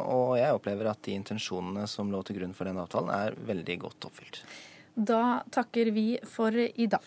Og 0.07 0.37
jeg 0.39 0.57
opplever 0.57 0.91
at 0.91 1.03
de 1.07 1.17
intensjonene 1.17 1.87
som 1.91 2.13
lå 2.13 2.23
til 2.27 2.41
grunn 2.41 2.55
for 2.57 2.69
den 2.69 2.81
avtalen, 2.83 3.13
er 3.13 3.39
veldig 3.49 3.79
godt 3.87 4.11
oppfylt. 4.11 4.43
Da 4.97 5.43
takker 5.53 5.91
vi 5.93 6.15
for 6.25 6.57
i 6.57 6.87
dag. 6.89 7.05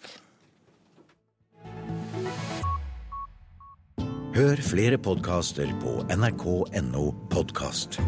Hør 4.39 4.61
flere 4.63 4.99
podkaster 5.01 5.71
på 5.81 5.97
nrk.no 6.15 7.09
podkast. 7.33 7.99